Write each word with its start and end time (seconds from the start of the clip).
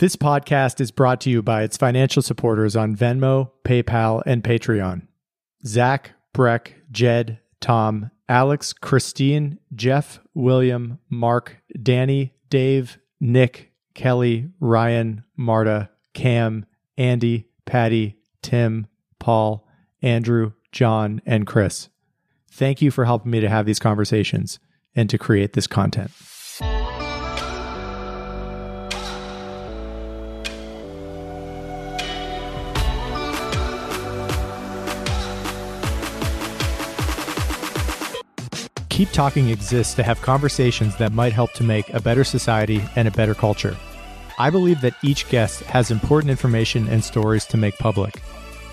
This 0.00 0.16
podcast 0.16 0.80
is 0.80 0.90
brought 0.90 1.20
to 1.20 1.30
you 1.30 1.42
by 1.42 1.62
its 1.62 1.76
financial 1.76 2.22
supporters 2.22 2.74
on 2.74 2.96
Venmo, 2.96 3.50
PayPal, 3.64 4.22
and 4.24 4.42
Patreon. 4.42 5.02
Zach, 5.66 6.12
Breck, 6.32 6.72
Jed, 6.90 7.38
Tom, 7.60 8.10
Alex, 8.26 8.72
Christine, 8.72 9.58
Jeff, 9.74 10.18
William, 10.32 11.00
Mark, 11.10 11.58
Danny, 11.82 12.32
Dave, 12.48 12.96
Nick, 13.20 13.74
Kelly, 13.92 14.48
Ryan, 14.58 15.22
Marta, 15.36 15.90
Cam, 16.14 16.64
Andy, 16.96 17.50
Patty, 17.66 18.16
Tim, 18.40 18.86
Paul, 19.18 19.68
Andrew, 20.00 20.52
John, 20.72 21.20
and 21.26 21.46
Chris. 21.46 21.90
Thank 22.50 22.80
you 22.80 22.90
for 22.90 23.04
helping 23.04 23.32
me 23.32 23.40
to 23.40 23.50
have 23.50 23.66
these 23.66 23.78
conversations 23.78 24.60
and 24.96 25.10
to 25.10 25.18
create 25.18 25.52
this 25.52 25.66
content. 25.66 26.10
Keep 39.00 39.12
Talking 39.12 39.48
exists 39.48 39.94
to 39.94 40.02
have 40.02 40.20
conversations 40.20 40.94
that 40.96 41.14
might 41.14 41.32
help 41.32 41.54
to 41.54 41.64
make 41.64 41.88
a 41.88 42.02
better 42.02 42.22
society 42.22 42.82
and 42.96 43.08
a 43.08 43.10
better 43.10 43.34
culture. 43.34 43.74
I 44.38 44.50
believe 44.50 44.82
that 44.82 44.92
each 45.02 45.26
guest 45.30 45.62
has 45.62 45.90
important 45.90 46.30
information 46.30 46.86
and 46.86 47.02
stories 47.02 47.46
to 47.46 47.56
make 47.56 47.78
public, 47.78 48.20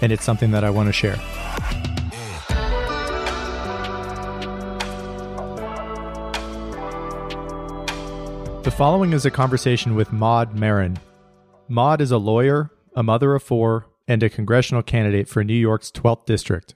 and 0.01 0.11
it's 0.11 0.25
something 0.25 0.51
that 0.51 0.65
I 0.65 0.69
want 0.69 0.87
to 0.87 0.91
share. 0.91 1.15
The 8.63 8.73
following 8.75 9.13
is 9.13 9.25
a 9.25 9.31
conversation 9.31 9.95
with 9.95 10.11
Maud 10.11 10.53
Maron. 10.53 10.99
Maud 11.69 12.01
is 12.01 12.11
a 12.11 12.17
lawyer, 12.17 12.69
a 12.97 13.01
mother 13.01 13.33
of 13.33 13.43
four, 13.43 13.85
and 14.09 14.21
a 14.21 14.29
congressional 14.29 14.83
candidate 14.83 15.29
for 15.29 15.45
New 15.45 15.53
York's 15.53 15.89
12th 15.89 16.25
District. 16.25 16.75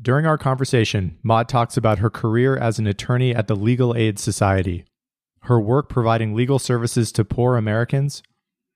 During 0.00 0.26
our 0.26 0.36
conversation, 0.36 1.18
Maud 1.22 1.48
talks 1.48 1.76
about 1.76 2.00
her 2.00 2.10
career 2.10 2.56
as 2.56 2.78
an 2.78 2.86
attorney 2.86 3.34
at 3.34 3.46
the 3.46 3.54
Legal 3.54 3.96
Aid 3.96 4.18
Society, 4.18 4.84
her 5.42 5.60
work 5.60 5.88
providing 5.88 6.34
legal 6.34 6.58
services 6.58 7.12
to 7.12 7.24
poor 7.24 7.56
Americans, 7.56 8.22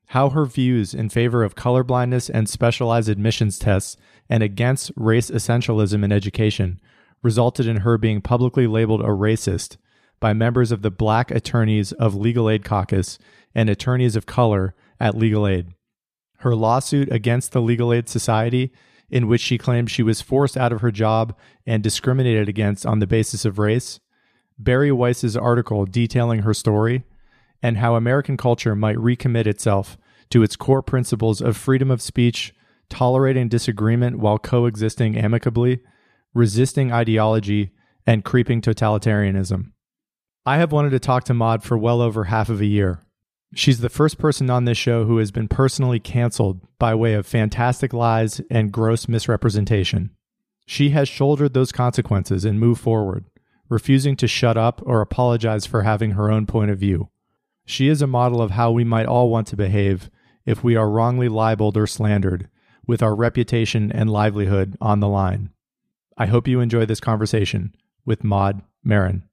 how 0.09 0.31
her 0.31 0.47
views 0.47 0.95
in 0.95 1.09
favor 1.09 1.43
of 1.43 1.55
colorblindness 1.55 2.31
and 2.33 2.49
specialized 2.49 3.09
admissions 3.09 3.59
tests 3.59 3.97
and 4.31 4.43
against 4.43 4.93
race 4.97 5.31
essentialism 5.31 6.05
in 6.05 6.13
education 6.13 6.81
resulted 7.23 7.67
in 7.67 7.79
her 7.79 7.99
being 7.99 8.21
publicly 8.21 8.67
labeled 8.67 9.01
a 9.01 9.09
racist 9.09 9.77
by 10.21 10.33
members 10.33 10.73
of 10.73 10.83
the 10.83 10.91
Black 10.91 11.31
Attorneys 11.31 11.93
of 11.93 12.15
Legal 12.15 12.49
Aid 12.49 12.65
Caucus 12.65 13.19
and 13.55 13.69
attorneys 13.69 14.17
of 14.17 14.25
color 14.25 14.75
at 15.01 15.17
Legal 15.17 15.47
Aid. 15.47 15.75
Her 16.39 16.55
lawsuit 16.55 17.11
against 17.11 17.53
the 17.53 17.61
Legal 17.61 17.93
Aid 17.93 18.09
Society 18.09 18.73
in 19.11 19.27
which 19.27 19.41
she 19.41 19.59
claimed 19.59 19.91
she 19.91 20.03
was 20.03 20.21
forced 20.21 20.57
out 20.57 20.73
of 20.73 20.81
her 20.81 20.91
job 20.91 21.37
and 21.67 21.83
discriminated 21.83 22.49
against 22.49 22.85
on 22.85 22.99
the 22.99 23.07
basis 23.07 23.45
of 23.45 23.59
race, 23.59 24.01
Bari 24.59 24.93
Weiss's 24.93 25.37
article 25.37 25.87
detailing 25.87 26.43
her 26.43 26.55
story, 26.55 27.05
and 27.63 27.79
how 27.79 27.95
American 27.95 28.37
culture 28.37 28.75
might 28.75 28.97
recommit 28.97 29.47
itself 29.47 29.97
to 30.31 30.43
its 30.43 30.57
core 30.57 30.83
principles 30.83 31.41
of 31.41 31.57
freedom 31.57 31.91
of 31.91 32.03
speech, 32.03 32.53
tolerating 32.91 33.49
disagreement 33.49 34.19
while 34.19 34.39
coexisting 34.39 35.17
amicably, 35.17 35.81
resisting 36.35 36.93
ideology, 36.93 37.71
and 38.07 38.25
creeping 38.25 38.61
totalitarianism. 38.61 39.73
I 40.47 40.57
have 40.57 40.73
wanted 40.73 40.91
to 40.91 40.99
talk 40.99 41.25
to 41.25 41.35
Maud 41.35 41.63
for 41.63 41.77
well 41.77 42.01
over 42.01 42.25
half 42.25 42.49
of 42.49 42.61
a 42.61 42.67
year. 42.67 43.01
She's 43.55 43.81
the 43.81 43.89
first 43.89 44.19
person 44.19 44.51
on 44.51 44.67
this 44.67 44.77
show 44.77 45.05
who 45.05 45.19
has 45.19 45.31
been 45.31 45.49
personally 45.49 45.99
canceled 45.99 46.61
by 46.79 46.95
way 46.95 47.15
of 47.15 47.27
fantastic 47.27 47.93
lies 47.93 48.41
and 48.51 48.73
gross 48.73 49.09
misrepresentation. 49.09 50.11
She 50.67 50.91
has 50.91 51.09
shouldered 51.09 51.55
those 51.55 51.73
consequences 51.73 52.45
and 52.45 52.61
moved 52.61 52.81
forward, 52.81 53.25
refusing 53.71 54.17
to 54.17 54.29
shut 54.29 54.59
up 54.59 54.83
or 54.85 55.01
apologize 55.01 55.65
for 55.65 55.83
having 55.83 56.11
her 56.11 56.31
own 56.31 56.45
point 56.45 56.71
of 56.71 56.79
view. 56.79 57.09
She 57.65 57.89
is 57.89 58.03
a 58.03 58.07
model 58.07 58.43
of 58.43 58.53
how 58.53 58.71
we 58.71 58.85
might 58.85 59.07
all 59.07 59.31
want 59.31 59.47
to 59.49 59.57
behave 59.57 60.11
if 60.45 60.63
we 60.63 60.77
are 60.77 60.91
wrongly 60.91 61.29
libeled 61.29 61.77
or 61.77 61.87
slandered, 61.87 62.49
with 62.87 63.03
our 63.03 63.15
reputation 63.15 63.91
and 63.93 64.11
livelihood 64.11 64.77
on 64.81 65.01
the 65.01 65.09
line. 65.09 65.51
I 66.17 66.27
hope 66.27 66.49
you 66.49 66.61
enjoy 66.61 66.87
this 66.87 67.01
conversation 67.01 67.75
with 68.05 68.25
Maud 68.25 68.63
Maron. 68.83 69.25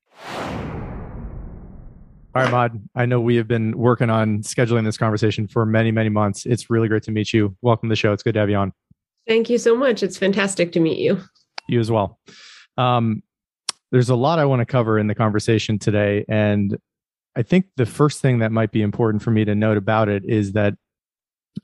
All 2.35 2.41
right, 2.41 2.51
Maud. 2.51 2.81
I 2.95 3.05
know 3.05 3.21
we 3.21 3.37
have 3.37 3.47
been 3.47 3.77
working 3.77 4.09
on 4.09 4.39
scheduling 4.39 4.83
this 4.83 4.97
conversation 4.97 5.47
for 5.47 5.65
many, 5.65 5.89
many 5.89 6.09
months. 6.09 6.45
It's 6.45 6.69
really 6.69 6.89
great 6.89 7.03
to 7.03 7.11
meet 7.11 7.31
you. 7.31 7.55
Welcome 7.61 7.87
to 7.87 7.93
the 7.93 7.95
show. 7.95 8.11
It's 8.11 8.23
good 8.23 8.33
to 8.33 8.41
have 8.41 8.49
you 8.49 8.57
on. 8.57 8.73
Thank 9.25 9.49
you 9.49 9.57
so 9.57 9.73
much. 9.73 10.03
It's 10.03 10.17
fantastic 10.17 10.73
to 10.73 10.81
meet 10.81 10.97
you. 10.97 11.21
You 11.69 11.79
as 11.79 11.89
well. 11.89 12.19
Um, 12.77 13.23
there's 13.93 14.09
a 14.09 14.17
lot 14.17 14.37
I 14.37 14.43
want 14.43 14.59
to 14.59 14.65
cover 14.65 14.99
in 14.99 15.07
the 15.07 15.15
conversation 15.15 15.79
today. 15.79 16.25
And 16.27 16.77
I 17.37 17.41
think 17.41 17.67
the 17.77 17.85
first 17.85 18.21
thing 18.21 18.39
that 18.39 18.51
might 18.51 18.73
be 18.73 18.81
important 18.81 19.23
for 19.23 19.31
me 19.31 19.45
to 19.45 19.55
note 19.55 19.77
about 19.77 20.09
it 20.09 20.25
is 20.25 20.51
that 20.51 20.73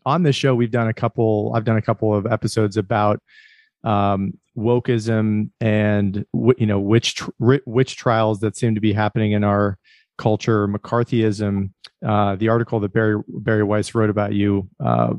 on 0.06 0.24
this 0.24 0.38
show, 0.38 0.56
we've 0.56 0.72
done 0.72 0.88
a 0.88 0.94
couple, 0.94 1.52
I've 1.54 1.66
done 1.66 1.76
a 1.76 1.82
couple 1.82 2.16
of 2.16 2.26
episodes 2.26 2.78
about 2.78 3.20
um, 3.84 4.40
wokeism 4.58 5.50
and, 5.60 6.26
you 6.58 6.66
know, 6.66 6.80
which, 6.80 7.22
which 7.40 7.98
trials 7.98 8.40
that 8.40 8.56
seem 8.56 8.76
to 8.76 8.82
be 8.82 8.94
happening 8.94 9.34
in 9.34 9.44
our 9.44 9.78
culture, 10.22 10.68
McCarthyism. 10.68 11.72
Uh, 12.06 12.36
the 12.36 12.48
article 12.48 12.80
that 12.80 12.94
Barry 12.94 13.20
Bari 13.28 13.64
Weiss 13.64 13.96
wrote 13.96 14.12
about 14.12 14.34
you, 14.34 14.70
uh, 14.80 15.14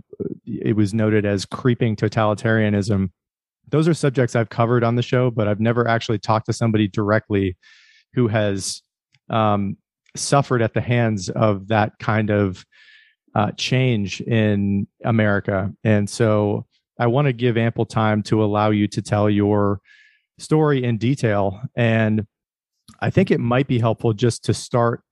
it 0.47 0.77
was 0.77 0.95
noted 0.95 1.27
as 1.27 1.45
creeping 1.45 1.97
totalitarianism. 1.97 3.11
Those 3.69 3.89
are 3.89 3.95
subjects 3.95 4.37
I've 4.37 4.49
covered 4.51 4.85
on 4.85 4.95
the 4.95 5.03
show, 5.03 5.31
but 5.31 5.49
I've 5.49 5.61
never 5.61 5.89
actually 5.89 6.19
talked 6.19 6.47
to 6.47 6.53
somebody 6.53 6.87
directly 6.87 7.57
who 8.15 8.29
has 8.29 8.83
um, 9.29 9.77
suffered 10.15 10.62
at 10.62 10.75
the 10.75 10.81
hands 10.81 11.29
of 11.31 11.69
that 11.69 11.99
kind 11.99 12.31
of 12.31 12.65
uh, 13.35 13.51
change 13.53 14.21
in 14.21 14.87
America. 15.05 15.73
And 15.83 16.09
so 16.09 16.67
I 17.01 17.07
want 17.09 17.27
to 17.27 17.33
give 17.33 17.57
ample 17.57 17.87
time 17.87 18.23
to 18.25 18.45
allow 18.45 18.71
you 18.71 18.87
to 18.89 19.03
tell 19.03 19.29
your 19.29 19.81
story 20.39 20.85
in 20.85 20.99
detail. 20.99 21.61
And 21.75 22.27
I 23.03 23.11
think 23.11 23.31
it 23.31 23.41
might 23.41 23.67
be 23.67 23.81
helpful 23.81 24.13
just 24.13 24.45
to 24.45 24.55
start 24.55 25.03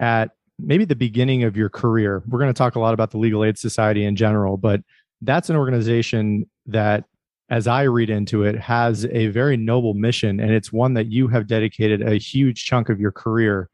at 0.00 0.30
maybe 0.58 0.86
the 0.86 0.96
beginning 0.96 1.44
of 1.44 1.56
your 1.56 1.68
career. 1.68 2.22
We're 2.26 2.38
going 2.38 2.52
to 2.52 2.58
talk 2.58 2.76
a 2.76 2.80
lot 2.80 2.94
about 2.94 3.10
the 3.10 3.18
Legal 3.18 3.44
Aid 3.44 3.58
Society 3.58 4.04
in 4.06 4.16
general, 4.16 4.56
but 4.56 4.80
that's 5.20 5.50
an 5.50 5.56
organization 5.56 6.48
that, 6.64 7.04
as 7.50 7.66
I 7.66 7.82
read 7.82 8.08
into 8.08 8.42
it, 8.42 8.58
has 8.58 9.04
a 9.06 9.28
very 9.28 9.58
noble 9.58 9.92
mission. 9.92 10.40
And 10.40 10.50
it's 10.50 10.72
one 10.72 10.94
that 10.94 11.06
you 11.12 11.28
have 11.28 11.46
dedicated 11.46 12.00
a 12.02 12.14
huge 12.14 12.64
chunk 12.64 12.88
of 12.88 12.98
your 12.98 13.12
career 13.12 13.68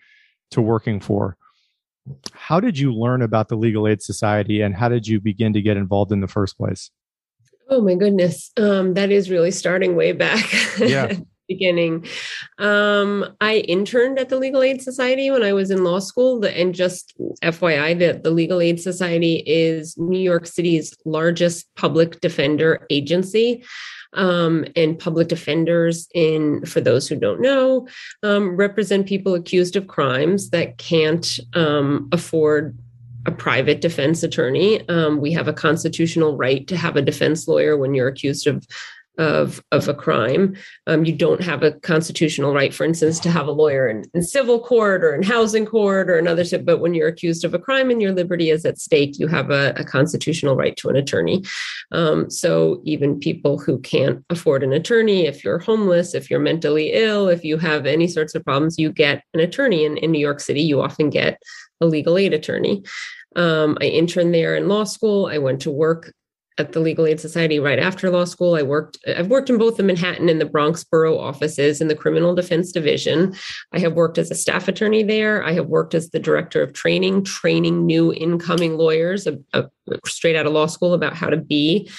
to 0.50 0.60
working 0.60 0.98
for. 0.98 1.36
How 2.32 2.58
did 2.58 2.76
you 2.76 2.92
learn 2.92 3.22
about 3.22 3.48
the 3.48 3.56
Legal 3.56 3.86
Aid 3.86 4.02
Society 4.02 4.60
and 4.60 4.74
how 4.74 4.88
did 4.88 5.06
you 5.06 5.20
begin 5.20 5.52
to 5.52 5.62
get 5.62 5.76
involved 5.76 6.10
in 6.10 6.20
the 6.20 6.26
first 6.26 6.58
place? 6.58 6.90
Oh 7.68 7.80
my 7.80 7.94
goodness. 7.94 8.50
Um, 8.56 8.94
that 8.94 9.12
is 9.12 9.30
really 9.30 9.52
starting 9.52 9.94
way 9.94 10.10
back. 10.12 10.44
Yeah. 10.78 11.12
beginning. 11.52 12.06
Um, 12.58 13.36
I 13.40 13.58
interned 13.58 14.18
at 14.18 14.28
the 14.28 14.38
Legal 14.38 14.62
Aid 14.62 14.80
Society 14.80 15.30
when 15.30 15.42
I 15.42 15.52
was 15.52 15.70
in 15.70 15.84
law 15.84 15.98
school. 15.98 16.44
And 16.44 16.74
just 16.74 17.14
FYI, 17.42 17.98
the, 17.98 18.20
the 18.22 18.30
Legal 18.30 18.60
Aid 18.60 18.80
Society 18.80 19.42
is 19.46 19.96
New 19.98 20.18
York 20.18 20.46
City's 20.46 20.96
largest 21.04 21.66
public 21.74 22.20
defender 22.20 22.86
agency. 22.90 23.64
Um, 24.14 24.66
and 24.76 24.98
public 24.98 25.28
defenders 25.28 26.06
in 26.14 26.66
for 26.66 26.82
those 26.82 27.08
who 27.08 27.16
don't 27.16 27.40
know 27.40 27.88
um, 28.22 28.56
represent 28.56 29.06
people 29.06 29.34
accused 29.34 29.74
of 29.74 29.86
crimes 29.86 30.50
that 30.50 30.76
can't 30.76 31.40
um, 31.54 32.10
afford 32.12 32.76
a 33.24 33.32
private 33.32 33.80
defense 33.80 34.22
attorney. 34.22 34.86
Um, 34.88 35.20
we 35.20 35.32
have 35.32 35.48
a 35.48 35.52
constitutional 35.52 36.36
right 36.36 36.66
to 36.68 36.76
have 36.76 36.96
a 36.96 37.02
defense 37.02 37.48
lawyer 37.48 37.76
when 37.78 37.94
you're 37.94 38.08
accused 38.08 38.46
of 38.46 38.66
of 39.18 39.62
of 39.72 39.88
a 39.88 39.94
crime. 39.94 40.56
Um, 40.86 41.04
you 41.04 41.12
don't 41.12 41.42
have 41.42 41.62
a 41.62 41.72
constitutional 41.72 42.54
right, 42.54 42.72
for 42.72 42.84
instance, 42.84 43.20
to 43.20 43.30
have 43.30 43.46
a 43.46 43.52
lawyer 43.52 43.88
in, 43.88 44.04
in 44.14 44.22
civil 44.22 44.58
court 44.58 45.04
or 45.04 45.14
in 45.14 45.22
housing 45.22 45.66
court 45.66 46.08
or 46.08 46.16
another. 46.16 46.44
But 46.58 46.78
when 46.78 46.94
you're 46.94 47.08
accused 47.08 47.44
of 47.44 47.54
a 47.54 47.58
crime 47.58 47.90
and 47.90 48.00
your 48.00 48.12
liberty 48.12 48.50
is 48.50 48.64
at 48.64 48.78
stake, 48.78 49.18
you 49.18 49.26
have 49.26 49.50
a, 49.50 49.74
a 49.76 49.84
constitutional 49.84 50.56
right 50.56 50.76
to 50.78 50.88
an 50.88 50.96
attorney. 50.96 51.44
Um, 51.92 52.30
so 52.30 52.80
even 52.84 53.20
people 53.20 53.58
who 53.58 53.78
can't 53.80 54.24
afford 54.30 54.62
an 54.62 54.72
attorney, 54.72 55.26
if 55.26 55.44
you're 55.44 55.58
homeless, 55.58 56.14
if 56.14 56.30
you're 56.30 56.40
mentally 56.40 56.92
ill, 56.92 57.28
if 57.28 57.44
you 57.44 57.58
have 57.58 57.86
any 57.86 58.08
sorts 58.08 58.34
of 58.34 58.44
problems, 58.44 58.78
you 58.78 58.90
get 58.90 59.22
an 59.34 59.40
attorney. 59.40 59.84
In, 59.84 59.96
in 59.98 60.10
New 60.10 60.18
York 60.18 60.40
City, 60.40 60.62
you 60.62 60.80
often 60.80 61.10
get 61.10 61.40
a 61.80 61.86
legal 61.86 62.16
aid 62.16 62.32
attorney. 62.32 62.82
Um, 63.36 63.78
I 63.80 63.84
interned 63.84 64.34
there 64.34 64.56
in 64.56 64.68
law 64.68 64.84
school. 64.84 65.26
I 65.26 65.38
went 65.38 65.62
to 65.62 65.70
work 65.70 66.12
at 66.58 66.72
the 66.72 66.80
Legal 66.80 67.06
Aid 67.06 67.20
Society 67.20 67.58
right 67.58 67.78
after 67.78 68.10
law 68.10 68.24
school. 68.24 68.54
I 68.54 68.62
worked, 68.62 68.98
I've 69.06 69.28
worked 69.28 69.48
in 69.48 69.58
both 69.58 69.76
the 69.76 69.82
Manhattan 69.82 70.28
and 70.28 70.40
the 70.40 70.46
Bronx 70.46 70.84
borough 70.84 71.18
offices 71.18 71.80
in 71.80 71.88
the 71.88 71.94
criminal 71.94 72.34
defense 72.34 72.72
division. 72.72 73.34
I 73.72 73.78
have 73.78 73.94
worked 73.94 74.18
as 74.18 74.30
a 74.30 74.34
staff 74.34 74.68
attorney 74.68 75.02
there. 75.02 75.44
I 75.44 75.52
have 75.52 75.66
worked 75.66 75.94
as 75.94 76.10
the 76.10 76.18
director 76.18 76.62
of 76.62 76.72
training, 76.72 77.24
training 77.24 77.86
new 77.86 78.12
incoming 78.12 78.76
lawyers 78.76 79.26
uh, 79.26 79.62
straight 80.06 80.36
out 80.36 80.46
of 80.46 80.52
law 80.52 80.66
school 80.66 80.94
about 80.94 81.14
how 81.14 81.30
to 81.30 81.38
be 81.38 81.90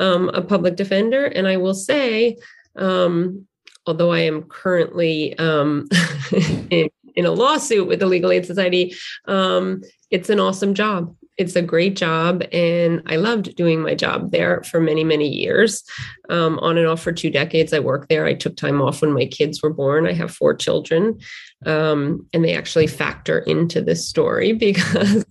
um, 0.00 0.28
a 0.30 0.42
public 0.42 0.76
defender. 0.76 1.24
And 1.24 1.48
I 1.48 1.56
will 1.56 1.74
say, 1.74 2.36
um, 2.76 3.46
although 3.86 4.12
I 4.12 4.20
am 4.20 4.42
currently 4.44 5.38
um, 5.38 5.88
in, 6.70 6.88
in, 7.14 7.26
a 7.26 7.30
lawsuit 7.30 7.86
with 7.86 8.00
the 8.00 8.06
Legal 8.06 8.32
Aid 8.32 8.46
Society, 8.46 8.94
um, 9.26 9.82
it's 10.10 10.30
an 10.30 10.40
awesome 10.40 10.74
job 10.74 11.14
it's 11.36 11.56
a 11.56 11.62
great 11.62 11.96
job 11.96 12.42
and 12.52 13.02
i 13.06 13.16
loved 13.16 13.54
doing 13.56 13.80
my 13.82 13.94
job 13.94 14.30
there 14.30 14.62
for 14.62 14.80
many 14.80 15.04
many 15.04 15.28
years. 15.28 15.82
Um, 16.30 16.58
on 16.60 16.78
and 16.78 16.86
off 16.86 17.02
for 17.02 17.12
two 17.12 17.30
decades 17.30 17.72
i 17.72 17.78
worked 17.78 18.08
there. 18.08 18.24
I 18.24 18.34
took 18.34 18.56
time 18.56 18.80
off 18.80 19.02
when 19.02 19.12
my 19.12 19.26
kids 19.26 19.62
were 19.62 19.72
born. 19.72 20.06
I 20.06 20.12
have 20.12 20.30
four 20.30 20.54
children 20.54 21.18
um, 21.66 22.26
and 22.32 22.44
they 22.44 22.54
actually 22.54 22.86
factor 22.86 23.40
into 23.40 23.80
this 23.82 24.06
story 24.08 24.52
because 24.68 25.24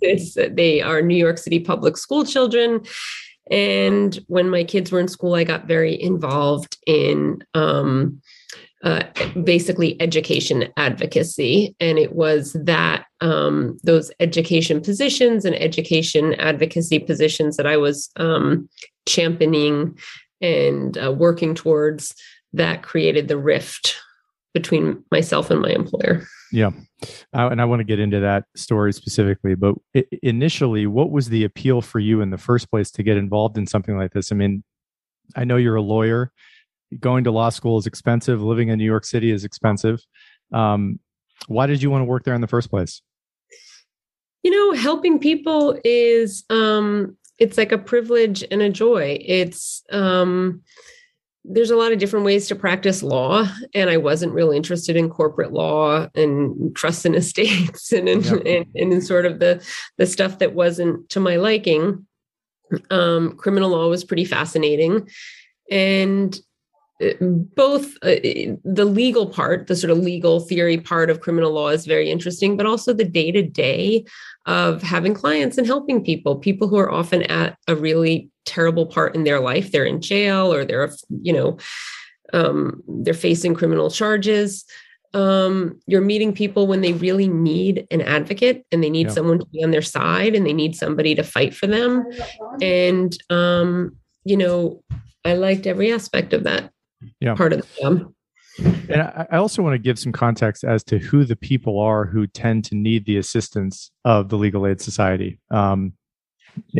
they 0.51 0.81
are 0.81 1.01
new 1.01 1.17
york 1.17 1.37
city 1.37 1.59
public 1.59 1.97
school 1.97 2.25
children. 2.25 2.81
And 3.51 4.17
when 4.27 4.49
my 4.49 4.63
kids 4.63 4.91
were 4.91 4.99
in 4.99 5.07
school 5.07 5.35
i 5.35 5.43
got 5.43 5.67
very 5.67 6.01
involved 6.01 6.77
in 6.85 7.43
um, 7.53 8.21
uh, 8.83 9.03
basically 9.43 9.99
education 10.01 10.67
advocacy. 10.75 11.73
And 11.79 11.97
it 11.97 12.13
was 12.13 12.51
that 12.65 13.05
um, 13.23 13.79
those 13.83 14.11
education 14.19 14.81
positions 14.81 15.45
and 15.45 15.55
education 15.55 16.33
advocacy 16.35 16.99
positions 16.99 17.57
that 17.57 17.65
I 17.65 17.77
was 17.77 18.09
um, 18.17 18.69
championing 19.07 19.97
and 20.41 20.97
uh, 20.97 21.11
working 21.11 21.55
towards 21.55 22.13
that 22.51 22.83
created 22.83 23.27
the 23.27 23.37
rift 23.37 23.95
between 24.53 25.03
myself 25.09 25.49
and 25.49 25.61
my 25.61 25.69
employer. 25.69 26.27
Yeah. 26.51 26.71
Uh, 27.33 27.49
and 27.49 27.59
I 27.59 27.65
want 27.65 27.79
to 27.79 27.85
get 27.85 27.99
into 27.99 28.19
that 28.19 28.43
story 28.55 28.93
specifically, 28.93 29.55
but 29.55 29.73
initially, 30.21 30.85
what 30.85 31.09
was 31.09 31.29
the 31.29 31.45
appeal 31.45 31.81
for 31.81 31.99
you 31.99 32.21
in 32.21 32.29
the 32.29 32.37
first 32.37 32.69
place 32.69 32.91
to 32.91 33.03
get 33.03 33.17
involved 33.17 33.57
in 33.57 33.65
something 33.65 33.97
like 33.97 34.13
this? 34.13 34.31
I 34.31 34.35
mean, 34.35 34.63
I 35.35 35.45
know 35.45 35.57
you're 35.57 35.75
a 35.75 35.81
lawyer 35.81 36.31
going 36.99 37.23
to 37.23 37.31
law 37.31 37.49
school 37.49 37.77
is 37.77 37.87
expensive. 37.87 38.41
Living 38.41 38.69
in 38.69 38.77
New 38.77 38.85
York 38.85 39.05
City 39.05 39.31
is 39.31 39.43
expensive. 39.43 40.01
Um, 40.51 40.99
why 41.47 41.65
did 41.67 41.81
you 41.81 41.89
want 41.89 42.01
to 42.01 42.05
work 42.05 42.23
there 42.23 42.35
in 42.35 42.41
the 42.41 42.47
first 42.47 42.69
place? 42.69 43.01
You 44.43 44.51
know, 44.51 44.73
helping 44.73 45.19
people 45.19 45.79
is 45.83 46.43
um, 46.49 47.17
it's 47.39 47.57
like 47.57 47.71
a 47.71 47.77
privilege 47.77 48.43
and 48.51 48.61
a 48.61 48.69
joy. 48.69 49.17
It's 49.21 49.83
um, 49.91 50.61
there's 51.45 51.71
a 51.71 51.75
lot 51.75 51.91
of 51.91 51.99
different 51.99 52.25
ways 52.25 52.47
to 52.47 52.55
practice 52.55 53.03
law, 53.03 53.45
and 53.73 53.89
I 53.89 53.97
wasn't 53.97 54.33
really 54.33 54.57
interested 54.57 54.95
in 54.95 55.09
corporate 55.09 55.51
law 55.51 56.07
and 56.15 56.75
trusts 56.75 57.05
and 57.05 57.15
estates 57.15 57.91
and 57.91 58.07
in, 58.07 58.21
yeah. 58.21 58.31
and, 58.31 58.65
and 58.75 58.93
in 58.93 59.01
sort 59.01 59.25
of 59.25 59.39
the 59.39 59.65
the 59.97 60.05
stuff 60.05 60.39
that 60.39 60.53
wasn't 60.53 61.09
to 61.09 61.19
my 61.19 61.37
liking. 61.37 62.05
Um, 62.89 63.35
criminal 63.37 63.69
law 63.69 63.87
was 63.87 64.03
pretty 64.03 64.25
fascinating, 64.25 65.07
and 65.69 66.39
both 67.19 67.95
uh, 68.03 68.15
the 68.63 68.85
legal 68.85 69.27
part, 69.27 69.67
the 69.67 69.75
sort 69.75 69.91
of 69.91 69.97
legal 69.97 70.39
theory 70.39 70.77
part 70.77 71.09
of 71.09 71.21
criminal 71.21 71.51
law 71.51 71.69
is 71.69 71.85
very 71.85 72.09
interesting, 72.09 72.57
but 72.57 72.65
also 72.65 72.93
the 72.93 73.03
day 73.03 73.31
to 73.31 73.41
day 73.41 74.05
of 74.45 74.81
having 74.81 75.13
clients 75.13 75.57
and 75.57 75.67
helping 75.67 76.03
people, 76.03 76.35
people 76.35 76.67
who 76.67 76.77
are 76.77 76.91
often 76.91 77.23
at 77.23 77.57
a 77.67 77.75
really 77.75 78.29
terrible 78.45 78.85
part 78.85 79.15
in 79.15 79.23
their 79.23 79.39
life. 79.39 79.71
They're 79.71 79.85
in 79.85 80.01
jail 80.01 80.53
or 80.53 80.65
they're, 80.65 80.91
you 81.21 81.33
know, 81.33 81.57
um, 82.33 82.83
they're 82.87 83.13
facing 83.13 83.53
criminal 83.53 83.89
charges. 83.89 84.65
Um, 85.13 85.79
you're 85.85 86.01
meeting 86.01 86.33
people 86.33 86.65
when 86.65 86.81
they 86.81 86.93
really 86.93 87.27
need 87.27 87.87
an 87.91 88.01
advocate 88.01 88.65
and 88.71 88.83
they 88.83 88.89
need 88.89 89.07
yeah. 89.07 89.13
someone 89.13 89.39
to 89.39 89.45
be 89.45 89.63
on 89.63 89.71
their 89.71 89.83
side 89.83 90.35
and 90.35 90.45
they 90.45 90.53
need 90.53 90.75
somebody 90.75 91.13
to 91.15 91.23
fight 91.23 91.53
for 91.53 91.67
them. 91.67 92.05
And, 92.61 93.15
um, 93.29 93.95
you 94.25 94.35
know, 94.35 94.83
I 95.23 95.35
liked 95.35 95.67
every 95.67 95.93
aspect 95.93 96.33
of 96.33 96.43
that 96.43 96.72
yeah. 97.19 97.35
part 97.35 97.53
of 97.53 97.61
the 97.61 97.81
job. 97.81 98.13
And 98.59 99.01
I 99.01 99.37
also 99.37 99.63
want 99.63 99.73
to 99.73 99.79
give 99.79 99.97
some 99.97 100.11
context 100.11 100.63
as 100.63 100.83
to 100.85 100.99
who 100.99 101.23
the 101.23 101.35
people 101.35 101.79
are 101.79 102.05
who 102.05 102.27
tend 102.27 102.65
to 102.65 102.75
need 102.75 103.05
the 103.05 103.17
assistance 103.17 103.89
of 104.05 104.29
the 104.29 104.37
Legal 104.37 104.67
Aid 104.67 104.79
Society. 104.79 105.39
Um, 105.49 105.93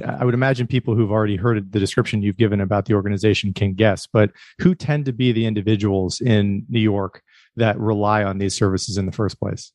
I 0.06 0.24
would 0.24 0.36
imagine 0.36 0.68
people 0.68 0.96
who've 0.96 1.12
already 1.12 1.36
heard 1.36 1.72
the 1.72 1.80
description 1.80 2.22
you've 2.22 2.38
given 2.38 2.62
about 2.62 2.86
the 2.86 2.94
organization 2.94 3.54
can 3.54 3.74
guess, 3.74 4.06
but 4.06 4.32
who 4.60 4.76
tend 4.76 5.06
to 5.06 5.14
be 5.14 5.32
the 5.32 5.48
individuals 5.48 6.22
in 6.22 6.64
New 6.70 6.80
York 6.80 7.24
that 7.56 7.80
rely 7.80 8.24
on 8.24 8.38
these 8.38 8.56
services 8.56 8.98
in 8.98 9.08
the 9.08 9.12
first 9.12 9.40
place? 9.40 9.72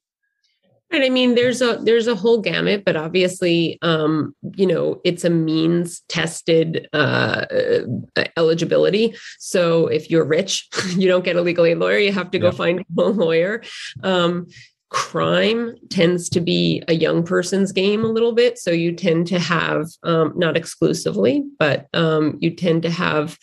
Right. 0.91 1.05
I 1.05 1.11
mean, 1.11 1.35
there's 1.35 1.61
a 1.61 1.79
there's 1.83 2.07
a 2.07 2.15
whole 2.15 2.41
gamut, 2.41 2.85
but 2.85 2.97
obviously, 2.97 3.79
um, 3.83 4.35
you 4.57 4.67
know, 4.67 5.01
it's 5.05 5.23
a 5.23 5.31
means 5.31 6.01
tested 6.09 6.89
uh, 6.95 7.45
eligibility. 8.39 9.15
So 9.39 9.89
if 9.89 10.11
you're 10.11 10.25
rich, 10.25 10.67
you 10.97 11.07
don't 11.07 11.25
get 11.25 11.37
a 11.37 11.43
legal 11.43 11.67
aid 11.67 11.79
lawyer. 11.79 11.99
You 11.99 12.13
have 12.13 12.31
to 12.31 12.39
go 12.39 12.47
yeah. 12.47 12.53
find 12.53 12.81
a 12.81 13.03
lawyer. 13.03 13.63
Um, 14.03 14.47
crime 14.89 15.75
tends 15.91 16.31
to 16.31 16.41
be 16.41 16.83
a 16.89 16.95
young 16.95 17.23
person's 17.23 17.73
game 17.73 18.03
a 18.03 18.09
little 18.09 18.33
bit. 18.33 18.59
So 18.59 18.71
you 18.71 18.93
tend 18.93 19.27
to 19.27 19.39
have 19.39 19.87
um, 20.05 20.33
not 20.37 20.57
exclusively, 20.57 21.45
but 21.59 21.87
um, 21.93 22.39
you 22.41 22.51
tend 22.51 22.83
to 22.83 22.91
have 22.91 23.37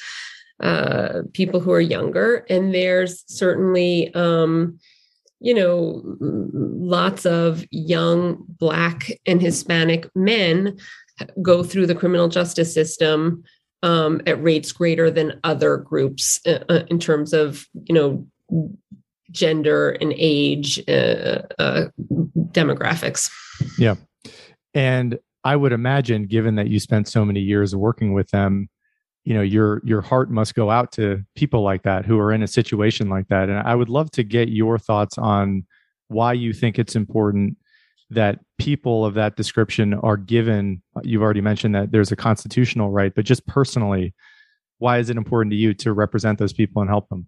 uh, 0.60 1.22
people 1.34 1.60
who 1.60 1.72
are 1.72 1.82
younger, 1.82 2.46
and 2.50 2.74
there's 2.74 3.24
certainly 3.28 4.14
um, 4.16 4.80
you 5.46 5.54
know, 5.54 6.02
lots 6.20 7.24
of 7.24 7.64
young 7.70 8.44
Black 8.50 9.12
and 9.28 9.40
Hispanic 9.40 10.10
men 10.16 10.76
go 11.40 11.62
through 11.62 11.86
the 11.86 11.94
criminal 11.94 12.28
justice 12.28 12.74
system 12.74 13.44
um, 13.84 14.22
at 14.26 14.42
rates 14.42 14.72
greater 14.72 15.12
than 15.12 15.40
other 15.44 15.78
groups 15.78 16.40
uh, 16.48 16.64
uh 16.68 16.84
in 16.88 16.98
terms 16.98 17.32
of, 17.32 17.68
you 17.76 17.94
know, 17.94 18.28
gender 19.32 19.92
and 20.02 20.16
age 20.18 20.82
uh, 20.88 21.44
uh, 21.60 21.86
demographics. 22.52 23.30
Yeah. 23.78 23.96
And 24.74 25.20
I 25.44 25.56
would 25.56 25.74
imagine, 25.74 26.26
given 26.26 26.56
that 26.56 26.70
you 26.70 26.80
spent 26.80 27.08
so 27.08 27.24
many 27.24 27.40
years 27.40 27.76
working 27.76 28.14
with 28.14 28.32
them, 28.32 28.68
you 29.26 29.34
know 29.34 29.42
your 29.42 29.82
your 29.84 30.02
heart 30.02 30.30
must 30.30 30.56
go 30.56 30.70
out 30.70 30.92
to 30.94 31.24
people 31.36 31.62
like 31.62 31.84
that 31.84 32.06
who 32.06 32.18
are 32.20 32.32
in 32.32 32.44
a 32.44 32.48
situation 32.48 33.10
like 33.10 33.28
that. 33.28 33.50
And 33.50 33.60
i 33.68 33.76
would 33.76 33.90
love 33.90 34.10
to 34.12 34.24
get 34.24 34.50
your 34.50 34.78
thoughts 34.78 35.18
on 35.18 35.66
why 36.08 36.34
you 36.34 36.54
think 36.54 36.80
it's 36.80 36.96
important 36.96 37.58
that 38.12 38.40
people 38.60 39.04
of 39.04 39.16
that 39.16 39.36
description 39.36 39.96
are 39.96 40.16
given 40.16 40.82
you've 41.04 41.24
already 41.24 41.42
mentioned 41.42 41.74
that 41.74 41.92
there's 41.92 42.12
a 42.12 42.16
constitutional 42.16 42.92
right 42.92 43.14
but 43.16 43.26
just 43.26 43.46
personally 43.48 44.14
why 44.78 45.00
is 45.00 45.10
it 45.10 45.18
important 45.18 45.52
to 45.52 45.58
you 45.58 45.74
to 45.74 45.94
represent 45.94 46.38
those 46.38 46.54
people 46.54 46.82
and 46.82 46.90
help 46.90 47.10
them? 47.10 47.28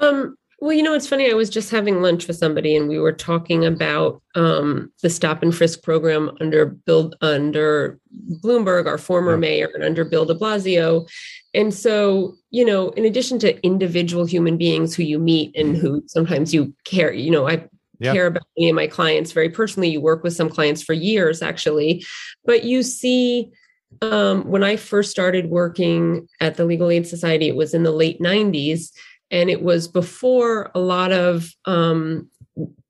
Um 0.00 0.36
well, 0.64 0.72
you 0.72 0.82
know, 0.82 0.94
it's 0.94 1.06
funny. 1.06 1.30
I 1.30 1.34
was 1.34 1.50
just 1.50 1.70
having 1.70 2.00
lunch 2.00 2.26
with 2.26 2.38
somebody, 2.38 2.74
and 2.74 2.88
we 2.88 2.98
were 2.98 3.12
talking 3.12 3.66
about 3.66 4.22
um, 4.34 4.90
the 5.02 5.10
stop 5.10 5.42
and 5.42 5.54
frisk 5.54 5.82
program 5.82 6.30
under 6.40 6.64
Bill 6.64 7.12
under 7.20 8.00
Bloomberg, 8.42 8.86
our 8.86 8.96
former 8.96 9.32
yeah. 9.32 9.40
mayor, 9.40 9.70
and 9.74 9.84
under 9.84 10.06
Bill 10.06 10.24
De 10.24 10.34
Blasio. 10.34 11.06
And 11.52 11.74
so, 11.74 12.36
you 12.50 12.64
know, 12.64 12.88
in 12.92 13.04
addition 13.04 13.38
to 13.40 13.62
individual 13.62 14.24
human 14.24 14.56
beings 14.56 14.94
who 14.94 15.02
you 15.02 15.18
meet 15.18 15.54
and 15.54 15.76
who 15.76 16.02
sometimes 16.06 16.54
you 16.54 16.74
care, 16.84 17.12
you 17.12 17.30
know, 17.30 17.46
I 17.46 17.68
yeah. 17.98 18.14
care 18.14 18.28
about 18.28 18.46
any 18.56 18.70
of 18.70 18.74
my 18.74 18.86
clients 18.86 19.32
very 19.32 19.50
personally. 19.50 19.90
You 19.90 20.00
work 20.00 20.22
with 20.22 20.32
some 20.32 20.48
clients 20.48 20.82
for 20.82 20.94
years, 20.94 21.42
actually, 21.42 22.06
but 22.46 22.64
you 22.64 22.82
see 22.82 23.52
um, 24.00 24.48
when 24.48 24.64
I 24.64 24.76
first 24.76 25.10
started 25.10 25.50
working 25.50 26.26
at 26.40 26.56
the 26.56 26.64
Legal 26.64 26.88
Aid 26.88 27.06
Society, 27.06 27.48
it 27.48 27.54
was 27.54 27.74
in 27.74 27.82
the 27.82 27.92
late 27.92 28.18
90s 28.18 28.92
and 29.34 29.50
it 29.50 29.62
was 29.62 29.88
before 29.88 30.70
a 30.76 30.78
lot 30.78 31.10
of 31.10 31.50
um, 31.64 32.30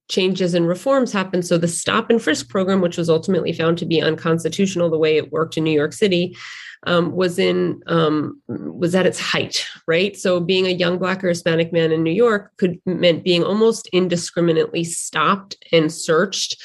changes 0.09 0.53
and 0.53 0.69
reforms 0.69 1.11
happened. 1.11 1.47
So 1.47 1.57
the 1.57 1.67
stop 1.67 2.11
and 2.11 2.21
frisk 2.21 2.51
program, 2.51 2.83
which 2.83 2.99
was 2.99 3.09
ultimately 3.09 3.55
found 3.55 3.79
to 3.79 3.87
be 3.87 4.03
unconstitutional 4.03 4.91
the 4.91 4.99
way 4.99 5.17
it 5.17 5.33
worked 5.33 5.57
in 5.57 5.65
New 5.65 5.73
York 5.73 5.95
City, 5.95 6.37
um, 6.87 7.13
was 7.13 7.39
in 7.39 7.81
um, 7.87 8.43
was 8.47 8.95
at 8.95 9.07
its 9.07 9.19
height, 9.19 9.67
right? 9.87 10.15
So 10.19 10.39
being 10.39 10.67
a 10.67 10.71
young 10.71 10.99
Black 10.99 11.25
or 11.25 11.29
Hispanic 11.29 11.73
man 11.73 11.91
in 11.91 12.03
New 12.03 12.13
York 12.13 12.53
could 12.59 12.79
meant 12.85 13.25
being 13.25 13.43
almost 13.43 13.89
indiscriminately 13.95 14.85
stopped 14.85 15.57
and 15.73 15.91
searched. 15.91 16.63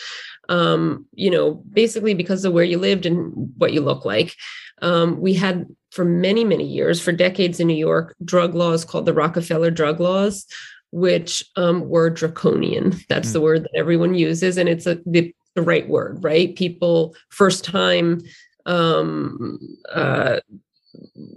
Um, 0.50 1.05
you 1.13 1.29
know, 1.29 1.63
basically 1.71 2.15
because 2.15 2.43
of 2.43 2.51
where 2.51 2.65
you 2.65 2.79
lived 2.79 3.05
and 3.05 3.31
what 3.57 3.71
you 3.71 3.81
look 3.81 4.03
like. 4.03 4.36
Um, 4.81 5.21
we 5.21 5.36
had 5.36 5.67
for 5.91 6.05
many, 6.05 6.43
many 6.43 6.65
years, 6.65 7.01
for 7.01 7.12
decades 7.12 7.60
in 7.60 7.67
New 7.67 7.75
York, 7.75 8.15
drug 8.24 8.55
laws 8.55 8.86
called 8.86 9.05
the 9.05 9.13
Rockefeller 9.13 9.72
drug 9.72 10.00
laws, 10.00 10.46
which 10.91 11.43
um, 11.55 11.88
were 11.89 12.10
draconian. 12.10 12.96
That's 13.10 13.29
mm. 13.29 13.34
the 13.34 13.41
word 13.41 13.63
that 13.63 13.75
everyone 13.75 14.13
uses, 14.13 14.58
and 14.58 14.69
it's 14.69 14.86
a, 14.86 15.00
the, 15.05 15.34
the 15.55 15.62
right 15.62 15.88
word, 15.88 16.24
right? 16.24 16.55
People, 16.55 17.15
first 17.29 17.63
time 17.63 18.22
um, 18.65 19.60
uh, 19.93 20.39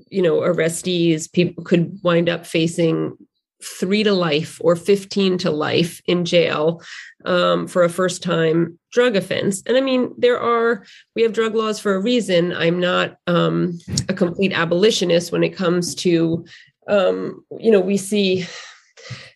you 0.08 0.22
know, 0.22 0.40
arrestees, 0.40 1.32
people 1.32 1.64
could 1.64 1.98
wind 2.02 2.28
up 2.28 2.46
facing 2.46 3.16
three 3.62 4.02
to 4.02 4.12
life 4.12 4.58
or 4.62 4.76
15 4.76 5.38
to 5.38 5.50
life 5.50 6.00
in 6.06 6.24
jail 6.24 6.82
um, 7.24 7.66
for 7.66 7.82
a 7.82 7.88
first 7.88 8.22
time 8.22 8.78
drug 8.92 9.16
offense. 9.16 9.62
And 9.66 9.76
I 9.76 9.80
mean, 9.80 10.12
there 10.18 10.40
are, 10.40 10.84
we 11.14 11.22
have 11.22 11.32
drug 11.32 11.54
laws 11.54 11.78
for 11.78 11.94
a 11.94 12.00
reason. 12.00 12.52
I'm 12.52 12.80
not 12.80 13.16
um, 13.26 13.78
a 14.08 14.14
complete 14.14 14.52
abolitionist 14.52 15.32
when 15.32 15.44
it 15.44 15.56
comes 15.56 15.94
to, 15.96 16.44
um, 16.88 17.44
you 17.58 17.70
know, 17.70 17.80
we 17.80 17.96
see. 17.96 18.46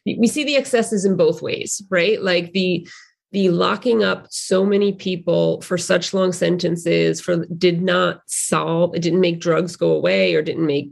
We 0.04 0.28
see 0.28 0.44
the 0.44 0.56
excesses 0.56 1.04
in 1.04 1.16
both 1.16 1.42
ways, 1.42 1.82
right? 1.90 2.22
Like 2.22 2.52
the 2.52 2.86
the 3.32 3.50
locking 3.50 4.04
up 4.04 4.26
so 4.30 4.64
many 4.64 4.92
people 4.92 5.60
for 5.60 5.76
such 5.76 6.14
long 6.14 6.32
sentences 6.32 7.20
for 7.20 7.44
did 7.46 7.82
not 7.82 8.20
solve 8.26 8.94
it 8.94 9.02
didn't 9.02 9.20
make 9.20 9.40
drugs 9.40 9.76
go 9.76 9.90
away 9.90 10.34
or 10.34 10.42
didn't 10.42 10.64
make 10.64 10.90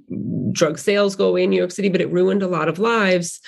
drug 0.54 0.78
sales 0.78 1.16
go 1.16 1.28
away 1.28 1.44
in 1.44 1.50
new 1.50 1.58
york 1.58 1.70
city 1.70 1.88
but 1.88 2.00
it 2.00 2.10
ruined 2.10 2.42
a 2.42 2.48
lot 2.48 2.68
of 2.68 2.78
lives 2.78 3.40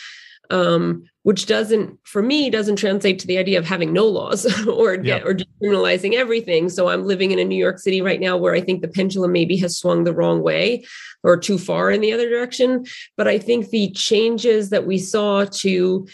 um, 0.51 1.03
which 1.23 1.47
doesn't 1.47 1.99
for 2.05 2.23
me 2.23 2.51
doesn't 2.51 2.77
translate 2.77 3.19
to 3.19 3.27
the 3.27 3.39
idea 3.39 3.59
of 3.59 3.65
having 3.65 3.93
no 3.93 4.07
laws 4.07 4.47
or 4.69 4.95
yeah. 4.95 5.21
or 5.25 5.35
decriminalizing 5.35 6.15
everything 6.15 6.69
so 6.69 6.89
i'm 6.89 7.05
living 7.05 7.31
in 7.31 7.39
a 7.39 7.45
new 7.45 7.59
york 7.59 7.79
city 7.79 8.01
right 8.01 8.21
now 8.21 8.37
where 8.37 8.55
i 8.55 8.61
think 8.61 8.81
the 8.81 8.89
pendulum 8.89 9.33
maybe 9.33 9.57
has 9.57 9.77
swung 9.77 10.05
the 10.05 10.15
wrong 10.15 10.43
way 10.43 10.85
or 11.23 11.37
too 11.37 11.59
far 11.59 11.91
in 11.91 12.01
the 12.01 12.13
other 12.13 12.29
direction 12.29 12.85
but 13.17 13.27
i 13.27 13.39
think 13.39 13.71
the 13.71 13.91
changes 13.91 14.71
that 14.71 14.87
we 14.87 14.99
saw 14.99 15.45
to 15.47 16.07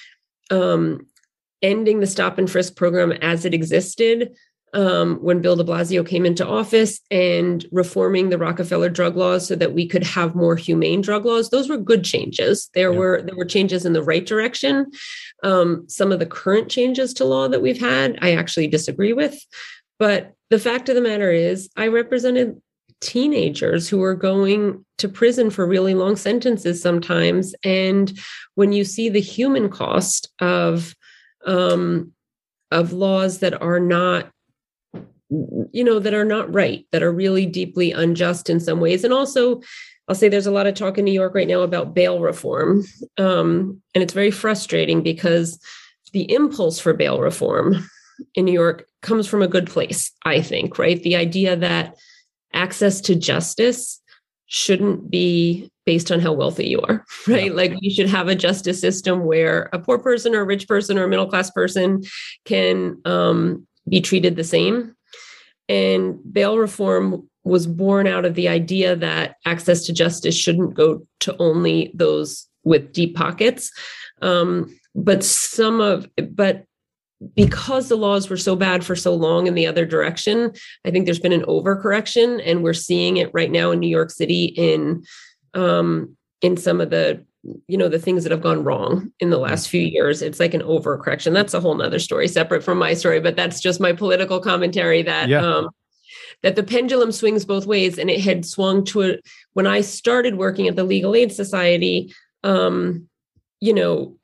um, 0.50 1.06
ending 1.62 2.00
the 2.00 2.06
stop 2.06 2.38
and 2.38 2.50
frisk 2.50 2.76
program 2.76 3.12
as 3.12 3.44
it 3.44 3.54
existed 3.54 4.34
um, 4.74 5.16
when 5.16 5.40
Bill 5.42 5.56
de 5.56 5.64
Blasio 5.64 6.06
came 6.06 6.24
into 6.24 6.46
office 6.46 7.00
and 7.10 7.66
reforming 7.72 8.30
the 8.30 8.38
Rockefeller 8.38 8.88
drug 8.88 9.16
laws 9.16 9.46
so 9.46 9.54
that 9.56 9.74
we 9.74 9.86
could 9.86 10.02
have 10.02 10.34
more 10.34 10.56
humane 10.56 11.02
drug 11.02 11.26
laws. 11.26 11.50
Those 11.50 11.68
were 11.68 11.76
good 11.76 12.04
changes. 12.04 12.70
There 12.74 12.92
yeah. 12.92 12.98
were 12.98 13.22
there 13.22 13.36
were 13.36 13.44
changes 13.44 13.84
in 13.84 13.92
the 13.92 14.02
right 14.02 14.24
direction. 14.24 14.90
Um, 15.42 15.84
some 15.88 16.12
of 16.12 16.18
the 16.18 16.26
current 16.26 16.70
changes 16.70 17.12
to 17.14 17.24
law 17.24 17.48
that 17.48 17.62
we've 17.62 17.80
had, 17.80 18.18
I 18.22 18.34
actually 18.34 18.68
disagree 18.68 19.12
with. 19.12 19.38
But 19.98 20.32
the 20.50 20.58
fact 20.58 20.88
of 20.88 20.94
the 20.94 21.00
matter 21.00 21.30
is, 21.30 21.70
I 21.76 21.88
represented 21.88 22.60
teenagers 23.00 23.88
who 23.88 24.02
are 24.02 24.14
going 24.14 24.84
to 24.98 25.08
prison 25.08 25.50
for 25.50 25.66
really 25.66 25.94
long 25.94 26.16
sentences 26.16 26.80
sometimes. 26.80 27.54
And 27.64 28.12
when 28.54 28.72
you 28.72 28.84
see 28.84 29.08
the 29.08 29.20
human 29.20 29.68
cost 29.68 30.30
of 30.40 30.94
um, 31.44 32.12
of 32.70 32.92
laws 32.92 33.40
that 33.40 33.60
are 33.60 33.80
not 33.80 34.31
you 35.72 35.84
know 35.84 35.98
that 35.98 36.14
are 36.14 36.24
not 36.24 36.52
right 36.52 36.86
that 36.92 37.02
are 37.02 37.12
really 37.12 37.46
deeply 37.46 37.92
unjust 37.92 38.50
in 38.50 38.60
some 38.60 38.80
ways 38.80 39.04
and 39.04 39.12
also 39.12 39.60
i'll 40.08 40.14
say 40.14 40.28
there's 40.28 40.46
a 40.46 40.52
lot 40.52 40.66
of 40.66 40.74
talk 40.74 40.98
in 40.98 41.04
new 41.04 41.12
york 41.12 41.34
right 41.34 41.48
now 41.48 41.60
about 41.60 41.94
bail 41.94 42.20
reform 42.20 42.84
um, 43.18 43.80
and 43.94 44.02
it's 44.02 44.12
very 44.12 44.30
frustrating 44.30 45.02
because 45.02 45.58
the 46.12 46.30
impulse 46.32 46.78
for 46.78 46.92
bail 46.92 47.20
reform 47.20 47.76
in 48.34 48.44
new 48.44 48.52
york 48.52 48.86
comes 49.00 49.26
from 49.26 49.42
a 49.42 49.48
good 49.48 49.68
place 49.68 50.12
i 50.24 50.40
think 50.40 50.78
right 50.78 51.02
the 51.02 51.16
idea 51.16 51.56
that 51.56 51.96
access 52.52 53.00
to 53.00 53.14
justice 53.14 54.00
shouldn't 54.46 55.10
be 55.10 55.70
based 55.86 56.12
on 56.12 56.20
how 56.20 56.32
wealthy 56.32 56.68
you 56.68 56.80
are, 56.82 57.04
right? 57.26 57.46
Yeah. 57.46 57.52
Like 57.52 57.74
you 57.80 57.90
should 57.90 58.08
have 58.08 58.28
a 58.28 58.34
justice 58.34 58.80
system 58.80 59.24
where 59.24 59.70
a 59.72 59.78
poor 59.78 59.98
person 59.98 60.34
or 60.34 60.40
a 60.40 60.44
rich 60.44 60.68
person 60.68 60.98
or 60.98 61.04
a 61.04 61.08
middle 61.08 61.26
class 61.26 61.50
person 61.50 62.02
can 62.44 63.00
um, 63.04 63.66
be 63.88 64.00
treated 64.00 64.36
the 64.36 64.44
same. 64.44 64.94
And 65.68 66.18
bail 66.32 66.58
reform 66.58 67.28
was 67.44 67.66
born 67.66 68.06
out 68.06 68.24
of 68.24 68.34
the 68.34 68.48
idea 68.48 68.94
that 68.96 69.36
access 69.46 69.86
to 69.86 69.92
justice 69.92 70.36
shouldn't 70.36 70.74
go 70.74 71.06
to 71.20 71.36
only 71.38 71.90
those 71.94 72.48
with 72.64 72.92
deep 72.92 73.16
pockets. 73.16 73.70
Um, 74.20 74.78
but 74.94 75.24
some 75.24 75.80
of, 75.80 76.08
but 76.30 76.64
because 77.34 77.88
the 77.88 77.96
laws 77.96 78.28
were 78.28 78.36
so 78.36 78.56
bad 78.56 78.84
for 78.84 78.96
so 78.96 79.14
long 79.14 79.46
in 79.46 79.54
the 79.54 79.66
other 79.66 79.86
direction, 79.86 80.52
I 80.84 80.90
think 80.90 81.04
there's 81.04 81.18
been 81.18 81.32
an 81.32 81.42
overcorrection, 81.42 82.42
and 82.44 82.62
we're 82.62 82.72
seeing 82.74 83.16
it 83.16 83.30
right 83.32 83.50
now 83.50 83.70
in 83.70 83.80
New 83.80 83.88
York 83.88 84.10
City 84.10 84.46
in 84.46 85.04
um, 85.54 86.16
in 86.40 86.56
some 86.56 86.80
of 86.80 86.90
the 86.90 87.24
you 87.66 87.76
know 87.76 87.88
the 87.88 87.98
things 87.98 88.22
that 88.22 88.32
have 88.32 88.42
gone 88.42 88.62
wrong 88.62 89.12
in 89.18 89.30
the 89.30 89.38
last 89.38 89.68
few 89.68 89.80
years 89.80 90.22
it's 90.22 90.38
like 90.38 90.54
an 90.54 90.62
overcorrection 90.62 91.32
that's 91.32 91.54
a 91.54 91.60
whole 91.60 91.74
nother 91.74 91.98
story 91.98 92.28
separate 92.28 92.62
from 92.62 92.78
my 92.78 92.94
story 92.94 93.20
but 93.20 93.34
that's 93.34 93.60
just 93.60 93.80
my 93.80 93.92
political 93.92 94.40
commentary 94.40 95.02
that 95.02 95.28
yeah. 95.28 95.44
um, 95.44 95.68
that 96.42 96.54
the 96.54 96.62
pendulum 96.62 97.10
swings 97.10 97.44
both 97.44 97.66
ways 97.66 97.98
and 97.98 98.10
it 98.10 98.20
had 98.20 98.44
swung 98.44 98.84
to 98.84 99.02
a, 99.02 99.18
when 99.54 99.66
i 99.66 99.80
started 99.80 100.36
working 100.36 100.68
at 100.68 100.76
the 100.76 100.84
legal 100.84 101.16
aid 101.16 101.32
society 101.32 102.14
um, 102.44 103.08
you 103.60 103.74
know 103.74 104.16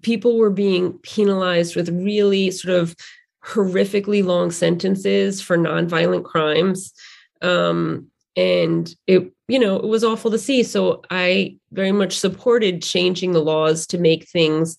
people 0.00 0.38
were 0.38 0.50
being 0.50 0.94
penalized 1.00 1.76
with 1.76 1.88
really 1.90 2.50
sort 2.50 2.74
of 2.74 2.96
horrifically 3.44 4.24
long 4.24 4.50
sentences 4.50 5.42
for 5.42 5.58
nonviolent 5.58 6.24
crimes 6.24 6.94
um, 7.42 8.06
and 8.34 8.94
it 9.06 9.33
you 9.48 9.58
know 9.58 9.76
it 9.76 9.86
was 9.86 10.04
awful 10.04 10.30
to 10.30 10.38
see. 10.38 10.62
So 10.62 11.02
i 11.10 11.56
very 11.72 11.92
much 11.92 12.18
supported 12.18 12.82
changing 12.82 13.32
the 13.32 13.42
laws 13.42 13.86
to 13.88 13.98
make 13.98 14.28
things 14.28 14.78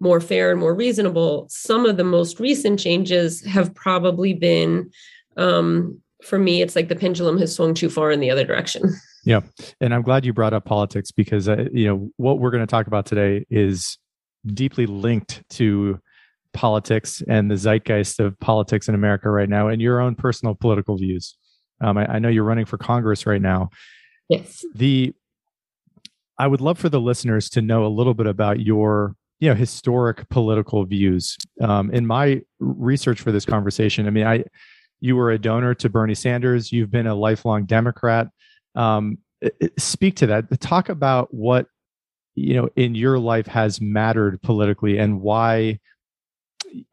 more 0.00 0.20
fair 0.20 0.50
and 0.50 0.58
more 0.58 0.74
reasonable. 0.74 1.46
Some 1.48 1.86
of 1.86 1.96
the 1.96 2.04
most 2.04 2.40
recent 2.40 2.80
changes 2.80 3.44
have 3.46 3.74
probably 3.74 4.34
been 4.34 4.90
um, 5.36 6.00
for 6.22 6.38
me 6.38 6.62
it's 6.62 6.76
like 6.76 6.88
the 6.88 6.96
pendulum 6.96 7.38
has 7.38 7.54
swung 7.54 7.74
too 7.74 7.90
far 7.90 8.10
in 8.10 8.20
the 8.20 8.30
other 8.30 8.44
direction. 8.44 8.82
Yeah 9.24 9.42
and 9.80 9.94
i'm 9.94 10.02
glad 10.02 10.24
you 10.24 10.32
brought 10.32 10.52
up 10.52 10.64
politics 10.64 11.12
because 11.12 11.48
uh, 11.48 11.68
you 11.72 11.86
know 11.86 12.10
what 12.16 12.40
we're 12.40 12.50
going 12.50 12.66
to 12.66 12.66
talk 12.66 12.88
about 12.88 13.06
today 13.06 13.46
is 13.50 13.96
deeply 14.44 14.84
linked 14.84 15.48
to 15.50 16.00
politics 16.52 17.22
and 17.28 17.48
the 17.48 17.54
zeitgeist 17.54 18.18
of 18.18 18.36
politics 18.40 18.88
in 18.88 18.96
america 18.96 19.30
right 19.30 19.48
now 19.48 19.68
and 19.68 19.80
your 19.80 20.00
own 20.00 20.16
personal 20.16 20.56
political 20.56 20.96
views. 20.96 21.36
Um, 21.80 21.98
I, 21.98 22.14
I 22.14 22.18
know 22.18 22.28
you're 22.28 22.44
running 22.44 22.64
for 22.64 22.78
Congress 22.78 23.26
right 23.26 23.42
now. 23.42 23.70
Yes. 24.32 24.64
The 24.74 25.14
I 26.38 26.46
would 26.46 26.60
love 26.60 26.78
for 26.78 26.88
the 26.88 27.00
listeners 27.00 27.48
to 27.50 27.62
know 27.62 27.86
a 27.86 27.88
little 27.88 28.14
bit 28.14 28.26
about 28.26 28.60
your 28.60 29.14
you 29.40 29.48
know 29.48 29.54
historic 29.54 30.28
political 30.28 30.84
views. 30.84 31.36
Um, 31.60 31.90
in 31.90 32.06
my 32.06 32.42
research 32.58 33.20
for 33.20 33.32
this 33.32 33.44
conversation, 33.44 34.06
I 34.06 34.10
mean, 34.10 34.26
I 34.26 34.44
you 35.00 35.16
were 35.16 35.30
a 35.30 35.38
donor 35.38 35.74
to 35.74 35.88
Bernie 35.88 36.14
Sanders. 36.14 36.72
You've 36.72 36.90
been 36.90 37.06
a 37.06 37.14
lifelong 37.14 37.64
Democrat. 37.64 38.28
Um, 38.74 39.18
speak 39.78 40.16
to 40.16 40.26
that. 40.28 40.60
Talk 40.60 40.88
about 40.88 41.34
what 41.34 41.66
you 42.34 42.54
know 42.54 42.68
in 42.76 42.94
your 42.94 43.18
life 43.18 43.46
has 43.46 43.80
mattered 43.80 44.40
politically 44.42 44.98
and 44.98 45.20
why 45.20 45.78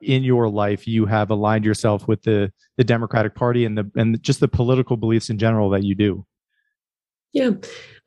in 0.02 0.24
your 0.24 0.50
life 0.50 0.88
you 0.88 1.06
have 1.06 1.30
aligned 1.30 1.64
yourself 1.64 2.08
with 2.08 2.22
the 2.24 2.52
the 2.78 2.84
Democratic 2.84 3.36
Party 3.36 3.64
and 3.64 3.78
the 3.78 3.90
and 3.96 4.22
just 4.22 4.40
the 4.40 4.48
political 4.48 4.98
beliefs 4.98 5.30
in 5.30 5.38
general 5.38 5.70
that 5.70 5.84
you 5.84 5.96
do. 5.96 6.26
Yeah. 7.32 7.52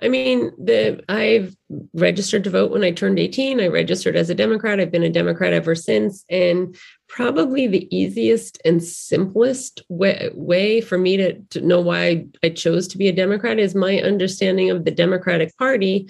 I 0.03 0.09
mean, 0.09 0.51
the 0.59 1.03
I've 1.09 1.55
registered 1.95 2.43
to 2.45 2.51
vote 2.51 2.73
when 2.73 2.83
I 2.83 2.91
turned 2.91 3.21
18. 3.21 3.61
I 3.61 3.69
registered 3.69 4.17
as 4.17 4.31
a 4.31 4.35
Democrat. 4.35 4.81
I've 4.81 4.91
been 4.91 5.05
a 5.05 5.11
Democrat 5.11 5.53
ever 5.53 5.77
since. 5.77 6.25
And 6.29 6.77
probably 7.09 7.69
the 7.69 7.97
easiest 7.97 8.61
and 8.65 8.83
simplest 8.83 9.83
way, 9.89 10.31
way 10.35 10.81
for 10.81 10.99
me 10.99 11.17
to, 11.19 11.35
to 11.51 11.61
know 11.61 11.81
why 11.81 12.27
I 12.43 12.49
chose 12.49 12.89
to 12.89 12.99
be 12.99 13.09
a 13.09 13.13
Democrat 13.13 13.61
is 13.61 13.77
my 13.77 14.01
understanding 14.01 14.71
of 14.71 14.85
the 14.85 14.91
Democratic 14.91 15.57
Party 15.57 16.09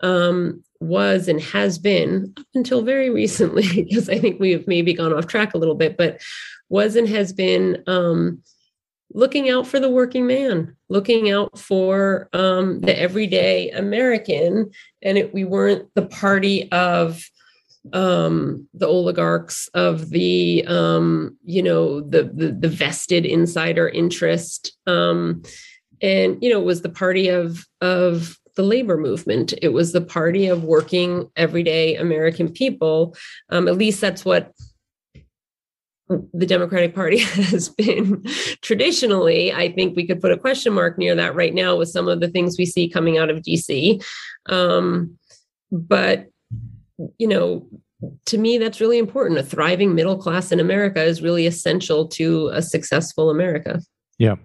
um, 0.00 0.62
was 0.80 1.28
and 1.28 1.40
has 1.40 1.78
been 1.78 2.32
up 2.38 2.46
until 2.54 2.80
very 2.80 3.10
recently, 3.22 3.84
because 3.84 4.08
I 4.08 4.18
think 4.18 4.40
we've 4.40 4.66
maybe 4.66 4.94
gone 4.94 5.12
off 5.12 5.26
track 5.26 5.52
a 5.52 5.58
little 5.58 5.74
bit, 5.74 5.98
but 5.98 6.22
was 6.70 6.96
and 6.96 7.08
has 7.08 7.34
been 7.34 7.82
um, 7.86 8.42
looking 9.12 9.50
out 9.50 9.66
for 9.66 9.80
the 9.80 9.90
working 9.90 10.26
man, 10.26 10.76
looking 10.88 11.30
out 11.30 11.58
for 11.58 12.28
um, 12.32 12.80
the 12.80 12.98
everyday 12.98 13.70
American. 13.70 14.70
And 15.02 15.18
it, 15.18 15.32
we 15.32 15.44
weren't 15.44 15.88
the 15.94 16.06
party 16.06 16.70
of 16.72 17.22
um, 17.92 18.68
the 18.74 18.86
oligarchs, 18.86 19.68
of 19.74 20.10
the 20.10 20.64
um, 20.66 21.36
you 21.44 21.62
know 21.62 22.00
the, 22.00 22.24
the, 22.24 22.52
the 22.52 22.68
vested 22.68 23.24
insider 23.24 23.88
interest, 23.88 24.76
um, 24.86 25.42
and 26.02 26.42
you 26.42 26.50
know 26.50 26.60
it 26.60 26.64
was 26.64 26.82
the 26.82 26.88
party 26.88 27.28
of 27.28 27.64
of 27.80 28.36
the 28.56 28.62
labor 28.62 28.96
movement. 28.96 29.54
It 29.62 29.68
was 29.68 29.92
the 29.92 30.00
party 30.00 30.48
of 30.48 30.64
working 30.64 31.30
everyday 31.36 31.94
American 31.96 32.50
people. 32.50 33.14
Um, 33.50 33.68
at 33.68 33.76
least 33.76 34.00
that's 34.00 34.24
what 34.24 34.52
the 36.08 36.46
Democratic 36.46 36.94
Party 36.94 37.18
has 37.18 37.68
been 37.68 38.24
traditionally. 38.62 39.52
I 39.52 39.72
think 39.72 39.96
we 39.96 40.06
could 40.06 40.20
put 40.20 40.32
a 40.32 40.38
question 40.38 40.72
mark 40.72 40.98
near 40.98 41.14
that 41.14 41.34
right 41.34 41.54
now 41.54 41.76
with 41.76 41.88
some 41.88 42.08
of 42.08 42.20
the 42.20 42.28
things 42.28 42.56
we 42.58 42.66
see 42.66 42.88
coming 42.88 43.18
out 43.18 43.30
of 43.30 43.42
DC. 43.42 44.04
Um, 44.46 45.18
but, 45.72 46.26
you 47.18 47.26
know, 47.26 47.66
to 48.26 48.38
me, 48.38 48.58
that's 48.58 48.80
really 48.80 48.98
important. 48.98 49.40
A 49.40 49.42
thriving 49.42 49.94
middle 49.94 50.16
class 50.16 50.52
in 50.52 50.60
America 50.60 51.02
is 51.02 51.22
really 51.22 51.46
essential 51.46 52.06
to 52.08 52.48
a 52.52 52.62
successful 52.62 53.30
America. 53.30 53.80
Yeah. 54.18 54.36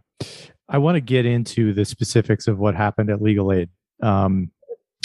I 0.70 0.78
want 0.78 0.96
to 0.96 1.02
get 1.02 1.26
into 1.26 1.74
the 1.74 1.86
specifics 1.86 2.48
of 2.48 2.58
what 2.58 2.76
happened 2.76 3.10
at 3.10 3.22
Legal 3.22 3.52
Aid. 3.52 3.70
Um, 4.02 4.52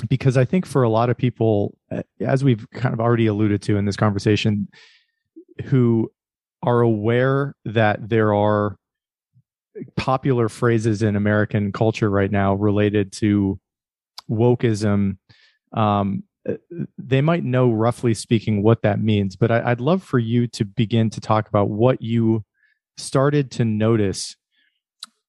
because 0.08 0.36
I 0.36 0.44
think 0.44 0.66
for 0.66 0.82
a 0.82 0.88
lot 0.88 1.10
of 1.10 1.16
people, 1.16 1.76
as 2.20 2.44
we've 2.44 2.68
kind 2.70 2.92
of 2.92 3.00
already 3.00 3.26
alluded 3.26 3.62
to 3.62 3.76
in 3.76 3.84
this 3.84 3.96
conversation, 3.96 4.68
who 5.64 6.10
are 6.66 6.80
aware 6.80 7.54
that 7.64 8.08
there 8.08 8.34
are 8.34 8.76
popular 9.96 10.48
phrases 10.48 11.02
in 11.02 11.16
American 11.16 11.72
culture 11.72 12.10
right 12.10 12.30
now 12.30 12.54
related 12.54 13.12
to 13.12 13.58
wokeism, 14.28 15.18
um, 15.72 16.24
they 16.98 17.20
might 17.20 17.44
know 17.44 17.70
roughly 17.70 18.14
speaking 18.14 18.62
what 18.62 18.82
that 18.82 19.00
means. 19.00 19.36
But 19.36 19.50
I, 19.50 19.70
I'd 19.70 19.80
love 19.80 20.02
for 20.02 20.18
you 20.18 20.46
to 20.48 20.64
begin 20.64 21.10
to 21.10 21.20
talk 21.20 21.48
about 21.48 21.70
what 21.70 22.02
you 22.02 22.44
started 22.96 23.50
to 23.52 23.64
notice 23.64 24.36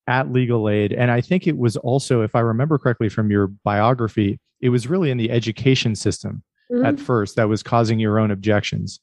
at 0.07 0.31
legal 0.31 0.69
aid 0.69 0.93
and 0.93 1.11
i 1.11 1.19
think 1.19 1.47
it 1.47 1.57
was 1.57 1.75
also 1.75 2.21
if 2.21 2.33
i 2.33 2.39
remember 2.39 2.77
correctly 2.77 3.09
from 3.09 3.29
your 3.29 3.47
biography 3.47 4.39
it 4.61 4.69
was 4.69 4.87
really 4.87 5.11
in 5.11 5.17
the 5.17 5.29
education 5.29 5.95
system 5.95 6.41
mm-hmm. 6.71 6.85
at 6.85 6.97
first 6.97 7.35
that 7.35 7.49
was 7.49 7.61
causing 7.61 7.99
your 7.99 8.17
own 8.17 8.31
objections 8.31 9.01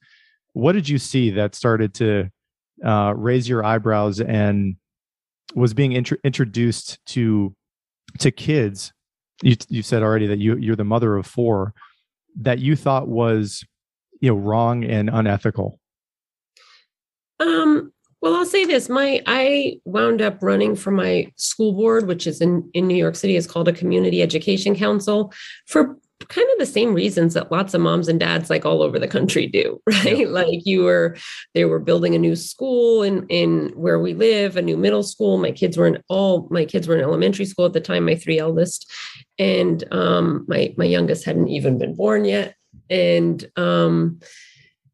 what 0.55 0.73
did 0.73 0.89
you 0.89 0.99
see 0.99 1.31
that 1.31 1.55
started 1.55 1.93
to 1.95 2.31
uh, 2.85 3.13
raise 3.15 3.49
your 3.49 3.65
eyebrows 3.65 4.21
and 4.21 4.77
was 5.55 5.75
being 5.75 5.93
int- 5.93 6.21
introduced 6.25 6.99
to 7.07 7.55
to 8.21 8.31
kids? 8.31 8.93
You, 9.43 9.57
you 9.69 9.83
said 9.83 10.03
already 10.03 10.29
that 10.29 10.39
you 10.39 10.57
you're 10.57 10.77
the 10.77 10.85
mother 10.85 11.17
of 11.17 11.27
four 11.27 11.75
that 12.37 12.61
you 12.61 12.77
thought 12.77 13.09
was 13.09 13.65
you 14.21 14.31
know 14.31 14.37
wrong 14.37 14.85
and 14.85 15.11
unethical. 15.13 15.79
Um 17.41 17.93
well, 18.25 18.37
I'll 18.37 18.47
say 18.47 18.65
this: 18.65 18.89
my 18.89 19.23
I 19.27 19.81
wound 19.85 20.23
up 20.23 20.39
running 20.41 20.77
for 20.77 20.91
my 20.91 21.31
school 21.37 21.75
board, 21.75 22.07
which 22.07 22.27
is 22.27 22.41
in 22.41 22.71
in 22.73 22.87
New 22.87 22.97
York 22.97 23.17
City, 23.17 23.37
is 23.37 23.47
called 23.47 23.69
a 23.69 23.73
community 23.73 24.23
education 24.23 24.75
council, 24.75 25.31
for 25.67 25.99
kind 26.29 26.49
of 26.53 26.59
the 26.59 26.67
same 26.67 26.95
reasons 26.95 27.35
that 27.35 27.51
lots 27.53 27.75
of 27.75 27.81
moms 27.81 28.09
and 28.09 28.21
dads 28.21 28.49
like 28.49 28.65
all 28.65 28.83
over 28.83 28.99
the 28.99 29.09
country 29.09 29.47
do 29.47 29.81
right 29.87 30.19
yeah. 30.19 30.27
like 30.27 30.65
you 30.65 30.85
were 30.85 31.17
they 31.55 31.65
were 31.65 31.79
building 31.79 32.15
a 32.15 32.19
new 32.19 32.37
school 32.37 33.03
in 33.03 33.27
in 33.29 33.71
where 33.75 33.99
we 33.99 34.15
live 34.15 34.57
a 34.57 34.63
new 34.63 34.77
middle 34.77 35.03
school 35.03 35.39
my 35.39 35.51
kids 35.51 35.77
were 35.77 35.87
in 35.87 36.03
all 36.09 36.49
my 36.51 36.65
kids 36.65 36.89
were 36.89 36.97
in 36.97 37.03
elementary 37.03 37.45
school 37.45 37.67
at 37.67 37.73
the 37.73 37.81
time 37.81 38.07
my 38.07 38.15
three 38.15 38.39
eldest 38.39 38.91
and 39.39 39.85
um 39.93 40.45
my 40.49 40.73
my 40.77 40.85
youngest 40.85 41.25
hadn't 41.25 41.49
even 41.49 41.79
been 41.79 41.95
born 41.95 42.25
yet 42.25 42.55
and 42.89 43.51
um 43.57 44.19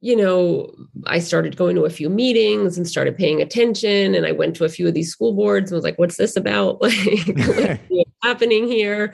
you 0.03 0.17
know, 0.17 0.73
I 1.07 1.19
started 1.19 1.59
going 1.59 1.77
to 1.77 1.85
a 1.85 1.91
few 1.91 2.09
meetings 2.09 2.79
and 2.79 2.89
started 2.89 3.19
paying 3.19 3.43
attention. 3.43 4.15
And 4.15 4.25
I 4.25 4.33
went 4.33 4.57
to 4.57 4.65
a 4.65 4.69
few 4.71 4.89
of 4.89 4.95
these 4.95 5.11
school 5.11 5.35
boards 5.35 5.71
and 5.71 5.77
was 5.77 5.85
like, 5.85 5.99
what's 5.99 6.17
this 6.17 6.37
about? 6.37 6.81
Like, 6.91 7.81
happening 8.23 8.67
here? 8.67 9.13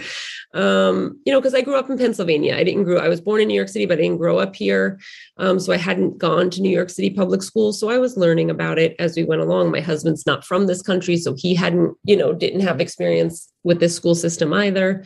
Um, 0.54 1.20
you 1.24 1.32
know, 1.32 1.40
because 1.40 1.54
I 1.54 1.62
grew 1.62 1.76
up 1.76 1.90
in 1.90 1.98
Pennsylvania. 1.98 2.56
I 2.56 2.64
didn't 2.64 2.84
grow, 2.84 2.98
I 2.98 3.08
was 3.08 3.20
born 3.20 3.40
in 3.40 3.48
New 3.48 3.54
York 3.54 3.68
City, 3.68 3.86
but 3.86 3.98
I 3.98 4.02
didn't 4.02 4.18
grow 4.18 4.38
up 4.38 4.56
here. 4.56 4.98
Um, 5.36 5.60
so 5.60 5.72
I 5.72 5.76
hadn't 5.76 6.18
gone 6.18 6.50
to 6.50 6.62
New 6.62 6.70
York 6.70 6.90
City 6.90 7.10
public 7.10 7.42
schools. 7.42 7.78
So 7.78 7.90
I 7.90 7.98
was 7.98 8.16
learning 8.16 8.50
about 8.50 8.78
it 8.78 8.96
as 8.98 9.16
we 9.16 9.24
went 9.24 9.42
along. 9.42 9.70
My 9.70 9.80
husband's 9.80 10.26
not 10.26 10.44
from 10.44 10.66
this 10.66 10.82
country. 10.82 11.16
So 11.16 11.34
he 11.36 11.54
hadn't, 11.54 11.96
you 12.04 12.16
know, 12.16 12.32
didn't 12.32 12.60
have 12.60 12.80
experience 12.80 13.52
with 13.64 13.80
this 13.80 13.94
school 13.94 14.14
system 14.14 14.52
either. 14.52 15.04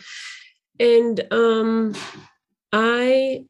And 0.79 1.21
um, 1.31 1.95
I 2.73 3.45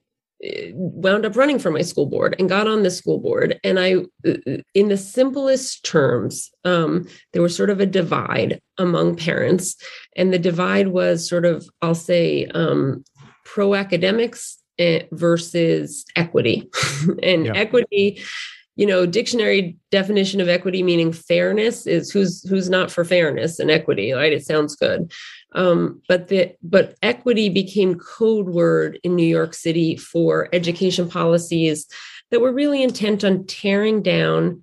wound 0.73 1.27
up 1.27 1.37
running 1.37 1.59
for 1.59 1.71
my 1.71 1.83
school 1.83 2.07
board 2.07 2.35
and 2.39 2.49
got 2.49 2.67
on 2.67 2.83
the 2.83 2.91
school 2.91 3.19
board. 3.19 3.61
And 3.63 3.79
i 3.79 3.97
in 4.75 4.89
the 4.89 4.97
simplest 4.97 5.85
terms 5.85 6.51
um, 6.65 7.07
there 7.33 7.43
was 7.43 7.55
sort 7.57 7.71
of 7.71 7.81
a 7.81 7.87
divide 7.87 8.61
among 8.79 9.17
parents. 9.17 9.77
And 10.17 10.33
the 10.33 10.39
divide 10.39 10.89
was 10.89 11.29
sort 11.29 11.45
of 11.45 11.69
i'll 11.83 11.95
say 11.95 12.47
um, 12.47 13.05
pro 13.45 13.75
academics 13.75 14.59
eh, 14.79 15.03
versus 15.13 16.05
equity. 16.17 16.69
And 17.23 17.47
yeah. 17.47 17.53
equity 17.55 18.23
you 18.77 18.87
know 18.87 19.05
dictionary 19.05 19.77
definition 19.91 20.41
of 20.41 20.49
equity 20.49 20.83
meaning 20.83 21.13
fairness 21.13 21.87
is 21.87 22.11
who's 22.11 22.49
who's 22.49 22.71
not 22.71 22.91
for 22.91 23.05
fairness 23.05 23.59
and 23.59 23.71
equity 23.71 24.13
right? 24.13 24.33
It 24.33 24.47
sounds 24.47 24.77
good 24.77 25.13
um, 25.55 26.01
but 26.09 26.29
the 26.29 26.55
but 26.63 26.97
equity 27.03 27.49
became 27.49 27.99
code 27.99 28.49
word 28.49 28.99
in 29.03 29.17
New 29.17 29.27
York 29.27 29.55
City 29.55 29.97
for 29.97 30.49
education 30.53 31.09
policies 31.09 31.87
that 32.31 32.41
were 32.41 32.53
really 32.53 32.83
intent 32.83 33.25
on 33.25 33.47
tearing 33.47 34.03
down 34.03 34.63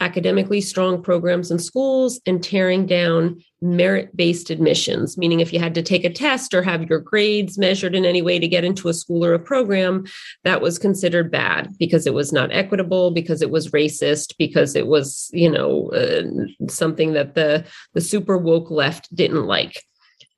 academically 0.00 0.60
strong 0.60 1.02
programs 1.02 1.50
in 1.50 1.58
schools 1.58 2.20
and 2.26 2.44
tearing 2.44 2.84
down 2.84 3.42
merit 3.62 4.14
based 4.14 4.50
admissions, 4.50 5.16
meaning 5.16 5.40
if 5.40 5.52
you 5.52 5.58
had 5.58 5.74
to 5.74 5.82
take 5.82 6.04
a 6.04 6.12
test 6.12 6.52
or 6.52 6.62
have 6.62 6.88
your 6.90 6.98
grades 6.98 7.56
measured 7.56 7.94
in 7.94 8.04
any 8.04 8.20
way 8.20 8.38
to 8.38 8.46
get 8.46 8.64
into 8.64 8.88
a 8.88 8.94
school 8.94 9.24
or 9.24 9.32
a 9.32 9.38
program, 9.38 10.04
that 10.44 10.60
was 10.60 10.78
considered 10.78 11.30
bad 11.30 11.72
because 11.78 12.06
it 12.06 12.12
was 12.12 12.32
not 12.32 12.52
equitable, 12.52 13.10
because 13.10 13.40
it 13.40 13.50
was 13.50 13.70
racist, 13.70 14.34
because 14.38 14.76
it 14.76 14.86
was, 14.86 15.30
you 15.32 15.50
know, 15.50 15.90
uh, 15.92 16.22
something 16.68 17.14
that 17.14 17.34
the, 17.34 17.64
the 17.94 18.00
super 18.00 18.36
woke 18.36 18.70
left 18.70 19.14
didn't 19.14 19.46
like. 19.46 19.82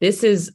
This 0.01 0.23
is 0.23 0.53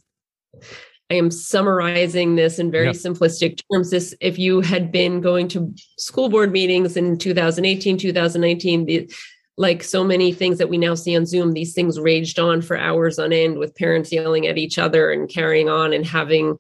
I 1.14 1.16
am 1.16 1.30
summarizing 1.30 2.36
this 2.36 2.60
in 2.60 2.72
very 2.72 2.88
yep. 2.88 2.96
simplistic 2.96 3.60
terms. 3.72 3.92
This, 3.92 4.16
if 4.20 4.40
you 4.40 4.62
had 4.62 4.92
been 4.92 5.22
going 5.22 5.48
to 5.50 5.74
school 5.98 6.30
board 6.30 6.52
meetings 6.52 6.98
in 6.98 7.18
2018, 7.18 7.98
2019, 7.98 8.86
the, 8.86 9.12
like 9.56 9.84
so 9.84 10.04
many 10.04 10.32
things 10.32 10.58
that 10.58 10.70
we 10.70 10.78
now 10.78 10.96
see 10.96 11.16
on 11.16 11.26
Zoom, 11.26 11.52
these 11.52 11.74
things 11.74 12.00
raged 12.00 12.40
on 12.40 12.62
for 12.62 12.78
hours 12.78 13.20
on 13.20 13.32
end 13.32 13.60
with 13.60 13.76
parents 13.76 14.12
yelling 14.12 14.48
at 14.48 14.58
each 14.58 14.80
other 14.80 15.12
and 15.12 15.30
carrying 15.30 15.70
on 15.70 15.94
and 15.94 16.06
having 16.06 16.58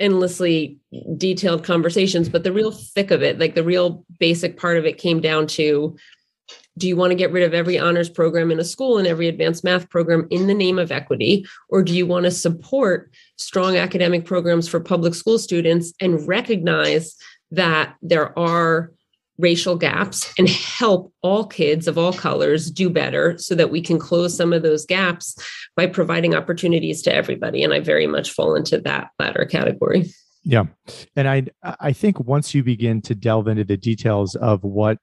endlessly 0.00 0.78
detailed 1.16 1.62
conversations. 1.62 2.28
But 2.28 2.42
the 2.42 2.52
real 2.52 2.72
thick 2.72 3.10
of 3.10 3.22
it, 3.22 3.38
like 3.38 3.54
the 3.54 3.62
real 3.62 4.04
basic 4.18 4.56
part 4.56 4.78
of 4.78 4.86
it, 4.86 4.98
came 4.98 5.20
down 5.20 5.46
to 5.48 5.96
do 6.78 6.88
you 6.88 6.96
want 6.96 7.10
to 7.10 7.16
get 7.16 7.32
rid 7.32 7.42
of 7.42 7.52
every 7.52 7.78
honors 7.78 8.08
program 8.08 8.50
in 8.50 8.58
a 8.58 8.64
school 8.64 8.98
and 8.98 9.06
every 9.06 9.28
advanced 9.28 9.64
math 9.64 9.88
program 9.90 10.26
in 10.30 10.46
the 10.46 10.54
name 10.54 10.78
of 10.78 10.92
equity? 10.92 11.44
Or 11.68 11.82
do 11.82 11.94
you 11.94 12.06
want 12.06 12.24
to 12.24 12.30
support 12.30 13.12
strong 13.36 13.76
academic 13.76 14.24
programs 14.24 14.68
for 14.68 14.80
public 14.80 15.14
school 15.14 15.38
students 15.38 15.92
and 16.00 16.26
recognize 16.26 17.16
that 17.50 17.94
there 18.02 18.38
are 18.38 18.92
racial 19.38 19.76
gaps 19.76 20.32
and 20.38 20.48
help 20.48 21.12
all 21.22 21.46
kids 21.46 21.86
of 21.86 21.96
all 21.96 22.12
colors 22.12 22.70
do 22.70 22.90
better 22.90 23.38
so 23.38 23.54
that 23.54 23.70
we 23.70 23.80
can 23.80 23.98
close 23.98 24.36
some 24.36 24.52
of 24.52 24.62
those 24.62 24.84
gaps 24.84 25.36
by 25.76 25.86
providing 25.86 26.34
opportunities 26.34 27.02
to 27.02 27.14
everybody? 27.14 27.62
And 27.62 27.72
i 27.72 27.80
very 27.80 28.06
much 28.06 28.30
fall 28.30 28.54
into 28.54 28.80
that 28.80 29.10
latter 29.18 29.44
category. 29.44 30.06
Yeah. 30.42 30.64
And 31.14 31.28
i 31.28 31.46
i 31.80 31.92
think 31.92 32.18
once 32.20 32.54
you 32.54 32.62
begin 32.62 33.00
to 33.02 33.14
delve 33.14 33.48
into 33.48 33.64
the 33.64 33.76
details 33.76 34.34
of 34.36 34.64
what 34.64 34.98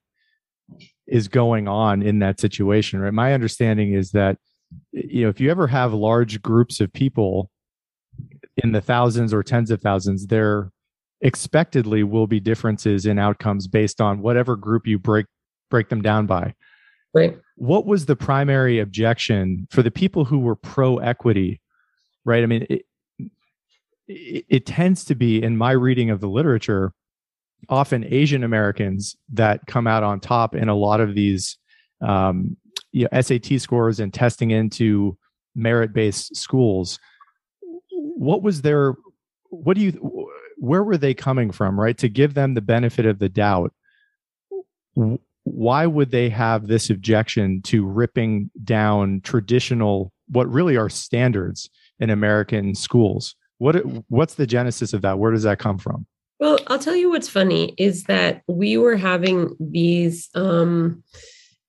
is 1.07 1.27
going 1.27 1.67
on 1.67 2.01
in 2.01 2.19
that 2.19 2.39
situation 2.39 2.99
right? 2.99 3.13
My 3.13 3.33
understanding 3.33 3.93
is 3.93 4.11
that 4.11 4.37
you 4.91 5.23
know 5.23 5.29
if 5.29 5.39
you 5.39 5.51
ever 5.51 5.67
have 5.67 5.93
large 5.93 6.41
groups 6.41 6.79
of 6.79 6.91
people 6.91 7.49
in 8.57 8.71
the 8.71 8.81
thousands 8.81 9.33
or 9.33 9.43
tens 9.43 9.71
of 9.71 9.81
thousands 9.81 10.27
there 10.27 10.71
expectedly 11.21 12.03
will 12.03 12.27
be 12.27 12.39
differences 12.39 13.05
in 13.05 13.19
outcomes 13.19 13.67
based 13.67 14.01
on 14.01 14.21
whatever 14.21 14.55
group 14.55 14.87
you 14.87 14.99
break 14.99 15.25
break 15.69 15.89
them 15.89 16.01
down 16.01 16.25
by. 16.25 16.53
Right. 17.13 17.37
What 17.55 17.85
was 17.85 18.05
the 18.05 18.15
primary 18.15 18.79
objection 18.79 19.67
for 19.71 19.81
the 19.81 19.91
people 19.91 20.25
who 20.25 20.39
were 20.39 20.55
pro 20.55 20.97
equity 20.97 21.61
right? 22.25 22.43
I 22.43 22.45
mean 22.47 22.65
it, 22.69 22.85
it, 24.07 24.45
it 24.49 24.65
tends 24.65 25.05
to 25.05 25.15
be 25.15 25.41
in 25.41 25.57
my 25.57 25.71
reading 25.71 26.09
of 26.09 26.19
the 26.19 26.27
literature 26.27 26.91
often 27.69 28.05
Asian 28.05 28.43
Americans 28.43 29.15
that 29.33 29.65
come 29.67 29.87
out 29.87 30.03
on 30.03 30.19
top 30.19 30.55
in 30.55 30.69
a 30.69 30.75
lot 30.75 31.01
of 31.01 31.15
these 31.15 31.57
um, 32.01 32.57
you 32.91 33.07
know, 33.11 33.21
SAT 33.21 33.59
scores 33.59 33.99
and 33.99 34.13
testing 34.13 34.51
into 34.51 35.17
merit 35.55 35.93
based 35.93 36.35
schools. 36.35 36.99
What 37.91 38.41
was 38.41 38.61
their, 38.61 38.95
what 39.49 39.75
do 39.75 39.83
you, 39.83 40.29
where 40.57 40.83
were 40.83 40.97
they 40.97 41.13
coming 41.13 41.51
from, 41.51 41.79
right? 41.79 41.97
To 41.97 42.09
give 42.09 42.33
them 42.33 42.53
the 42.53 42.61
benefit 42.61 43.05
of 43.05 43.19
the 43.19 43.29
doubt. 43.29 43.73
Why 45.43 45.85
would 45.85 46.11
they 46.11 46.29
have 46.29 46.67
this 46.67 46.89
objection 46.89 47.61
to 47.63 47.85
ripping 47.85 48.49
down 48.63 49.21
traditional, 49.21 50.11
what 50.29 50.49
really 50.49 50.77
are 50.77 50.89
standards 50.89 51.69
in 51.99 52.09
American 52.09 52.73
schools? 52.75 53.35
What, 53.57 53.75
what's 54.09 54.35
the 54.35 54.47
genesis 54.47 54.93
of 54.93 55.01
that? 55.01 55.19
Where 55.19 55.31
does 55.31 55.43
that 55.43 55.59
come 55.59 55.77
from? 55.77 56.07
Well, 56.39 56.59
I'll 56.67 56.79
tell 56.79 56.95
you 56.95 57.09
what's 57.09 57.29
funny 57.29 57.73
is 57.77 58.03
that 58.03 58.41
we 58.47 58.77
were 58.77 58.97
having 58.97 59.55
these 59.59 60.29
um, 60.35 61.01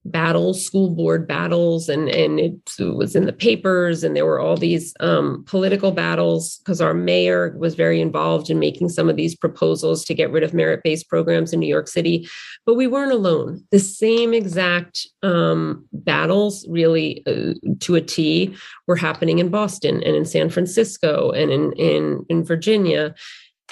battles, 0.04 0.64
school 0.64 0.90
board 0.90 1.26
battles, 1.28 1.88
and 1.88 2.08
and 2.08 2.40
it 2.40 2.54
was 2.80 3.14
in 3.14 3.26
the 3.26 3.32
papers, 3.32 4.02
and 4.02 4.16
there 4.16 4.26
were 4.26 4.40
all 4.40 4.56
these 4.56 4.92
um, 4.98 5.44
political 5.46 5.92
battles 5.92 6.58
because 6.58 6.80
our 6.80 6.94
mayor 6.94 7.56
was 7.58 7.76
very 7.76 8.00
involved 8.00 8.50
in 8.50 8.58
making 8.58 8.88
some 8.88 9.08
of 9.08 9.16
these 9.16 9.36
proposals 9.36 10.04
to 10.04 10.14
get 10.14 10.32
rid 10.32 10.42
of 10.42 10.52
merit-based 10.52 11.08
programs 11.08 11.52
in 11.52 11.60
New 11.60 11.68
York 11.68 11.86
City. 11.86 12.28
But 12.64 12.74
we 12.74 12.88
weren't 12.88 13.12
alone. 13.12 13.64
The 13.70 13.78
same 13.78 14.34
exact 14.34 15.06
um, 15.22 15.86
battles, 15.92 16.66
really 16.68 17.22
uh, 17.26 17.54
to 17.80 17.94
a 17.94 18.00
T, 18.00 18.54
were 18.88 18.96
happening 18.96 19.38
in 19.38 19.48
Boston 19.48 20.02
and 20.02 20.16
in 20.16 20.24
San 20.24 20.50
Francisco 20.50 21.30
and 21.30 21.52
in 21.52 21.72
in, 21.74 22.26
in 22.28 22.44
Virginia 22.44 23.14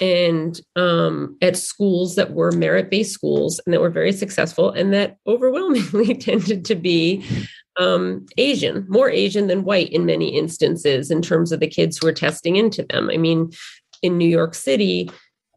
and 0.01 0.59
um, 0.75 1.37
at 1.41 1.57
schools 1.57 2.15
that 2.15 2.33
were 2.33 2.51
merit 2.51 2.89
based 2.89 3.13
schools 3.13 3.59
and 3.65 3.73
that 3.73 3.81
were 3.81 3.89
very 3.89 4.11
successful 4.11 4.71
and 4.71 4.93
that 4.93 5.17
overwhelmingly 5.25 6.13
tended 6.15 6.65
to 6.65 6.75
be 6.75 7.25
um, 7.77 8.25
Asian, 8.37 8.85
more 8.87 9.09
Asian 9.09 9.47
than 9.47 9.63
white 9.63 9.91
in 9.91 10.05
many 10.05 10.37
instances 10.37 11.11
in 11.11 11.21
terms 11.21 11.51
of 11.51 11.59
the 11.59 11.67
kids 11.67 11.97
who 11.97 12.07
are 12.07 12.13
testing 12.13 12.55
into 12.55 12.83
them. 12.83 13.09
I 13.11 13.17
mean, 13.17 13.51
in 14.01 14.17
New 14.17 14.27
York 14.27 14.53
City, 14.53 15.09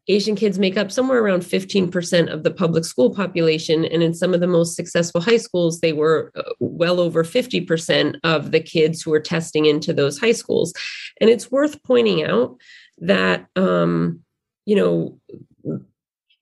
Asian 0.09 0.35
kids 0.35 0.59
make 0.59 0.77
up 0.79 0.91
somewhere 0.91 1.23
around 1.23 1.43
15% 1.43 2.33
of 2.33 2.43
the 2.43 2.51
public 2.51 2.85
school 2.85 3.15
population. 3.15 3.85
And 3.85 4.03
in 4.03 4.15
some 4.15 4.33
of 4.33 4.41
the 4.41 4.47
most 4.47 4.75
successful 4.75 5.21
high 5.21 5.37
schools, 5.37 5.81
they 5.81 5.93
were 5.93 6.33
uh, 6.35 6.43
well 6.61 6.99
over 6.99 7.23
50% 7.23 8.19
of 8.25 8.51
the 8.51 8.61
kids 8.61 9.03
who 9.03 9.11
were 9.11 9.21
testing 9.21 9.67
into 9.67 9.93
those 9.93 10.19
high 10.19 10.33
schools. 10.33 10.73
And 11.21 11.29
it's 11.29 11.51
worth 11.51 11.83
pointing 11.83 12.25
out 12.25 12.57
that 13.01 13.47
um, 13.55 14.21
you 14.69 14.77
know, 14.77 15.19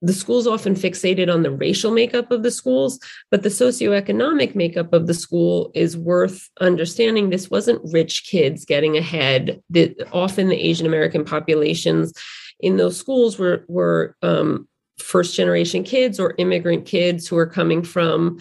the 0.02 0.12
schools 0.12 0.48
often 0.48 0.74
fixated 0.74 1.32
on 1.32 1.44
the 1.44 1.50
racial 1.50 1.92
makeup 1.92 2.32
of 2.32 2.42
the 2.42 2.50
schools, 2.50 2.98
but 3.30 3.44
the 3.44 3.48
socioeconomic 3.48 4.56
makeup 4.56 4.92
of 4.92 5.06
the 5.06 5.14
school 5.14 5.70
is 5.74 5.96
worth 5.96 6.50
understanding. 6.60 7.30
This 7.30 7.50
wasn't 7.50 7.80
rich 7.92 8.26
kids 8.28 8.64
getting 8.64 8.96
ahead. 8.96 9.62
The, 9.70 9.94
often 10.12 10.48
the 10.48 10.56
Asian 10.56 10.86
American 10.86 11.24
populations 11.24 12.12
in 12.58 12.78
those 12.78 12.96
schools 12.96 13.38
were 13.38 13.64
were 13.68 14.16
um, 14.22 14.66
first 14.98 15.36
generation 15.36 15.84
kids 15.84 16.18
or 16.18 16.34
immigrant 16.38 16.84
kids 16.84 17.28
who 17.28 17.36
are 17.36 17.46
coming 17.46 17.84
from 17.84 18.40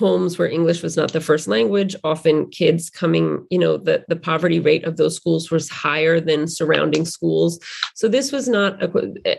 homes 0.00 0.38
where 0.38 0.48
English 0.48 0.82
was 0.82 0.96
not 0.96 1.12
the 1.12 1.20
first 1.20 1.46
language, 1.46 1.94
often 2.02 2.48
kids 2.50 2.88
coming, 2.88 3.46
you 3.50 3.58
know, 3.58 3.76
the, 3.76 4.02
the 4.08 4.16
poverty 4.16 4.58
rate 4.58 4.84
of 4.84 4.96
those 4.96 5.14
schools 5.14 5.50
was 5.50 5.68
higher 5.68 6.18
than 6.18 6.48
surrounding 6.48 7.04
schools. 7.04 7.60
So 7.94 8.08
this 8.08 8.32
was 8.32 8.48
not, 8.48 8.82
a, 8.82 8.88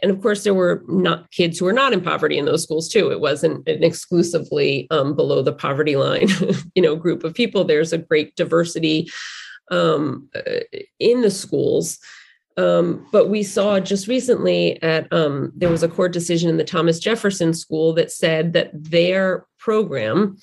and 0.03 0.11
of 0.11 0.21
course, 0.21 0.43
there 0.43 0.53
were 0.53 0.83
not 0.87 1.29
kids 1.31 1.57
who 1.57 1.65
were 1.65 1.73
not 1.73 1.93
in 1.93 2.01
poverty 2.01 2.37
in 2.37 2.45
those 2.45 2.63
schools 2.63 2.87
too. 2.87 3.11
It 3.11 3.19
wasn't 3.19 3.67
an 3.67 3.83
exclusively 3.83 4.87
um, 4.91 5.15
below 5.15 5.41
the 5.41 5.51
poverty 5.51 5.95
line, 5.95 6.29
you 6.75 6.83
know, 6.83 6.95
group 6.95 7.23
of 7.23 7.33
people. 7.33 7.63
There's 7.63 7.91
a 7.91 7.97
great 7.97 8.35
diversity 8.35 9.09
um, 9.71 10.29
uh, 10.35 10.61
in 10.99 11.21
the 11.21 11.31
schools. 11.31 11.97
Um, 12.61 13.07
but 13.11 13.29
we 13.29 13.43
saw 13.43 13.79
just 13.79 14.07
recently 14.07 14.81
at 14.83 15.11
um, 15.11 15.51
there 15.55 15.69
was 15.69 15.83
a 15.83 15.87
court 15.87 16.13
decision 16.13 16.49
in 16.49 16.57
the 16.57 16.63
Thomas 16.63 16.99
Jefferson 16.99 17.53
School 17.53 17.93
that 17.93 18.11
said 18.11 18.53
that 18.53 18.71
their 18.73 19.45
program 19.57 20.37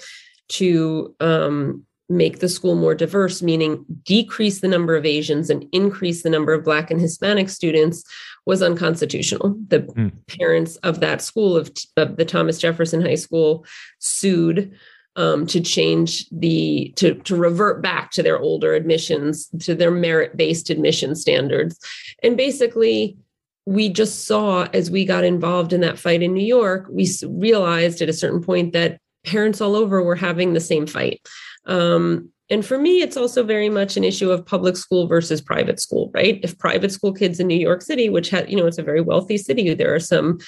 to 0.48 1.14
um, 1.20 1.84
make 2.08 2.40
the 2.40 2.48
school 2.48 2.74
more 2.74 2.94
diverse, 2.94 3.42
meaning 3.42 3.84
decrease 4.04 4.60
the 4.60 4.68
number 4.68 4.96
of 4.96 5.06
Asians 5.06 5.50
and 5.50 5.66
increase 5.72 6.22
the 6.22 6.30
number 6.30 6.52
of 6.52 6.64
Black 6.64 6.90
and 6.90 7.00
Hispanic 7.00 7.48
students, 7.48 8.02
was 8.46 8.62
unconstitutional. 8.62 9.56
The 9.68 9.80
mm. 9.80 10.12
parents 10.26 10.76
of 10.76 11.00
that 11.00 11.20
school, 11.20 11.56
of, 11.56 11.70
of 11.96 12.16
the 12.16 12.24
Thomas 12.24 12.58
Jefferson 12.58 13.02
High 13.02 13.14
School, 13.14 13.66
sued 13.98 14.74
um, 15.18 15.46
to 15.48 15.60
change 15.60 16.26
the 16.30 16.92
to 16.96 17.14
to 17.14 17.36
revert 17.36 17.82
back 17.82 18.10
to 18.12 18.22
their 18.22 18.38
older 18.38 18.72
admissions 18.74 19.48
to 19.60 19.74
their 19.74 19.90
merit 19.90 20.36
based 20.36 20.70
admission 20.70 21.14
standards. 21.14 21.78
And 22.22 22.36
basically 22.36 23.18
we 23.66 23.90
just 23.90 24.24
saw 24.26 24.66
as 24.72 24.90
we 24.90 25.04
got 25.04 25.24
involved 25.24 25.74
in 25.74 25.82
that 25.82 25.98
fight 25.98 26.22
in 26.22 26.32
new 26.32 26.46
york 26.46 26.86
we 26.90 27.06
realized 27.26 28.00
at 28.00 28.08
a 28.08 28.14
certain 28.14 28.42
point 28.42 28.72
that 28.72 28.98
parents 29.26 29.60
all 29.60 29.76
over 29.76 30.02
were 30.02 30.16
having 30.16 30.52
the 30.52 30.60
same 30.60 30.86
fight. 30.86 31.20
Um, 31.66 32.30
and 32.50 32.64
for 32.64 32.78
me, 32.78 33.02
it's 33.02 33.16
also 33.16 33.42
very 33.42 33.68
much 33.68 33.96
an 33.96 34.04
issue 34.04 34.30
of 34.30 34.46
public 34.46 34.76
school 34.76 35.06
versus 35.06 35.40
private 35.40 35.80
school, 35.80 36.10
right? 36.14 36.40
If 36.42 36.58
private 36.58 36.90
school 36.90 37.12
kids 37.12 37.40
in 37.40 37.46
New 37.46 37.58
York 37.58 37.82
City, 37.82 38.08
which 38.08 38.30
had, 38.30 38.50
you 38.50 38.56
know, 38.56 38.66
it's 38.66 38.78
a 38.78 38.82
very 38.82 39.02
wealthy 39.02 39.36
city, 39.36 39.74
there 39.74 39.94
are 39.94 40.00
some 40.00 40.38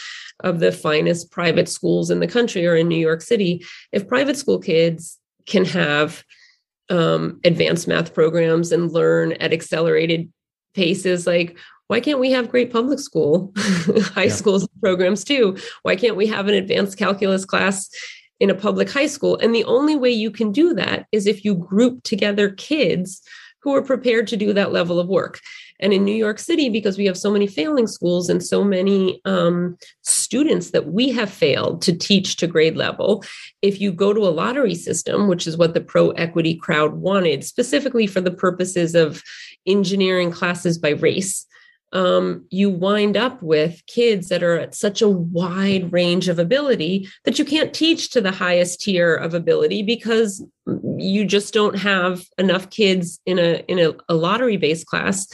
of 0.41 0.61
the 0.61 0.73
finest 0.73 1.31
private 1.31 1.69
schools 1.69 2.11
in 2.11 2.21
the 2.21 2.27
country 2.27 2.67
are 2.67 2.77
in 2.77 2.89
New 2.89 2.99
York 2.99 3.21
City. 3.21 3.63
If 3.93 4.09
private 4.09 4.39
school 4.39 4.59
kids 4.59 5.19
can 5.47 5.67
have 5.67 6.25
um, 6.89 7.39
advanced 7.45 7.87
math 7.87 8.15
programs 8.15 8.73
and 8.73 8.91
learn 8.91 9.33
at 9.35 9.53
accelerated 9.53 10.33
paces, 10.75 11.27
like 11.27 11.59
why 11.89 12.01
can't 12.01 12.21
we 12.21 12.31
have 12.31 12.51
great 12.51 12.73
public 12.73 13.01
school 13.01 13.53
high 13.59 14.25
yeah. 14.25 14.33
schools 14.33 14.67
programs 14.81 15.23
too? 15.23 15.59
Why 15.83 15.97
can't 15.97 16.17
we 16.17 16.29
have 16.29 16.49
an 16.49 16.55
advanced 16.55 16.97
calculus 16.97 17.45
class 17.45 17.91
in 18.41 18.51
a 18.51 18.55
public 18.55 18.91
high 18.91 19.07
school. 19.07 19.37
And 19.39 19.55
the 19.55 19.65
only 19.65 19.95
way 19.95 20.11
you 20.11 20.31
can 20.31 20.51
do 20.51 20.75
that 20.75 21.07
is 21.13 21.27
if 21.27 21.45
you 21.45 21.55
group 21.55 22.03
together 22.03 22.51
kids 22.51 23.23
who 23.63 23.75
are 23.75 23.83
prepared 23.83 24.27
to 24.27 24.37
do 24.37 24.53
that 24.55 24.73
level 24.73 24.99
of 24.99 25.07
work. 25.07 25.41
And 25.81 25.93
in 25.93 26.05
New 26.05 26.15
York 26.15 26.39
City, 26.39 26.69
because 26.69 26.99
we 26.99 27.07
have 27.07 27.17
so 27.17 27.31
many 27.31 27.47
failing 27.47 27.87
schools 27.87 28.29
and 28.29 28.43
so 28.43 28.65
many 28.65 29.21
um, 29.25 29.77
students 30.03 30.71
that 30.71 30.93
we 30.93 31.11
have 31.11 31.31
failed 31.31 31.83
to 31.83 31.97
teach 31.97 32.37
to 32.37 32.47
grade 32.47 32.77
level, 32.77 33.25
if 33.63 33.81
you 33.81 33.93
go 33.93 34.13
to 34.13 34.21
a 34.21 34.31
lottery 34.31 34.75
system, 34.75 35.29
which 35.29 35.47
is 35.47 35.57
what 35.57 35.75
the 35.75 35.81
pro 35.81 36.11
equity 36.13 36.55
crowd 36.55 36.95
wanted, 36.95 37.45
specifically 37.45 38.07
for 38.07 38.21
the 38.21 38.31
purposes 38.31 38.95
of 38.95 39.23
engineering 39.67 40.31
classes 40.31 40.79
by 40.79 40.91
race, 40.91 41.47
um, 41.93 42.47
you 42.51 42.71
wind 42.71 43.17
up 43.17 43.43
with 43.43 43.83
kids 43.87 44.29
that 44.29 44.43
are 44.43 44.59
at 44.59 44.75
such 44.75 45.03
a 45.03 45.09
wide 45.09 45.93
range 45.93 46.29
of 46.29 46.39
ability 46.39 47.09
that 47.25 47.39
you 47.39 47.45
can't 47.45 47.75
teach 47.75 48.11
to 48.11 48.21
the 48.21 48.31
highest 48.31 48.81
tier 48.81 49.15
of 49.15 49.35
ability 49.35 49.83
because 49.83 50.45
you 50.97 51.25
just 51.25 51.53
don't 51.53 51.79
have 51.79 52.25
enough 52.39 52.71
kids 52.71 53.21
in 53.27 53.39
a 53.39 53.65
in 53.67 53.79
a, 53.79 53.93
a 54.09 54.15
lottery 54.15 54.57
based 54.57 54.87
class 54.87 55.27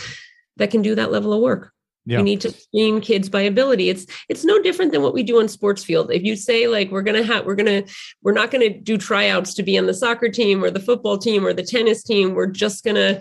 that 0.57 0.71
can 0.71 0.83
do 0.83 0.95
that 0.95 1.12
level 1.12 1.33
of 1.33 1.42
work. 1.42 1.73
Yeah. 2.07 2.19
You 2.19 2.25
need 2.25 2.40
to 2.42 2.53
screen 2.53 3.01
kids 3.01 3.29
by 3.29 3.42
ability. 3.42 3.90
It's 3.90 4.07
it's 4.29 4.45
no 4.45 4.62
different 4.62 4.92
than 4.92 5.03
what 5.03 5.12
we 5.12 5.25
do 5.25 5.40
on 5.40 5.49
sports 5.49 5.85
field. 5.85 6.11
If 6.11 6.23
you 6.23 6.37
say 6.37 6.69
like 6.69 6.90
we're 6.90 7.03
gonna 7.03 7.25
have 7.25 7.45
we're 7.45 7.57
gonna 7.57 7.83
we're 8.23 8.33
not 8.33 8.51
gonna 8.51 8.71
do 8.71 8.97
tryouts 8.97 9.53
to 9.55 9.62
be 9.62 9.77
on 9.77 9.87
the 9.87 9.95
soccer 9.95 10.29
team 10.29 10.62
or 10.64 10.71
the 10.71 10.81
football 10.81 11.19
team 11.19 11.45
or 11.45 11.53
the 11.53 11.64
tennis 11.64 12.03
team, 12.03 12.33
we're 12.33 12.47
just 12.47 12.85
gonna 12.85 13.21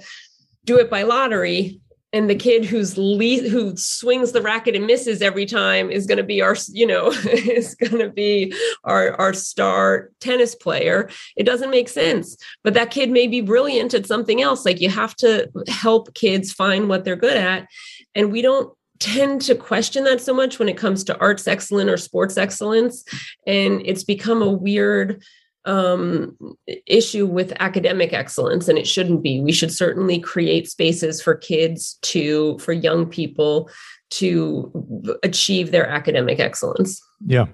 do 0.66 0.78
it 0.78 0.90
by 0.90 1.04
lottery 1.04 1.82
and 2.16 2.30
the 2.30 2.36
kid 2.36 2.64
who's 2.64 2.98
le- 2.98 3.50
who 3.50 3.76
swings 3.76 4.32
the 4.32 4.42
racket 4.42 4.74
and 4.74 4.88
misses 4.88 5.22
every 5.22 5.46
time 5.46 5.92
is 5.92 6.08
going 6.08 6.18
to 6.18 6.24
be 6.24 6.42
our 6.42 6.56
you 6.70 6.88
know 6.88 7.12
is 7.26 7.76
going 7.76 8.00
to 8.00 8.10
be 8.10 8.54
our 8.86 9.12
our 9.20 9.34
star 9.34 10.10
tennis 10.22 10.56
player. 10.56 11.10
It 11.36 11.44
doesn't 11.44 11.70
make 11.70 11.90
sense. 11.90 12.38
But 12.64 12.74
that 12.76 12.90
kid 12.90 13.12
may 13.12 13.28
be 13.28 13.42
brilliant 13.42 13.94
at 13.94 14.06
something 14.06 14.42
else. 14.42 14.66
Like 14.66 14.80
you 14.80 14.90
have 14.90 15.14
to 15.18 15.52
help 15.68 16.14
kids 16.14 16.54
find 16.54 16.88
what 16.88 17.04
they're 17.04 17.18
good 17.18 17.38
at. 17.38 17.68
And 18.16 18.32
we 18.32 18.42
don't 18.42 18.74
tend 19.00 19.42
to 19.42 19.54
question 19.54 20.06
that 20.06 20.22
so 20.22 20.34
much 20.34 20.58
when 20.58 20.70
it 20.70 20.78
comes 20.78 21.04
to 21.04 21.20
arts 21.20 21.50
excellence 21.50 21.92
or 21.92 21.98
sports 21.98 22.38
excellence. 22.38 23.04
And 23.46 23.82
it's 23.84 24.06
become 24.06 24.42
a 24.42 24.50
weird 24.50 25.22
um, 25.66 26.38
issue 26.86 27.26
with 27.26 27.54
academic 27.60 28.14
excellence, 28.14 28.68
and 28.68 28.78
it 28.78 28.88
shouldn't 28.88 29.24
be. 29.24 29.42
We 29.42 29.52
should 29.52 29.74
certainly 29.74 30.20
create 30.20 30.70
spaces 30.70 31.22
for 31.22 31.36
kids 31.36 31.98
to, 32.04 32.58
for 32.60 32.74
young 32.74 33.08
people 33.08 33.70
to 34.12 35.18
achieve 35.24 35.72
their 35.72 35.88
academic 35.88 36.40
excellence. 36.40 37.02
Yeah. 37.26 37.46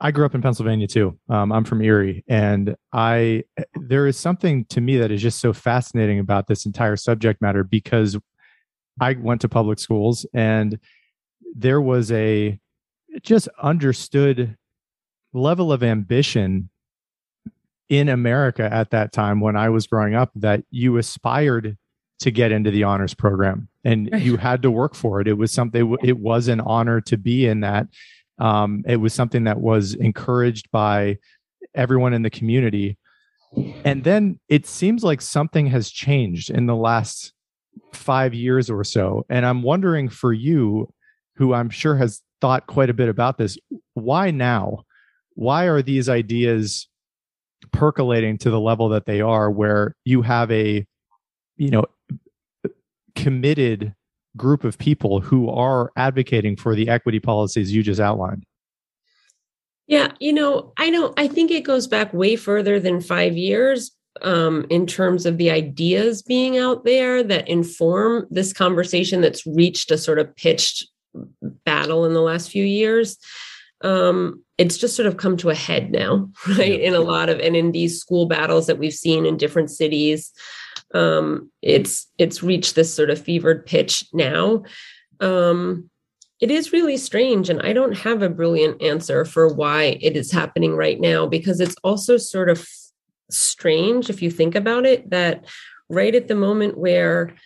I 0.00 0.10
grew 0.10 0.26
up 0.26 0.34
in 0.34 0.42
Pennsylvania 0.42 0.88
too. 0.88 1.16
Um, 1.28 1.52
I'm 1.52 1.64
from 1.64 1.80
Erie, 1.80 2.24
and 2.26 2.74
I 2.92 3.44
there 3.80 4.08
is 4.08 4.16
something 4.16 4.64
to 4.64 4.80
me 4.80 4.96
that 4.96 5.12
is 5.12 5.22
just 5.22 5.38
so 5.38 5.52
fascinating 5.52 6.18
about 6.18 6.48
this 6.48 6.66
entire 6.66 6.96
subject 6.96 7.40
matter 7.40 7.62
because 7.62 8.18
I 9.00 9.12
went 9.12 9.42
to 9.42 9.48
public 9.48 9.78
schools 9.78 10.26
and 10.34 10.80
there 11.54 11.80
was 11.80 12.10
a 12.10 12.58
just 13.22 13.48
understood 13.62 14.56
level 15.32 15.72
of 15.72 15.84
ambition 15.84 16.68
in 17.92 18.08
America 18.08 18.66
at 18.72 18.88
that 18.88 19.12
time 19.12 19.38
when 19.38 19.54
I 19.54 19.68
was 19.68 19.86
growing 19.86 20.14
up 20.14 20.30
that 20.36 20.64
you 20.70 20.96
aspired 20.96 21.76
to 22.20 22.30
get 22.30 22.50
into 22.50 22.70
the 22.70 22.84
honors 22.84 23.12
program 23.12 23.68
and 23.84 24.08
you 24.14 24.38
had 24.38 24.62
to 24.62 24.70
work 24.70 24.94
for 24.94 25.20
it. 25.20 25.28
It 25.28 25.34
was 25.34 25.52
something, 25.52 25.94
it 26.02 26.16
was 26.16 26.48
an 26.48 26.62
honor 26.62 27.02
to 27.02 27.18
be 27.18 27.46
in 27.46 27.60
that. 27.60 27.88
Um, 28.38 28.82
it 28.88 28.96
was 28.96 29.12
something 29.12 29.44
that 29.44 29.60
was 29.60 29.92
encouraged 29.92 30.70
by 30.70 31.18
everyone 31.74 32.14
in 32.14 32.22
the 32.22 32.30
community. 32.30 32.96
And 33.84 34.04
then 34.04 34.40
it 34.48 34.64
seems 34.64 35.04
like 35.04 35.20
something 35.20 35.66
has 35.66 35.90
changed 35.90 36.48
in 36.48 36.64
the 36.64 36.74
last 36.74 37.34
five 37.92 38.32
years 38.32 38.70
or 38.70 38.84
so. 38.84 39.26
And 39.28 39.44
I'm 39.44 39.60
wondering 39.60 40.08
for 40.08 40.32
you, 40.32 40.88
who 41.36 41.52
I'm 41.52 41.68
sure 41.68 41.96
has 41.96 42.22
thought 42.40 42.66
quite 42.66 42.88
a 42.88 42.94
bit 42.94 43.10
about 43.10 43.36
this, 43.36 43.58
why 43.92 44.30
now? 44.30 44.84
Why 45.34 45.64
are 45.66 45.82
these 45.82 46.08
ideas 46.08 46.88
percolating 47.70 48.38
to 48.38 48.50
the 48.50 48.60
level 48.60 48.88
that 48.88 49.06
they 49.06 49.20
are 49.20 49.50
where 49.50 49.94
you 50.04 50.22
have 50.22 50.50
a 50.50 50.86
you 51.56 51.70
know 51.70 51.84
committed 53.14 53.94
group 54.36 54.64
of 54.64 54.78
people 54.78 55.20
who 55.20 55.50
are 55.50 55.92
advocating 55.96 56.56
for 56.56 56.74
the 56.74 56.88
equity 56.88 57.20
policies 57.20 57.72
you 57.72 57.82
just 57.82 58.00
outlined. 58.00 58.44
Yeah 59.86 60.12
you 60.20 60.32
know 60.32 60.72
i 60.78 60.90
don't 60.90 61.12
i 61.18 61.28
think 61.28 61.50
it 61.50 61.64
goes 61.64 61.86
back 61.86 62.12
way 62.14 62.36
further 62.36 62.80
than 62.80 63.00
five 63.00 63.36
years 63.36 63.90
um, 64.20 64.66
in 64.68 64.86
terms 64.86 65.26
of 65.26 65.38
the 65.38 65.50
ideas 65.50 66.22
being 66.22 66.58
out 66.58 66.84
there 66.84 67.22
that 67.22 67.48
inform 67.48 68.26
this 68.30 68.52
conversation 68.52 69.20
that's 69.20 69.46
reached 69.46 69.90
a 69.90 69.98
sort 69.98 70.18
of 70.18 70.34
pitched 70.36 70.86
battle 71.64 72.04
in 72.04 72.12
the 72.12 72.20
last 72.20 72.50
few 72.50 72.64
years. 72.64 73.16
Um, 73.82 74.44
it's 74.62 74.78
just 74.78 74.94
sort 74.94 75.06
of 75.06 75.16
come 75.16 75.36
to 75.36 75.50
a 75.50 75.54
head 75.54 75.90
now 75.90 76.30
right? 76.58 76.80
In 76.80 76.94
a 76.94 77.00
lot 77.00 77.28
of 77.28 77.38
and 77.40 77.56
in 77.56 77.72
these 77.72 77.98
school 77.98 78.26
battles 78.26 78.66
that 78.66 78.78
we've 78.78 78.94
seen 78.94 79.26
in 79.26 79.36
different 79.36 79.70
cities 79.70 80.32
um, 80.94 81.50
it's 81.62 82.06
it's 82.18 82.42
reached 82.42 82.74
this 82.74 82.94
sort 82.94 83.10
of 83.10 83.20
fevered 83.20 83.64
pitch 83.66 84.04
now. 84.12 84.62
Um, 85.20 85.90
it 86.40 86.50
is 86.50 86.72
really 86.72 86.96
strange 86.96 87.48
and 87.48 87.62
i 87.62 87.72
don't 87.72 87.96
have 87.96 88.20
a 88.20 88.28
brilliant 88.28 88.82
answer 88.82 89.24
for 89.24 89.46
why 89.46 89.96
it 90.00 90.16
is 90.16 90.32
happening 90.32 90.74
right 90.74 91.00
now 91.00 91.24
because 91.24 91.60
it's 91.60 91.76
also 91.84 92.16
sort 92.16 92.50
of 92.50 92.68
strange 93.30 94.10
if 94.10 94.20
you 94.20 94.28
think 94.28 94.56
about 94.56 94.84
it 94.84 95.08
that 95.10 95.44
right 95.88 96.16
at 96.16 96.26
the 96.26 96.34
moment 96.34 96.76
where 96.76 97.36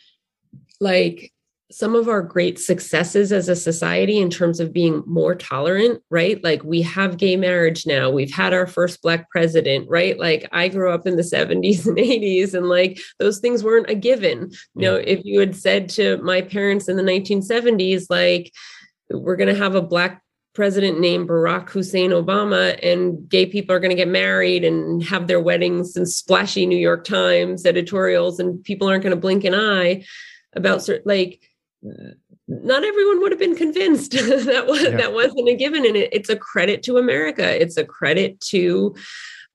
like 0.80 1.30
some 1.70 1.96
of 1.96 2.08
our 2.08 2.22
great 2.22 2.60
successes 2.60 3.32
as 3.32 3.48
a 3.48 3.56
society 3.56 4.18
in 4.18 4.30
terms 4.30 4.60
of 4.60 4.72
being 4.72 5.02
more 5.04 5.34
tolerant, 5.34 6.00
right? 6.10 6.42
Like 6.44 6.62
we 6.62 6.80
have 6.82 7.16
gay 7.16 7.36
marriage 7.36 7.86
now. 7.86 8.08
We've 8.08 8.32
had 8.32 8.54
our 8.54 8.68
first 8.68 9.02
black 9.02 9.28
president, 9.30 9.88
right? 9.88 10.16
Like 10.18 10.48
I 10.52 10.68
grew 10.68 10.92
up 10.92 11.06
in 11.06 11.16
the 11.16 11.22
70s 11.34 11.86
and 11.86 11.96
80s 11.96 12.54
and 12.54 12.68
like 12.68 13.00
those 13.18 13.40
things 13.40 13.64
weren't 13.64 13.90
a 13.90 13.94
given. 13.94 14.50
You 14.74 14.82
know, 14.82 14.94
if 14.94 15.24
you 15.24 15.40
had 15.40 15.56
said 15.56 15.88
to 15.90 16.18
my 16.18 16.40
parents 16.40 16.88
in 16.88 16.96
the 16.96 17.02
1970s 17.02 18.06
like 18.10 18.52
we're 19.10 19.36
going 19.36 19.52
to 19.52 19.60
have 19.60 19.74
a 19.74 19.82
black 19.82 20.22
president 20.54 21.00
named 21.00 21.28
Barack 21.28 21.68
Hussein 21.68 22.12
Obama 22.12 22.78
and 22.82 23.28
gay 23.28 23.44
people 23.44 23.74
are 23.74 23.80
going 23.80 23.90
to 23.90 23.96
get 23.96 24.08
married 24.08 24.64
and 24.64 25.02
have 25.04 25.26
their 25.26 25.40
weddings 25.40 25.96
in 25.96 26.06
splashy 26.06 26.64
New 26.64 26.78
York 26.78 27.04
Times 27.04 27.66
editorials 27.66 28.40
and 28.40 28.64
people 28.64 28.88
aren't 28.88 29.02
going 29.02 29.14
to 29.14 29.20
blink 29.20 29.44
an 29.44 29.54
eye 29.54 30.04
about 30.54 30.82
certain 30.82 31.02
like 31.04 31.45
not 32.48 32.84
everyone 32.84 33.20
would 33.20 33.32
have 33.32 33.38
been 33.38 33.56
convinced. 33.56 34.12
That 34.46 34.66
was 34.66 34.82
yeah. 34.82 34.96
that 34.96 35.12
wasn't 35.12 35.48
a 35.48 35.54
given 35.54 35.84
and 35.84 35.96
it, 35.96 36.10
it's 36.12 36.28
a 36.28 36.36
credit 36.36 36.82
to 36.84 36.98
america. 36.98 37.60
It's 37.60 37.76
a 37.76 37.84
credit 37.84 38.40
to 38.52 38.94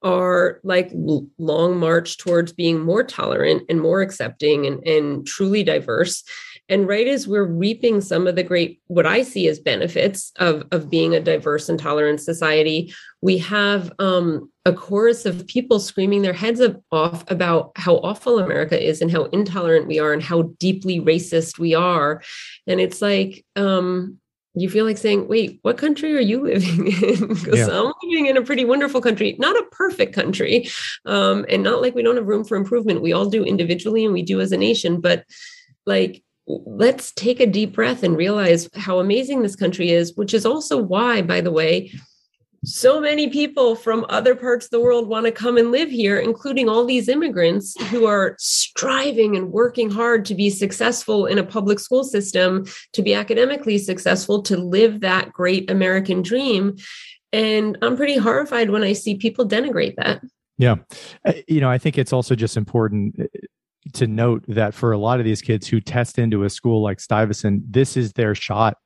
our 0.03 0.59
like 0.63 0.91
long 1.37 1.77
march 1.77 2.17
towards 2.17 2.53
being 2.53 2.79
more 2.79 3.03
tolerant 3.03 3.63
and 3.69 3.79
more 3.79 4.01
accepting 4.01 4.65
and, 4.65 4.85
and 4.87 5.27
truly 5.27 5.63
diverse. 5.63 6.23
And 6.69 6.87
right 6.87 7.07
as 7.07 7.27
we're 7.27 7.45
reaping 7.45 8.01
some 8.01 8.27
of 8.27 8.35
the 8.35 8.43
great, 8.43 8.81
what 8.87 9.05
I 9.05 9.23
see 9.23 9.47
as 9.47 9.59
benefits 9.59 10.31
of, 10.37 10.63
of 10.71 10.89
being 10.89 11.13
a 11.13 11.19
diverse 11.19 11.69
and 11.69 11.77
tolerant 11.77 12.21
society, 12.21 12.93
we 13.21 13.37
have 13.39 13.91
um, 13.99 14.50
a 14.65 14.73
chorus 14.73 15.25
of 15.25 15.47
people 15.47 15.79
screaming 15.79 16.21
their 16.21 16.33
heads 16.33 16.61
off 16.91 17.29
about 17.31 17.71
how 17.75 17.95
awful 17.97 18.39
America 18.39 18.79
is 18.81 19.01
and 19.01 19.11
how 19.11 19.25
intolerant 19.25 19.87
we 19.87 19.99
are 19.99 20.13
and 20.13 20.21
how 20.21 20.43
deeply 20.59 20.99
racist 20.99 21.57
we 21.57 21.73
are. 21.73 22.21
And 22.67 22.79
it's 22.79 23.01
like, 23.01 23.43
um, 23.55 24.19
you 24.53 24.69
feel 24.69 24.85
like 24.85 24.97
saying, 24.97 25.27
wait, 25.27 25.59
what 25.61 25.77
country 25.77 26.15
are 26.15 26.19
you 26.19 26.43
living 26.43 26.87
in? 26.87 27.27
Because 27.27 27.59
yeah. 27.59 27.67
I'm 27.67 27.93
living 28.03 28.27
in 28.27 28.37
a 28.37 28.43
pretty 28.43 28.65
wonderful 28.65 29.01
country, 29.01 29.35
not 29.39 29.57
a 29.57 29.65
perfect 29.71 30.13
country. 30.13 30.69
Um, 31.05 31.45
and 31.49 31.63
not 31.63 31.81
like 31.81 31.95
we 31.95 32.03
don't 32.03 32.17
have 32.17 32.27
room 32.27 32.43
for 32.43 32.57
improvement. 32.57 33.01
We 33.01 33.13
all 33.13 33.29
do 33.29 33.43
individually 33.43 34.03
and 34.03 34.13
we 34.13 34.21
do 34.21 34.41
as 34.41 34.51
a 34.51 34.57
nation. 34.57 35.01
But 35.01 35.25
like 35.85 36.21
let's 36.47 37.11
take 37.13 37.39
a 37.39 37.47
deep 37.47 37.73
breath 37.73 38.03
and 38.03 38.17
realize 38.17 38.69
how 38.75 38.99
amazing 38.99 39.41
this 39.41 39.55
country 39.55 39.91
is, 39.91 40.15
which 40.15 40.33
is 40.33 40.45
also 40.45 40.77
why, 40.77 41.21
by 41.21 41.41
the 41.41 41.51
way, 41.51 41.91
so 42.63 43.01
many 43.01 43.27
people 43.29 43.75
from 43.75 44.05
other 44.09 44.35
parts 44.35 44.65
of 44.65 44.71
the 44.71 44.79
world 44.79 45.07
want 45.07 45.25
to 45.25 45.31
come 45.31 45.57
and 45.57 45.71
live 45.71 45.89
here, 45.89 46.19
including 46.19 46.69
all 46.69 46.85
these 46.85 47.09
immigrants 47.09 47.79
who 47.85 48.05
are 48.05 48.35
striving 48.37 49.35
and 49.35 49.51
working 49.51 49.89
hard 49.89 50.25
to 50.25 50.35
be 50.35 50.49
successful 50.49 51.25
in 51.25 51.39
a 51.39 51.43
public 51.43 51.79
school 51.79 52.03
system, 52.03 52.65
to 52.93 53.01
be 53.01 53.15
academically 53.15 53.79
successful, 53.79 54.43
to 54.43 54.57
live 54.57 55.01
that 55.01 55.31
great 55.33 55.71
American 55.71 56.21
dream. 56.21 56.75
And 57.33 57.77
I'm 57.81 57.97
pretty 57.97 58.17
horrified 58.17 58.69
when 58.69 58.83
I 58.83 58.93
see 58.93 59.15
people 59.15 59.47
denigrate 59.47 59.95
that. 59.95 60.21
Yeah. 60.59 60.75
Uh, 61.25 61.33
you 61.47 61.61
know, 61.61 61.69
I 61.69 61.79
think 61.79 61.97
it's 61.97 62.13
also 62.13 62.35
just 62.35 62.57
important 62.57 63.19
to 63.93 64.05
note 64.05 64.43
that 64.47 64.75
for 64.75 64.91
a 64.91 64.97
lot 64.99 65.19
of 65.19 65.25
these 65.25 65.41
kids 65.41 65.67
who 65.67 65.81
test 65.81 66.19
into 66.19 66.43
a 66.43 66.49
school 66.49 66.83
like 66.83 66.99
Stuyvesant, 66.99 67.73
this 67.73 67.97
is 67.97 68.13
their 68.13 68.35
shot. 68.35 68.77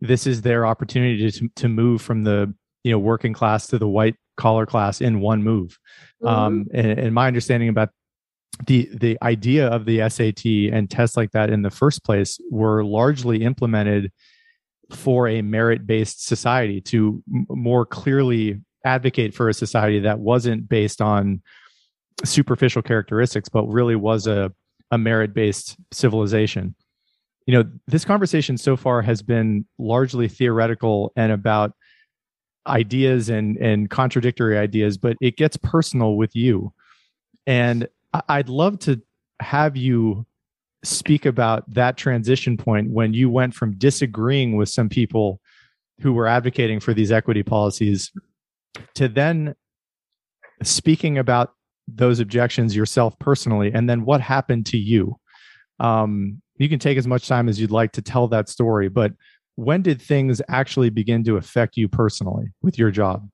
This 0.00 0.28
is 0.28 0.42
their 0.42 0.64
opportunity 0.64 1.28
to, 1.30 1.48
to 1.56 1.68
move 1.68 2.00
from 2.00 2.22
the 2.22 2.54
you 2.84 2.92
know 2.92 2.98
working 2.98 3.32
class 3.32 3.66
to 3.68 3.78
the 3.78 3.88
white 3.88 4.16
collar 4.36 4.66
class 4.66 5.00
in 5.00 5.20
one 5.20 5.42
move. 5.42 5.78
Mm-hmm. 6.22 6.26
Um, 6.26 6.66
and, 6.72 6.98
and 6.98 7.14
my 7.14 7.26
understanding 7.26 7.68
about 7.68 7.90
the 8.66 8.88
the 8.92 9.18
idea 9.22 9.68
of 9.68 9.84
the 9.84 10.08
SAT 10.08 10.44
and 10.72 10.90
tests 10.90 11.16
like 11.16 11.32
that 11.32 11.50
in 11.50 11.62
the 11.62 11.70
first 11.70 12.04
place 12.04 12.38
were 12.50 12.84
largely 12.84 13.42
implemented 13.42 14.12
for 14.90 15.28
a 15.28 15.42
merit 15.42 15.86
based 15.86 16.26
society 16.26 16.80
to 16.80 17.22
m- 17.32 17.46
more 17.48 17.86
clearly 17.86 18.60
advocate 18.84 19.34
for 19.34 19.48
a 19.48 19.54
society 19.54 20.00
that 20.00 20.18
wasn't 20.18 20.68
based 20.68 21.00
on 21.00 21.42
superficial 22.24 22.82
characteristics, 22.82 23.48
but 23.48 23.64
really 23.66 23.96
was 23.96 24.26
a, 24.26 24.52
a 24.90 24.98
merit 24.98 25.32
based 25.32 25.76
civilization. 25.92 26.74
You 27.46 27.54
know, 27.54 27.70
this 27.86 28.04
conversation 28.04 28.58
so 28.58 28.76
far 28.76 29.02
has 29.02 29.22
been 29.22 29.64
largely 29.78 30.28
theoretical 30.28 31.12
and 31.16 31.32
about 31.32 31.72
ideas 32.66 33.28
and, 33.28 33.56
and 33.56 33.90
contradictory 33.90 34.58
ideas, 34.58 34.98
but 34.98 35.16
it 35.20 35.36
gets 35.36 35.56
personal 35.56 36.16
with 36.16 36.34
you. 36.36 36.72
And 37.46 37.88
I'd 38.28 38.48
love 38.48 38.78
to 38.80 39.00
have 39.40 39.76
you 39.76 40.26
speak 40.82 41.26
about 41.26 41.68
that 41.72 41.96
transition 41.96 42.56
point 42.56 42.90
when 42.90 43.12
you 43.12 43.28
went 43.28 43.54
from 43.54 43.76
disagreeing 43.76 44.56
with 44.56 44.68
some 44.68 44.88
people 44.88 45.40
who 46.00 46.12
were 46.12 46.26
advocating 46.26 46.80
for 46.80 46.94
these 46.94 47.12
equity 47.12 47.42
policies 47.42 48.10
to 48.94 49.08
then 49.08 49.54
speaking 50.62 51.18
about 51.18 51.52
those 51.86 52.20
objections 52.20 52.74
yourself 52.74 53.18
personally 53.18 53.70
and 53.72 53.90
then 53.90 54.04
what 54.04 54.20
happened 54.20 54.64
to 54.64 54.78
you 54.78 55.16
um, 55.80 56.40
you 56.56 56.68
can 56.68 56.78
take 56.78 56.98
as 56.98 57.06
much 57.06 57.26
time 57.26 57.48
as 57.48 57.60
you'd 57.60 57.70
like 57.70 57.92
to 57.92 58.02
tell 58.02 58.28
that 58.28 58.48
story 58.48 58.88
but 58.88 59.12
when 59.56 59.82
did 59.82 60.00
things 60.00 60.40
actually 60.48 60.90
begin 60.90 61.24
to 61.24 61.36
affect 61.36 61.76
you 61.76 61.88
personally 61.88 62.52
with 62.62 62.78
your 62.78 62.90
job? 62.90 63.28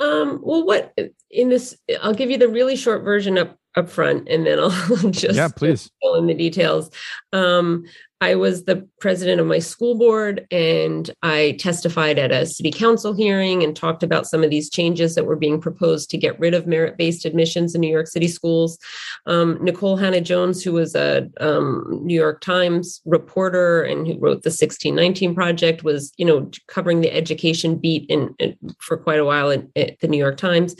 Um, 0.00 0.40
well 0.42 0.66
what 0.66 0.92
in 1.30 1.48
this 1.48 1.76
i'll 2.02 2.14
give 2.14 2.30
you 2.30 2.36
the 2.36 2.48
really 2.48 2.76
short 2.76 3.04
version 3.04 3.38
up 3.38 3.56
up 3.76 3.88
front 3.88 4.28
and 4.28 4.44
then 4.44 4.58
i'll 4.58 4.70
just 5.10 5.36
yeah 5.36 5.48
please. 5.48 5.90
fill 6.02 6.16
in 6.16 6.26
the 6.26 6.34
details. 6.34 6.90
Um, 7.32 7.84
I 8.24 8.36
was 8.36 8.64
the 8.64 8.88
president 9.00 9.38
of 9.38 9.46
my 9.46 9.58
school 9.58 9.98
board 9.98 10.46
and 10.50 11.10
I 11.22 11.56
testified 11.60 12.18
at 12.18 12.32
a 12.32 12.46
city 12.46 12.70
council 12.70 13.12
hearing 13.12 13.62
and 13.62 13.76
talked 13.76 14.02
about 14.02 14.26
some 14.26 14.42
of 14.42 14.48
these 14.48 14.70
changes 14.70 15.14
that 15.14 15.26
were 15.26 15.36
being 15.36 15.60
proposed 15.60 16.08
to 16.08 16.16
get 16.16 16.40
rid 16.40 16.54
of 16.54 16.66
merit 16.66 16.96
based 16.96 17.26
admissions 17.26 17.74
in 17.74 17.82
New 17.82 17.92
York 17.92 18.06
City 18.06 18.28
schools. 18.28 18.78
Um, 19.26 19.58
Nikole 19.58 20.00
Hannah-Jones, 20.00 20.62
who 20.62 20.72
was 20.72 20.94
a 20.94 21.28
um, 21.38 22.00
New 22.02 22.14
York 22.14 22.40
Times 22.40 23.02
reporter 23.04 23.82
and 23.82 24.06
who 24.06 24.14
wrote 24.14 24.42
the 24.42 24.48
1619 24.48 25.34
Project, 25.34 25.84
was 25.84 26.10
you 26.16 26.24
know 26.24 26.50
covering 26.66 27.02
the 27.02 27.12
education 27.12 27.76
beat 27.76 28.08
in, 28.08 28.34
in 28.38 28.56
for 28.78 28.96
quite 28.96 29.20
a 29.20 29.26
while 29.26 29.50
at, 29.50 29.66
at, 29.76 30.00
the 30.00 30.08
New 30.08 30.16
York 30.16 30.38
Times. 30.38 30.74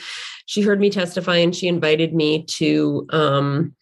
She 0.46 0.62
heard 0.62 0.80
me 0.80 0.88
testify 0.88 1.36
and 1.36 1.54
she 1.54 1.68
invited 1.68 2.14
me 2.14 2.44
to. 2.56 3.06
Um, 3.10 3.74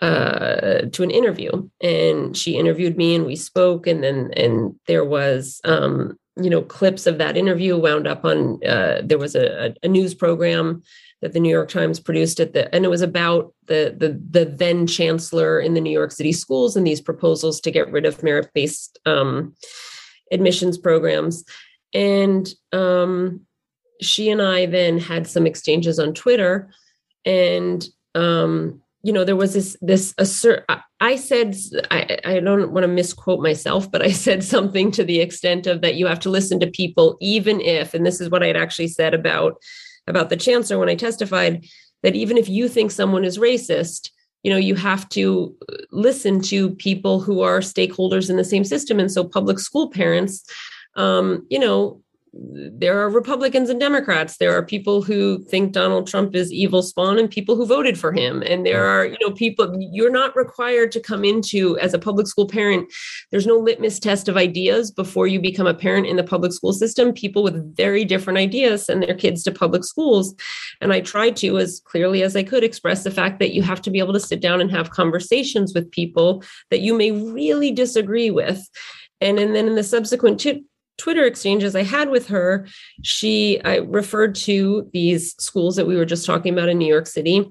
uh, 0.00 0.82
to 0.92 1.02
an 1.02 1.10
interview. 1.10 1.68
And 1.80 2.36
she 2.36 2.56
interviewed 2.56 2.96
me 2.96 3.14
and 3.14 3.26
we 3.26 3.36
spoke 3.36 3.86
and 3.86 4.02
then 4.02 4.30
and 4.36 4.74
there 4.86 5.04
was 5.04 5.60
um, 5.64 6.18
you 6.40 6.50
know 6.50 6.62
clips 6.62 7.06
of 7.06 7.18
that 7.18 7.36
interview 7.36 7.76
wound 7.76 8.06
up 8.06 8.24
on 8.24 8.64
uh, 8.64 9.00
there 9.02 9.18
was 9.18 9.34
a, 9.34 9.74
a, 9.82 9.88
news 9.88 10.14
program 10.14 10.82
that 11.20 11.32
the 11.32 11.40
New 11.40 11.50
York 11.50 11.68
Times 11.68 11.98
produced 11.98 12.38
at 12.38 12.52
the 12.52 12.72
and 12.72 12.84
it 12.84 12.88
was 12.88 13.02
about 13.02 13.52
the 13.66 13.94
the 13.96 14.20
the 14.30 14.44
then 14.44 14.86
chancellor 14.86 15.58
in 15.58 15.74
the 15.74 15.80
New 15.80 15.90
York 15.90 16.12
City 16.12 16.32
schools 16.32 16.76
and 16.76 16.86
these 16.86 17.00
proposals 17.00 17.60
to 17.60 17.72
get 17.72 17.90
rid 17.90 18.06
of 18.06 18.22
merit 18.22 18.50
based 18.54 18.98
um, 19.04 19.54
admissions 20.30 20.78
programs. 20.78 21.44
And 21.92 22.48
um, 22.72 23.40
she 24.00 24.30
and 24.30 24.40
I 24.40 24.66
then 24.66 24.98
had 24.98 25.26
some 25.26 25.46
exchanges 25.46 25.98
on 25.98 26.14
Twitter 26.14 26.70
and 27.24 27.84
um, 28.14 28.80
you 29.08 29.12
know 29.14 29.24
there 29.24 29.34
was 29.34 29.54
this 29.54 29.76
this 29.80 30.14
assert 30.18 30.64
i 31.00 31.16
said 31.16 31.56
i 31.90 32.18
i 32.24 32.40
don't 32.40 32.72
want 32.72 32.84
to 32.84 32.88
misquote 32.88 33.40
myself 33.40 33.90
but 33.90 34.02
i 34.02 34.10
said 34.26 34.44
something 34.44 34.90
to 34.92 35.02
the 35.02 35.20
extent 35.20 35.66
of 35.66 35.80
that 35.80 35.96
you 35.96 36.06
have 36.06 36.20
to 36.20 36.30
listen 36.30 36.60
to 36.60 36.78
people 36.80 37.16
even 37.20 37.60
if 37.60 37.94
and 37.94 38.06
this 38.06 38.20
is 38.20 38.30
what 38.30 38.42
i 38.42 38.46
had 38.46 38.56
actually 38.56 38.88
said 38.88 39.14
about 39.14 39.56
about 40.08 40.30
the 40.30 40.36
chancellor 40.36 40.78
when 40.78 40.88
I 40.88 40.94
testified 40.94 41.66
that 42.02 42.16
even 42.16 42.36
if 42.36 42.48
you 42.48 42.68
think 42.68 42.90
someone 42.90 43.24
is 43.24 43.38
racist, 43.38 44.10
you 44.42 44.50
know, 44.50 44.56
you 44.56 44.74
have 44.74 45.08
to 45.10 45.54
listen 45.90 46.40
to 46.42 46.70
people 46.76 47.20
who 47.20 47.42
are 47.42 47.60
stakeholders 47.60 48.30
in 48.30 48.36
the 48.36 48.44
same 48.44 48.64
system. 48.64 48.98
And 48.98 49.10
so 49.10 49.24
public 49.24 49.58
school 49.58 49.90
parents, 49.90 50.44
um, 50.94 51.46
you 51.50 51.58
know, 51.58 52.02
there 52.32 53.00
are 53.00 53.10
Republicans 53.10 53.70
and 53.70 53.80
Democrats. 53.80 54.36
There 54.36 54.56
are 54.56 54.62
people 54.64 55.02
who 55.02 55.42
think 55.44 55.72
Donald 55.72 56.06
Trump 56.06 56.34
is 56.34 56.52
evil 56.52 56.82
spawn 56.82 57.18
and 57.18 57.30
people 57.30 57.56
who 57.56 57.66
voted 57.66 57.98
for 57.98 58.12
him. 58.12 58.42
And 58.42 58.64
there 58.64 58.84
are, 58.84 59.06
you 59.06 59.16
know, 59.20 59.32
people 59.32 59.76
you're 59.92 60.10
not 60.10 60.36
required 60.36 60.92
to 60.92 61.00
come 61.00 61.24
into 61.24 61.78
as 61.78 61.94
a 61.94 61.98
public 61.98 62.26
school 62.26 62.46
parent. 62.46 62.92
There's 63.30 63.46
no 63.46 63.56
litmus 63.56 63.98
test 63.98 64.28
of 64.28 64.36
ideas 64.36 64.90
before 64.90 65.26
you 65.26 65.40
become 65.40 65.66
a 65.66 65.74
parent 65.74 66.06
in 66.06 66.16
the 66.16 66.24
public 66.24 66.52
school 66.52 66.72
system. 66.72 67.12
People 67.12 67.42
with 67.42 67.76
very 67.76 68.04
different 68.04 68.38
ideas 68.38 68.86
send 68.86 69.02
their 69.02 69.14
kids 69.14 69.42
to 69.44 69.52
public 69.52 69.84
schools. 69.84 70.34
And 70.80 70.92
I 70.92 71.00
tried 71.00 71.36
to, 71.36 71.58
as 71.58 71.80
clearly 71.84 72.22
as 72.22 72.36
I 72.36 72.42
could, 72.42 72.64
express 72.64 73.04
the 73.04 73.10
fact 73.10 73.38
that 73.38 73.54
you 73.54 73.62
have 73.62 73.82
to 73.82 73.90
be 73.90 73.98
able 73.98 74.12
to 74.12 74.20
sit 74.20 74.40
down 74.40 74.60
and 74.60 74.70
have 74.70 74.90
conversations 74.90 75.72
with 75.74 75.90
people 75.90 76.42
that 76.70 76.80
you 76.80 76.96
may 76.96 77.10
really 77.10 77.72
disagree 77.72 78.30
with. 78.30 78.68
And, 79.20 79.38
and 79.38 79.54
then 79.54 79.66
in 79.66 79.74
the 79.74 79.82
subsequent 79.82 80.40
t- 80.40 80.64
Twitter 80.98 81.24
exchanges 81.24 81.74
I 81.74 81.84
had 81.84 82.10
with 82.10 82.26
her, 82.28 82.66
she 83.02 83.60
I 83.64 83.76
referred 83.76 84.34
to 84.36 84.90
these 84.92 85.34
schools 85.38 85.76
that 85.76 85.86
we 85.86 85.96
were 85.96 86.04
just 86.04 86.26
talking 86.26 86.52
about 86.52 86.68
in 86.68 86.78
New 86.78 86.92
York 86.92 87.06
City 87.06 87.48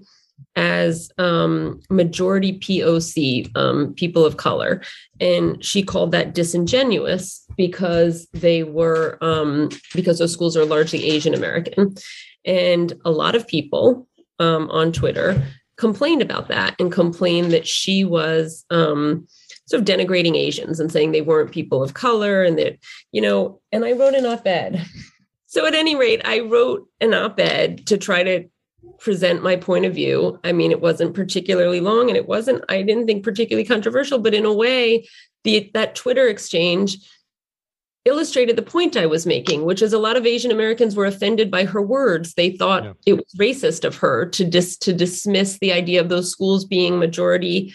as 0.56 1.12
um, 1.18 1.80
majority 1.90 2.60
POC, 2.60 3.56
um, 3.56 3.94
people 3.94 4.26
of 4.26 4.38
color. 4.38 4.82
And 5.20 5.64
she 5.64 5.84
called 5.84 6.12
that 6.12 6.34
disingenuous 6.34 7.46
because 7.58 8.28
they 8.34 8.64
were, 8.64 9.18
um, 9.22 9.70
because 9.96 10.20
those 10.20 10.34
schools 10.34 10.56
are 10.56 10.66
largely 10.66 11.06
Asian 11.06 11.34
American. 11.34 11.96
And 12.46 12.94
a 13.06 13.12
lot 13.12 13.36
of 13.36 13.48
people 13.48 14.08
um, 14.40 14.70
on 14.70 14.92
Twitter 14.92 15.44
complained 15.78 16.22
about 16.22 16.48
that 16.48 16.76
and 16.80 16.92
complained 16.92 17.52
that 17.52 17.68
she 17.68 18.04
was 18.04 18.66
um, 18.70 19.28
sort 19.68 19.82
of 19.82 19.88
denigrating 19.88 20.36
Asians 20.36 20.80
and 20.80 20.92
saying 20.92 21.12
they 21.12 21.22
weren't 21.22 21.52
people 21.52 21.84
of 21.84 21.94
color 21.94 22.44
and 22.44 22.58
that, 22.58 22.80
you 23.12 23.22
know, 23.22 23.62
and 23.72 23.86
I 23.86 23.92
wrote 23.92 24.16
an 24.16 24.26
op 24.26 24.46
ed. 24.48 24.84
So, 25.50 25.66
at 25.66 25.74
any 25.74 25.96
rate, 25.96 26.22
I 26.26 26.42
wrote 26.42 26.90
an 27.00 27.14
op 27.14 27.40
ed 27.40 27.88
to 27.88 27.98
try 27.98 28.22
to 28.22 28.50
present 29.00 29.44
my 29.44 29.56
point 29.56 29.86
of 29.86 29.96
view. 29.96 30.38
I 30.44 30.52
mean, 30.52 30.72
it 30.72 30.82
wasn't 30.82 31.14
particularly 31.14 31.80
long 31.80 32.10
and 32.10 32.18
it 32.18 32.28
wasn't, 32.28 32.66
I 32.68 32.82
didn't 32.82 33.08
think 33.08 33.24
particularly 33.24 33.66
controversial, 33.66 34.20
but 34.20 34.34
in 34.34 34.44
a 34.46 34.54
way, 34.54 35.08
the 35.46 35.72
that 35.74 35.96
Twitter 35.96 36.28
exchange 36.28 36.98
illustrated 38.04 38.56
the 38.56 38.62
point 38.62 38.98
I 38.98 39.06
was 39.06 39.26
making, 39.26 39.66
which 39.66 39.82
is 39.82 39.94
a 39.94 40.00
lot 40.00 40.18
of 40.18 40.26
Asian 40.26 40.52
Americans 40.52 40.96
were 40.96 41.06
offended 41.06 41.52
by 41.52 41.66
her 41.66 41.82
words. 41.82 42.34
They 42.34 42.52
thought 42.52 42.84
yeah. 42.84 42.94
it 43.06 43.14
was 43.14 43.36
racist 43.40 43.86
of 43.86 43.96
her 43.98 44.26
to 44.26 44.44
dis 44.44 44.78
to 44.80 44.94
dismiss 44.94 45.60
the 45.60 45.72
idea 45.72 46.02
of 46.02 46.10
those 46.10 46.32
schools 46.32 46.66
being 46.66 47.00
majority 47.00 47.74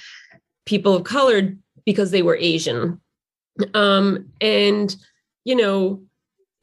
people 0.67 0.95
of 0.95 1.05
color 1.05 1.55
because 1.85 2.11
they 2.11 2.23
were 2.23 2.37
Asian. 2.37 3.01
Um, 3.75 4.31
and, 4.41 4.95
you 5.45 5.57
know, 5.57 6.03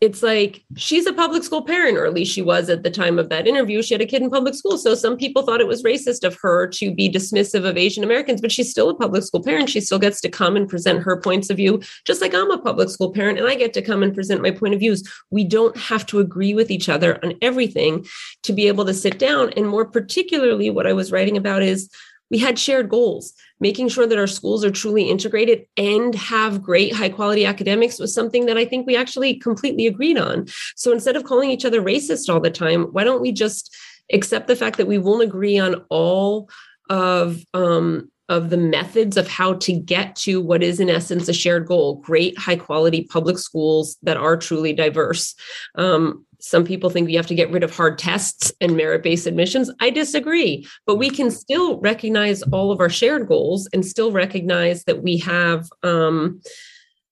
it's 0.01 0.23
like 0.23 0.63
she's 0.77 1.05
a 1.05 1.11
public 1.11 1.43
school 1.43 1.61
parent, 1.61 1.97
or 1.97 2.05
at 2.05 2.13
least 2.13 2.33
she 2.33 2.41
was 2.41 2.69
at 2.69 2.83
the 2.83 2.89
time 2.89 3.19
of 3.19 3.27
that 3.27 3.45
interview. 3.45 3.81
She 3.81 3.93
had 3.93 4.01
a 4.01 4.05
kid 4.05 4.21
in 4.21 4.29
public 4.29 4.53
school. 4.53 4.77
So 4.77 4.95
some 4.95 5.17
people 5.17 5.41
thought 5.41 5.59
it 5.59 5.67
was 5.67 5.83
racist 5.83 6.25
of 6.25 6.37
her 6.41 6.67
to 6.67 6.95
be 6.95 7.11
dismissive 7.11 7.67
of 7.67 7.75
Asian 7.75 8.05
Americans, 8.05 8.39
but 8.39 8.51
she's 8.51 8.71
still 8.71 8.89
a 8.89 8.95
public 8.95 9.23
school 9.23 9.43
parent. 9.43 9.69
She 9.69 9.81
still 9.81 9.99
gets 9.99 10.21
to 10.21 10.29
come 10.29 10.55
and 10.55 10.69
present 10.69 11.03
her 11.03 11.19
points 11.19 11.49
of 11.49 11.57
view, 11.57 11.81
just 12.05 12.21
like 12.21 12.33
I'm 12.33 12.49
a 12.49 12.57
public 12.57 12.89
school 12.89 13.11
parent 13.11 13.39
and 13.39 13.47
I 13.49 13.55
get 13.55 13.73
to 13.73 13.81
come 13.81 14.01
and 14.01 14.15
present 14.15 14.41
my 14.41 14.51
point 14.51 14.73
of 14.73 14.79
views. 14.79 15.03
We 15.31 15.43
don't 15.43 15.75
have 15.75 16.05
to 16.07 16.19
agree 16.19 16.53
with 16.53 16.71
each 16.71 16.87
other 16.87 17.19
on 17.21 17.33
everything 17.41 18.05
to 18.43 18.53
be 18.53 18.69
able 18.69 18.85
to 18.85 18.93
sit 18.93 19.19
down. 19.19 19.51
And 19.57 19.67
more 19.67 19.85
particularly, 19.85 20.69
what 20.69 20.87
I 20.87 20.93
was 20.93 21.11
writing 21.11 21.35
about 21.35 21.61
is 21.61 21.89
we 22.31 22.37
had 22.37 22.57
shared 22.57 22.87
goals 22.87 23.33
making 23.59 23.89
sure 23.89 24.07
that 24.07 24.17
our 24.17 24.27
schools 24.27 24.63
are 24.63 24.71
truly 24.71 25.09
integrated 25.09 25.65
and 25.77 26.15
have 26.15 26.61
great 26.61 26.93
high 26.93 27.09
quality 27.09 27.45
academics 27.45 27.99
was 27.99 28.13
something 28.13 28.45
that 28.45 28.57
I 28.57 28.65
think 28.65 28.87
we 28.87 28.95
actually 28.95 29.35
completely 29.35 29.87
agreed 29.87 30.17
on. 30.17 30.47
So 30.75 30.91
instead 30.91 31.15
of 31.15 31.23
calling 31.23 31.49
each 31.49 31.65
other 31.65 31.81
racist 31.81 32.31
all 32.31 32.39
the 32.39 32.49
time, 32.49 32.83
why 32.91 33.03
don't 33.03 33.21
we 33.21 33.31
just 33.31 33.75
accept 34.11 34.47
the 34.47 34.55
fact 34.55 34.77
that 34.77 34.87
we 34.87 34.97
won't 34.97 35.23
agree 35.23 35.57
on 35.57 35.85
all 35.89 36.49
of 36.89 37.43
um, 37.53 38.09
of 38.29 38.51
the 38.51 38.57
methods 38.57 39.17
of 39.17 39.27
how 39.27 39.55
to 39.55 39.73
get 39.73 40.15
to 40.15 40.39
what 40.39 40.61
is 40.61 40.79
in 40.79 40.89
essence 40.89 41.27
a 41.27 41.33
shared 41.33 41.65
goal 41.65 41.95
great 41.95 42.37
high 42.37 42.55
quality 42.55 43.03
public 43.03 43.37
schools 43.37 43.97
that 44.03 44.17
are 44.17 44.37
truly 44.37 44.71
diverse 44.71 45.35
um, 45.75 46.25
some 46.39 46.63
people 46.63 46.89
think 46.89 47.07
we 47.07 47.15
have 47.15 47.27
to 47.27 47.35
get 47.35 47.51
rid 47.51 47.63
of 47.63 47.75
hard 47.75 47.97
tests 47.97 48.51
and 48.61 48.77
merit 48.77 49.03
based 49.03 49.27
admissions. 49.27 49.71
I 49.79 49.89
disagree, 49.89 50.67
but 50.85 50.95
we 50.95 51.09
can 51.09 51.31
still 51.31 51.79
recognize 51.79 52.41
all 52.43 52.71
of 52.71 52.79
our 52.79 52.89
shared 52.89 53.27
goals 53.27 53.67
and 53.73 53.85
still 53.85 54.11
recognize 54.11 54.85
that 54.85 55.03
we 55.03 55.17
have 55.17 55.67
um, 55.83 56.41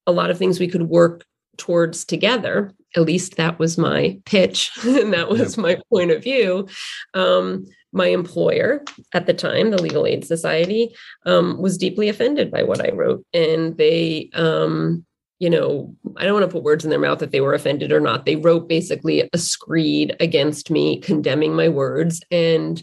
a 0.05 0.11
lot 0.11 0.31
of 0.31 0.37
things 0.37 0.59
we 0.59 0.67
could 0.67 0.83
work 0.83 1.25
towards 1.57 2.05
together. 2.05 2.73
At 2.95 3.03
least 3.03 3.35
that 3.35 3.59
was 3.59 3.77
my 3.77 4.19
pitch, 4.25 4.71
and 4.83 5.13
that 5.13 5.29
was 5.29 5.57
my 5.57 5.77
point 5.91 6.11
of 6.11 6.23
view. 6.23 6.67
Um, 7.13 7.65
my 7.93 8.07
employer 8.07 8.83
at 9.13 9.25
the 9.25 9.33
time, 9.33 9.71
the 9.71 9.81
Legal 9.81 10.05
Aid 10.05 10.25
Society, 10.25 10.95
um, 11.25 11.61
was 11.61 11.77
deeply 11.77 12.09
offended 12.09 12.51
by 12.51 12.63
what 12.63 12.85
I 12.85 12.93
wrote, 12.93 13.25
and 13.33 13.77
they 13.77 14.29
um, 14.33 15.05
you 15.39 15.49
know, 15.49 15.95
I 16.17 16.23
don't 16.23 16.33
want 16.33 16.45
to 16.45 16.51
put 16.51 16.63
words 16.63 16.83
in 16.83 16.89
their 16.89 16.99
mouth 16.99 17.21
if 17.21 17.31
they 17.31 17.41
were 17.41 17.53
offended 17.53 17.91
or 17.91 17.99
not. 17.99 18.25
They 18.25 18.35
wrote 18.35 18.67
basically 18.67 19.29
a 19.31 19.37
screed 19.37 20.15
against 20.19 20.71
me, 20.71 20.99
condemning 20.99 21.53
my 21.53 21.69
words 21.69 22.21
and 22.31 22.81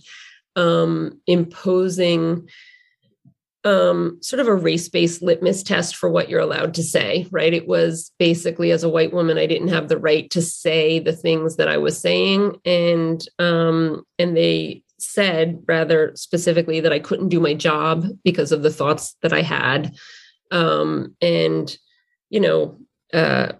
um, 0.57 1.21
imposing 1.27 2.49
um, 3.65 4.19
sort 4.21 4.41
of 4.41 4.47
a 4.47 4.55
race 4.55 4.89
based 4.89 5.23
litmus 5.23 5.63
test 5.63 5.97
for 5.97 6.11
what 6.11 6.29
you're 6.29 6.41
allowed 6.41 6.75
to 6.75 6.83
say, 6.83 7.27
right? 7.31 7.53
It 7.53 7.67
was 7.67 8.13
basically, 8.19 8.71
as 8.71 8.85
a 8.85 8.91
white 8.91 9.13
woman, 9.13 9.39
I 9.39 9.47
didn't 9.47 9.69
have 9.69 9.89
the 9.89 9.99
right 9.99 10.31
to 10.31 10.43
say 10.43 10.99
the 10.99 11.15
things 11.15 11.57
that 11.57 11.67
I 11.67 11.79
was 11.79 11.99
saying. 11.99 12.61
And, 12.65 13.27
um, 13.39 14.05
and 14.19 14.37
they, 14.37 14.83
said 14.99 15.63
rather 15.67 16.13
specifically 16.15 16.81
that 16.81 16.93
I 16.93 16.99
couldn't 16.99 17.29
do 17.29 17.41
my 17.41 17.55
job 17.55 18.07
because 18.25 18.53
of 18.53 18.63
the 18.63 18.73
thoughts 18.73 19.17
that 19.23 19.33
I 19.33 19.43
had. 19.43 19.95
Um, 20.51 21.15
and 21.21 21.77
you 22.35 22.41
know, 22.41 22.77
uh, 23.13 23.53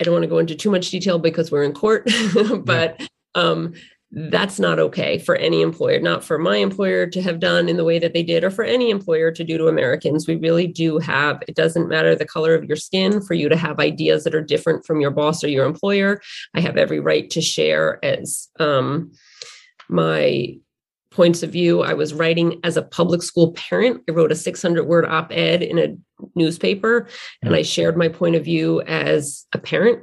I 0.00 0.02
don't 0.02 0.12
want 0.12 0.24
to 0.24 0.28
go 0.28 0.38
into 0.38 0.56
too 0.56 0.70
much 0.70 0.90
detail 0.90 1.20
because 1.20 1.52
we're 1.52 1.62
in 1.62 1.72
court, 1.72 2.10
but 2.64 3.00
um, 3.36 3.74
that's 4.10 4.58
not 4.58 4.80
okay 4.80 5.16
for 5.16 5.36
any 5.36 5.62
employer, 5.62 6.00
not 6.00 6.24
for 6.24 6.38
my 6.38 6.56
employer 6.56 7.06
to 7.06 7.22
have 7.22 7.38
done 7.38 7.68
in 7.68 7.76
the 7.76 7.84
way 7.84 8.00
that 8.00 8.14
they 8.14 8.24
did, 8.24 8.42
or 8.42 8.50
for 8.50 8.64
any 8.64 8.90
employer 8.90 9.30
to 9.30 9.44
do 9.44 9.56
to 9.58 9.68
Americans. 9.68 10.26
We 10.26 10.34
really 10.34 10.66
do 10.66 10.98
have, 10.98 11.40
it 11.46 11.54
doesn't 11.54 11.88
matter 11.88 12.16
the 12.16 12.26
color 12.26 12.52
of 12.52 12.64
your 12.64 12.76
skin 12.76 13.22
for 13.22 13.34
you 13.34 13.48
to 13.48 13.56
have 13.56 13.78
ideas 13.78 14.24
that 14.24 14.34
are 14.34 14.42
different 14.42 14.84
from 14.84 15.00
your 15.00 15.12
boss 15.12 15.44
or 15.44 15.48
your 15.48 15.64
employer. 15.64 16.20
I 16.54 16.60
have 16.60 16.76
every 16.76 16.98
right 16.98 17.30
to 17.30 17.40
share 17.40 18.04
as 18.04 18.48
um, 18.58 19.12
my 19.88 20.56
points 21.12 21.42
of 21.42 21.50
view. 21.50 21.82
I 21.82 21.94
was 21.94 22.14
writing 22.14 22.60
as 22.64 22.76
a 22.76 22.82
public 22.82 23.22
school 23.22 23.52
parent. 23.52 24.02
I 24.08 24.12
wrote 24.12 24.32
a 24.32 24.36
600 24.36 24.84
word 24.84 25.04
op 25.06 25.30
ed 25.30 25.62
in 25.62 25.78
a 25.78 25.96
newspaper 26.34 27.08
and 27.42 27.54
I 27.54 27.62
shared 27.62 27.96
my 27.96 28.08
point 28.08 28.36
of 28.36 28.44
view 28.44 28.80
as 28.82 29.46
a 29.52 29.58
parent. 29.58 30.02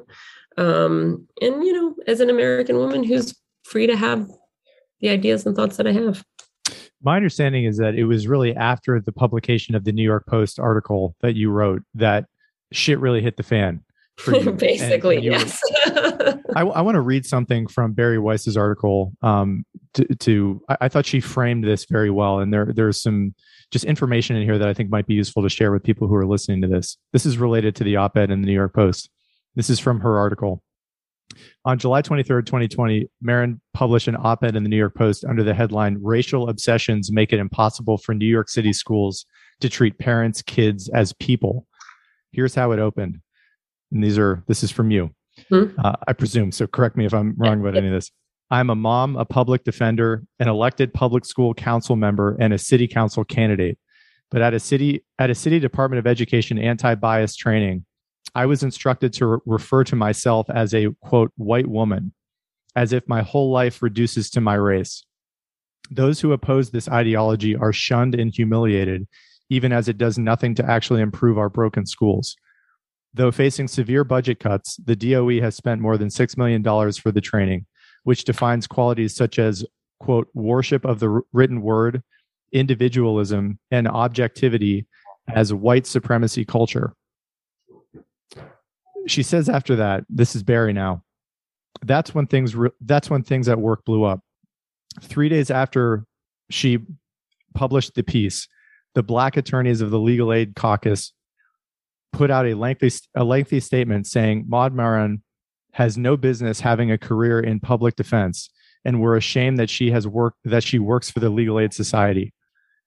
Um, 0.57 1.27
and, 1.41 1.63
you 1.63 1.73
know, 1.73 1.95
as 2.07 2.19
an 2.19 2.29
American 2.29 2.77
woman 2.77 3.03
who's 3.03 3.35
free 3.63 3.87
to 3.87 3.95
have 3.95 4.29
the 4.99 5.09
ideas 5.09 5.45
and 5.45 5.55
thoughts 5.55 5.77
that 5.77 5.87
I 5.87 5.93
have. 5.93 6.23
My 7.01 7.15
understanding 7.15 7.63
is 7.63 7.77
that 7.77 7.95
it 7.95 8.03
was 8.03 8.27
really 8.27 8.55
after 8.55 8.99
the 8.99 9.13
publication 9.13 9.73
of 9.73 9.85
the 9.85 9.93
New 9.93 10.03
York 10.03 10.25
Post 10.27 10.59
article 10.59 11.15
that 11.21 11.35
you 11.35 11.49
wrote 11.49 11.81
that 11.93 12.25
shit 12.73 12.99
really 12.99 13.21
hit 13.21 13.37
the 13.37 13.43
fan. 13.43 13.81
Basically, 14.25 15.17
and, 15.27 15.36
and 15.36 15.47
yes. 15.47 15.62
I, 16.55 16.62
I 16.62 16.82
want 16.82 16.95
to 16.95 17.01
read 17.01 17.25
something 17.25 17.67
from 17.67 17.93
Bari 17.93 18.19
Weiss's 18.19 18.58
article. 18.58 19.13
Um, 19.21 19.65
to, 19.93 20.05
to 20.15 20.62
I, 20.69 20.77
I, 20.82 20.88
thought 20.89 21.05
she 21.05 21.19
framed 21.19 21.63
this 21.63 21.86
very 21.86 22.10
well, 22.10 22.39
and 22.39 22.53
there 22.53 22.71
there's 22.73 23.01
some 23.01 23.34
just 23.71 23.86
information 23.86 24.36
in 24.36 24.43
here 24.43 24.58
that 24.58 24.67
I 24.67 24.73
think 24.73 24.89
might 24.89 25.08
be 25.08 25.13
useful 25.13 25.43
to 25.43 25.49
share 25.49 25.71
with 25.71 25.84
people 25.84 26.08
who 26.08 26.15
are 26.15 26.25
listening 26.25 26.62
to 26.62 26.67
this. 26.67 26.97
This 27.13 27.25
is 27.25 27.38
related 27.38 27.75
to 27.77 27.84
the 27.84 27.95
op-ed 27.97 28.32
in 28.32 28.41
the 28.41 28.47
New 28.47 28.53
York 28.53 28.73
Post. 28.73 29.10
This 29.55 29.69
is 29.69 29.79
from 29.79 29.99
her 30.01 30.17
article. 30.17 30.63
On 31.65 31.77
July 31.77 32.01
23rd, 32.01 32.45
2020, 32.45 33.08
Maron 33.21 33.62
published 33.73 34.08
an 34.08 34.17
op 34.19 34.43
ed 34.43 34.55
in 34.55 34.63
the 34.63 34.69
New 34.69 34.77
York 34.77 34.95
Post 34.95 35.23
under 35.25 35.43
the 35.43 35.53
headline 35.53 35.97
Racial 36.01 36.49
Obsessions 36.49 37.12
Make 37.12 37.32
It 37.34 37.39
Impossible 37.39 37.99
for 37.99 38.15
New 38.15 38.25
York 38.25 38.49
City 38.49 38.73
Schools 38.73 39.25
to 39.60 39.69
Treat 39.69 39.99
Parents, 39.99 40.41
Kids 40.41 40.89
as 40.89 41.13
People. 41.13 41.67
Here's 42.32 42.55
how 42.55 42.71
it 42.71 42.79
opened. 42.79 43.21
And 43.91 44.04
these 44.04 44.17
are, 44.17 44.43
this 44.47 44.63
is 44.63 44.71
from 44.71 44.91
you. 44.91 45.12
Mm-hmm. 45.52 45.80
Uh, 45.84 45.93
I 46.08 46.13
presume. 46.13 46.52
So 46.52 46.67
correct 46.67 46.98
me 46.98 47.06
if 47.06 47.13
I'm 47.13 47.35
wrong 47.37 47.60
about 47.62 47.77
any 47.77 47.87
of 47.87 47.94
this. 47.94 48.12
I'm 48.52 48.69
a 48.69 48.75
mom, 48.75 49.15
a 49.15 49.25
public 49.25 49.63
defender, 49.63 50.23
an 50.40 50.48
elected 50.48 50.94
public 50.94 51.23
school 51.23 51.54
council 51.54 51.96
member, 51.96 52.35
and 52.40 52.54
a 52.54 52.58
city 52.58 52.87
council 52.87 53.23
candidate. 53.23 53.77
But 54.31 54.42
at 54.42 54.54
a 54.54 54.60
city 54.60 55.06
at 55.17 55.29
a 55.29 55.35
city 55.35 55.60
Department 55.60 56.00
of 56.00 56.08
Education 56.08 56.60
anti-bias 56.60 57.35
training, 57.35 57.85
I 58.35 58.46
was 58.46 58.62
instructed 58.63 59.13
to 59.13 59.25
re- 59.25 59.37
refer 59.46 59.83
to 59.85 59.96
myself 59.96 60.50
as 60.50 60.73
a 60.73 60.90
quote 61.02 61.31
white 61.35 61.67
woman. 61.67 62.13
as 62.75 62.94
if 62.94 63.08
my 63.08 63.21
whole 63.21 63.52
life 63.52 63.81
reduces 63.81 64.29
to 64.31 64.42
my 64.42 64.56
race. 64.56 65.04
Those 65.92 66.21
who 66.21 66.31
oppose 66.31 66.69
this 66.69 66.87
ideology 66.87 67.56
are 67.56 67.73
shunned 67.73 68.15
and 68.15 68.33
humiliated, 68.33 69.08
even 69.50 69.71
as 69.73 69.87
it 69.87 69.98
does 69.98 70.17
nothing 70.17 70.56
to 70.56 70.65
actually 70.65 71.02
improve 71.02 71.37
our 71.37 71.50
broken 71.50 71.85
schools. 71.85 72.35
Though 73.13 73.31
facing 73.31 73.67
severe 73.67 74.03
budget 74.03 74.39
cuts, 74.39 74.77
the 74.77 74.95
DOE 74.95 75.41
has 75.41 75.55
spent 75.55 75.81
more 75.81 75.97
than 75.97 76.10
$6 76.10 76.37
million 76.37 76.63
for 76.93 77.12
the 77.12 77.21
training, 77.21 77.65
which 78.03 78.23
defines 78.23 78.67
qualities 78.67 79.15
such 79.15 79.39
as, 79.39 79.65
quote, 79.99 80.27
worship 80.33 80.85
of 80.85 80.99
the 80.99 81.21
written 81.33 81.62
word, 81.62 82.03
individualism, 82.53 83.60
and 83.71 83.87
objectivity 83.87 84.85
as 85.33 85.53
white 85.53 85.87
supremacy 85.87 86.45
culture. 86.45 86.93
She 89.07 89.23
says 89.23 89.49
after 89.49 89.75
that, 89.77 90.03
this 90.10 90.35
is 90.35 90.43
Bari 90.43 90.73
now. 90.73 91.03
That's 91.81 92.13
when 92.13 92.27
things 92.27 92.55
re- 92.55 92.71
that's 92.81 93.10
when 93.10 93.23
things 93.23 93.47
at 93.47 93.60
work 93.60 93.85
blew 93.85 94.03
up. 94.03 94.21
3 95.01 95.29
days 95.29 95.49
after 95.49 96.05
she 96.49 96.79
published 97.53 97.95
the 97.95 98.03
piece, 98.03 98.47
the 98.95 99.03
black 99.03 99.37
attorneys 99.37 99.81
of 99.81 99.91
the 99.91 99.99
Legal 99.99 100.33
Aid 100.33 100.55
Caucus 100.55 101.13
put 102.12 102.31
out 102.31 102.45
a 102.45 102.53
lengthy 102.53 102.91
a 103.15 103.23
lengthy 103.23 103.60
statement 103.60 104.07
saying 104.07 104.45
Maud 104.47 104.73
Maron 104.73 105.23
has 105.73 105.97
no 105.97 106.17
business 106.17 106.60
having 106.60 106.91
a 106.91 106.97
career 106.97 107.39
in 107.39 107.60
public 107.60 107.95
defense 107.95 108.49
and 108.85 109.01
we're 109.01 109.17
ashamed 109.17 109.60
that 109.60 109.69
she 109.69 109.91
has 109.91 110.07
worked 110.07 110.37
that 110.45 110.63
she 110.63 110.79
works 110.79 111.10
for 111.10 111.19
the 111.19 111.29
Legal 111.29 111.60
Aid 111.60 111.73
Society. 111.73 112.33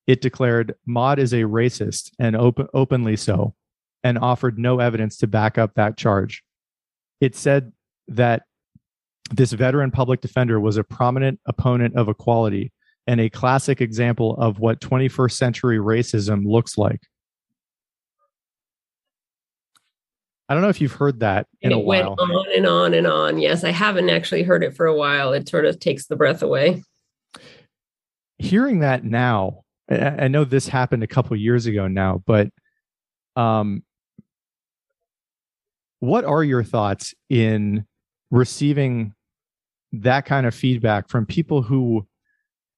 It 0.06 0.20
declared 0.20 0.74
Maud 0.86 1.18
is 1.18 1.32
a 1.32 1.42
racist 1.42 2.10
and 2.18 2.34
open, 2.34 2.66
openly 2.74 3.16
so 3.16 3.54
and 4.02 4.18
offered 4.18 4.58
no 4.58 4.80
evidence 4.80 5.16
to 5.18 5.26
back 5.26 5.58
up 5.58 5.74
that 5.74 5.96
charge. 5.96 6.42
It 7.20 7.36
said 7.36 7.72
that 8.08 8.42
this 9.30 9.52
veteran 9.52 9.90
public 9.90 10.20
defender 10.20 10.58
was 10.58 10.76
a 10.76 10.84
prominent 10.84 11.38
opponent 11.46 11.96
of 11.96 12.08
equality 12.08 12.72
and 13.06 13.20
a 13.20 13.30
classic 13.30 13.80
example 13.80 14.36
of 14.38 14.58
what 14.58 14.80
21st 14.80 15.32
century 15.32 15.78
racism 15.78 16.44
looks 16.44 16.76
like. 16.76 17.00
I 20.48 20.54
don't 20.54 20.62
know 20.62 20.68
if 20.68 20.80
you've 20.80 20.92
heard 20.92 21.20
that 21.20 21.46
in 21.60 21.72
it 21.72 21.74
a 21.74 21.78
while. 21.78 22.16
went 22.16 22.20
on 22.20 22.46
and 22.56 22.66
on 22.66 22.94
and 22.94 23.06
on. 23.06 23.38
Yes, 23.38 23.64
I 23.64 23.70
haven't 23.70 24.10
actually 24.10 24.42
heard 24.42 24.62
it 24.62 24.76
for 24.76 24.86
a 24.86 24.94
while. 24.94 25.32
It 25.32 25.48
sort 25.48 25.64
of 25.64 25.78
takes 25.78 26.06
the 26.06 26.16
breath 26.16 26.42
away. 26.42 26.82
Hearing 28.38 28.80
that 28.80 29.04
now, 29.04 29.62
I 29.88 30.28
know 30.28 30.44
this 30.44 30.68
happened 30.68 31.02
a 31.02 31.06
couple 31.06 31.36
years 31.36 31.66
ago 31.66 31.86
now, 31.86 32.22
but 32.26 32.50
um, 33.36 33.82
what 36.00 36.24
are 36.24 36.42
your 36.42 36.64
thoughts 36.64 37.14
in 37.30 37.86
receiving 38.30 39.14
that 39.92 40.24
kind 40.24 40.46
of 40.46 40.54
feedback 40.54 41.08
from 41.08 41.26
people 41.26 41.62
who 41.62 42.06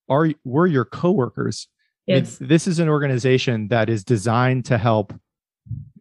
are 0.09 0.31
were 0.45 0.67
your 0.67 0.85
coworkers? 0.85 1.69
Yes. 2.07 2.37
This 2.39 2.67
is 2.67 2.81
an 2.81 2.89
organization 2.89 3.69
that 3.69 3.89
is 3.89 4.05
designed 4.05 4.67
to 4.67 4.77
help 4.77 5.15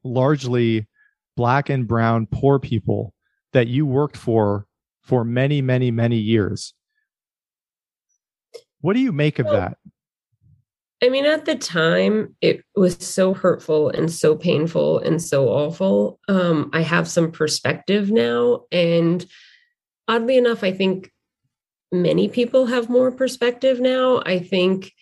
largely 0.03 0.87
black 1.35 1.69
and 1.69 1.87
brown 1.87 2.27
poor 2.27 2.59
people 2.59 3.13
that 3.53 3.67
you 3.67 3.85
worked 3.85 4.17
for 4.17 4.65
for 5.01 5.23
many, 5.23 5.61
many, 5.61 5.91
many 5.91 6.17
years. 6.17 6.73
What 8.81 8.93
do 8.93 8.99
you 8.99 9.11
make 9.11 9.39
of 9.39 9.47
that? 9.47 9.77
I 11.01 11.09
mean, 11.09 11.25
at 11.25 11.43
the 11.43 11.55
time, 11.55 12.35
it 12.39 12.63
was 12.75 12.97
so 12.99 13.33
hurtful 13.33 13.89
and 13.89 14.09
so 14.09 14.37
painful 14.37 14.99
and 14.99 15.21
so 15.21 15.49
awful. 15.49 16.19
Um, 16.29 16.69
I 16.71 16.81
have 16.81 17.09
some 17.09 17.31
perspective 17.31 18.09
now. 18.09 18.61
And 18.71 19.25
oddly 20.07 20.37
enough, 20.37 20.63
I 20.63 20.71
think 20.71 21.11
many 21.91 22.29
people 22.29 22.67
have 22.67 22.89
more 22.89 23.11
perspective 23.11 23.81
now. 23.81 24.23
I 24.25 24.39
think 24.39 24.93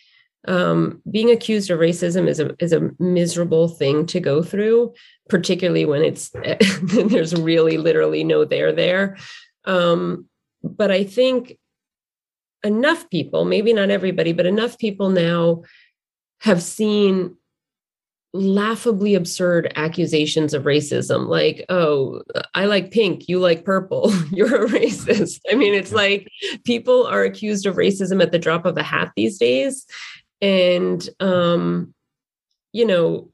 um, 0.47 1.01
being 1.09 1.29
accused 1.29 1.69
of 1.69 1.79
racism 1.79 2.27
is 2.27 2.39
a 2.39 2.55
is 2.59 2.73
a 2.73 2.89
miserable 2.99 3.67
thing 3.67 4.05
to 4.07 4.19
go 4.19 4.41
through, 4.41 4.93
particularly 5.29 5.85
when 5.85 6.03
it's 6.03 6.29
there's 6.81 7.35
really 7.35 7.77
literally 7.77 8.23
no 8.23 8.43
there 8.43 8.71
there. 8.71 9.17
Um, 9.65 10.27
but 10.63 10.91
I 10.91 11.03
think 11.03 11.57
enough 12.63 13.09
people, 13.09 13.45
maybe 13.45 13.73
not 13.73 13.89
everybody, 13.89 14.33
but 14.33 14.45
enough 14.45 14.77
people 14.77 15.09
now 15.09 15.63
have 16.39 16.61
seen 16.61 17.35
laughably 18.33 19.13
absurd 19.13 19.71
accusations 19.75 20.53
of 20.53 20.63
racism 20.63 21.27
like 21.27 21.65
oh 21.67 22.21
i 22.55 22.63
like 22.63 22.89
pink 22.89 23.27
you 23.27 23.39
like 23.39 23.65
purple 23.65 24.09
you're 24.31 24.65
a 24.65 24.69
racist. 24.69 25.41
I 25.51 25.55
mean 25.55 25.73
it's 25.73 25.91
like 25.91 26.29
people 26.63 27.05
are 27.07 27.23
accused 27.23 27.65
of 27.65 27.75
racism 27.75 28.23
at 28.23 28.31
the 28.31 28.39
drop 28.39 28.65
of 28.65 28.77
a 28.77 28.83
hat 28.83 29.11
these 29.17 29.37
days 29.37 29.85
and 30.41 31.09
um 31.19 31.93
you 32.71 32.85
know 32.85 33.29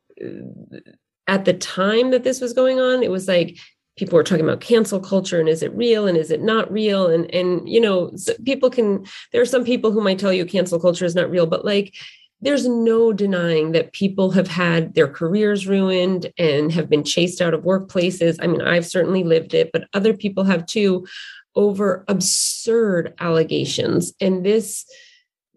at 1.27 1.45
the 1.45 1.53
time 1.53 2.11
that 2.11 2.23
this 2.23 2.41
was 2.41 2.53
going 2.53 2.79
on 2.79 3.03
it 3.03 3.11
was 3.11 3.27
like 3.27 3.57
people 3.97 4.15
were 4.15 4.23
talking 4.23 4.45
about 4.45 4.61
cancel 4.61 4.99
culture 4.99 5.39
and 5.39 5.49
is 5.49 5.63
it 5.63 5.73
real 5.73 6.07
and 6.07 6.17
is 6.17 6.31
it 6.31 6.41
not 6.41 6.71
real 6.71 7.07
and 7.07 7.33
and 7.33 7.67
you 7.67 7.81
know 7.81 8.11
people 8.45 8.69
can 8.69 9.05
there 9.31 9.41
are 9.41 9.45
some 9.45 9.63
people 9.63 9.91
who 9.91 10.01
might 10.01 10.19
tell 10.19 10.33
you 10.33 10.45
cancel 10.45 10.79
culture 10.79 11.05
is 11.05 11.15
not 11.15 11.29
real 11.29 11.45
but 11.45 11.65
like 11.65 11.93
there's 12.41 12.67
no 12.67 13.13
denying 13.13 13.71
that 13.71 13.93
people 13.93 14.31
have 14.31 14.47
had 14.47 14.93
their 14.93 15.07
careers 15.07 15.67
ruined 15.67 16.31
and 16.37 16.71
have 16.71 16.89
been 16.89 17.03
chased 17.03 17.41
out 17.41 17.53
of 17.53 17.63
workplaces. 17.63 18.37
I 18.39 18.47
mean, 18.47 18.61
I've 18.61 18.85
certainly 18.85 19.23
lived 19.23 19.53
it, 19.55 19.71
but 19.73 19.87
other 19.93 20.13
people 20.13 20.43
have 20.43 20.65
too 20.67 21.07
over 21.55 22.05
absurd 22.07 23.15
allegations. 23.19 24.13
And 24.21 24.45
this 24.45 24.85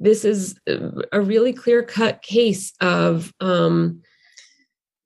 this 0.00 0.24
is 0.24 0.58
a 0.66 1.20
really 1.20 1.52
clear 1.52 1.82
cut 1.82 2.22
case 2.22 2.72
of 2.80 3.32
um, 3.40 4.02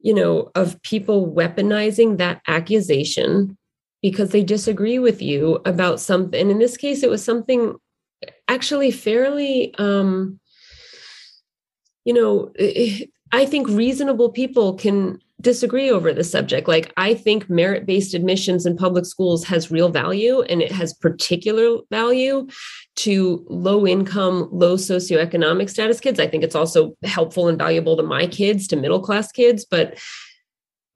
you 0.00 0.14
know 0.14 0.50
of 0.54 0.80
people 0.82 1.32
weaponizing 1.32 2.18
that 2.18 2.40
accusation 2.48 3.58
because 4.02 4.30
they 4.30 4.44
disagree 4.44 4.98
with 4.98 5.20
you 5.20 5.60
about 5.64 5.98
something. 5.98 6.40
And 6.40 6.50
in 6.50 6.58
this 6.58 6.76
case 6.76 7.02
it 7.02 7.10
was 7.10 7.24
something 7.24 7.74
actually 8.48 8.90
fairly 8.90 9.74
um, 9.78 10.38
you 12.04 12.12
know, 12.12 12.52
I 13.32 13.46
think 13.46 13.68
reasonable 13.68 14.30
people 14.30 14.74
can 14.74 15.20
disagree 15.44 15.90
over 15.90 16.12
the 16.12 16.24
subject. 16.24 16.66
Like, 16.66 16.92
I 16.96 17.14
think 17.14 17.48
merit 17.48 17.86
based 17.86 18.14
admissions 18.14 18.66
in 18.66 18.76
public 18.76 19.06
schools 19.06 19.44
has 19.44 19.70
real 19.70 19.90
value 19.90 20.42
and 20.42 20.60
it 20.60 20.72
has 20.72 20.92
particular 20.92 21.78
value 21.90 22.48
to 22.96 23.46
low 23.48 23.86
income, 23.86 24.48
low 24.50 24.76
socioeconomic 24.76 25.70
status 25.70 26.00
kids. 26.00 26.18
I 26.18 26.26
think 26.26 26.42
it's 26.42 26.56
also 26.56 26.96
helpful 27.04 27.46
and 27.46 27.58
valuable 27.58 27.96
to 27.96 28.02
my 28.02 28.26
kids, 28.26 28.66
to 28.68 28.76
middle 28.76 29.00
class 29.00 29.30
kids, 29.30 29.64
but 29.64 29.98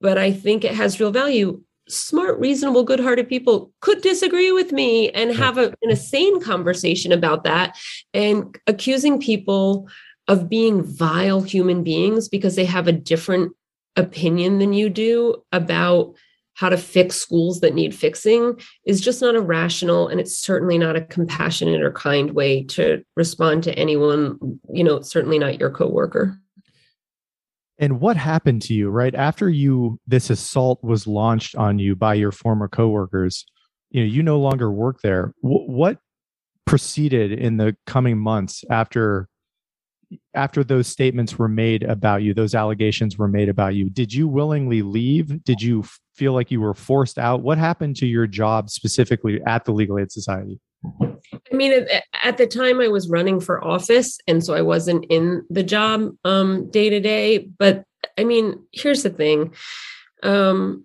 but 0.00 0.16
I 0.16 0.32
think 0.32 0.64
it 0.64 0.74
has 0.74 1.00
real 1.00 1.10
value. 1.10 1.60
Smart, 1.88 2.38
reasonable, 2.38 2.84
good 2.84 3.00
hearted 3.00 3.28
people 3.28 3.72
could 3.80 4.00
disagree 4.00 4.52
with 4.52 4.72
me 4.72 5.10
and 5.10 5.34
have 5.34 5.58
a, 5.58 5.74
an 5.82 5.96
sane 5.96 6.40
conversation 6.40 7.10
about 7.12 7.44
that. 7.44 7.76
And 8.14 8.56
accusing 8.66 9.20
people 9.20 9.88
of 10.28 10.48
being 10.48 10.84
vile 10.84 11.40
human 11.40 11.82
beings 11.82 12.28
because 12.28 12.54
they 12.54 12.66
have 12.66 12.86
a 12.86 12.92
different 12.92 13.52
opinion 13.98 14.58
than 14.58 14.72
you 14.72 14.88
do 14.88 15.42
about 15.52 16.14
how 16.54 16.68
to 16.68 16.76
fix 16.76 17.16
schools 17.16 17.60
that 17.60 17.74
need 17.74 17.94
fixing 17.94 18.58
is 18.84 19.00
just 19.00 19.20
not 19.20 19.36
a 19.36 19.40
rational 19.40 20.08
and 20.08 20.20
it's 20.20 20.36
certainly 20.36 20.78
not 20.78 20.96
a 20.96 21.02
compassionate 21.02 21.82
or 21.82 21.92
kind 21.92 22.32
way 22.32 22.64
to 22.64 23.02
respond 23.16 23.62
to 23.62 23.72
anyone 23.78 24.38
you 24.72 24.82
know 24.82 25.00
certainly 25.00 25.38
not 25.38 25.58
your 25.58 25.70
coworker. 25.70 26.36
And 27.80 28.00
what 28.00 28.16
happened 28.16 28.62
to 28.62 28.74
you 28.74 28.88
right? 28.88 29.14
After 29.14 29.48
you 29.48 30.00
this 30.06 30.30
assault 30.30 30.82
was 30.82 31.06
launched 31.06 31.54
on 31.56 31.78
you 31.78 31.94
by 31.94 32.14
your 32.14 32.32
former 32.32 32.68
coworkers 32.68 33.44
you 33.90 34.00
know 34.00 34.06
you 34.06 34.22
no 34.22 34.38
longer 34.38 34.70
work 34.70 35.00
there. 35.02 35.32
W- 35.42 35.70
what 35.70 35.98
proceeded 36.66 37.32
in 37.32 37.56
the 37.56 37.76
coming 37.86 38.18
months 38.18 38.64
after 38.70 39.28
after 40.34 40.64
those 40.64 40.86
statements 40.86 41.38
were 41.38 41.48
made 41.48 41.82
about 41.82 42.22
you, 42.22 42.32
those 42.32 42.54
allegations 42.54 43.18
were 43.18 43.28
made 43.28 43.48
about 43.48 43.74
you, 43.74 43.90
did 43.90 44.12
you 44.12 44.26
willingly 44.26 44.82
leave? 44.82 45.44
Did 45.44 45.60
you 45.60 45.84
feel 46.14 46.32
like 46.32 46.50
you 46.50 46.60
were 46.60 46.74
forced 46.74 47.18
out? 47.18 47.42
What 47.42 47.58
happened 47.58 47.96
to 47.96 48.06
your 48.06 48.26
job 48.26 48.70
specifically 48.70 49.40
at 49.46 49.64
the 49.64 49.72
Legal 49.72 49.98
Aid 49.98 50.10
Society? 50.10 50.58
I 51.52 51.54
mean, 51.54 51.86
at 52.22 52.36
the 52.36 52.46
time 52.46 52.80
I 52.80 52.88
was 52.88 53.08
running 53.08 53.40
for 53.40 53.64
office, 53.64 54.18
and 54.26 54.44
so 54.44 54.54
I 54.54 54.62
wasn't 54.62 55.06
in 55.10 55.44
the 55.50 55.62
job 55.62 56.12
day 56.70 56.88
to 56.88 57.00
day. 57.00 57.38
But 57.58 57.84
I 58.16 58.24
mean, 58.24 58.64
here's 58.72 59.02
the 59.02 59.10
thing. 59.10 59.54
Um, 60.22 60.84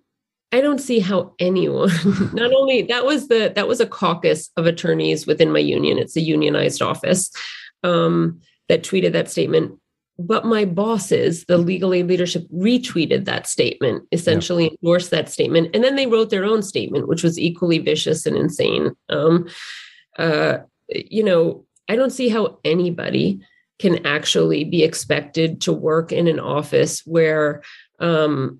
I 0.51 0.61
don't 0.61 0.79
see 0.79 0.99
how 0.99 1.33
anyone, 1.39 1.89
not 2.33 2.53
only 2.53 2.83
that 2.83 3.05
was 3.05 3.27
the 3.27 3.51
that 3.55 3.67
was 3.67 3.79
a 3.79 3.87
caucus 3.87 4.49
of 4.57 4.65
attorneys 4.65 5.27
within 5.27 5.51
my 5.51 5.59
union. 5.59 5.97
It's 5.97 6.15
a 6.15 6.21
unionized 6.21 6.81
office. 6.81 7.31
Um, 7.83 8.39
that 8.69 8.83
tweeted 8.83 9.11
that 9.13 9.29
statement. 9.29 9.79
But 10.19 10.45
my 10.45 10.65
bosses 10.65 11.45
the 11.45 11.57
legal 11.57 11.93
aid 11.93 12.07
leadership 12.07 12.47
retweeted 12.53 13.25
that 13.25 13.47
statement 13.47 14.03
essentially 14.11 14.65
yeah. 14.65 14.71
endorsed 14.81 15.11
that 15.11 15.29
statement. 15.29 15.69
And 15.73 15.83
then 15.83 15.95
they 15.95 16.05
wrote 16.05 16.29
their 16.29 16.45
own 16.45 16.61
statement 16.61 17.07
which 17.07 17.23
was 17.23 17.39
equally 17.39 17.79
vicious 17.79 18.25
and 18.25 18.37
insane. 18.37 18.91
Um, 19.09 19.47
uh, 20.17 20.57
you 20.89 21.23
know, 21.23 21.65
I 21.89 21.95
don't 21.95 22.11
see 22.11 22.29
how 22.29 22.59
anybody 22.63 23.41
can 23.79 24.05
actually 24.05 24.63
be 24.63 24.83
expected 24.83 25.61
to 25.61 25.73
work 25.73 26.11
in 26.11 26.27
an 26.27 26.39
office 26.39 27.01
where 27.05 27.63
um, 27.99 28.59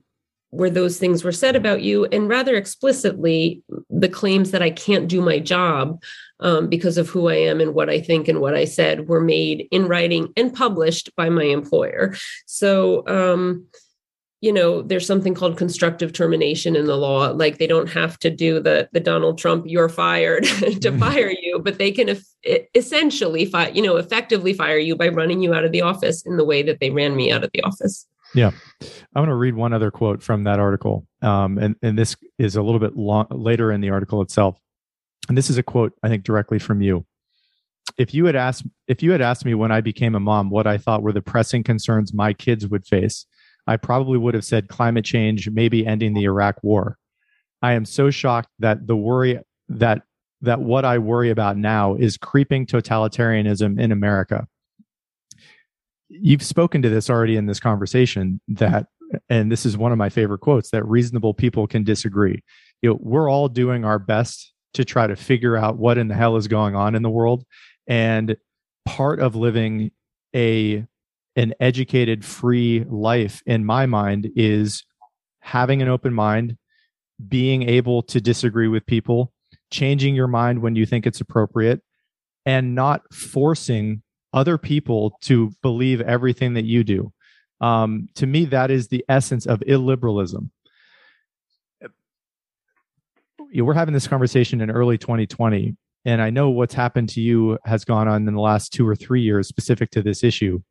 where 0.49 0.70
those 0.70 0.99
things 0.99 1.24
were 1.24 1.32
said 1.32 1.56
about 1.56 1.82
you, 1.82 2.06
and 2.06 2.30
rather 2.30 2.56
explicitly, 2.56 3.64
the 3.89 4.10
claims 4.10 4.51
that 4.51 4.62
I 4.62 4.70
can't 4.70 5.08
do 5.08 5.20
my 5.20 5.39
job 5.39 6.04
um, 6.40 6.68
because 6.68 6.98
of 6.98 7.10
who 7.10 7.30
I 7.30 7.36
am 7.36 7.62
and 7.62 7.74
what 7.74 7.90
I 7.90 8.00
think 8.02 8.28
and 8.28 8.42
what 8.42 8.56
I 8.56 8.66
said 8.66 9.08
were 9.08 9.22
made 9.22 9.68
in 9.72 9.88
writing 9.88 10.34
and 10.36 10.54
published 10.54 11.16
by 11.16 11.30
my 11.30 11.44
employer. 11.44 12.16
So, 12.46 13.08
um, 13.08 13.68
you 14.44 14.52
know 14.52 14.82
there's 14.82 15.08
something 15.08 15.34
called 15.34 15.58
constructive 15.58 16.12
termination 16.12 16.76
in 16.76 16.86
the 16.86 16.98
law 16.98 17.30
like 17.30 17.60
they 17.60 17.66
don't 17.66 17.88
have 17.88 18.20
to 18.20 18.30
do 18.30 18.60
the 18.60 18.90
the 18.92 19.00
donald 19.00 19.38
trump 19.38 19.64
you're 19.66 19.88
fired 19.88 20.44
to 20.44 20.52
mm-hmm. 20.52 21.00
fire 21.00 21.32
you 21.42 21.60
but 21.60 21.78
they 21.78 21.92
can 21.92 22.20
essentially 22.76 23.46
fi- 23.46 23.70
you 23.70 23.82
know 23.82 23.96
effectively 23.96 24.54
fire 24.54 24.78
you 24.78 24.98
by 24.98 25.08
running 25.08 25.42
you 25.42 25.54
out 25.54 25.64
of 25.64 25.72
the 25.72 25.82
office 25.82 26.26
in 26.26 26.36
the 26.36 26.44
way 26.44 26.62
that 26.62 26.82
they 26.82 26.90
ran 26.90 27.16
me 27.16 27.32
out 27.32 27.46
of 27.46 27.52
the 27.54 27.64
office 27.64 28.06
yeah 28.36 28.52
I'm 28.82 29.22
going 29.22 29.30
to 29.30 29.36
read 29.36 29.56
one 29.56 29.72
other 29.72 29.92
quote 29.92 30.22
from 30.22 30.44
that 30.44 30.60
article 30.60 31.08
um, 31.22 31.58
and, 31.58 31.78
and 31.82 31.98
this 31.98 32.18
is 32.38 32.58
a 32.58 32.62
little 32.62 32.82
bit 32.82 32.98
long, 32.98 33.28
later 33.30 33.72
in 33.72 33.80
the 33.80 33.92
article 33.92 34.22
itself 34.22 34.60
and 35.30 35.38
this 35.38 35.50
is 35.50 35.58
a 35.58 35.64
quote 35.64 35.94
i 36.04 36.08
think 36.10 36.24
directly 36.24 36.60
from 36.60 36.82
you 36.82 37.06
if 37.98 38.14
you 38.14 38.26
had 38.26 38.36
asked 38.36 38.66
if 38.88 39.04
you 39.04 39.12
had 39.12 39.22
asked 39.22 39.46
me 39.46 39.54
when 39.54 39.72
i 39.72 39.82
became 39.82 40.16
a 40.16 40.20
mom 40.20 40.50
what 40.50 40.68
i 40.68 40.78
thought 40.78 41.04
were 41.04 41.14
the 41.14 41.22
pressing 41.22 41.64
concerns 41.64 42.14
my 42.14 42.34
kids 42.34 42.68
would 42.68 42.86
face 42.86 43.26
I 43.68 43.78
probably 43.78 44.18
would 44.18 44.34
have 44.34 44.46
said 44.46 44.68
climate 44.68 45.06
change, 45.06 45.50
maybe 45.50 45.88
ending 45.88 46.14
the 46.14 46.24
Iraq 46.24 46.62
war. 46.64 46.98
I 47.62 47.74
am 47.74 47.86
so 47.86 48.10
shocked 48.10 48.50
that 48.60 48.88
the 48.88 48.96
worry 48.96 49.40
that 49.70 50.02
that 50.42 50.60
what 50.60 50.84
I 50.84 50.98
worry 50.98 51.30
about 51.30 51.56
now 51.56 51.96
is 51.96 52.18
creeping 52.18 52.66
totalitarianism 52.66 53.80
in 53.80 53.94
America. 53.94 54.46
You've 56.10 56.44
spoken 56.44 56.82
to 56.82 56.90
this 56.90 57.10
already 57.10 57.38
in 57.38 57.46
this 57.46 57.62
conversation 57.62 58.42
that 58.50 58.88
and 59.30 59.52
this 59.52 59.66
is 59.66 59.78
one 59.78 59.92
of 59.92 59.98
my 59.98 60.10
favorite 60.10 60.40
quotes 60.40 60.72
that 60.72 60.86
reasonable 60.86 61.34
people 61.34 61.68
can 61.68 61.84
disagree. 61.84 62.44
You 62.82 62.90
know, 62.90 63.00
we're 63.00 63.30
all 63.30 63.48
doing 63.48 63.86
our 63.86 64.00
best 64.00 64.53
to 64.74 64.86
try 64.86 65.08
to 65.08 65.16
figure 65.16 65.56
out 65.56 65.78
what 65.78 65.98
in 65.98 66.08
the 66.08 66.16
hell 66.16 66.36
is 66.36 66.48
going 66.48 66.76
on 66.76 66.96
in 66.96 67.04
the 67.04 67.10
world 67.10 67.46
and 67.88 68.36
part 68.86 69.20
of 69.20 69.36
living 69.36 69.92
a 70.36 70.86
an 71.36 71.54
educated, 71.60 72.24
free 72.24 72.86
life, 72.88 73.42
in 73.46 73.66
my 73.66 73.88
mind, 73.88 74.30
is 74.36 74.84
having 75.40 75.82
an 75.82 75.88
open 75.88 76.14
mind, 76.14 76.58
being 77.28 77.68
able 77.68 78.04
to 78.04 78.22
disagree 78.22 78.68
with 78.68 78.86
people, 78.86 79.34
changing 79.72 80.14
your 80.14 80.28
mind 80.28 80.62
when 80.62 80.76
you 80.76 80.86
think 80.86 81.08
it's 81.08 81.22
appropriate, 81.22 81.82
and 82.46 82.76
not 82.76 83.02
forcing 83.12 84.04
other 84.32 84.60
people 84.60 85.18
to 85.22 85.52
believe 85.64 86.02
everything 86.02 86.54
that 86.54 86.66
you 86.66 86.84
do. 86.84 87.12
Um, 87.62 88.10
to 88.16 88.28
me, 88.28 88.46
that 88.46 88.70
is 88.70 88.90
the 88.90 89.04
essence 89.10 89.48
of 89.48 89.60
illiberalism. 89.62 90.50
We're 93.56 93.74
having 93.74 93.93
this 93.93 94.08
conversation 94.08 94.62
in 94.62 94.72
early 94.72 94.97
2020, 94.97 95.76
and 96.06 96.22
I 96.22 96.30
know 96.30 96.49
what's 96.49 96.74
happened 96.74 97.10
to 97.10 97.22
you 97.22 97.58
has 97.66 97.86
gone 97.86 98.08
on 98.08 98.28
in 98.28 98.34
the 98.34 98.41
last 98.41 98.74
two 98.74 98.88
or 98.88 98.95
three 98.95 99.22
years 99.22 99.47
specific 99.47 99.91
to 99.91 100.01
this 100.01 100.24
issue 100.24 100.62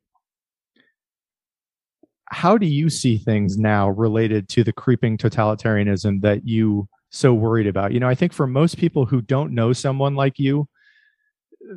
how 2.33 2.57
do 2.57 2.67
you 2.67 2.89
see 2.89 3.19
things 3.19 3.59
now 3.59 3.91
related 3.91 4.49
to 4.49 4.65
the 4.65 4.73
creeping 4.73 5.19
totalitarianism 5.19 6.23
that 6.23 6.49
you 6.49 6.89
so 7.11 7.35
worried 7.35 7.67
about? 7.67 7.93
You 7.93 8.01
know, 8.01 8.09
I 8.09 8.15
think 8.15 8.33
for 8.33 8.47
most 8.47 8.79
people 8.79 9.05
who 9.05 9.21
don't 9.21 9.55
know 9.55 9.75
someone 9.75 10.15
like 10.15 10.39
you, 10.39 10.67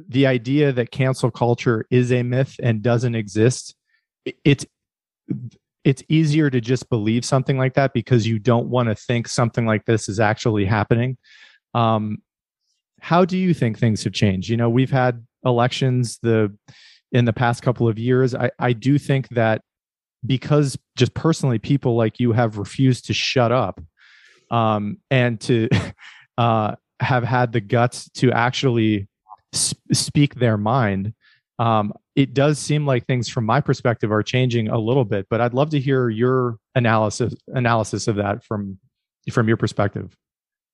the 0.08 0.26
idea 0.26 0.72
that 0.72 0.92
cancel 0.92 1.30
culture 1.30 1.86
is 1.92 2.12
a 2.12 2.24
myth 2.24 2.56
and 2.64 2.82
doesn't 2.82 3.16
exist, 3.16 3.76
it's 4.46 4.66
it's 5.86 6.04
easier 6.10 6.50
to 6.50 6.60
just 6.60 6.90
believe 6.90 7.24
something 7.24 7.60
like 7.60 7.76
that 7.76 7.94
because 7.94 8.28
you 8.28 8.40
don't 8.40 8.68
want 8.68 8.90
to 8.90 8.96
think 8.96 9.28
something 9.28 9.68
like 9.68 9.86
this 9.86 10.10
is 10.10 10.20
actually 10.20 10.66
happening. 10.66 11.16
Um, 11.76 12.18
how 13.00 13.24
do 13.24 13.38
you 13.38 13.54
think 13.54 13.78
things 13.78 14.04
have 14.04 14.14
changed? 14.14 14.50
You 14.50 14.58
know, 14.58 14.70
we've 14.70 14.92
had 14.92 15.26
elections 15.46 16.18
the 16.24 16.52
in 17.12 17.26
the 17.26 17.34
past 17.34 17.62
couple 17.62 17.88
of 17.88 18.00
years. 18.00 18.34
I, 18.34 18.50
I 18.58 18.74
do 18.74 18.98
think 18.98 19.30
that 19.30 19.62
because 20.26 20.76
just 20.98 21.14
personally 21.14 21.60
people 21.60 21.96
like 21.96 22.20
you 22.20 22.32
have 22.32 22.58
refused 22.58 23.06
to 23.06 23.14
shut 23.14 23.52
up 23.52 23.80
um, 24.50 24.98
and 25.12 25.40
to 25.42 25.70
uh, 26.40 26.76
have 27.00 27.24
had 27.24 27.52
the 27.52 27.62
guts 27.62 28.10
to 28.16 28.32
actually 28.32 29.08
sp- 29.54 29.78
speak 29.94 30.36
their 30.36 30.58
mind 30.58 31.14
um, 31.58 31.94
it 32.16 32.34
does 32.34 32.60
seem 32.60 32.86
like 32.86 33.06
things 33.06 33.30
from 33.30 33.46
my 33.46 33.62
perspective 33.62 34.12
are 34.12 34.24
changing 34.24 34.68
a 34.70 34.78
little 34.78 35.06
bit 35.06 35.26
but 35.30 35.42
i'd 35.42 35.54
love 35.54 35.70
to 35.70 35.80
hear 35.80 36.10
your 36.10 36.58
analysis 36.76 37.34
analysis 37.48 38.08
of 38.08 38.16
that 38.18 38.44
from 38.44 38.78
from 39.32 39.48
your 39.48 39.58
perspective. 39.58 40.16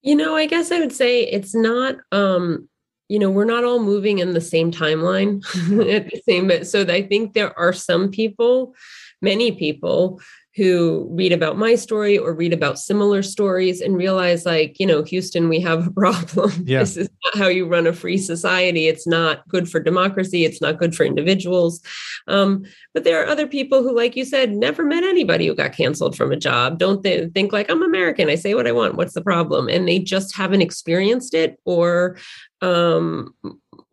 You 0.01 0.15
know 0.15 0.36
i 0.36 0.45
guess 0.47 0.71
i 0.71 0.79
would 0.79 0.91
say 0.91 1.23
it's 1.23 1.53
not 1.53 1.95
um 2.11 2.67
you 3.07 3.19
know 3.19 3.29
we're 3.29 3.45
not 3.45 3.63
all 3.63 3.79
moving 3.79 4.19
in 4.19 4.34
the 4.34 4.41
same 4.41 4.71
timeline 4.71 5.43
at 5.93 6.09
the 6.09 6.21
same 6.27 6.63
so 6.63 6.82
i 6.82 7.03
think 7.03 7.34
there 7.34 7.57
are 7.57 7.71
some 7.71 8.09
people 8.09 8.73
many 9.21 9.51
people 9.51 10.19
who 10.56 11.08
read 11.12 11.32
about 11.32 11.58
my 11.58 11.76
story 11.76 12.18
or 12.18 12.34
read 12.34 12.52
about 12.52 12.78
similar 12.78 13.24
stories 13.24 13.80
and 13.80 13.95
realize 13.95 14.45
like 14.45 14.80
you 14.80 14.86
know 14.86 15.02
houston 15.02 15.47
we 15.47 15.60
have 15.60 15.88
a 15.88 15.91
problem. 16.02 16.52
Yeah. 16.66 16.80
this 16.80 16.97
is 16.97 17.10
not 17.24 17.38
how 17.38 17.47
you 17.47 17.68
run 17.68 17.88
a 17.88 17.93
free 17.93 18.18
society. 18.18 18.88
It's 18.88 19.08
not 19.08 19.47
good 19.47 19.70
for 19.70 19.80
democracy. 19.80 20.45
It's 20.45 20.62
not 20.62 20.78
good 20.78 20.95
for 20.95 21.06
individuals. 21.06 21.82
Um, 22.28 22.66
but 22.93 23.04
there 23.04 23.22
are 23.22 23.28
other 23.28 23.47
people 23.47 23.82
who 23.82 23.95
like 23.95 24.16
you 24.16 24.26
said 24.26 24.52
never 24.52 24.84
met 24.84 25.04
anybody 25.04 25.47
who 25.47 25.56
got 25.56 25.74
canceled 25.74 26.18
from 26.18 26.32
a 26.32 26.38
job. 26.38 26.80
Don't 26.80 27.04
they 27.04 27.28
think 27.30 27.54
like 27.54 27.70
i'm 27.70 27.84
american. 27.84 28.30
I 28.30 28.36
say 28.36 28.54
what 28.54 28.68
i 28.68 28.72
want. 28.72 28.95
What's 28.95 29.14
the 29.14 29.22
problem? 29.22 29.70
And 29.70 29.88
they 29.88 29.99
just 29.99 30.36
haven't 30.36 30.62
experienced 30.62 31.34
it 31.34 31.60
or 31.66 32.18
um, 32.62 33.34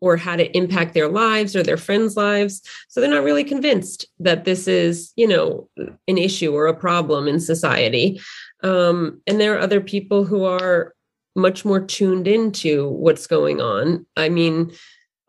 or 0.01 0.17
how 0.17 0.35
it 0.35 0.51
impact 0.53 0.93
their 0.93 1.09
lives 1.09 1.55
or 1.55 1.63
their 1.63 1.77
friends' 1.77 2.15
lives. 2.15 2.61
So 2.87 3.01
they're 3.01 3.09
not 3.09 3.23
really 3.23 3.43
convinced 3.43 4.05
that 4.19 4.45
this 4.45 4.67
is, 4.67 5.11
you 5.15 5.27
know, 5.27 5.69
an 6.07 6.17
issue 6.17 6.53
or 6.53 6.67
a 6.67 6.73
problem 6.73 7.27
in 7.27 7.39
society. 7.39 8.19
Um, 8.63 9.21
and 9.27 9.39
there 9.39 9.55
are 9.55 9.59
other 9.59 9.81
people 9.81 10.23
who 10.23 10.43
are 10.43 10.93
much 11.35 11.65
more 11.65 11.79
tuned 11.79 12.27
into 12.27 12.89
what's 12.89 13.27
going 13.27 13.61
on. 13.61 14.05
I 14.15 14.29
mean, 14.29 14.71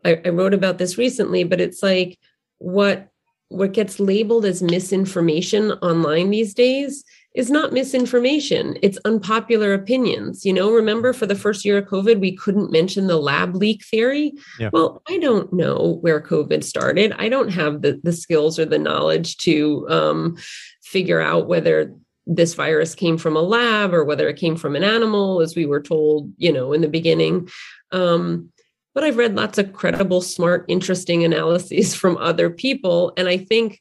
I, 0.05 0.21
I 0.25 0.29
wrote 0.31 0.55
about 0.55 0.79
this 0.79 0.99
recently, 0.99 1.45
but 1.45 1.61
it's 1.61 1.83
like 1.83 2.19
what 2.59 3.09
what 3.49 3.73
gets 3.73 3.99
labeled 3.99 4.45
as 4.45 4.63
misinformation 4.63 5.73
online 5.73 6.31
these 6.31 6.55
days 6.55 7.05
is 7.35 7.51
not 7.51 7.73
misinformation. 7.73 8.77
It's 8.83 8.99
unpopular 9.05 9.73
opinions. 9.73 10.45
You 10.45 10.53
know 10.53 10.73
remember 10.73 11.13
for 11.13 11.27
the 11.27 11.37
first 11.37 11.65
year 11.65 11.79
of 11.79 11.87
covid 11.87 12.19
we 12.19 12.35
couldn't 12.35 12.73
mention 12.73 13.07
the 13.07 13.19
lab 13.19 13.55
leak 13.55 13.85
theory? 13.85 14.33
Yeah. 14.59 14.71
well 14.73 15.03
i 15.09 15.19
don't 15.19 15.53
know 15.53 15.99
where 16.01 16.21
covid 16.21 16.65
started. 16.65 17.13
I 17.19 17.29
don't 17.29 17.51
have 17.51 17.83
the, 17.83 18.01
the 18.03 18.13
skills 18.13 18.59
or 18.59 18.65
the 18.65 18.79
knowledge 18.79 19.37
to 19.39 19.87
um, 19.89 20.37
figure 20.83 21.21
out 21.21 21.47
whether 21.47 21.95
this 22.27 22.55
virus 22.55 22.95
came 22.95 23.17
from 23.17 23.37
a 23.37 23.43
lab 23.43 23.95
or 23.95 24.05
whether 24.05 24.29
it 24.29 24.37
came 24.37 24.57
from 24.57 24.77
an 24.77 24.85
animal 24.85 25.41
as 25.41 25.57
we 25.57 25.67
were 25.67 25.83
told 25.83 26.33
you 26.37 26.53
know 26.53 26.73
in 26.73 26.81
the 26.81 26.89
beginning. 26.89 27.49
Um, 27.93 28.51
but 28.93 29.05
i've 29.05 29.17
read 29.17 29.37
lots 29.37 29.57
of 29.57 29.73
credible 29.73 30.21
smart 30.21 30.65
interesting 30.67 31.25
analyses 31.25 31.95
from 32.01 32.17
other 32.17 32.51
people. 32.51 33.13
And 33.17 33.29
i 33.29 33.37
think 33.37 33.81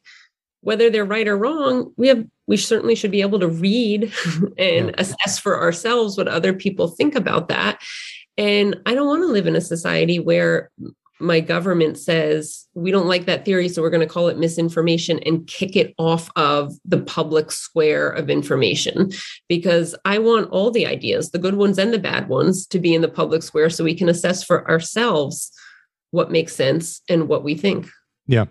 whether 0.62 0.90
they're 0.90 1.06
right 1.06 1.28
or 1.28 1.38
wrong 1.38 1.92
we 1.98 2.08
have 2.08 2.26
we 2.50 2.58
certainly 2.58 2.96
should 2.96 3.12
be 3.12 3.22
able 3.22 3.40
to 3.40 3.48
read 3.48 4.12
and 4.58 4.88
yeah. 4.88 4.92
assess 4.98 5.38
for 5.38 5.62
ourselves 5.62 6.18
what 6.18 6.28
other 6.28 6.52
people 6.52 6.88
think 6.88 7.16
about 7.16 7.48
that. 7.48 7.82
And 8.38 8.78
i 8.86 8.94
don't 8.94 9.08
want 9.08 9.22
to 9.22 9.28
live 9.28 9.48
in 9.48 9.56
a 9.56 9.62
society 9.62 10.20
where 10.20 10.72
my 11.22 11.42
government 11.42 11.98
says 11.98 12.66
we 12.74 12.92
don't 12.92 13.08
like 13.08 13.26
that 13.26 13.44
theory 13.44 13.68
so 13.68 13.82
we're 13.82 13.90
going 13.90 14.08
to 14.08 14.14
call 14.14 14.30
it 14.30 14.38
misinformation 14.38 15.20
and 15.26 15.46
kick 15.48 15.76
it 15.76 15.94
off 15.98 16.30
of 16.38 16.74
the 16.86 17.02
public 17.02 17.52
square 17.52 18.10
of 18.10 18.30
information. 18.30 19.12
Because 19.48 19.96
i 20.06 20.18
want 20.18 20.50
all 20.50 20.72
the 20.72 20.88
ideas 20.88 21.32
the 21.32 21.40
good 21.40 21.56
ones 21.56 21.78
and 21.78 21.94
the 21.94 22.00
bad 22.00 22.30
ones 22.30 22.66
to 22.68 22.80
be 22.80 22.96
in 22.96 23.02
the 23.02 23.08
public 23.10 23.44
square 23.44 23.70
so 23.70 23.84
we 23.84 23.94
can 23.94 24.10
assess 24.10 24.44
for 24.44 24.70
ourselves 24.70 25.52
what 26.12 26.32
makes 26.32 26.56
sense 26.56 27.02
and 27.08 27.28
what 27.28 27.44
we 27.44 27.54
think. 27.54 27.88
Yeah 28.26 28.46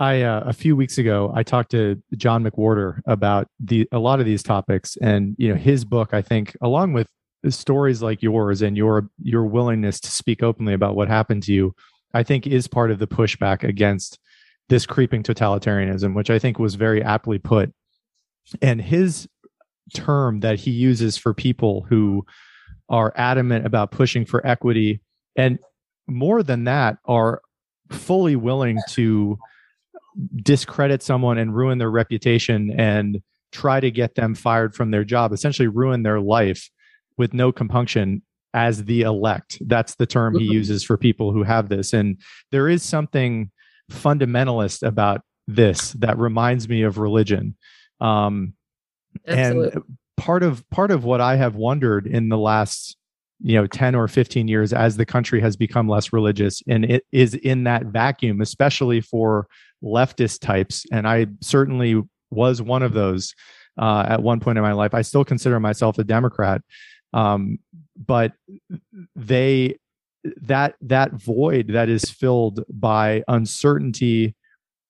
I 0.00 0.22
uh, 0.22 0.40
a 0.40 0.52
few 0.52 0.76
weeks 0.76 0.98
ago 0.98 1.32
I 1.34 1.42
talked 1.42 1.70
to 1.72 2.02
John 2.16 2.44
McWhorter 2.44 3.00
about 3.06 3.48
the 3.60 3.88
a 3.92 3.98
lot 3.98 4.20
of 4.20 4.26
these 4.26 4.42
topics, 4.42 4.96
and 5.00 5.34
you 5.38 5.48
know 5.48 5.54
his 5.54 5.84
book 5.84 6.12
I 6.12 6.22
think 6.22 6.56
along 6.60 6.92
with 6.92 7.08
stories 7.48 8.02
like 8.02 8.22
yours 8.22 8.62
and 8.62 8.76
your 8.76 9.08
your 9.22 9.44
willingness 9.44 10.00
to 10.00 10.10
speak 10.10 10.42
openly 10.42 10.74
about 10.74 10.96
what 10.96 11.08
happened 11.08 11.42
to 11.44 11.52
you, 11.52 11.74
I 12.12 12.22
think 12.22 12.46
is 12.46 12.66
part 12.66 12.90
of 12.90 12.98
the 12.98 13.06
pushback 13.06 13.62
against 13.62 14.18
this 14.68 14.86
creeping 14.86 15.22
totalitarianism, 15.22 16.14
which 16.14 16.30
I 16.30 16.38
think 16.38 16.58
was 16.58 16.74
very 16.74 17.02
aptly 17.02 17.38
put. 17.38 17.72
And 18.62 18.80
his 18.80 19.28
term 19.94 20.40
that 20.40 20.58
he 20.60 20.70
uses 20.70 21.16
for 21.16 21.34
people 21.34 21.86
who 21.88 22.24
are 22.88 23.12
adamant 23.16 23.66
about 23.66 23.90
pushing 23.90 24.24
for 24.24 24.46
equity 24.46 25.00
and 25.36 25.58
more 26.06 26.42
than 26.42 26.64
that 26.64 26.98
are 27.06 27.40
fully 27.94 28.36
willing 28.36 28.78
to 28.90 29.38
discredit 30.36 31.02
someone 31.02 31.38
and 31.38 31.54
ruin 31.54 31.78
their 31.78 31.90
reputation 31.90 32.70
and 32.78 33.22
try 33.52 33.80
to 33.80 33.90
get 33.90 34.14
them 34.14 34.34
fired 34.34 34.74
from 34.74 34.90
their 34.90 35.04
job, 35.04 35.32
essentially 35.32 35.68
ruin 35.68 36.02
their 36.02 36.20
life 36.20 36.70
with 37.16 37.32
no 37.32 37.52
compunction 37.52 38.22
as 38.52 38.84
the 38.84 39.02
elect. 39.02 39.58
That's 39.66 39.96
the 39.96 40.06
term 40.06 40.38
he 40.38 40.44
mm-hmm. 40.44 40.54
uses 40.54 40.84
for 40.84 40.96
people 40.96 41.32
who 41.32 41.42
have 41.42 41.68
this. 41.68 41.92
And 41.92 42.20
there 42.52 42.68
is 42.68 42.82
something 42.82 43.50
fundamentalist 43.90 44.86
about 44.86 45.22
this 45.46 45.92
that 45.94 46.18
reminds 46.18 46.68
me 46.68 46.82
of 46.82 46.98
religion. 46.98 47.56
Um, 48.00 48.54
and 49.24 49.82
part 50.16 50.42
of 50.42 50.68
part 50.70 50.90
of 50.90 51.04
what 51.04 51.20
I 51.20 51.36
have 51.36 51.54
wondered 51.54 52.06
in 52.06 52.28
the 52.28 52.38
last 52.38 52.96
you 53.44 53.54
know 53.54 53.66
10 53.66 53.94
or 53.94 54.08
15 54.08 54.48
years 54.48 54.72
as 54.72 54.96
the 54.96 55.04
country 55.04 55.40
has 55.40 55.54
become 55.54 55.86
less 55.86 56.12
religious 56.12 56.62
and 56.66 56.84
it 56.86 57.04
is 57.12 57.34
in 57.34 57.64
that 57.64 57.84
vacuum 57.84 58.40
especially 58.40 59.00
for 59.00 59.46
leftist 59.82 60.40
types. 60.40 60.84
And 60.90 61.06
i 61.06 61.26
certainly 61.40 62.02
was 62.30 62.62
one 62.62 62.82
of 62.82 62.94
those 62.94 63.34
uh, 63.78 64.06
at 64.08 64.22
one 64.22 64.40
point 64.40 64.56
in 64.56 64.62
my 64.62 64.72
life. 64.72 64.94
I 64.94 65.02
still 65.02 65.24
consider 65.24 65.60
myself 65.60 65.98
a 65.98 66.04
democrat 66.04 66.62
um, 67.12 67.58
but 67.96 68.32
they 69.14 69.76
that 70.40 70.74
that 70.80 71.12
void 71.12 71.68
that 71.68 71.90
is 71.90 72.04
filled 72.10 72.64
by 72.68 73.22
uncertainty 73.28 74.34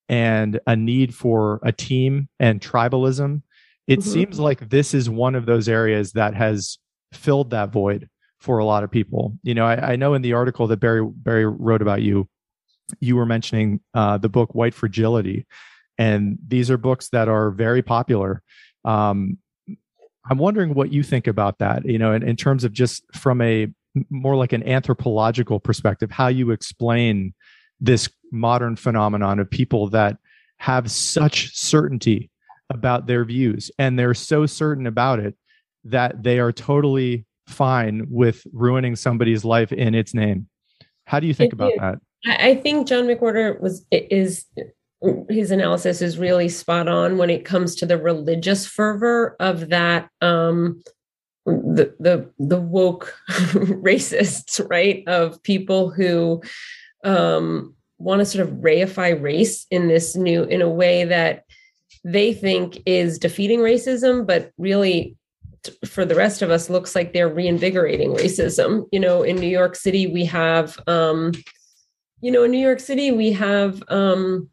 and 0.08 0.60
a 0.66 0.76
need 0.76 1.12
for 1.12 1.60
a 1.64 1.72
team 1.72 2.28
and 2.38 2.60
tribalism 2.60 3.42
it 3.86 3.98
mm-hmm. 3.98 4.10
seems 4.10 4.38
like 4.38 4.70
this 4.70 4.94
is 4.94 5.10
one 5.10 5.34
of 5.34 5.44
those 5.44 5.68
areas 5.68 6.12
that 6.12 6.34
has 6.34 6.78
filled 7.12 7.50
that 7.50 7.72
void 7.72 8.08
for 8.44 8.58
a 8.58 8.64
lot 8.64 8.84
of 8.84 8.90
people. 8.90 9.36
You 9.42 9.54
know 9.54 9.64
i, 9.64 9.92
I 9.92 9.96
know 9.96 10.12
in 10.14 10.22
the 10.22 10.34
article 10.34 10.66
that 10.66 10.78
bari 10.78 11.04
bari 11.04 11.46
wrote 11.46 11.82
about 11.82 12.02
you 12.02 12.28
you 13.00 13.16
were 13.16 13.26
mentioning 13.26 13.80
uh, 13.94 14.18
the 14.18 14.28
book 14.28 14.54
white 14.54 14.74
fragility 14.74 15.46
and 15.96 16.38
these 16.46 16.70
are 16.70 16.76
books 16.76 17.08
that 17.10 17.28
are 17.28 17.50
very 17.50 17.82
popular. 17.82 18.42
Um, 18.84 19.38
i'm 20.28 20.38
wondering 20.38 20.74
what 20.74 20.92
you 20.92 21.02
think 21.02 21.26
about 21.26 21.58
that 21.58 21.84
you 21.86 21.98
know 21.98 22.12
in, 22.12 22.22
in 22.22 22.36
terms 22.36 22.64
of 22.64 22.72
just 22.72 23.02
from 23.14 23.40
a 23.40 23.68
more 24.10 24.36
like 24.36 24.52
an 24.52 24.66
anthropological 24.68 25.58
perspective 25.58 26.10
how 26.10 26.28
you 26.28 26.50
explain 26.50 27.32
this 27.80 28.10
modern 28.32 28.76
phenomenon 28.76 29.38
of 29.38 29.50
people 29.50 29.88
that 29.88 30.18
have 30.58 30.90
such 30.90 31.54
certainty 31.56 32.30
about 32.70 33.06
their 33.06 33.24
views 33.24 33.70
and 33.78 33.98
they're 33.98 34.14
so 34.14 34.46
certain 34.46 34.86
about 34.86 35.18
it 35.18 35.34
that 35.84 36.22
they 36.22 36.38
are 36.38 36.52
totally 36.52 37.26
fine 37.46 38.06
with 38.08 38.46
ruining 38.52 38.96
somebody's 38.96 39.44
life 39.44 39.72
in 39.72 39.94
its 39.94 40.14
name. 40.14 40.48
How 41.06 41.20
do 41.20 41.26
you 41.26 41.34
think 41.34 41.52
about 41.52 41.72
that? 41.78 41.98
I 42.26 42.54
think 42.54 42.88
john 42.88 43.04
mcwhorter 43.04 43.60
was 43.60 43.84
is 43.90 44.46
his 45.28 45.50
analysis 45.50 46.00
is 46.00 46.18
really 46.18 46.48
spot 46.48 46.88
on 46.88 47.18
when 47.18 47.30
it 47.30 47.44
comes 47.44 47.74
to 47.76 47.86
the 47.86 47.98
religious 47.98 48.66
fervor 48.66 49.36
of 49.40 49.68
that 49.68 50.08
um 50.20 50.82
the 51.44 51.94
the 52.00 52.30
the 52.38 52.60
woke 52.60 53.14
racists 53.28 54.66
right 54.70 55.04
of 55.06 55.42
people 55.42 55.90
who 55.90 56.42
um 57.04 57.74
want 57.98 58.20
to 58.20 58.24
sort 58.24 58.46
of 58.46 58.54
reify 58.56 59.20
race 59.20 59.66
in 59.70 59.88
this 59.88 60.16
new 60.16 60.44
in 60.44 60.62
a 60.62 60.70
way 60.70 61.04
that 61.04 61.44
they 62.02 62.32
think 62.32 62.78
is 62.86 63.18
defeating 63.18 63.60
racism 63.60 64.26
but 64.26 64.50
really 64.56 65.16
for 65.84 66.04
the 66.04 66.14
rest 66.14 66.42
of 66.42 66.50
us 66.50 66.70
looks 66.70 66.94
like 66.94 67.12
they're 67.12 67.28
reinvigorating 67.28 68.12
racism 68.12 68.86
you 68.92 69.00
know 69.00 69.22
in 69.22 69.36
new 69.36 69.46
york 69.46 69.76
city 69.76 70.06
we 70.06 70.24
have 70.24 70.78
um 70.86 71.32
you 72.20 72.30
know 72.30 72.44
in 72.44 72.50
new 72.50 72.58
york 72.58 72.80
city 72.80 73.12
we 73.12 73.32
have 73.32 73.82
um 73.88 74.48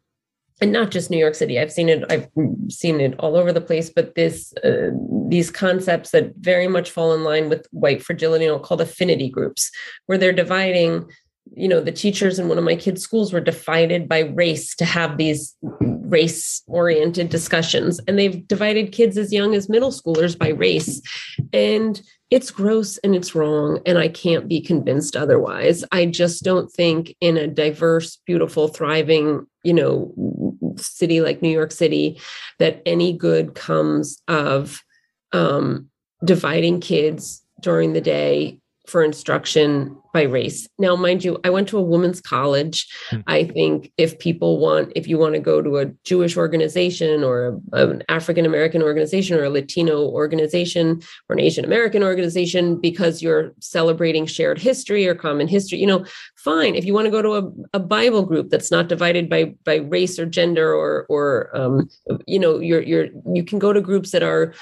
and 0.62 0.70
not 0.70 0.92
just 0.92 1.10
New 1.10 1.18
York 1.18 1.34
City. 1.34 1.58
I've 1.58 1.72
seen 1.72 1.88
it. 1.88 2.04
I've 2.08 2.28
seen 2.68 3.00
it 3.00 3.18
all 3.18 3.34
over 3.34 3.52
the 3.52 3.60
place. 3.60 3.90
But 3.90 4.14
this, 4.14 4.54
uh, 4.62 4.90
these 5.28 5.50
concepts 5.50 6.10
that 6.10 6.36
very 6.36 6.68
much 6.68 6.92
fall 6.92 7.14
in 7.14 7.24
line 7.24 7.48
with 7.48 7.66
white 7.72 8.00
fragility, 8.00 8.46
know, 8.46 8.60
called 8.60 8.80
affinity 8.80 9.28
groups, 9.28 9.72
where 10.06 10.18
they're 10.18 10.32
dividing 10.32 11.10
you 11.54 11.68
know 11.68 11.80
the 11.80 11.92
teachers 11.92 12.38
in 12.38 12.48
one 12.48 12.58
of 12.58 12.64
my 12.64 12.76
kids 12.76 13.02
schools 13.02 13.32
were 13.32 13.40
divided 13.40 14.08
by 14.08 14.20
race 14.20 14.74
to 14.76 14.84
have 14.84 15.16
these 15.16 15.54
race 16.12 16.62
oriented 16.66 17.30
discussions. 17.30 17.98
And 18.06 18.18
they've 18.18 18.46
divided 18.46 18.92
kids 18.92 19.16
as 19.16 19.32
young 19.32 19.54
as 19.54 19.68
middle 19.68 19.90
schoolers 19.90 20.38
by 20.38 20.48
race. 20.48 21.00
And 21.52 22.00
it's 22.30 22.50
gross 22.50 22.98
and 22.98 23.14
it's 23.14 23.34
wrong 23.34 23.78
and 23.84 23.98
i 23.98 24.08
can't 24.08 24.48
be 24.48 24.60
convinced 24.60 25.16
otherwise. 25.16 25.84
I 25.90 26.06
just 26.06 26.44
don't 26.44 26.70
think 26.70 27.16
in 27.20 27.36
a 27.36 27.46
diverse 27.46 28.18
beautiful 28.26 28.68
thriving 28.68 29.46
you 29.64 29.74
know 29.74 30.14
city 30.76 31.20
like 31.20 31.42
new 31.42 31.50
york 31.50 31.70
city 31.70 32.18
that 32.58 32.82
any 32.86 33.12
good 33.12 33.54
comes 33.54 34.20
of 34.28 34.82
um, 35.32 35.88
dividing 36.24 36.80
kids 36.80 37.42
during 37.60 37.92
the 37.92 38.00
day 38.00 38.58
for 38.86 39.02
instruction 39.04 39.96
by 40.12 40.22
race. 40.22 40.68
Now, 40.78 40.96
mind 40.96 41.24
you, 41.24 41.38
I 41.44 41.50
went 41.50 41.68
to 41.68 41.78
a 41.78 41.82
women's 41.82 42.20
college. 42.20 42.86
Hmm. 43.10 43.20
I 43.26 43.44
think 43.44 43.92
if 43.96 44.18
people 44.18 44.58
want, 44.58 44.92
if 44.96 45.06
you 45.06 45.18
want 45.18 45.34
to 45.34 45.40
go 45.40 45.62
to 45.62 45.78
a 45.78 45.86
Jewish 46.04 46.36
organization 46.36 47.22
or 47.22 47.60
a, 47.72 47.88
an 47.88 48.02
African 48.08 48.44
American 48.44 48.82
organization 48.82 49.38
or 49.38 49.44
a 49.44 49.50
Latino 49.50 50.02
organization 50.08 51.00
or 51.28 51.34
an 51.34 51.40
Asian 51.40 51.64
American 51.64 52.02
organization 52.02 52.80
because 52.80 53.22
you're 53.22 53.52
celebrating 53.60 54.26
shared 54.26 54.58
history 54.58 55.06
or 55.06 55.14
common 55.14 55.46
history, 55.46 55.78
you 55.78 55.86
know, 55.86 56.04
fine. 56.36 56.74
If 56.74 56.84
you 56.84 56.92
want 56.92 57.06
to 57.06 57.10
go 57.10 57.22
to 57.22 57.34
a, 57.36 57.78
a 57.78 57.80
Bible 57.80 58.24
group 58.24 58.50
that's 58.50 58.70
not 58.70 58.88
divided 58.88 59.28
by 59.28 59.54
by 59.64 59.76
race 59.76 60.18
or 60.18 60.26
gender 60.26 60.74
or 60.74 61.06
or 61.08 61.56
um, 61.56 61.88
you 62.26 62.38
know, 62.38 62.58
you're 62.58 62.82
you're 62.82 63.08
you 63.32 63.44
can 63.44 63.58
go 63.58 63.72
to 63.72 63.80
groups 63.80 64.10
that 64.10 64.24
are 64.24 64.52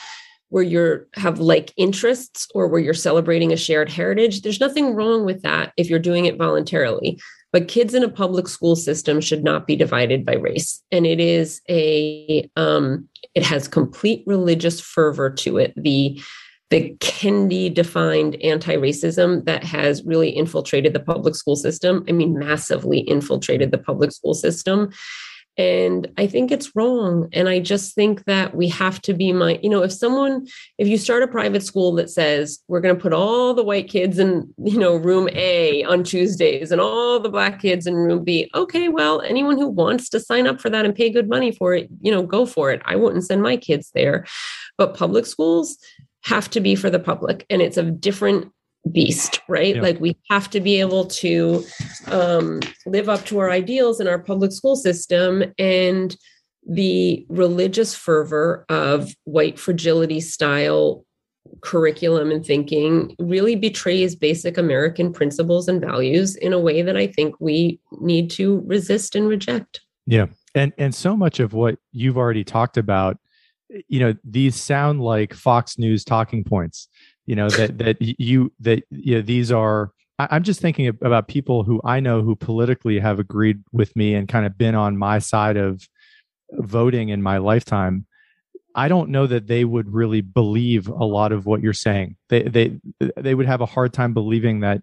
where 0.51 0.63
you're 0.63 1.09
have 1.15 1.39
like 1.41 1.73
interests 1.77 2.47
or 2.55 2.69
where 2.69 2.81
you're 2.81 2.95
celebrating 2.95 3.53
a 3.53 3.57
shared 3.57 3.89
heritage 3.89 4.43
there's 4.43 4.61
nothing 4.61 4.95
wrong 4.95 5.25
with 5.25 5.43
that 5.43 5.73
if 5.77 5.89
you're 5.89 5.99
doing 5.99 6.27
it 6.27 6.37
voluntarily 6.37 7.19
but 7.53 7.67
kids 7.67 7.95
in 7.95 8.05
a 8.05 8.09
public 8.09 8.47
school 8.47 8.77
system 8.77 9.21
should 9.21 9.43
not 9.43 9.67
be 9.67 9.75
divided 9.75 10.25
by 10.25 10.35
race 10.35 10.83
and 10.93 11.07
it 11.07 11.19
is 11.19 11.61
a 11.69 12.49
um, 12.57 13.09
it 13.35 13.43
has 13.43 13.67
complete 13.67 14.23
religious 14.27 14.81
fervor 14.81 15.31
to 15.31 15.57
it 15.57 15.73
the 15.77 16.21
the 16.71 16.97
Kendi 17.01 17.73
defined 17.73 18.37
anti 18.43 18.77
racism 18.77 19.45
that 19.45 19.65
has 19.65 20.05
really 20.05 20.31
infiltrated 20.31 20.93
the 20.93 21.01
public 21.01 21.35
school 21.35 21.57
system. 21.57 22.05
I 22.09 22.13
mean, 22.13 22.39
massively 22.39 23.01
infiltrated 23.01 23.73
the 23.73 23.79
public 23.79 24.13
school 24.13 24.35
system. 24.35 24.91
And 25.57 26.09
I 26.17 26.27
think 26.27 26.51
it's 26.51 26.75
wrong. 26.75 27.29
And 27.33 27.49
I 27.49 27.61
just 27.61 27.95
think 27.95 28.25
that 28.25 28.55
we 28.55 28.69
have 28.69 29.01
to 29.03 29.13
be 29.13 29.33
my, 29.33 29.59
you 29.63 29.69
know, 29.69 29.83
if 29.83 29.93
someone, 29.93 30.47
if 30.79 30.89
you 30.89 30.97
start 30.97 31.23
a 31.23 31.29
private 31.29 31.63
school 31.63 31.93
that 31.97 32.09
says 32.09 32.61
we're 32.69 32.81
going 32.81 32.95
to 32.95 33.01
put 33.01 33.13
all 33.13 33.53
the 33.53 33.65
white 33.65 33.89
kids 33.89 34.19
in, 34.19 34.53
you 34.59 34.79
know, 34.79 34.97
room 34.97 35.29
A 35.33 35.85
on 35.85 36.05
Tuesdays 36.05 36.73
and 36.73 36.81
all 36.81 37.21
the 37.21 37.29
black 37.29 37.61
kids 37.61 37.87
in 37.87 37.95
room 37.95 38.25
B, 38.25 38.49
okay, 38.55 38.89
well, 38.89 39.21
anyone 39.21 39.59
who 39.59 39.69
wants 39.69 40.09
to 40.11 40.21
sign 40.21 40.47
up 40.47 40.61
for 40.61 40.71
that 40.71 40.85
and 40.85 40.95
pay 40.95 41.11
good 41.11 41.29
money 41.29 41.53
for 41.53 41.75
it, 41.75 41.89
you 42.01 42.11
know, 42.11 42.23
go 42.23 42.47
for 42.47 42.71
it. 42.71 42.81
I 42.85 42.97
wouldn't 42.97 43.27
send 43.27 43.43
my 43.43 43.57
kids 43.57 43.91
there. 43.95 44.27
But 44.79 44.97
public 44.97 45.27
schools 45.27 45.77
have 46.25 46.49
to 46.51 46.61
be 46.61 46.75
for 46.75 46.91
the 46.91 46.99
public 46.99 47.47
and 47.51 47.63
it's 47.63 47.77
a 47.77 47.83
different 47.83 48.53
beast 48.93 49.41
right? 49.49 49.77
Yeah. 49.77 49.83
like 49.83 50.01
we 50.01 50.17
have 50.31 50.51
to 50.51 50.61
be 50.61 50.81
able 50.81 51.07
to 51.07 51.65
um, 52.07 52.61
live 52.87 53.09
up 53.09 53.25
to 53.27 53.39
our 53.39 53.51
ideals 53.51 54.01
in 54.01 54.09
our 54.09 54.19
public 54.19 54.53
school 54.53 54.77
system 54.77 55.45
and 55.59 56.17
the 56.69 57.27
religious 57.29 57.95
fervor 57.95 58.67
of 58.69 59.15
white 59.25 59.59
fragility 59.59 60.21
style 60.21 61.05
curriculum 61.63 62.31
and 62.31 62.45
thinking 62.45 63.17
really 63.19 63.57
betrays 63.57 64.15
basic 64.15 64.59
american 64.59 65.13
principles 65.13 65.69
and 65.69 65.81
values 65.81 66.37
in 66.37 66.53
a 66.53 66.59
way 66.59 66.83
that 66.83 66.97
i 66.97 67.07
think 67.07 67.35
we 67.41 67.81
need 68.01 68.31
to 68.31 68.63
resist 68.67 69.17
and 69.17 69.29
reject. 69.29 69.81
Yeah. 70.07 70.27
And 70.55 70.73
and 70.79 70.95
so 70.95 71.17
much 71.17 71.41
of 71.41 71.53
what 71.53 71.79
you've 71.93 72.19
already 72.19 72.45
talked 72.45 72.77
about 72.77 73.19
you 73.89 74.01
know 74.01 74.15
these 74.25 74.57
sound 74.57 75.01
like 75.01 75.33
fox 75.33 75.79
news 75.79 76.05
talking 76.05 76.43
points 76.43 76.89
you 77.27 77.37
know 77.37 77.49
that 77.51 77.79
that 77.79 77.97
you 78.01 78.53
that 78.61 78.83
you 78.91 79.17
know, 79.17 79.23
these 79.23 79.53
are 79.53 79.93
i'm 80.19 80.43
just 80.43 80.61
thinking 80.61 80.89
about 80.89 81.29
people 81.29 81.65
who 81.65 81.81
i 81.85 82.01
know 82.01 82.23
who 82.23 82.35
politically 82.35 82.99
have 82.99 83.19
agreed 83.19 83.63
with 83.73 83.95
me 83.97 84.15
and 84.15 84.29
kind 84.29 84.47
of 84.47 84.59
been 84.59 84.75
on 84.75 84.97
my 84.97 85.19
side 85.19 85.57
of 85.57 85.89
voting 86.53 87.11
in 87.11 87.23
my 87.23 87.39
lifetime. 87.39 88.07
I 88.75 88.89
don't 88.89 89.11
know 89.11 89.27
that 89.29 89.47
they 89.47 89.65
would 89.65 89.93
really 89.93 90.21
believe 90.21 90.89
a 90.89 91.05
lot 91.05 91.31
of 91.31 91.47
what 91.47 91.61
you're 91.61 91.73
saying. 91.73 92.17
They 92.29 92.43
they 92.43 92.81
they 93.17 93.35
would 93.35 93.47
have 93.47 93.61
a 93.61 93.67
hard 93.67 93.93
time 93.93 94.15
believing 94.15 94.61
that 94.61 94.83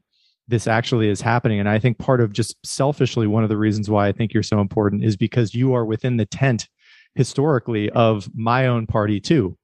this 0.49 0.67
actually 0.67 1.09
is 1.09 1.19
happening 1.19 1.59
and 1.59 1.67
i 1.67 1.77
think 1.77 1.97
part 1.97 2.21
of 2.21 2.31
just 2.31 2.55
selfishly 2.65 3.27
one 3.27 3.43
of 3.43 3.49
the 3.49 3.57
reasons 3.57 3.89
why 3.89 4.07
i 4.07 4.13
think 4.13 4.33
you're 4.33 4.41
so 4.41 4.61
important 4.61 5.03
is 5.03 5.17
because 5.17 5.53
you 5.53 5.73
are 5.73 5.83
within 5.83 6.15
the 6.15 6.25
tent 6.25 6.69
historically 7.17 7.89
of 7.89 8.29
my 8.35 8.67
own 8.67 8.87
party 8.87 9.19
too. 9.19 9.57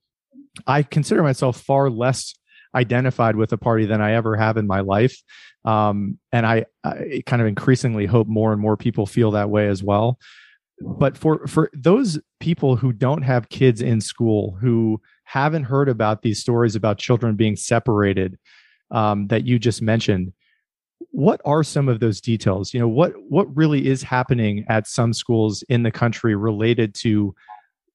I 0.67 0.83
consider 0.83 1.23
myself 1.23 1.61
far 1.61 1.89
less 1.89 2.33
identified 2.75 3.35
with 3.35 3.51
a 3.53 3.57
party 3.57 3.85
than 3.85 4.01
I 4.01 4.13
ever 4.13 4.35
have 4.35 4.57
in 4.57 4.67
my 4.67 4.79
life. 4.81 5.21
Um, 5.65 6.17
and 6.31 6.45
I, 6.45 6.65
I 6.83 7.23
kind 7.25 7.41
of 7.41 7.47
increasingly 7.47 8.05
hope 8.05 8.27
more 8.27 8.51
and 8.51 8.61
more 8.61 8.77
people 8.77 9.05
feel 9.05 9.31
that 9.31 9.49
way 9.49 9.67
as 9.67 9.83
well. 9.83 10.19
But 10.81 11.17
for 11.17 11.47
for 11.47 11.69
those 11.73 12.19
people 12.39 12.75
who 12.75 12.91
don't 12.91 13.21
have 13.21 13.49
kids 13.49 13.81
in 13.81 14.01
school, 14.01 14.57
who 14.59 15.01
haven't 15.23 15.63
heard 15.63 15.87
about 15.87 16.21
these 16.21 16.39
stories 16.39 16.75
about 16.75 16.97
children 16.97 17.35
being 17.35 17.55
separated 17.55 18.37
um, 18.91 19.27
that 19.27 19.45
you 19.45 19.59
just 19.59 19.81
mentioned, 19.81 20.33
what 21.11 21.39
are 21.45 21.63
some 21.63 21.87
of 21.87 21.99
those 21.99 22.19
details? 22.19 22.73
You 22.73 22.79
know, 22.79 22.87
what 22.87 23.13
what 23.29 23.55
really 23.55 23.87
is 23.87 24.03
happening 24.03 24.65
at 24.67 24.87
some 24.87 25.13
schools 25.13 25.63
in 25.69 25.83
the 25.83 25.91
country 25.91 26.35
related 26.35 26.95
to 26.95 27.33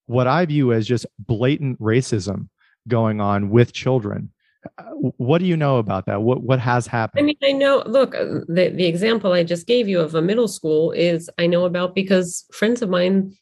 what 0.06 0.26
I 0.26 0.46
view 0.46 0.72
as 0.72 0.86
just 0.86 1.04
blatant 1.18 1.78
racism 1.80 2.48
going 2.86 3.20
on 3.20 3.50
with 3.50 3.72
children? 3.72 4.30
Uh, 4.76 4.82
what 5.16 5.38
do 5.38 5.46
you 5.46 5.56
know 5.56 5.78
about 5.78 6.06
that? 6.06 6.22
What 6.22 6.42
what 6.42 6.58
has 6.60 6.86
happened? 6.86 7.20
I 7.20 7.24
mean, 7.24 7.36
I 7.42 7.52
know. 7.52 7.82
Look, 7.86 8.14
uh, 8.14 8.40
the 8.48 8.70
the 8.74 8.86
example 8.86 9.32
I 9.32 9.44
just 9.44 9.66
gave 9.66 9.88
you 9.88 10.00
of 10.00 10.14
a 10.14 10.22
middle 10.22 10.48
school 10.48 10.92
is 10.92 11.30
I 11.38 11.46
know 11.46 11.64
about 11.64 11.94
because 11.94 12.44
friends 12.52 12.82
of 12.82 12.90
mine 12.90 13.36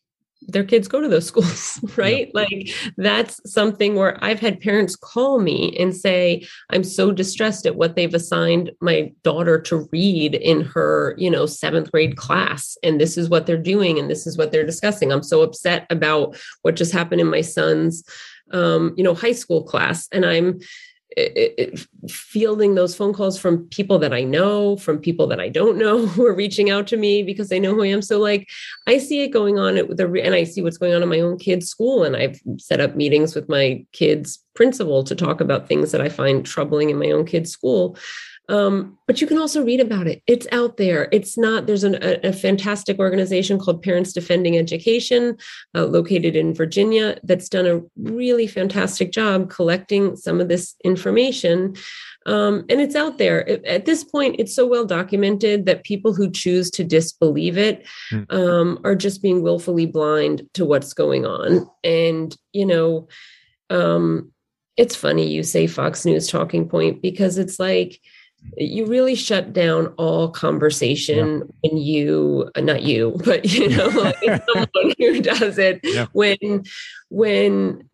their 0.49 0.65
kids 0.65 0.87
go 0.87 1.01
to 1.01 1.09
those 1.09 1.27
schools, 1.33 1.81
right? 1.97 2.31
Yeah. 2.35 2.41
Like 2.41 2.69
that's 2.97 3.41
something 3.51 3.95
where 3.95 4.23
I've 4.23 4.39
had 4.39 4.61
parents 4.61 4.95
call 4.95 5.41
me 5.41 5.77
and 5.79 5.97
say, 5.97 6.47
I'm 6.71 6.85
so 6.85 7.11
distressed 7.11 7.67
at 7.67 7.77
what 7.77 7.97
they've 7.97 8.15
assigned 8.15 8.71
my 8.81 9.13
daughter 9.25 9.61
to 9.63 9.89
read 9.93 10.35
in 10.35 10.61
her, 10.61 11.15
you 11.19 11.31
know, 11.31 11.47
seventh 11.47 11.91
grade 11.91 12.17
class. 12.17 12.77
And 12.83 13.01
this 13.01 13.17
is 13.17 13.29
what 13.29 13.47
they're 13.47 13.57
doing 13.57 13.99
and 13.99 14.11
this 14.11 14.27
is 14.27 14.37
what 14.37 14.53
they're 14.53 14.67
discussing. 14.67 15.11
I'm 15.11 15.23
so 15.23 15.43
upset 15.43 15.87
about 15.91 16.37
what 16.63 16.77
just 16.77 16.93
happened 16.93 17.21
in 17.21 17.31
my 17.31 17.41
son's 17.41 18.05
um, 18.53 18.95
you 18.97 19.05
know, 19.05 19.15
high 19.15 19.33
school 19.33 19.63
class. 19.63 20.09
And 20.13 20.25
I'm 20.25 20.61
it, 21.17 21.87
fielding 22.09 22.75
those 22.75 22.95
phone 22.95 23.13
calls 23.13 23.39
from 23.39 23.67
people 23.69 23.99
that 23.99 24.13
I 24.13 24.23
know, 24.23 24.77
from 24.77 24.99
people 24.99 25.27
that 25.29 25.41
I 25.41 25.49
don't 25.49 25.79
know 25.79 26.07
who 26.07 26.27
are 26.27 26.35
reaching 26.35 26.71
out 26.71 26.87
to 26.89 26.97
me 26.97 27.23
because 27.23 27.49
they 27.49 27.59
know 27.59 27.75
who 27.75 27.83
I 27.83 27.89
am. 27.89 28.03
So, 28.03 28.19
like, 28.19 28.49
I 28.87 28.99
see 28.99 29.23
it 29.23 29.29
going 29.29 29.59
on 29.59 29.77
at 29.77 29.97
the, 29.97 30.23
and 30.23 30.35
I 30.35 30.45
see 30.45 30.63
what's 30.63 30.79
going 30.79 30.95
on 30.95 31.03
in 31.03 31.09
my 31.09 31.21
own 31.21 31.39
kids' 31.39 31.69
school. 31.69 32.05
And 32.05 32.17
I've 32.17 32.41
set 32.59 32.81
up 32.81 32.97
meetings 32.97 33.35
with 33.35 33.49
my 33.49 33.85
kids' 33.93 34.43
principal 34.55 35.05
to 35.05 35.15
talk 35.15 35.41
about 35.41 35.67
things 35.67 35.93
that 35.93 36.01
I 36.01 36.09
find 36.09 36.45
troubling 36.45 36.91
in 36.91 36.99
my 36.99 37.11
own 37.11 37.25
kids' 37.25 37.51
school. 37.51 37.97
Um, 38.49 38.97
but 39.07 39.21
you 39.21 39.27
can 39.27 39.39
also 39.39 39.65
read 39.65 39.81
about 39.81 40.07
it. 40.07 40.23
It's 40.27 40.47
out 40.53 40.77
there. 40.77 41.09
It's 41.11 41.37
not, 41.37 41.67
there's 41.67 41.83
an, 41.83 41.97
a, 41.97 42.29
a, 42.29 42.33
fantastic 42.33 42.99
organization 43.01 43.59
called 43.59 43.83
Parents 43.83 44.13
Defending 44.13 44.57
Education, 44.57 45.37
uh, 45.75 45.87
located 45.87 46.37
in 46.37 46.55
Virginia, 46.55 47.19
that's 47.25 47.49
done 47.49 47.67
a 47.67 47.83
really 47.97 48.47
fantastic 48.47 49.11
job 49.11 49.51
collecting 49.51 50.15
some 50.17 50.41
of 50.41 50.49
this 50.49 50.77
information. 50.85 51.75
Um, 52.27 52.65
and 52.69 52.81
it's 52.81 52.95
out 52.95 53.19
there. 53.19 53.49
At 53.67 53.85
this 53.85 54.05
point, 54.05 54.37
it's 54.39 54.55
so 54.55 54.67
well 54.67 54.85
documented 54.85 55.67
that 55.67 55.85
people 55.85 56.13
who 56.15 56.31
choose 56.31 56.71
to 56.73 56.85
disbelieve 56.85 57.57
it 57.59 57.87
mm. 58.13 58.33
um, 58.33 58.81
are 58.85 58.97
just 58.97 59.23
being 59.23 59.43
willfully 59.43 59.87
blind 59.87 60.43
to 60.55 60.65
what's 60.65 60.93
going 60.93 61.25
on. 61.25 61.69
And, 61.83 62.37
you 62.53 62.67
know, 62.67 63.09
um, 63.71 64.33
it's 64.77 64.95
funny 64.95 65.27
you 65.27 65.43
say 65.43 65.67
Fox 65.67 66.05
News 66.05 66.29
talking 66.29 66.69
point 66.69 67.01
because 67.01 67.39
it's 67.39 67.59
like, 67.59 68.01
you 68.57 68.87
really 68.87 69.15
shut 69.15 69.53
down 69.53 69.89
all 69.97 70.31
conversation 70.31 71.39
yeah. 71.39 71.45
when 71.63 71.77
you 71.77 72.51
uh, 72.55 72.61
not 72.61 72.83
you 72.83 73.17
but 73.25 73.45
you 73.45 73.69
know 73.69 73.87
like 74.23 74.43
someone 74.47 74.93
who 74.99 75.21
does 75.21 75.59
it 75.59 75.81
yeah. 75.83 76.07
when 76.13 76.65
when 77.11 77.89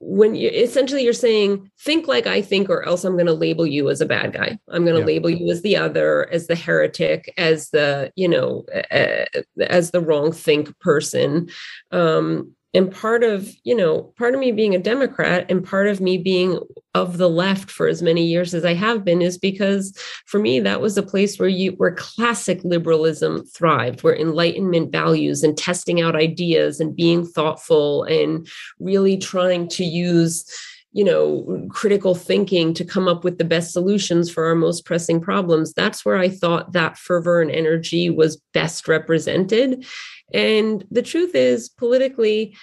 when 0.00 0.34
you 0.34 0.48
essentially 0.48 1.04
you're 1.04 1.12
saying 1.12 1.70
think 1.80 2.08
like 2.08 2.26
i 2.26 2.42
think 2.42 2.68
or 2.68 2.84
else 2.84 3.04
i'm 3.04 3.14
going 3.14 3.26
to 3.26 3.32
label 3.32 3.66
you 3.66 3.88
as 3.88 4.00
a 4.00 4.06
bad 4.06 4.32
guy 4.32 4.58
i'm 4.68 4.84
going 4.84 4.94
to 4.96 5.00
yeah. 5.00 5.06
label 5.06 5.30
you 5.30 5.50
as 5.50 5.62
the 5.62 5.76
other 5.76 6.28
as 6.32 6.48
the 6.48 6.56
heretic 6.56 7.32
as 7.36 7.70
the 7.70 8.12
you 8.16 8.26
know 8.26 8.64
uh, 8.90 9.24
as 9.60 9.92
the 9.92 10.00
wrong 10.00 10.32
think 10.32 10.76
person 10.80 11.48
um 11.92 12.52
and 12.74 12.90
part 12.92 13.22
of 13.22 13.54
you 13.64 13.74
know 13.74 14.02
part 14.16 14.34
of 14.34 14.40
me 14.40 14.52
being 14.52 14.74
a 14.74 14.78
democrat 14.78 15.46
and 15.50 15.64
part 15.64 15.86
of 15.86 16.00
me 16.00 16.16
being 16.18 16.58
of 16.94 17.18
the 17.18 17.28
left 17.28 17.70
for 17.70 17.86
as 17.86 18.02
many 18.02 18.24
years 18.24 18.54
as 18.54 18.64
i 18.64 18.74
have 18.74 19.04
been 19.04 19.22
is 19.22 19.38
because 19.38 19.96
for 20.26 20.38
me 20.38 20.60
that 20.60 20.80
was 20.80 20.96
a 20.96 21.02
place 21.02 21.38
where 21.38 21.48
you 21.48 21.72
where 21.72 21.94
classic 21.94 22.62
liberalism 22.64 23.44
thrived 23.46 24.02
where 24.02 24.16
enlightenment 24.16 24.90
values 24.90 25.42
and 25.42 25.56
testing 25.56 26.00
out 26.00 26.16
ideas 26.16 26.80
and 26.80 26.96
being 26.96 27.26
thoughtful 27.26 28.04
and 28.04 28.48
really 28.78 29.16
trying 29.16 29.68
to 29.68 29.84
use 29.84 30.44
you 30.92 31.04
know 31.04 31.66
critical 31.70 32.14
thinking 32.14 32.74
to 32.74 32.84
come 32.84 33.08
up 33.08 33.24
with 33.24 33.38
the 33.38 33.44
best 33.44 33.72
solutions 33.72 34.30
for 34.30 34.44
our 34.44 34.54
most 34.54 34.84
pressing 34.84 35.20
problems 35.20 35.72
that's 35.72 36.04
where 36.04 36.18
i 36.18 36.28
thought 36.28 36.72
that 36.72 36.98
fervor 36.98 37.40
and 37.40 37.50
energy 37.50 38.10
was 38.10 38.40
best 38.52 38.86
represented 38.88 39.84
and 40.34 40.84
the 40.90 41.02
truth 41.02 41.34
is, 41.34 41.68
politically, 41.68 42.56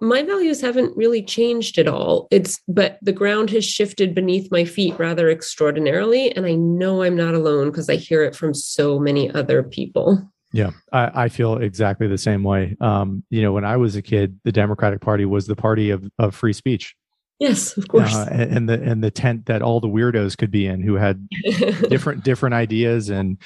my 0.00 0.22
values 0.22 0.60
haven't 0.60 0.96
really 0.96 1.22
changed 1.22 1.78
at 1.78 1.88
all. 1.88 2.26
It's, 2.30 2.60
but 2.68 2.98
the 3.02 3.12
ground 3.12 3.50
has 3.50 3.64
shifted 3.64 4.14
beneath 4.14 4.50
my 4.50 4.64
feet 4.64 4.98
rather 4.98 5.28
extraordinarily. 5.30 6.34
And 6.34 6.46
I 6.46 6.54
know 6.54 7.02
I'm 7.02 7.16
not 7.16 7.34
alone 7.34 7.70
because 7.70 7.90
I 7.90 7.96
hear 7.96 8.22
it 8.22 8.34
from 8.34 8.54
so 8.54 8.98
many 8.98 9.30
other 9.30 9.62
people. 9.62 10.30
Yeah, 10.52 10.70
I, 10.92 11.24
I 11.24 11.28
feel 11.28 11.58
exactly 11.58 12.08
the 12.08 12.18
same 12.18 12.42
way. 12.42 12.76
Um, 12.80 13.22
you 13.30 13.40
know, 13.40 13.52
when 13.52 13.64
I 13.64 13.76
was 13.76 13.94
a 13.94 14.02
kid, 14.02 14.40
the 14.42 14.50
Democratic 14.50 15.00
Party 15.00 15.24
was 15.24 15.46
the 15.46 15.54
party 15.54 15.90
of, 15.90 16.10
of 16.18 16.34
free 16.34 16.52
speech. 16.52 16.96
Yes, 17.40 17.76
of 17.76 17.88
course. 17.88 18.14
Uh, 18.14 18.28
and 18.30 18.68
the 18.68 18.80
and 18.82 19.02
the 19.02 19.10
tent 19.10 19.46
that 19.46 19.62
all 19.62 19.80
the 19.80 19.88
weirdos 19.88 20.36
could 20.36 20.50
be 20.50 20.66
in, 20.66 20.82
who 20.82 20.94
had 20.94 21.26
different 21.88 22.22
different 22.22 22.54
ideas, 22.54 23.08
and 23.08 23.38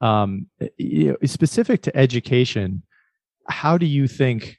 um, 0.00 0.46
you 0.78 1.10
know, 1.10 1.16
specific 1.26 1.82
to 1.82 1.96
education 1.96 2.82
how 3.48 3.78
do 3.78 3.86
you 3.86 4.06
think 4.06 4.58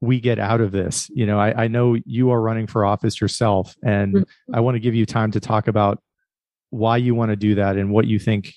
we 0.00 0.20
get 0.20 0.38
out 0.38 0.60
of 0.60 0.72
this? 0.72 1.08
You 1.10 1.26
know, 1.26 1.38
I, 1.38 1.64
I 1.64 1.68
know 1.68 1.96
you 2.04 2.30
are 2.30 2.40
running 2.40 2.66
for 2.66 2.84
office 2.84 3.20
yourself, 3.20 3.74
and 3.82 4.14
mm-hmm. 4.14 4.54
I 4.54 4.60
want 4.60 4.74
to 4.76 4.80
give 4.80 4.94
you 4.94 5.06
time 5.06 5.30
to 5.32 5.40
talk 5.40 5.68
about 5.68 6.02
why 6.70 6.96
you 6.96 7.14
want 7.14 7.30
to 7.30 7.36
do 7.36 7.54
that 7.56 7.76
and 7.76 7.90
what 7.90 8.06
you 8.06 8.18
think, 8.18 8.54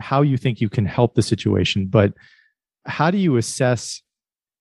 how 0.00 0.22
you 0.22 0.36
think 0.36 0.60
you 0.60 0.68
can 0.68 0.86
help 0.86 1.14
the 1.14 1.22
situation. 1.22 1.86
But 1.86 2.14
how 2.84 3.10
do 3.10 3.18
you 3.18 3.36
assess 3.36 4.02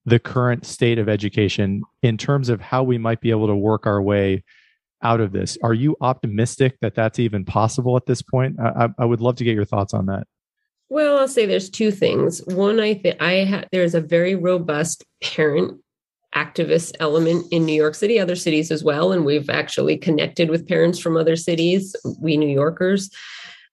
the 0.06 0.20
current 0.20 0.66
state 0.66 0.98
of 0.98 1.08
education 1.08 1.84
in 2.02 2.18
terms 2.18 2.50
of 2.50 2.62
how 2.62 2.84
we 2.84 2.98
might 2.98 3.22
be 3.22 3.30
able 3.30 3.48
to 3.48 3.56
work 3.56 3.86
our 3.86 4.02
way 4.02 4.44
out 5.04 5.22
of 5.22 5.32
this? 5.32 5.58
Are 5.64 5.74
you 5.74 5.96
optimistic 6.02 6.78
that 6.82 6.96
that's 6.96 7.20
even 7.20 7.46
possible 7.46 7.98
at 7.98 8.06
this 8.06 8.22
point? 8.22 8.60
I, 8.60 8.90
I 8.98 9.06
would 9.06 9.22
love 9.22 9.36
to 9.38 9.44
get 9.44 9.56
your 9.56 9.66
thoughts 9.66 9.94
on 9.94 10.08
that. 10.08 10.28
Well, 10.90 11.18
I'll 11.18 11.28
say 11.28 11.46
there's 11.46 11.70
two 11.70 11.92
things. 11.92 12.42
One, 12.48 12.80
I 12.80 12.96
think 12.96 13.22
I 13.22 13.46
ha- 13.46 13.64
there's 13.72 13.96
a 13.96 14.02
very 14.02 14.36
robust 14.36 15.06
parent 15.24 15.80
activist 16.36 16.94
element 17.00 17.46
in 17.52 17.66
New 17.66 17.74
York 17.74 17.96
City, 17.96 18.20
other 18.20 18.36
cities 18.36 18.72
as 18.72 18.84
well, 18.84 19.12
and 19.12 19.26
we've 19.26 19.50
actually 19.50 19.98
connected 19.98 20.50
with 20.50 20.68
parents 20.68 21.00
from 21.00 21.18
other 21.18 21.36
cities. 21.36 21.96
We 22.20 22.38
New 22.38 22.50
Yorkers, 22.50 23.10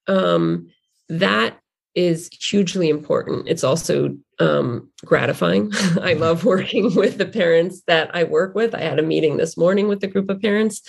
um, 0.06 0.68
that 1.08 1.58
is 1.94 2.30
hugely 2.32 2.88
important. 2.88 3.48
It's 3.48 3.64
also 3.64 4.16
um, 4.38 4.90
gratifying. 5.04 5.72
I 6.02 6.14
love 6.14 6.44
working 6.44 6.94
with 6.96 7.18
the 7.18 7.26
parents 7.26 7.82
that 7.86 8.10
I 8.14 8.24
work 8.24 8.54
with. 8.54 8.74
I 8.74 8.80
had 8.80 8.98
a 8.98 9.02
meeting 9.02 9.36
this 9.36 9.56
morning 9.56 9.88
with 9.88 10.02
a 10.02 10.08
group 10.08 10.30
of 10.30 10.40
parents, 10.40 10.82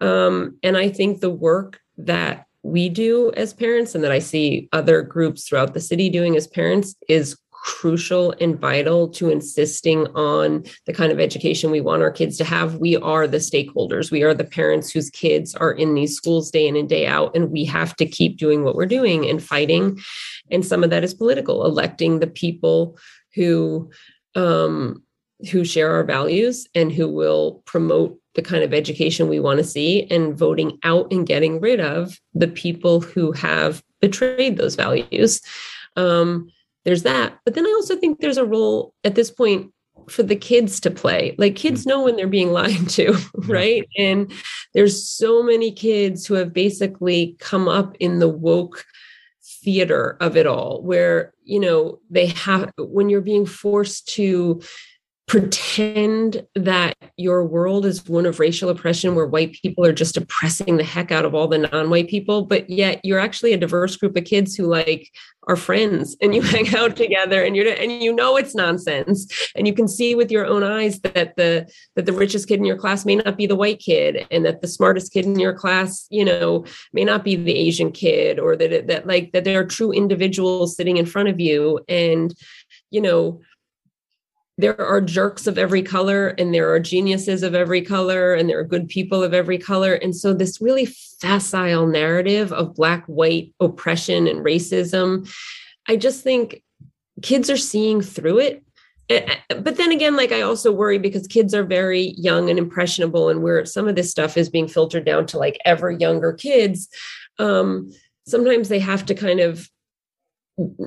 um, 0.00 0.58
and 0.62 0.76
I 0.76 0.88
think 0.88 1.20
the 1.20 1.30
work 1.30 1.80
that 1.98 2.46
we 2.62 2.88
do 2.88 3.32
as 3.36 3.54
parents 3.54 3.94
and 3.94 4.04
that 4.04 4.12
I 4.12 4.18
see 4.18 4.68
other 4.72 5.02
groups 5.02 5.48
throughout 5.48 5.72
the 5.72 5.80
city 5.80 6.10
doing 6.10 6.36
as 6.36 6.46
parents 6.46 6.94
is 7.08 7.38
crucial 7.62 8.34
and 8.40 8.58
vital 8.58 9.08
to 9.08 9.28
insisting 9.28 10.06
on 10.08 10.64
the 10.86 10.92
kind 10.92 11.12
of 11.12 11.20
education 11.20 11.70
we 11.70 11.80
want 11.80 12.02
our 12.02 12.10
kids 12.10 12.36
to 12.38 12.44
have. 12.44 12.76
We 12.76 12.96
are 12.96 13.26
the 13.26 13.36
stakeholders. 13.36 14.10
We 14.10 14.22
are 14.22 14.34
the 14.34 14.44
parents 14.44 14.90
whose 14.90 15.10
kids 15.10 15.54
are 15.54 15.72
in 15.72 15.94
these 15.94 16.16
schools 16.16 16.50
day 16.50 16.66
in 16.66 16.76
and 16.76 16.88
day 16.88 17.06
out. 17.06 17.36
And 17.36 17.50
we 17.50 17.64
have 17.66 17.94
to 17.96 18.06
keep 18.06 18.38
doing 18.38 18.64
what 18.64 18.76
we're 18.76 18.86
doing 18.86 19.28
and 19.28 19.42
fighting. 19.42 20.00
And 20.50 20.64
some 20.64 20.82
of 20.82 20.90
that 20.90 21.04
is 21.04 21.14
political, 21.14 21.66
electing 21.66 22.18
the 22.18 22.26
people 22.26 22.98
who 23.34 23.90
um, 24.34 25.02
who 25.50 25.64
share 25.64 25.90
our 25.94 26.04
values 26.04 26.68
and 26.74 26.92
who 26.92 27.08
will 27.08 27.62
promote 27.64 28.18
the 28.34 28.42
kind 28.42 28.62
of 28.62 28.72
education 28.72 29.28
we 29.28 29.40
want 29.40 29.58
to 29.58 29.64
see 29.64 30.06
and 30.10 30.36
voting 30.36 30.78
out 30.84 31.12
and 31.12 31.26
getting 31.26 31.60
rid 31.60 31.80
of 31.80 32.18
the 32.34 32.48
people 32.48 33.00
who 33.00 33.32
have 33.32 33.82
betrayed 34.00 34.56
those 34.56 34.76
values. 34.76 35.40
Um, 35.96 36.50
there's 36.84 37.02
that. 37.02 37.38
But 37.44 37.54
then 37.54 37.66
I 37.66 37.70
also 37.70 37.96
think 37.96 38.20
there's 38.20 38.38
a 38.38 38.44
role 38.44 38.94
at 39.04 39.14
this 39.14 39.30
point 39.30 39.72
for 40.08 40.22
the 40.22 40.36
kids 40.36 40.80
to 40.80 40.90
play. 40.90 41.34
Like 41.38 41.56
kids 41.56 41.84
mm. 41.84 41.88
know 41.88 42.04
when 42.04 42.16
they're 42.16 42.26
being 42.26 42.52
lied 42.52 42.88
to, 42.90 43.16
right? 43.46 43.86
And 43.98 44.32
there's 44.74 45.08
so 45.08 45.42
many 45.42 45.72
kids 45.72 46.26
who 46.26 46.34
have 46.34 46.52
basically 46.52 47.36
come 47.38 47.68
up 47.68 47.96
in 48.00 48.18
the 48.18 48.28
woke 48.28 48.84
theater 49.62 50.16
of 50.20 50.36
it 50.36 50.46
all 50.46 50.82
where, 50.82 51.34
you 51.44 51.60
know, 51.60 52.00
they 52.08 52.26
have 52.26 52.70
when 52.78 53.10
you're 53.10 53.20
being 53.20 53.46
forced 53.46 54.08
to 54.14 54.60
pretend 55.30 56.44
that 56.56 56.96
your 57.16 57.44
world 57.44 57.86
is 57.86 58.08
one 58.08 58.26
of 58.26 58.40
racial 58.40 58.68
oppression 58.68 59.14
where 59.14 59.28
white 59.28 59.52
people 59.62 59.86
are 59.86 59.92
just 59.92 60.16
oppressing 60.16 60.76
the 60.76 60.82
heck 60.82 61.12
out 61.12 61.24
of 61.24 61.36
all 61.36 61.46
the 61.46 61.56
non-white 61.56 62.08
people 62.08 62.44
but 62.44 62.68
yet 62.68 63.00
you're 63.04 63.20
actually 63.20 63.52
a 63.52 63.56
diverse 63.56 63.94
group 63.94 64.16
of 64.16 64.24
kids 64.24 64.56
who 64.56 64.66
like 64.66 65.08
are 65.44 65.56
friends 65.56 66.16
and 66.20 66.34
you 66.34 66.42
hang 66.54 66.74
out 66.74 66.96
together 66.96 67.44
and 67.44 67.54
you're 67.56 67.72
and 67.72 68.02
you 68.02 68.12
know 68.12 68.36
it's 68.36 68.54
nonsense. 68.54 69.50
And 69.54 69.66
you 69.66 69.74
can 69.74 69.88
see 69.88 70.14
with 70.14 70.30
your 70.30 70.46
own 70.46 70.62
eyes 70.62 71.00
that 71.00 71.36
the 71.36 71.70
that 71.96 72.06
the 72.06 72.12
richest 72.12 72.48
kid 72.48 72.58
in 72.58 72.64
your 72.64 72.76
class 72.76 73.04
may 73.04 73.16
not 73.16 73.36
be 73.36 73.46
the 73.46 73.56
white 73.56 73.78
kid 73.78 74.26
and 74.30 74.44
that 74.44 74.60
the 74.60 74.68
smartest 74.68 75.12
kid 75.12 75.24
in 75.24 75.38
your 75.38 75.54
class 75.54 76.06
you 76.10 76.24
know 76.24 76.64
may 76.92 77.04
not 77.04 77.24
be 77.24 77.36
the 77.36 77.56
asian 77.56 77.90
kid 77.90 78.38
or 78.38 78.56
that 78.56 78.86
that 78.86 79.06
like 79.06 79.32
that 79.32 79.44
there 79.44 79.60
are 79.60 79.64
true 79.64 79.92
individuals 79.92 80.76
sitting 80.76 80.96
in 80.96 81.06
front 81.06 81.28
of 81.28 81.40
you. 81.40 81.80
And 81.88 82.34
you 82.90 83.00
know 83.00 83.40
there 84.60 84.80
are 84.80 85.00
jerks 85.00 85.46
of 85.46 85.58
every 85.58 85.82
color 85.82 86.28
and 86.28 86.54
there 86.54 86.72
are 86.72 86.80
geniuses 86.80 87.42
of 87.42 87.54
every 87.54 87.82
color 87.82 88.34
and 88.34 88.48
there 88.48 88.58
are 88.58 88.64
good 88.64 88.88
people 88.88 89.22
of 89.22 89.34
every 89.34 89.58
color. 89.58 89.94
And 89.94 90.14
so 90.14 90.32
this 90.32 90.60
really 90.60 90.86
facile 91.20 91.86
narrative 91.86 92.52
of 92.52 92.74
black 92.74 93.04
white 93.06 93.52
oppression 93.60 94.26
and 94.26 94.44
racism 94.44 95.30
i 95.86 95.96
just 95.96 96.22
think 96.22 96.62
kids 97.22 97.50
are 97.50 97.56
seeing 97.56 98.00
through 98.00 98.38
it. 98.38 98.64
But 99.48 99.76
then 99.76 99.90
again 99.90 100.16
like 100.16 100.32
i 100.32 100.40
also 100.40 100.72
worry 100.72 100.98
because 100.98 101.26
kids 101.26 101.52
are 101.52 101.64
very 101.64 102.14
young 102.16 102.48
and 102.48 102.58
impressionable 102.58 103.28
and 103.28 103.42
where 103.42 103.66
some 103.66 103.88
of 103.88 103.96
this 103.96 104.10
stuff 104.10 104.36
is 104.36 104.48
being 104.48 104.68
filtered 104.68 105.04
down 105.04 105.26
to 105.26 105.38
like 105.38 105.58
ever 105.64 105.90
younger 105.90 106.32
kids 106.32 106.88
um 107.38 107.90
sometimes 108.26 108.68
they 108.68 108.78
have 108.78 109.04
to 109.06 109.14
kind 109.14 109.40
of 109.40 109.68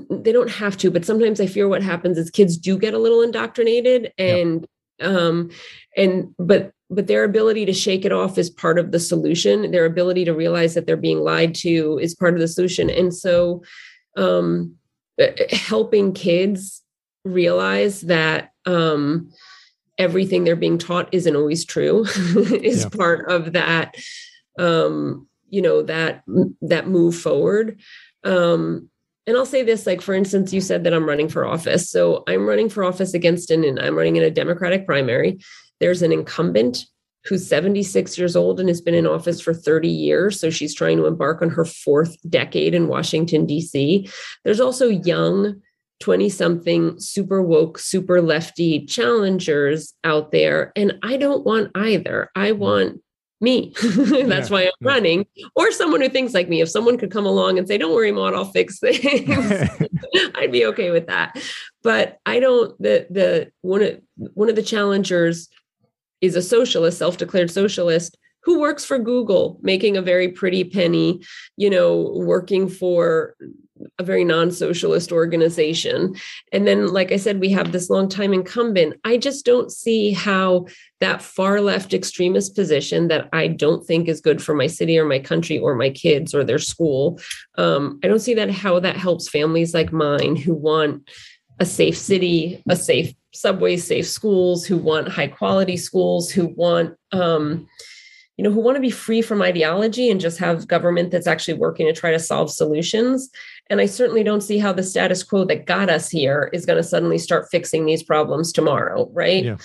they 0.10 0.32
don't 0.32 0.50
have 0.50 0.78
to, 0.78 0.92
but 0.92 1.06
sometimes 1.06 1.40
I 1.40 1.48
fear 1.48 1.68
what 1.68 1.84
happens 1.84 2.18
is 2.18 2.30
kids 2.30 2.58
do 2.58 2.78
get 2.78 2.94
a 2.94 3.00
little 3.00 3.22
indoctrinated 3.22 4.12
and 4.18 4.68
yep. 5.00 5.10
um 5.10 5.50
and 5.98 6.34
but 6.38 6.72
but 6.90 7.08
their 7.08 7.24
ability 7.24 7.66
to 7.66 7.74
shake 7.74 8.06
it 8.06 8.12
off 8.12 8.38
is 8.38 8.50
part 8.50 8.78
of 8.78 8.92
the 8.92 9.00
solution. 9.00 9.72
Their 9.72 9.86
ability 9.86 10.26
to 10.26 10.34
realize 10.34 10.76
that 10.76 10.86
they're 10.86 10.98
being 10.98 11.22
lied 11.22 11.56
to 11.56 12.00
is 12.02 12.14
part 12.14 12.36
of 12.36 12.40
the 12.40 12.48
solution. 12.48 12.90
And 12.90 13.14
so 13.14 13.64
um 14.18 14.76
helping 15.52 16.14
kids 16.14 16.82
realize 17.26 18.02
that 18.02 18.52
um 18.66 19.32
everything 19.98 20.44
they're 20.44 20.56
being 20.56 20.78
taught 20.78 21.10
isn't 21.12 21.36
always 21.36 21.66
true 21.66 22.04
is 22.62 22.84
yeah. 22.84 22.90
part 22.90 23.30
of 23.30 23.54
that 23.54 23.96
um 24.60 25.28
you 25.50 25.62
know 25.62 25.84
that 25.84 26.24
that 26.62 26.88
move 26.88 27.16
forward 27.16 27.80
um 28.24 28.90
and 29.26 29.38
I'll 29.38 29.46
say 29.46 29.64
this 29.64 29.86
like, 29.86 30.02
for 30.02 30.14
instance, 30.14 30.52
you 30.52 30.62
said 30.62 30.84
that 30.84 30.94
I'm 30.94 31.08
running 31.08 31.30
for 31.30 31.46
office. 31.46 31.90
So 31.90 32.24
I'm 32.28 32.46
running 32.46 32.70
for 32.70 32.84
office 32.84 33.14
against 33.14 33.52
an, 33.52 33.64
and 33.64 33.80
I'm 33.80 33.96
running 33.96 34.18
in 34.18 34.24
a 34.24 34.32
Democratic 34.32 34.86
primary. 34.86 35.40
There's 35.80 36.02
an 36.02 36.12
incumbent 36.12 36.86
who's 37.26 37.48
76 37.48 38.18
years 38.18 38.36
old 38.36 38.60
and 38.60 38.68
has 38.68 38.82
been 38.82 38.96
in 38.96 39.08
office 39.08 39.40
for 39.40 39.54
30 39.54 39.88
years. 39.88 40.40
So 40.40 40.50
she's 40.50 40.76
trying 40.76 40.98
to 40.98 41.06
embark 41.06 41.42
on 41.42 41.50
her 41.52 41.64
fourth 41.64 42.18
decade 42.30 42.74
in 42.74 42.90
Washington, 42.90 43.46
D.C. 43.46 44.10
There's 44.44 44.60
also 44.60 44.90
young 44.90 45.62
20 46.02 46.28
something 46.28 47.00
super 47.00 47.42
woke, 47.42 47.80
super 47.80 48.22
lefty 48.22 48.86
challengers 48.86 49.94
out 50.04 50.32
there. 50.32 50.74
And 50.76 51.00
I 51.02 51.16
don't 51.16 51.46
want 51.46 51.72
either. 51.76 52.30
I 52.36 52.52
want 52.52 53.02
me. 53.44 53.74
That's 53.82 54.50
yeah. 54.50 54.54
why 54.54 54.64
I'm 54.64 54.72
running. 54.82 55.28
Or 55.56 55.72
someone 55.72 56.02
who 56.02 56.10
thinks 56.10 56.34
like 56.34 56.50
me. 56.50 56.62
If 56.62 56.70
someone 56.70 56.98
could 56.98 57.12
come 57.12 57.26
along 57.26 57.60
and 57.60 57.68
say, 57.68 57.78
"Don't 57.78 57.94
worry, 57.94 58.12
Maud, 58.12 58.34
I'll 58.34 58.46
fix 58.46 58.80
things," 58.80 59.00
I'd 60.36 60.52
be 60.52 60.66
okay 60.68 60.90
with 60.90 61.08
that. 61.08 61.40
But 61.84 62.20
I 62.26 62.40
don't. 62.40 62.82
The 62.82 63.06
the 63.10 63.52
one 63.62 63.84
of 63.84 64.02
one 64.16 64.50
of 64.50 64.56
the 64.56 64.64
challengers 64.64 65.50
is 66.22 66.36
a 66.36 66.42
socialist, 66.42 66.98
self-declared 66.98 67.52
socialist, 67.52 68.18
who 68.44 68.60
works 68.60 68.86
for 68.86 68.98
Google, 68.98 69.60
making 69.62 69.98
a 69.98 70.02
very 70.02 70.30
pretty 70.30 70.64
penny. 70.64 71.22
You 71.58 71.70
know, 71.70 72.14
working 72.16 72.70
for 72.70 73.36
a 74.00 74.04
very 74.04 74.24
non-socialist 74.24 75.12
organization. 75.12 76.16
And 76.52 76.66
then 76.66 76.88
like 76.88 77.12
i 77.12 77.18
said 77.18 77.40
we 77.40 77.50
have 77.50 77.72
this 77.72 77.90
long 77.90 78.10
time 78.10 78.34
incumbent. 78.34 79.00
I 79.04 79.18
just 79.18 79.46
don't 79.46 79.72
see 79.72 80.12
how 80.12 80.68
that 81.04 81.22
far 81.22 81.60
left 81.60 81.94
extremist 81.94 82.56
position 82.56 83.10
that 83.10 83.28
i 83.34 83.46
don't 83.46 83.86
think 83.86 84.08
is 84.08 84.22
good 84.22 84.42
for 84.42 84.56
my 84.56 84.68
city 84.68 84.98
or 84.98 85.06
my 85.06 85.20
country 85.20 85.60
or 85.60 85.76
my 85.76 85.90
kids 85.90 86.34
or 86.34 86.46
their 86.46 86.60
school 86.60 87.20
um, 87.58 88.00
i 88.04 88.08
don't 88.08 88.22
see 88.22 88.34
that 88.34 88.50
how 88.50 88.80
that 88.80 88.96
helps 88.96 89.28
families 89.28 89.74
like 89.74 89.92
mine 89.92 90.38
who 90.38 90.54
want 90.54 91.10
a 91.60 91.66
safe 91.66 91.98
city 91.98 92.64
a 92.70 92.76
safe 92.76 93.14
subway 93.34 93.76
safe 93.76 94.08
schools 94.08 94.66
who 94.66 94.78
want 94.78 95.10
high 95.10 95.28
quality 95.28 95.76
schools 95.76 96.32
who 96.32 96.48
want 96.56 96.96
um, 97.12 97.68
you 98.38 98.44
know 98.44 98.52
who 98.52 98.62
want 98.62 98.76
to 98.76 98.82
be 98.82 98.90
free 98.90 99.22
from 99.22 99.42
ideology 99.42 100.10
and 100.10 100.20
just 100.20 100.40
have 100.40 100.68
government 100.68 101.12
that's 101.12 101.28
actually 101.28 101.54
working 101.54 101.86
to 101.86 101.94
try 101.94 102.12
to 102.12 102.20
solve 102.20 102.52
solutions 102.52 103.30
and 103.70 103.80
I 103.80 103.86
certainly 103.86 104.24
don't 104.24 104.42
see 104.42 104.60
how 104.60 104.74
the 104.74 104.84
status 104.84 105.24
quo 105.24 105.46
that 105.46 105.66
got 105.66 105.90
us 105.90 106.10
here 106.10 106.50
is 106.54 106.66
going 106.66 106.78
to 106.78 106.84
suddenly 106.88 107.18
start 107.18 107.48
fixing 107.50 107.86
these 107.86 108.04
problems 108.04 108.52
tomorrow, 108.52 109.10
right? 109.14 109.46
Yeah. 109.46 109.58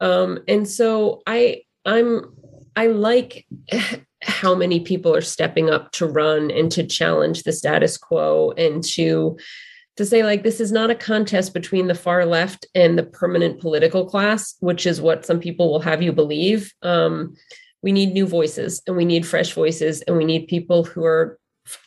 Um, 0.00 0.40
and 0.46 0.68
so 0.68 1.22
I 1.26 1.62
I'm 1.84 2.32
I 2.76 2.88
like 2.88 3.46
how 4.22 4.54
many 4.54 4.80
people 4.80 5.14
are 5.14 5.22
stepping 5.22 5.70
up 5.70 5.92
to 5.92 6.06
run 6.06 6.50
and 6.50 6.70
to 6.72 6.86
challenge 6.86 7.42
the 7.42 7.52
status 7.52 7.96
quo 7.96 8.52
and 8.52 8.82
to 8.82 9.36
to 9.96 10.04
say 10.04 10.22
like 10.22 10.42
this 10.42 10.60
is 10.60 10.72
not 10.72 10.90
a 10.90 10.94
contest 10.94 11.54
between 11.54 11.86
the 11.86 11.94
far 11.94 12.26
left 12.26 12.66
and 12.74 12.98
the 12.98 13.02
permanent 13.02 13.60
political 13.60 14.06
class 14.06 14.54
which 14.60 14.86
is 14.86 15.00
what 15.00 15.24
some 15.24 15.38
people 15.38 15.70
will 15.70 15.80
have 15.80 16.02
you 16.02 16.12
believe 16.12 16.72
um, 16.82 17.34
we 17.82 17.92
need 17.92 18.12
new 18.12 18.26
voices 18.26 18.82
and 18.86 18.96
we 18.96 19.04
need 19.04 19.26
fresh 19.26 19.52
voices 19.52 20.02
and 20.02 20.16
we 20.16 20.24
need 20.24 20.48
people 20.48 20.84
who 20.84 21.04
are 21.04 21.38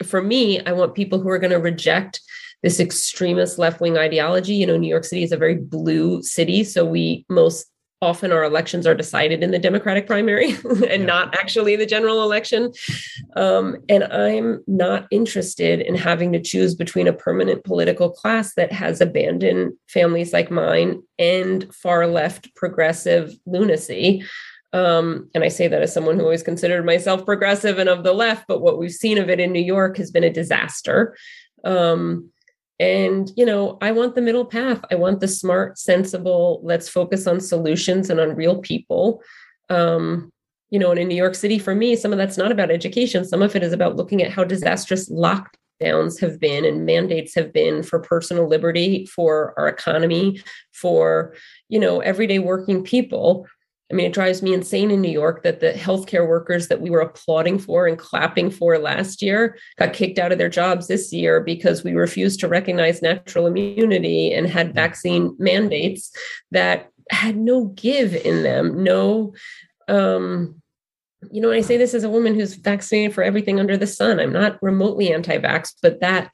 for 0.04 0.22
me, 0.22 0.60
I 0.66 0.74
want 0.74 0.96
people 0.96 1.20
who 1.20 1.30
are 1.30 1.40
going 1.40 1.52
to 1.52 1.60
reject 1.60 2.22
this 2.64 2.80
extremist 2.80 3.58
left 3.58 3.80
wing 3.80 3.98
ideology. 3.98 4.54
You 4.54 4.68
know, 4.68 4.78
New 4.78 4.90
York 4.90 5.06
City 5.06 5.24
is 5.24 5.32
a 5.32 5.38
very 5.38 5.56
blue 5.56 6.22
city. 6.22 6.64
So 6.64 6.86
we 6.86 7.26
most 7.30 7.68
often 8.02 8.32
our 8.32 8.46
elections 8.46 8.88
are 8.88 8.96
decided 8.96 9.44
in 9.44 9.52
the 9.52 9.60
Democratic 9.60 10.08
primary 10.08 10.52
and 10.64 10.90
yeah. 10.90 10.98
not 10.98 11.36
actually 11.36 11.76
the 11.76 11.86
general 11.86 12.24
election. 12.24 12.72
Um, 13.36 13.78
and 13.90 14.06
I'm 14.06 14.64
not 14.68 15.08
interested 15.12 15.82
in 15.82 15.96
having 15.96 16.32
to 16.32 16.42
choose 16.42 16.76
between 16.76 17.08
a 17.08 17.14
permanent 17.14 17.64
political 17.66 18.10
class 18.10 18.54
that 18.54 18.72
has 18.72 19.02
abandoned 19.02 19.74
families 19.88 20.32
like 20.32 20.50
mine 20.50 21.02
and 21.18 21.74
far 21.76 22.08
left 22.08 22.54
progressive 22.56 23.34
lunacy. 23.46 24.24
Um, 24.72 25.30
and 25.34 25.44
I 25.44 25.48
say 25.48 25.68
that 25.68 25.82
as 25.82 25.94
someone 25.94 26.18
who 26.18 26.24
always 26.24 26.44
considered 26.44 26.86
myself 26.86 27.26
progressive 27.26 27.80
and 27.80 27.90
of 27.90 28.04
the 28.04 28.14
left, 28.14 28.46
but 28.48 28.62
what 28.62 28.78
we've 28.78 28.92
seen 28.92 29.18
of 29.18 29.30
it 29.30 29.40
in 29.40 29.52
New 29.52 29.64
York 29.64 29.98
has 29.98 30.12
been 30.12 30.24
a 30.24 30.32
disaster. 30.32 31.16
Um, 31.64 32.30
and, 32.80 33.32
you 33.36 33.46
know, 33.46 33.78
I 33.82 33.92
want 33.92 34.16
the 34.16 34.22
middle 34.22 34.46
path. 34.46 34.80
I 34.92 34.96
want 34.96 35.20
the 35.20 35.28
smart, 35.28 35.78
sensible, 35.78 36.62
let's 36.64 36.88
focus 36.88 37.28
on 37.28 37.42
solutions 37.42 38.10
and 38.10 38.20
on 38.20 38.36
real 38.36 38.60
people. 38.60 39.22
Um, 39.70 40.32
you 40.70 40.80
know, 40.80 40.92
and 40.92 41.00
in 41.00 41.08
New 41.08 41.16
York 41.16 41.36
City, 41.36 41.58
for 41.58 41.74
me, 41.74 41.96
some 41.96 42.12
of 42.12 42.20
that's 42.20 42.38
not 42.38 42.52
about 42.52 42.72
education. 42.72 43.26
Some 43.26 43.42
of 43.42 43.56
it 43.56 43.64
is 43.64 43.74
about 43.74 43.96
looking 43.96 44.22
at 44.22 44.32
how 44.32 44.44
disastrous 44.44 45.10
lockdowns 45.10 46.20
have 46.22 46.40
been 46.40 46.64
and 46.64 46.86
mandates 46.86 47.34
have 47.34 47.52
been 47.52 47.82
for 47.82 48.00
personal 48.00 48.48
liberty, 48.48 49.08
for 49.08 49.54
our 49.58 49.68
economy, 49.68 50.42
for, 50.72 51.34
you 51.70 51.80
know, 51.80 52.02
everyday 52.02 52.38
working 52.38 52.84
people 52.84 53.48
I 53.92 53.96
mean, 53.96 54.06
it 54.06 54.14
drives 54.14 54.42
me 54.42 54.54
insane 54.54 54.92
in 54.92 55.02
New 55.02 55.12
York 55.12 55.42
that 55.44 55.62
the 55.62 55.72
healthcare 55.72 56.28
workers 56.28 56.68
that 56.68 56.82
we 56.82 56.92
were 56.92 57.00
applauding 57.00 57.58
for 57.58 57.88
and 57.88 57.98
clapping 57.98 58.52
for 58.52 58.78
last 58.78 59.22
year 59.22 59.58
got 59.78 59.94
kicked 59.94 60.20
out 60.20 60.32
of 60.32 60.38
their 60.38 60.50
jobs 60.50 60.88
this 60.88 61.12
year 61.12 61.42
because 61.42 61.84
we 61.84 61.94
refused 61.94 62.40
to 62.42 62.48
recognize 62.48 63.02
natural 63.02 63.48
immunity 63.48 64.32
and 64.32 64.48
had 64.48 64.76
vaccine 64.76 65.36
mandates 65.40 66.12
that 66.52 66.90
had 67.10 67.36
no 67.36 67.66
give 67.66 68.14
in 68.14 68.44
them, 68.44 68.84
no 68.84 69.34
um, 69.88 70.62
you 71.32 71.42
know, 71.42 71.52
I 71.52 71.62
say 71.62 71.78
this 71.78 71.94
as 71.94 72.04
a 72.04 72.10
woman 72.10 72.36
who's 72.36 72.54
vaccinated 72.54 73.14
for 73.14 73.24
everything 73.24 73.60
under 73.60 73.76
the 73.76 73.88
sun. 73.88 74.20
I'm 74.20 74.32
not 74.32 74.62
remotely 74.62 75.12
anti-vax, 75.12 75.74
but 75.82 76.00
that 76.00 76.32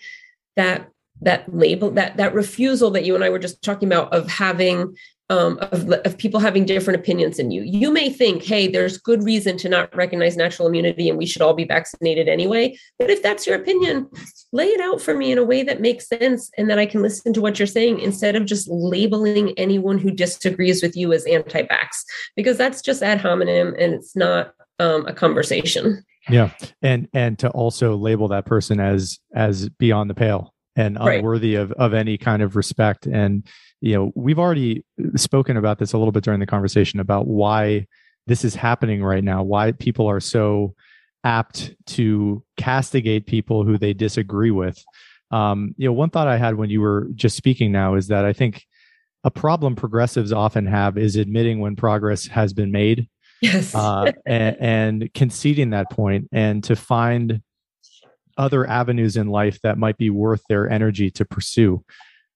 that 0.56 0.90
that 1.22 1.54
label 1.54 1.92
that 1.92 2.18
that 2.18 2.34
refusal 2.34 2.92
that 2.92 3.06
you 3.06 3.16
and 3.16 3.24
I 3.24 3.30
were 3.30 3.40
just 3.40 3.64
talking 3.64 3.88
about 3.88 4.14
of 4.14 4.30
having 4.30 4.96
um, 5.30 5.58
of, 5.72 5.90
of 5.90 6.18
people 6.18 6.40
having 6.40 6.66
different 6.66 7.00
opinions 7.00 7.38
than 7.38 7.50
you. 7.50 7.64
You 7.64 7.92
may 7.92 8.10
think, 8.10 8.44
hey, 8.44 8.68
there's 8.68 8.98
good 8.98 9.24
reason 9.24 9.58
to 9.58 9.70
not 9.70 9.96
recognize 9.96 10.38
natural 10.38 10.68
immunity 10.68 11.10
and 11.10 11.18
we 11.18 11.26
should 11.26 11.42
all 11.42 11.56
be 11.56 11.66
vaccinated 11.66 12.28
anyway. 12.28 12.78
But 13.00 13.10
if 13.10 13.24
that's 13.24 13.48
your 13.48 13.56
opinion, 13.56 14.08
lay 14.52 14.68
it 14.68 14.82
out 14.82 15.02
for 15.02 15.16
me 15.16 15.32
in 15.32 15.38
a 15.38 15.44
way 15.44 15.64
that 15.64 15.82
makes 15.82 16.08
sense 16.08 16.52
and 16.58 16.70
that 16.70 16.78
I 16.78 16.86
can 16.86 17.02
listen 17.02 17.34
to 17.34 17.42
what 17.42 17.58
you're 17.58 17.66
saying 17.66 18.00
instead 18.00 18.36
of 18.36 18.46
just 18.46 18.68
labeling 18.68 19.58
anyone 19.58 19.98
who 19.98 20.12
disagrees 20.12 20.84
with 20.84 20.96
you 20.96 21.12
as 21.12 21.26
anti 21.26 21.64
vax, 21.64 22.04
because 22.36 22.58
that's 22.58 22.82
just 22.82 23.02
ad 23.02 23.20
hominem 23.20 23.74
and 23.80 23.94
it's 23.94 24.16
not 24.16 24.54
um, 24.80 25.08
a 25.08 25.14
conversation. 25.14 26.04
Yeah. 26.30 26.52
And 26.82 27.08
and 27.14 27.38
to 27.40 27.50
also 27.50 27.96
label 27.96 28.28
that 28.30 28.46
person 28.46 28.80
as 28.80 29.20
as 29.36 29.70
beyond 29.70 30.10
the 30.10 30.16
pale 30.16 30.54
and 30.76 30.98
unworthy 31.00 31.56
right. 31.56 31.64
of, 31.64 31.72
of 31.74 31.94
any 31.94 32.18
kind 32.18 32.42
of 32.42 32.56
respect 32.56 33.06
and 33.06 33.48
you 33.86 33.94
know, 33.94 34.12
we've 34.16 34.40
already 34.40 34.84
spoken 35.16 35.58
about 35.58 35.78
this 35.78 35.94
a 35.94 35.98
little 36.00 36.12
bit 36.12 36.24
during 36.24 36.40
the 36.40 36.48
conversation 36.48 37.00
about 37.00 37.28
why 37.28 37.86
this 38.26 38.44
is 38.44 38.56
happening 38.56 39.04
right 39.04 39.24
now, 39.24 39.44
why 39.44 39.74
people 39.74 40.08
are 40.08 40.20
so 40.20 40.74
apt 41.24 41.76
to 41.86 42.44
castigate 42.58 43.28
people 43.28 43.64
who 43.64 43.78
they 43.78 43.94
disagree 43.94 44.50
with. 44.50 44.84
Um, 45.30 45.76
you 45.78 45.88
know, 45.88 45.94
one 45.94 46.10
thought 46.10 46.28
I 46.28 46.38
had 46.38 46.56
when 46.56 46.72
you 46.72 46.82
were 46.82 47.10
just 47.14 47.38
speaking 47.38 47.72
now 47.72 47.94
is 47.94 48.08
that 48.08 48.26
I 48.26 48.34
think 48.34 48.66
a 49.24 49.30
problem 49.30 49.76
progressives 49.76 50.32
often 50.34 50.66
have 50.66 50.98
is 50.98 51.16
admitting 51.16 51.60
when 51.60 51.76
progress 51.76 52.26
has 52.26 52.54
been 52.54 52.72
made 52.72 53.08
yes 53.40 53.76
uh, 53.76 54.12
and, 54.26 54.58
and, 54.60 55.14
conceding 55.14 55.72
that 55.72 55.92
point 55.92 56.28
and 56.32 56.64
to 56.64 56.76
find 56.76 57.42
other 58.38 58.68
avenues 58.68 59.16
in 59.18 59.28
life 59.28 59.60
that 59.62 59.78
might 59.78 59.98
be 59.98 60.10
worth 60.10 60.42
their 60.50 60.70
energy 60.70 61.12
to 61.12 61.26
pursue 61.26 61.84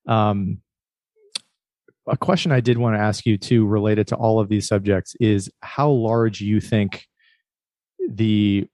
um, 0.08 0.60
a 2.10 2.18
question 2.18 2.52
i 2.52 2.60
did 2.60 2.78
want 2.78 2.96
to 2.96 3.00
ask 3.00 3.26
you 3.26 3.38
too 3.38 3.66
related 3.66 4.08
to 4.08 4.16
all 4.16 4.40
of 4.40 4.50
these 4.50 4.68
subjects 4.68 5.16
is 5.20 5.50
how 5.62 5.90
large 5.90 6.42
you 6.42 6.60
think 6.60 7.08
the 8.10 8.68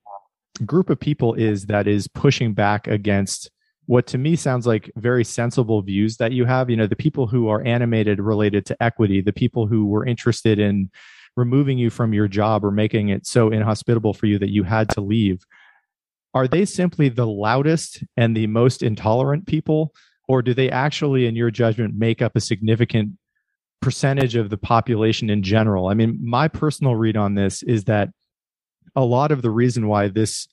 group 0.65 0.89
of 0.89 0.99
people 0.99 1.33
is 1.33 1.65
that 1.65 1.87
is 1.87 2.07
pushing 2.07 2.53
back 2.53 2.87
against 2.87 3.51
what 3.87 4.07
to 4.07 4.17
me 4.17 4.35
sounds 4.35 4.65
like 4.65 4.91
very 4.95 5.23
sensible 5.23 5.81
views 5.81 6.17
that 6.17 6.31
you 6.31 6.45
have. 6.45 6.69
You 6.69 6.77
know 6.77 6.87
the 6.87 6.95
people 6.95 7.27
who 7.27 7.49
are 7.49 7.61
animated 7.63 8.19
related 8.19 8.65
to 8.67 8.83
equity 8.83 9.21
the 9.21 9.33
people 9.33 9.67
who 9.67 9.85
were 9.85 10.05
interested 10.05 10.59
in 10.59 10.89
removing 11.35 11.77
you 11.77 11.89
from 11.89 12.13
your 12.13 12.27
job 12.27 12.63
or 12.63 12.71
making 12.71 13.09
it 13.09 13.27
so 13.27 13.49
inhospitable 13.49 14.13
for 14.13 14.25
you 14.25 14.39
that 14.39 14.51
you 14.51 14.63
had 14.63 14.89
to 14.89 15.01
leave. 15.01 15.43
Are 16.33 16.47
they 16.47 16.65
simply 16.65 17.09
the 17.09 17.27
loudest 17.27 18.03
and 18.15 18.35
the 18.35 18.47
most 18.47 18.81
intolerant 18.81 19.45
people 19.45 19.93
or 20.27 20.41
do 20.41 20.53
they 20.53 20.71
actually 20.71 21.27
in 21.27 21.35
your 21.35 21.51
judgment 21.51 21.93
make 21.95 22.21
up 22.21 22.35
a 22.35 22.41
significant 22.41 23.11
percentage 23.81 24.35
of 24.35 24.49
the 24.49 24.57
population 24.57 25.29
in 25.29 25.43
general. 25.43 25.87
I 25.87 25.93
mean 25.93 26.19
my 26.21 26.47
personal 26.47 26.95
read 26.95 27.17
on 27.17 27.35
this 27.35 27.63
is 27.63 27.85
that 27.85 28.09
a 28.95 29.03
lot 29.03 29.31
of 29.31 29.41
the 29.41 29.51
reason 29.51 29.87
why 29.87 30.07
this 30.07 30.47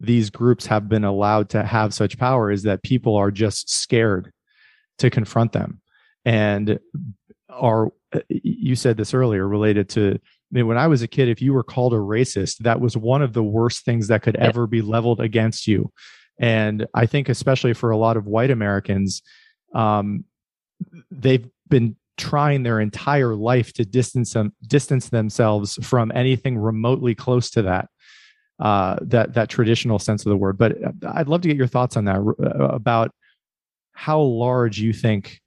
these 0.00 0.30
groups 0.30 0.66
have 0.66 0.88
been 0.88 1.04
allowed 1.04 1.48
to 1.50 1.62
have 1.62 1.94
such 1.94 2.18
power 2.18 2.50
is 2.50 2.64
that 2.64 2.82
people 2.82 3.14
are 3.14 3.30
just 3.30 3.70
scared 3.70 4.32
to 4.98 5.10
confront 5.10 5.52
them. 5.52 5.80
And 6.24 6.80
are 7.48 7.92
you 8.28 8.74
said 8.74 8.96
this 8.96 9.14
earlier 9.14 9.46
related 9.46 9.88
to 9.90 10.18
I 10.52 10.54
mean, 10.54 10.66
when 10.66 10.76
I 10.76 10.86
was 10.86 11.00
a 11.00 11.08
kid, 11.08 11.30
if 11.30 11.40
you 11.40 11.54
were 11.54 11.62
called 11.62 11.94
a 11.94 11.98
racist, 11.98 12.58
that 12.58 12.78
was 12.78 12.94
one 12.94 13.22
of 13.22 13.32
the 13.32 13.42
worst 13.42 13.86
things 13.86 14.08
that 14.08 14.20
could 14.20 14.36
ever 14.36 14.66
be 14.66 14.82
leveled 14.82 15.18
against 15.18 15.66
you. 15.66 15.90
And 16.38 16.86
I 16.92 17.06
think, 17.06 17.30
especially 17.30 17.72
for 17.72 17.90
a 17.90 17.96
lot 17.96 18.18
of 18.18 18.26
white 18.26 18.50
Americans, 18.50 19.22
um, 19.74 20.24
they've 21.10 21.48
been 21.70 21.96
trying 22.22 22.62
their 22.62 22.78
entire 22.78 23.34
life 23.34 23.72
to 23.72 23.84
distance 23.84 24.32
them, 24.32 24.54
distance 24.68 25.08
themselves 25.08 25.76
from 25.82 26.12
anything 26.14 26.56
remotely 26.56 27.14
close 27.14 27.50
to 27.50 27.62
that 27.62 27.88
uh, 28.60 28.96
that 29.02 29.34
that 29.34 29.48
traditional 29.48 29.98
sense 29.98 30.24
of 30.24 30.30
the 30.30 30.36
word. 30.36 30.56
But 30.56 30.72
uh, 30.82 30.92
I'd 31.14 31.28
love 31.28 31.40
to 31.42 31.48
get 31.48 31.56
your 31.56 31.66
thoughts 31.66 31.96
on 31.96 32.04
that 32.04 32.18
uh, 32.18 32.68
about 32.68 33.10
how 33.92 34.20
large 34.20 34.78
you 34.78 34.92
think 34.92 35.40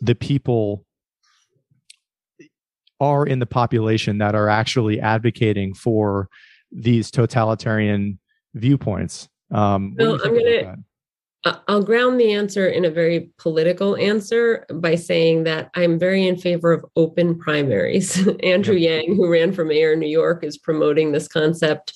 the 0.00 0.14
people 0.14 0.86
are 2.98 3.26
in 3.26 3.40
the 3.40 3.46
population 3.46 4.18
that 4.18 4.34
are 4.34 4.48
actually 4.48 5.00
advocating 5.00 5.74
for 5.74 6.28
these 6.72 7.10
totalitarian 7.10 8.18
viewpoints. 8.54 9.28
Um, 9.52 9.94
well, 9.98 10.14
I'm 10.24 10.34
gonna 10.34 10.76
I'll 11.68 11.82
ground 11.82 12.18
the 12.18 12.32
answer 12.32 12.66
in 12.66 12.84
a 12.84 12.90
very 12.90 13.30
political 13.38 13.96
answer 13.96 14.66
by 14.72 14.96
saying 14.96 15.44
that 15.44 15.70
I'm 15.74 15.98
very 15.98 16.26
in 16.26 16.36
favor 16.36 16.72
of 16.72 16.84
open 16.96 17.38
primaries. 17.38 18.26
Andrew 18.42 18.74
Yang, 18.74 19.16
who 19.16 19.30
ran 19.30 19.52
for 19.52 19.64
mayor 19.64 19.92
in 19.92 20.00
New 20.00 20.08
York, 20.08 20.42
is 20.42 20.58
promoting 20.58 21.12
this 21.12 21.28
concept 21.28 21.92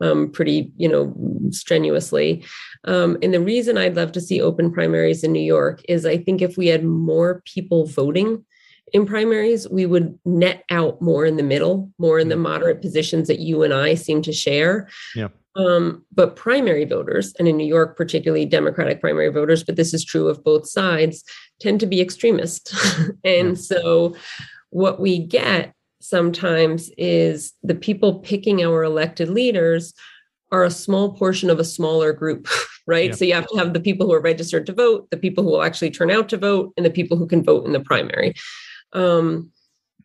um, 0.00 0.30
pretty, 0.30 0.70
you 0.76 0.88
know, 0.88 1.14
strenuously. 1.50 2.44
Um, 2.84 3.16
and 3.22 3.32
the 3.32 3.40
reason 3.40 3.78
I'd 3.78 3.96
love 3.96 4.12
to 4.12 4.20
see 4.20 4.40
open 4.40 4.72
primaries 4.72 5.22
in 5.24 5.32
New 5.32 5.40
York 5.40 5.82
is 5.88 6.04
I 6.04 6.18
think 6.18 6.42
if 6.42 6.56
we 6.56 6.66
had 6.68 6.84
more 6.84 7.42
people 7.44 7.86
voting 7.86 8.44
in 8.92 9.06
primaries, 9.06 9.68
we 9.68 9.86
would 9.86 10.18
net 10.24 10.64
out 10.70 11.00
more 11.00 11.24
in 11.24 11.36
the 11.36 11.42
middle, 11.42 11.90
more 11.98 12.18
in 12.18 12.28
the 12.28 12.34
mm. 12.34 12.40
moderate 12.42 12.82
positions 12.82 13.28
that 13.28 13.38
you 13.38 13.62
and 13.62 13.72
I 13.72 13.94
seem 13.94 14.22
to 14.22 14.32
share. 14.32 14.88
Yeah. 15.14 15.28
Um, 15.54 16.04
but 16.12 16.36
primary 16.36 16.84
voters, 16.84 17.34
and 17.38 17.46
in 17.46 17.56
New 17.56 17.66
York, 17.66 17.96
particularly 17.96 18.46
Democratic 18.46 19.00
primary 19.00 19.28
voters, 19.28 19.62
but 19.62 19.76
this 19.76 19.92
is 19.92 20.04
true 20.04 20.28
of 20.28 20.42
both 20.42 20.66
sides, 20.66 21.24
tend 21.60 21.80
to 21.80 21.86
be 21.86 22.00
extremist. 22.00 22.74
and 23.24 23.58
so 23.58 24.16
what 24.70 24.98
we 24.98 25.18
get 25.18 25.74
sometimes 26.00 26.90
is 26.96 27.52
the 27.62 27.74
people 27.74 28.20
picking 28.20 28.64
our 28.64 28.82
elected 28.82 29.28
leaders 29.28 29.92
are 30.50 30.64
a 30.64 30.70
small 30.70 31.14
portion 31.14 31.50
of 31.50 31.58
a 31.58 31.64
smaller 31.64 32.12
group, 32.12 32.48
right? 32.86 33.10
Yeah. 33.10 33.14
So 33.14 33.24
you 33.24 33.34
have 33.34 33.46
to 33.48 33.56
have 33.58 33.72
the 33.72 33.80
people 33.80 34.06
who 34.06 34.12
are 34.12 34.20
registered 34.20 34.66
to 34.66 34.72
vote, 34.72 35.10
the 35.10 35.16
people 35.16 35.44
who 35.44 35.50
will 35.50 35.62
actually 35.62 35.90
turn 35.90 36.10
out 36.10 36.28
to 36.30 36.36
vote, 36.36 36.72
and 36.76 36.84
the 36.84 36.90
people 36.90 37.16
who 37.16 37.26
can 37.26 37.42
vote 37.42 37.66
in 37.66 37.72
the 37.72 37.80
primary. 37.80 38.34
Um, 38.92 39.50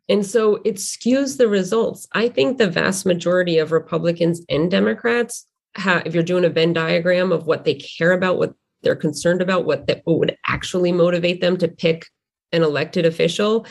and 0.10 0.26
so 0.26 0.56
it 0.64 0.76
skews 0.76 1.38
the 1.38 1.48
results. 1.48 2.08
I 2.14 2.30
think 2.30 2.58
the 2.58 2.70
vast 2.70 3.06
majority 3.06 3.58
of 3.58 3.72
Republicans 3.72 4.42
and 4.50 4.72
Democrats, 4.72 5.46
have, 5.76 6.06
if 6.06 6.14
you're 6.14 6.24
doing 6.24 6.46
a 6.46 6.50
Venn 6.50 6.74
diagram 6.74 7.32
of 7.32 7.46
what 7.46 7.64
they 7.64 7.76
care 7.76 8.12
about, 8.12 8.38
what 8.38 8.54
they're 8.82 8.96
concerned 8.96 9.42
about, 9.42 9.66
what, 9.66 9.88
that, 9.88 10.02
what 10.06 10.20
would 10.20 10.38
actually 10.48 10.92
motivate 10.92 11.42
them 11.42 11.58
to 11.58 11.68
pick 11.68 12.08
an 12.52 12.64
elected 12.64 13.06
official, 13.06 13.66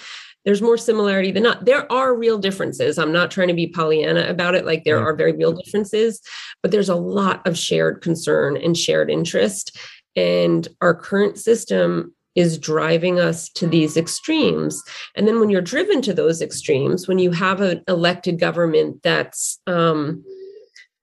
there's 0.44 0.62
more 0.62 0.78
similarity 0.78 1.32
than 1.32 1.42
not. 1.42 1.64
There 1.64 1.90
are 1.90 2.14
real 2.14 2.38
differences. 2.38 2.98
I'm 2.98 3.12
not 3.12 3.32
trying 3.32 3.48
to 3.48 3.54
be 3.54 3.66
Pollyanna 3.66 4.28
about 4.28 4.54
it. 4.54 4.64
Like 4.64 4.84
there 4.84 5.00
are 5.00 5.16
very 5.16 5.32
real 5.32 5.52
differences, 5.52 6.20
but 6.62 6.70
there's 6.70 6.88
a 6.88 6.94
lot 6.94 7.44
of 7.46 7.58
shared 7.58 8.00
concern 8.00 8.56
and 8.56 8.76
shared 8.76 9.10
interest. 9.10 9.76
And 10.14 10.68
our 10.80 10.94
current 10.94 11.38
system 11.38 12.14
is 12.36 12.58
driving 12.58 13.18
us 13.18 13.48
to 13.48 13.66
these 13.66 13.96
extremes. 13.96 14.82
And 15.16 15.26
then 15.26 15.40
when 15.40 15.50
you're 15.50 15.62
driven 15.62 16.02
to 16.02 16.14
those 16.14 16.40
extremes, 16.42 17.08
when 17.08 17.18
you 17.18 17.32
have 17.32 17.60
an 17.60 17.82
elected 17.88 18.38
government 18.38 19.02
that's 19.02 19.58
um, 19.66 20.22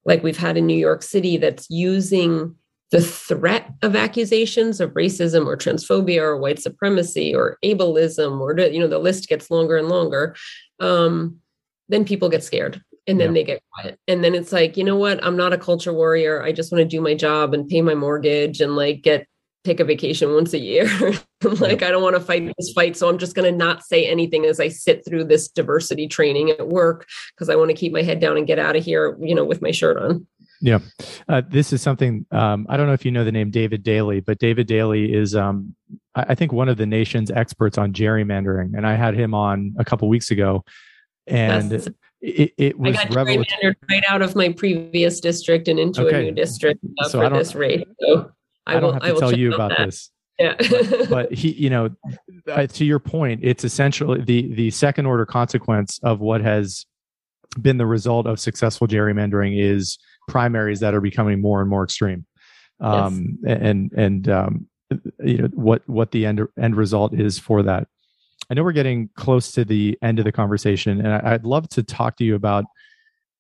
like 0.06 0.24
we've 0.24 0.38
had 0.38 0.58
in 0.58 0.68
New 0.68 0.78
York 0.78 1.02
City, 1.02 1.38
that's 1.38 1.68
using 1.70 2.56
the 2.92 3.02
threat 3.02 3.72
of 3.82 3.96
accusations 3.96 4.80
of 4.80 4.92
racism 4.92 5.48
or 5.48 5.58
transphobia 5.58 6.22
or 6.22 6.38
white 6.38 6.60
supremacy 6.60 7.34
or 7.34 7.58
ableism 7.66 8.40
or 8.40 8.58
you 8.60 8.80
know 8.80 8.88
the 8.88 9.00
list 9.00 9.28
gets 9.28 9.50
longer 9.50 9.78
and 9.78 9.90
longer 9.90 10.36
um, 10.80 11.40
then 11.90 12.06
people 12.06 12.30
get 12.30 12.44
scared 12.44 12.84
and 13.08 13.20
then 13.20 13.30
yeah. 13.30 13.34
they 13.34 13.44
get 13.44 13.64
quiet 13.74 14.00
and 14.08 14.24
then 14.24 14.36
it's 14.36 14.52
like 14.52 14.78
you 14.78 14.84
know 14.84 14.96
what 14.96 15.22
i'm 15.26 15.36
not 15.36 15.52
a 15.52 15.58
culture 15.58 15.92
warrior 15.92 16.44
i 16.44 16.52
just 16.52 16.72
want 16.72 16.84
to 16.84 16.88
do 16.88 17.02
my 17.02 17.16
job 17.16 17.52
and 17.56 17.68
pay 17.68 17.82
my 17.82 17.96
mortgage 17.96 18.62
and 18.62 18.76
like 18.76 19.02
get 19.02 19.26
take 19.64 19.80
a 19.80 19.86
vacation 19.86 20.34
once 20.34 20.54
a 20.54 20.60
year. 20.60 20.86
like, 21.44 21.82
I 21.84 21.92
don't 21.92 22.04
want 22.04 22.16
to 22.16 22.22
fight 22.22 22.52
this 22.58 22.74
fight. 22.74 22.98
So 22.98 23.10
I'm 23.10 23.18
just 23.18 23.36
going 23.36 23.52
to 23.52 23.58
not 23.58 23.84
say 23.84 24.06
anything 24.06 24.46
as 24.46 24.60
I 24.60 24.68
sit 24.68 25.06
through 25.06 25.26
this 25.26 25.48
diversity 25.48 26.08
training 26.08 26.50
at 26.52 26.68
work 26.68 27.08
because 27.34 27.50
I 27.50 27.56
want 27.56 27.70
to 27.70 27.76
keep 27.76 27.94
my 27.94 28.02
head 28.02 28.20
down 28.20 28.38
and 28.38 28.48
get 28.48 28.60
out 28.60 28.76
of 28.76 28.84
here, 28.84 29.18
you 29.22 29.34
know, 29.34 29.46
with 29.46 29.62
my 29.62 29.72
shirt 29.72 29.98
on. 29.98 30.28
Yeah. 30.62 30.80
Uh, 31.28 31.42
this 31.48 31.74
is 31.74 31.82
something, 31.82 32.26
um, 32.32 32.66
I 32.70 32.78
don't 32.78 32.88
know 32.88 32.94
if 32.94 33.06
you 33.06 33.12
know 33.12 33.26
the 33.26 33.32
name 33.32 33.52
David 33.52 33.84
Daley, 33.84 34.22
but 34.22 34.40
David 34.40 34.68
Daley 34.68 35.14
is, 35.14 35.36
um, 35.36 35.76
I, 36.16 36.26
I 36.30 36.36
think, 36.36 36.54
one 36.54 36.70
of 36.70 36.78
the 36.78 36.86
nation's 36.86 37.32
experts 37.32 37.78
on 37.78 37.94
gerrymandering. 37.94 38.72
And 38.76 38.88
I 38.88 38.96
had 38.96 39.16
him 39.16 39.34
on 39.34 39.76
a 39.78 39.86
couple 39.86 40.08
weeks 40.08 40.32
ago. 40.32 40.64
And 41.28 41.72
yes. 41.72 41.88
it, 42.22 42.54
it 42.58 42.80
was 42.80 42.98
I 42.98 43.06
got 43.06 43.14
gerrymandered 43.14 43.76
right 43.90 44.04
out 44.10 44.22
of 44.22 44.36
my 44.36 44.52
previous 44.52 45.20
district 45.20 45.68
and 45.68 45.80
into 45.80 46.06
okay. 46.06 46.20
a 46.20 46.24
new 46.24 46.32
district 46.32 46.80
uh, 47.00 47.08
so 47.08 47.22
for 47.22 47.30
this 47.30 47.56
rate. 47.56 47.88
So 48.00 48.32
I, 48.66 48.78
I 48.78 48.80
don't 48.80 48.94
will, 48.96 49.02
have 49.02 49.14
to 49.16 49.20
tell 49.20 49.38
you 49.38 49.54
about 49.54 49.72
that. 49.78 49.86
this. 49.86 50.10
Yeah. 50.40 50.56
but, 50.58 51.10
but, 51.10 51.34
he, 51.34 51.52
you 51.54 51.70
know, 51.70 51.90
to 52.68 52.86
your 52.86 53.00
point, 53.00 53.42
it's 53.44 53.64
essentially 53.64 54.22
the 54.22 54.54
the 54.54 54.72
second 54.72 55.06
order 55.06 55.26
consequence 55.26 56.00
of 56.04 56.20
what 56.20 56.42
has 56.42 56.86
been 57.62 57.78
the 57.78 57.86
result 57.86 58.26
of 58.26 58.40
successful 58.40 58.88
gerrymandering 58.88 59.60
is 59.60 60.00
primaries 60.28 60.80
that 60.80 60.94
are 60.94 61.02
becoming 61.02 61.42
more 61.42 61.62
and 61.62 61.70
more 61.70 61.84
extreme. 61.84 62.26
Um, 62.80 63.38
yes. 63.44 63.60
and 63.62 63.92
and 63.94 64.30
um, 64.30 64.68
you 65.24 65.38
know 65.38 65.48
what 65.54 65.88
what 65.88 66.12
the 66.12 66.26
end 66.26 66.42
end 66.60 66.76
result 66.76 67.14
is 67.14 67.40
for 67.40 67.64
that. 67.64 67.88
I 68.50 68.56
know 68.56 68.64
we're 68.64 68.74
getting 68.74 69.10
close 69.16 69.52
to 69.54 69.64
the 69.64 69.98
end 70.02 70.20
of 70.20 70.26
the 70.26 70.32
conversation, 70.32 71.00
and 71.00 71.14
I, 71.26 71.32
would 71.34 71.46
love 71.46 71.70
to 71.70 71.84
talk 71.84 72.18
to 72.18 72.24
you 72.24 72.36
about 72.36 72.66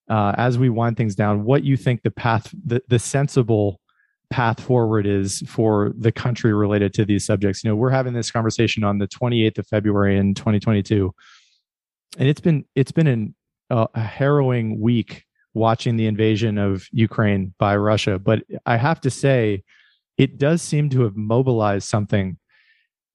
uh, 0.09 0.33
as 0.37 0.57
we 0.57 0.69
wind 0.69 0.97
things 0.97 1.15
down 1.15 1.43
what 1.43 1.63
you 1.63 1.75
think 1.75 2.03
the 2.03 2.11
path 2.11 2.53
the, 2.65 2.81
the 2.87 2.99
sensible 2.99 3.79
path 4.33 4.59
forward 4.59 5.05
is 5.05 5.43
for 5.45 5.93
the 5.95 6.11
country 6.11 6.55
related 6.55 6.91
to 6.95 7.05
these 7.05 7.23
subjects. 7.23 7.63
You 7.63 7.69
know, 7.69 7.75
we're 7.75 7.91
having 7.91 8.13
this 8.13 8.31
conversation 8.31 8.83
on 8.83 8.97
the 8.97 9.07
28th 9.07 9.59
of 9.59 9.67
February 9.67 10.17
in 10.17 10.33
2022, 10.33 11.13
and 12.17 12.27
it's 12.27 12.41
been 12.41 12.65
it's 12.73 12.91
been 12.91 13.05
an, 13.05 13.35
uh, 13.69 13.85
a 13.93 14.01
harrowing 14.01 14.81
week 14.81 15.25
watching 15.53 15.97
the 15.97 16.07
invasion 16.07 16.57
of 16.57 16.87
Ukraine 16.91 17.53
by 17.59 17.77
Russia. 17.77 18.17
But 18.17 18.41
I 18.65 18.77
have 18.77 18.99
to 19.01 19.11
say, 19.11 19.61
it 20.17 20.39
does 20.39 20.63
seem 20.63 20.89
to 20.89 21.03
have 21.03 21.15
mobilized 21.15 21.87
something 21.87 22.39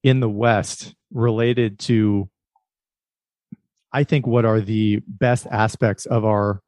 in 0.04 0.20
the 0.20 0.28
West 0.28 0.94
related 1.12 1.80
to 1.80 2.30
I 3.92 4.04
think 4.04 4.24
what 4.24 4.44
are 4.44 4.60
the 4.60 5.02
best 5.08 5.48
aspects 5.50 6.06
of 6.06 6.24
our 6.24 6.62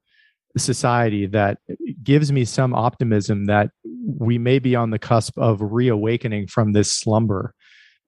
society 0.57 1.27
that 1.27 1.59
gives 2.03 2.33
me 2.33 2.45
some 2.45 2.75
optimism 2.75 3.47
that 3.47 3.71
we 4.19 4.39
may 4.39 4.59
be 4.59 4.75
on 4.75 4.91
the 4.91 4.99
cusp 4.99 5.39
of 5.39 5.61
reawakening 5.61 6.47
from 6.47 6.73
this 6.73 6.91
slumber 6.91 7.55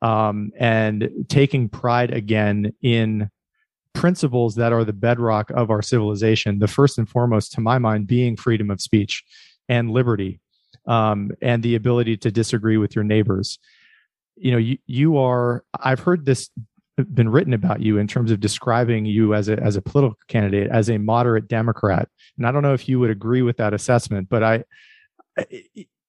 um, 0.00 0.50
and 0.58 1.08
taking 1.28 1.68
pride 1.68 2.12
again 2.12 2.72
in 2.82 3.30
principles 3.94 4.56
that 4.56 4.72
are 4.72 4.84
the 4.84 4.92
bedrock 4.92 5.50
of 5.50 5.70
our 5.70 5.82
civilization. 5.82 6.58
The 6.58 6.68
first 6.68 6.98
and 6.98 7.08
foremost, 7.08 7.52
to 7.52 7.60
my 7.60 7.78
mind, 7.78 8.06
being 8.06 8.36
freedom 8.36 8.70
of 8.70 8.80
speech 8.80 9.22
and 9.68 9.90
liberty 9.90 10.40
um, 10.86 11.30
and 11.40 11.62
the 11.62 11.76
ability 11.76 12.16
to 12.18 12.30
disagree 12.30 12.76
with 12.76 12.96
your 12.96 13.04
neighbors. 13.04 13.58
You 14.36 14.52
know, 14.52 14.58
you, 14.58 14.78
you 14.86 15.18
are, 15.18 15.64
I've 15.78 16.00
heard 16.00 16.24
this 16.24 16.50
been 17.14 17.28
written 17.28 17.54
about 17.54 17.80
you 17.80 17.98
in 17.98 18.06
terms 18.06 18.30
of 18.30 18.40
describing 18.40 19.04
you 19.04 19.34
as 19.34 19.48
a 19.48 19.58
as 19.58 19.76
a 19.76 19.82
political 19.82 20.18
candidate 20.28 20.70
as 20.70 20.90
a 20.90 20.98
moderate 20.98 21.48
Democrat, 21.48 22.08
and 22.36 22.46
I 22.46 22.52
don't 22.52 22.62
know 22.62 22.74
if 22.74 22.88
you 22.88 23.00
would 23.00 23.10
agree 23.10 23.42
with 23.42 23.56
that 23.56 23.74
assessment, 23.74 24.28
but 24.28 24.42
I 24.42 24.64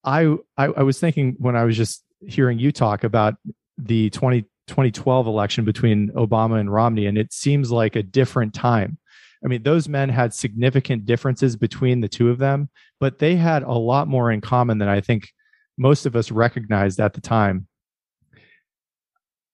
I 0.04 0.36
I, 0.58 0.66
I 0.66 0.84
was 0.84 1.00
thinking 1.00 1.36
when 1.40 1.56
I 1.56 1.64
was 1.64 1.78
just 1.78 2.04
hearing 2.28 2.60
you 2.60 2.72
talk 2.72 3.04
about 3.04 3.36
the 3.78 4.10
20, 4.12 4.44
2012 4.68 5.28
election 5.28 5.66
between 5.66 6.10
Obama 6.12 6.60
and 6.60 6.72
Romney, 6.72 7.06
and 7.06 7.18
it 7.18 7.34
seems 7.34 7.72
like 7.72 7.96
a 7.96 8.04
different 8.04 8.54
time. 8.54 8.98
I 9.44 9.48
mean, 9.48 9.64
those 9.64 9.90
men 9.90 10.10
had 10.10 10.34
significant 10.34 11.06
differences 11.06 11.56
between 11.56 12.00
the 12.00 12.08
two 12.08 12.30
of 12.30 12.38
them, 12.38 12.70
but 13.00 13.20
they 13.20 13.36
had 13.36 13.64
a 13.64 13.74
lot 13.74 14.08
more 14.08 14.32
in 14.32 14.40
common 14.40 14.78
than 14.78 14.88
I 14.88 15.02
think 15.02 15.30
most 15.78 16.06
of 16.06 16.16
us 16.16 16.32
recognized 16.32 17.00
at 17.00 17.14
the 17.14 17.22
time 17.22 17.68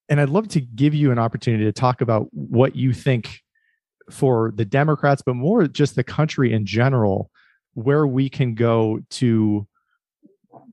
and 0.09 0.19
I'd 0.19 0.29
love 0.29 0.47
to 0.49 0.61
give 0.61 0.95
you 0.95 1.11
an 1.11 1.19
opportunity 1.19 1.63
to 1.65 1.71
talk 1.71 2.01
about 2.01 2.27
what 2.31 2.75
you 2.75 2.93
think 2.93 3.41
for 4.09 4.51
the 4.55 4.65
Democrats, 4.65 5.21
but 5.23 5.35
more 5.35 5.67
just 5.67 5.95
the 5.95 6.03
country 6.03 6.51
in 6.51 6.65
general, 6.65 7.29
where 7.73 8.07
we 8.07 8.27
can 8.27 8.55
go 8.55 8.99
to 9.11 9.67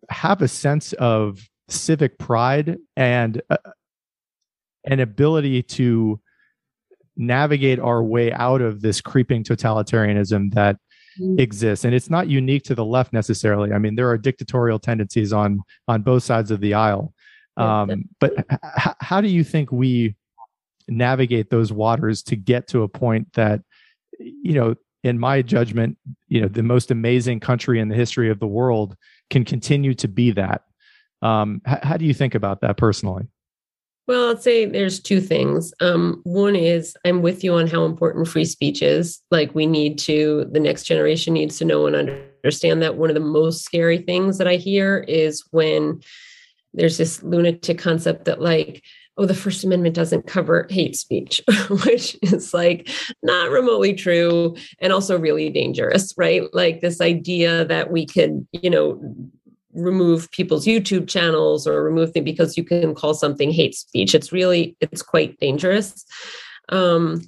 have 0.09 0.41
a 0.41 0.49
sense 0.49 0.95
of 0.95 1.39
civic 1.69 2.19
pride 2.19 2.79
and 2.97 3.43
uh, 3.51 3.57
an 4.85 5.01
ability 5.01 5.63
to 5.63 6.21
navigate 7.17 7.79
our 7.79 8.03
way 8.03 8.33
out 8.33 8.63
of 8.63 8.81
this 8.81 9.01
creeping 9.01 9.43
totalitarianism 9.43 10.53
that 10.55 10.77
mm. 11.21 11.39
exists. 11.41 11.85
And 11.85 11.95
it's 11.95 12.11
not 12.11 12.29
unique 12.29 12.63
to 12.65 12.75
the 12.75 12.85
left 12.85 13.13
necessarily. 13.13 13.73
I 13.73 13.79
mean 13.79 13.97
there 13.97 14.09
are 14.09 14.19
dictatorial 14.19 14.79
tendencies 14.79 15.33
on 15.33 15.61
on 15.89 16.03
both 16.03 16.23
sides 16.23 16.51
of 16.51 16.61
the 16.61 16.75
aisle 16.75 17.13
um, 17.57 18.09
but 18.21 18.33
h- 18.51 18.95
how 19.01 19.21
do 19.21 19.29
you 19.29 19.45
think 19.45 19.73
we 19.73 20.15
navigate 20.89 21.51
those 21.51 21.73
waters 21.73 22.23
to 22.23 22.37
get 22.37 22.69
to 22.69 22.83
a 22.83 22.89
point 22.89 23.33
that, 23.33 23.63
you 24.19 24.55
know, 24.55 24.75
in 25.03 25.19
my 25.19 25.43
judgment, 25.43 25.97
you 26.29 26.41
know, 26.41 26.49
the 26.49 26.63
most 26.63 26.91
amazing 26.91 27.41
country 27.41 27.81
in 27.81 27.89
the 27.89 27.95
history 27.95 28.31
of 28.31 28.41
the 28.41 28.47
world 28.47 28.97
can 29.31 29.45
continue 29.45 29.95
to 29.95 30.09
be 30.09 30.31
that? 30.33 30.63
Um, 31.23 31.63
h- 31.67 31.79
how 31.83 31.97
do 31.97 32.05
you 32.05 32.15
think 32.15 32.35
about 32.35 32.61
that 32.61 32.77
personally? 32.77 33.27
Well, 34.07 34.31
I'd 34.31 34.43
say 34.43 34.67
there's 34.67 35.01
two 35.01 35.21
things. 35.21 35.75
Um, 35.81 36.21
one 36.23 36.55
is 36.55 36.97
I'm 37.05 37.23
with 37.23 37.43
you 37.43 37.55
on 37.55 37.67
how 37.67 37.85
important 37.85 38.29
free 38.29 38.45
speech 38.45 38.81
is. 38.81 39.21
Like, 39.33 39.53
we 39.53 39.67
need 39.67 39.99
to, 40.01 40.47
the 40.53 40.61
next 40.61 40.85
generation 40.85 41.35
needs 41.35 41.59
to 41.59 41.65
know 41.65 41.87
and 41.87 41.97
understand 42.45 42.83
that. 42.83 42.97
One 42.97 43.11
of 43.11 43.15
the 43.15 43.21
most 43.21 43.65
scary 43.65 43.99
things 43.99 44.39
that 44.39 44.47
I 44.47 44.57
hear 44.57 44.99
is 45.09 45.45
when 45.51 46.03
there's 46.77 46.99
this 46.99 47.23
lunatic 47.23 47.79
concept 47.79 48.27
that 48.27 48.41
like 48.41 48.83
oh 49.19 49.27
the 49.27 49.35
first 49.35 49.65
amendment 49.65 49.95
doesn't 49.95 50.27
cover 50.27 50.67
hate 50.71 50.95
speech 50.95 51.41
which 51.85 52.17
is 52.23 52.55
like 52.55 52.89
not 53.23 53.51
remotely 53.51 53.95
true 53.95 54.55
and 54.79 54.93
also 54.93 55.19
really 55.19 55.51
dangerous 55.51 56.13
right? 56.17 56.43
Like 56.53 56.81
this 56.81 57.01
idea 57.01 57.65
that 57.65 57.91
we 57.91 58.07
could 58.07 58.47
you 58.53 58.71
know 58.71 59.01
remove 59.73 60.31
people's 60.31 60.65
youtube 60.65 61.07
channels 61.07 61.67
or 61.67 61.83
remove 61.83 62.15
them 62.15 62.25
because 62.25 62.57
you 62.57 62.65
can 62.65 62.95
call 62.95 63.15
something 63.15 63.51
hate 63.51 63.75
speech. 63.75 64.15
It's 64.15 64.33
really 64.33 64.77
it's 64.81 65.03
quite 65.03 65.39
dangerous. 65.39 66.05
Um 66.69 67.23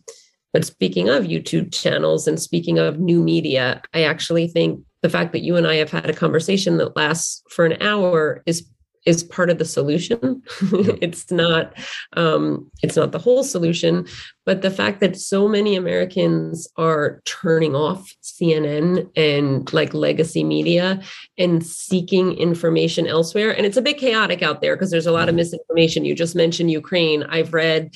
but 0.53 0.65
speaking 0.65 1.09
of 1.11 1.25
youtube 1.25 1.73
channels 1.73 2.27
and 2.27 2.41
speaking 2.41 2.79
of 2.79 2.99
new 2.99 3.23
media 3.23 3.83
i 3.95 4.03
actually 4.03 4.49
think 4.49 4.81
the 5.03 5.11
fact 5.11 5.33
that 5.33 5.43
you 5.43 5.57
and 5.57 5.67
i 5.67 5.75
have 5.75 5.91
had 5.91 6.09
a 6.09 6.15
conversation 6.15 6.79
that 6.79 6.97
lasts 6.97 7.43
for 7.51 7.67
an 7.67 7.81
hour 7.83 8.43
is 8.47 8.67
is 9.09 9.25
part 9.25 9.49
of 9.49 9.57
the 9.59 9.65
solution. 9.65 10.43
it's 11.01 11.31
not 11.31 11.73
um, 12.13 12.71
it's 12.83 12.95
not 12.95 13.11
the 13.13 13.19
whole 13.19 13.43
solution, 13.43 14.07
but 14.45 14.61
the 14.61 14.71
fact 14.71 15.01
that 15.01 15.17
so 15.17 15.49
many 15.49 15.77
Americans 15.77 16.69
are 16.77 17.23
turning 17.25 17.75
off 17.75 18.15
CNN 18.23 19.09
and 19.17 19.73
like 19.73 19.95
legacy 19.95 20.45
media 20.45 21.01
and 21.39 21.67
seeking 21.67 22.35
information 22.35 23.07
elsewhere, 23.07 23.57
and 23.57 23.65
it's 23.65 23.79
a 23.79 23.83
bit 23.83 23.97
chaotic 23.97 24.43
out 24.43 24.61
there 24.61 24.77
because 24.77 24.91
there's 24.91 25.07
a 25.07 25.13
lot 25.13 25.29
of 25.29 25.33
mm-hmm. 25.33 25.37
misinformation. 25.39 26.05
You 26.05 26.15
just 26.15 26.37
mentioned 26.37 26.71
Ukraine. 26.71 27.23
I've 27.23 27.55
read 27.55 27.95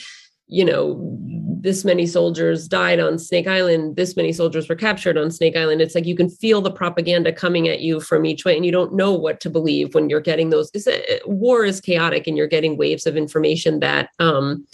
you 0.49 0.64
know, 0.64 1.18
this 1.62 1.84
many 1.84 2.07
soldiers 2.07 2.66
died 2.66 2.99
on 3.01 3.18
Snake 3.18 3.47
Island, 3.47 3.97
this 3.97 4.16
many 4.16 4.32
soldiers 4.32 4.68
were 4.68 4.74
captured 4.74 5.16
on 5.16 5.30
Snake 5.30 5.57
Island. 5.57 5.80
It's 5.80 5.95
like 5.95 6.07
you 6.07 6.16
can 6.16 6.28
feel 6.28 6.61
the 6.61 6.70
propaganda 6.70 7.32
coming 7.32 7.68
at 7.68 7.80
you 7.80 8.01
from 8.01 8.26
each 8.26 8.45
way, 8.45 8.57
and 8.57 8.66
you 8.66 8.72
don't 8.72 8.95
know 8.95 9.12
what 9.12 9.40
to 9.40 9.51
believe 9.51 9.95
when 9.95 10.11
you're 10.11 10.20
getting 10.20 10.51
those. 10.51 10.70
A, 10.86 11.20
war 11.24 11.64
is 11.64 11.80
chaotic, 11.80 12.26
and 12.26 12.36
you're 12.36 12.49
getting 12.49 12.76
waves 12.76 13.07
of 13.07 13.16
information 13.16 13.80
that 13.80 14.11
um, 14.18 14.66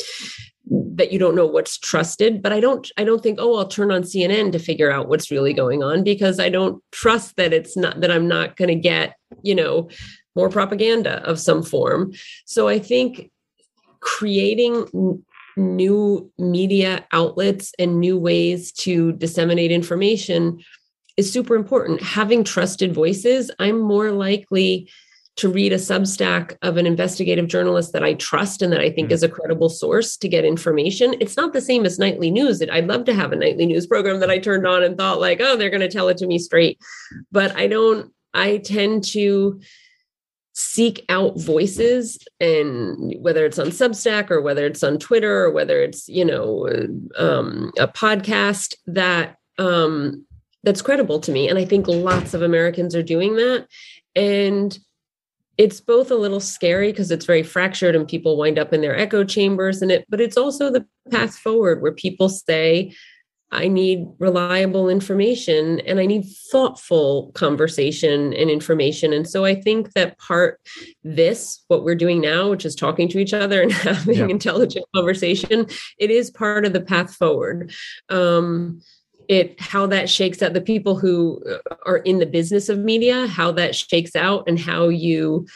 that 0.71 1.13
you 1.13 1.19
don't 1.19 1.35
know 1.35 1.47
what's 1.47 1.79
trusted. 1.79 2.43
But 2.43 2.53
I 2.53 2.61
don't, 2.61 2.91
I 2.97 3.05
don't 3.05 3.23
think, 3.23 3.39
oh, 3.41 3.57
I'll 3.57 3.69
turn 3.69 3.91
on 3.91 4.03
CNN 4.03 4.53
to 4.53 4.59
figure 4.59 4.91
out 4.91 5.09
what's 5.09 5.31
really 5.31 5.53
going 5.53 5.83
on 5.83 6.05
because 6.05 6.41
I 6.41 6.49
don't 6.49 6.83
trust 6.91 7.37
that 7.37 7.53
it's 7.53 7.77
not 7.77 8.01
that 8.01 8.11
I'm 8.11 8.29
not 8.29 8.57
going 8.57 8.69
to 8.69 8.75
get, 8.75 9.15
you 9.43 9.55
know, 9.55 9.89
more 10.35 10.49
propaganda 10.49 11.23
of 11.29 11.39
some 11.39 11.63
form. 11.63 12.13
So 12.45 12.69
I 12.69 12.79
think 12.79 13.31
creating 14.01 14.87
new 15.59 16.31
media 16.39 17.07
outlets 17.13 17.73
and 17.79 18.01
new 18.01 18.17
ways 18.17 18.73
to 18.73 19.13
disseminate 19.13 19.71
information 19.71 20.61
is 21.17 21.33
super 21.33 21.57
important. 21.57 22.03
Having 22.03 22.45
trusted 22.45 22.95
voices, 22.95 23.51
I'm 23.59 23.81
more 23.81 24.13
likely 24.13 24.91
to 25.37 25.49
read 25.49 25.73
a 25.73 25.77
substack 25.77 26.57
of 26.63 26.77
an 26.77 26.87
investigative 26.87 27.47
journalist 27.47 27.93
that 27.93 28.03
I 28.03 28.15
trust 28.15 28.61
and 28.61 28.73
that 28.73 28.81
I 28.81 28.91
think 28.91 29.07
mm-hmm. 29.07 29.15
is 29.15 29.23
a 29.23 29.29
credible 29.29 29.69
source 29.69 30.17
to 30.17 30.29
get 30.29 30.45
information. 30.45 31.15
It's 31.21 31.37
not 31.37 31.53
the 31.53 31.61
same 31.61 31.87
as 31.87 31.99
nightly 31.99 32.31
news. 32.31 32.61
I'd 32.61 32.89
love 32.89 33.05
to 33.05 33.15
have 33.15 33.33
a 33.33 33.37
nightly 33.37 33.67
news 33.67 33.87
program 33.87 34.19
that 34.19 34.31
I 34.31 34.39
turned 34.39 34.67
on 34.67 34.83
and 34.83 34.97
thought 34.97 35.21
like, 35.21 35.41
oh, 35.41 35.57
they're 35.57 35.71
going 35.71 35.81
to 35.81 35.89
tell 35.89 36.09
it 36.09 36.17
to 36.19 36.27
me 36.27 36.39
straight. 36.39 36.81
But 37.31 37.55
I 37.57 37.69
don't 37.69 38.13
I 38.35 38.59
tend 38.59 39.05
to 39.05 39.61
seek 40.59 41.05
out 41.09 41.39
voices 41.39 42.19
and 42.41 43.15
whether 43.21 43.47
it's 43.47 43.61
on 43.61 43.69
substack 43.69 44.29
or 44.29 44.43
whether 44.43 44.67
it's 44.67 44.83
on 44.83 44.99
twitter 44.99 45.45
or 45.45 45.53
whether 45.53 45.81
it's 45.81 46.09
you 46.09 46.25
know 46.25 46.67
um, 47.17 47.71
a 47.79 47.87
podcast 47.87 48.75
that 48.89 49.37
um, 49.59 50.27
that's 50.65 50.83
credible 50.83 51.21
to 51.21 51.31
me. 51.31 51.49
And 51.49 51.59
i 51.61 51.65
think 51.65 51.87
lots 51.87 52.35
of 52.35 52.43
americans 52.43 52.97
are 52.97 53.05
doing 53.05 53.37
that. 53.37 53.69
And 54.17 54.77
it's 55.59 55.81
both 55.81 56.11
a 56.11 56.17
little 56.17 56.41
scary 56.41 56.91
because 56.91 57.13
it's 57.13 57.27
very 57.27 57.45
fractured 57.45 57.95
and 57.95 58.09
people 58.09 58.37
wind 58.37 58.59
up 58.59 58.73
in 58.73 58.81
their 58.81 58.99
echo 58.99 59.23
chambers 59.23 59.81
and 59.81 59.93
it 59.93 60.07
but 60.09 60.21
it's 60.21 60.37
also 60.37 60.71
the 60.71 60.85
path 61.11 61.37
forward 61.37 61.83
where 61.83 61.93
people 61.93 62.29
say 62.29 62.93
I 63.51 63.69
need 63.69 64.07
reliable 64.19 64.89
information 64.89 65.81
and 65.81 65.99
I 65.99 66.07
need 66.07 66.27
thoughtful 66.53 67.33
conversation 67.33 68.35
and 68.35 68.51
information. 68.51 69.13
And 69.13 69.29
so 69.29 69.45
I 69.45 69.55
think 69.55 69.95
that 69.95 70.19
part 70.19 70.61
this, 71.03 71.65
what 71.69 71.83
we're 71.83 71.95
doing 71.95 72.21
now, 72.21 72.51
which 72.51 72.67
is 72.67 72.75
talking 72.75 73.09
to 73.09 73.19
each 73.19 73.33
other 73.33 73.63
and 73.63 73.73
having 73.73 74.17
yeah. 74.17 74.27
intelligent 74.27 74.85
conversation, 74.95 75.67
it 75.99 76.11
is 76.11 76.31
part 76.31 76.67
of 76.67 76.73
the 76.73 76.81
path 76.81 77.15
forward. 77.15 77.73
Um, 78.11 78.83
it 79.29 79.61
how 79.61 79.87
that 79.87 80.09
shakes 80.09 80.43
out 80.43 80.55
the 80.55 80.61
people 80.61 80.99
who 80.99 81.43
uh, 81.47 81.75
are 81.85 81.99
in 81.99 82.19
the 82.19 82.27
business 82.27 82.71
of 82.71 82.79
media, 82.79 83.27
how 83.27 83.53
that 83.53 83.75
shakes 83.75 84.17
out, 84.17 84.45
and 84.49 84.59
how 84.59 84.89
you 84.89 85.47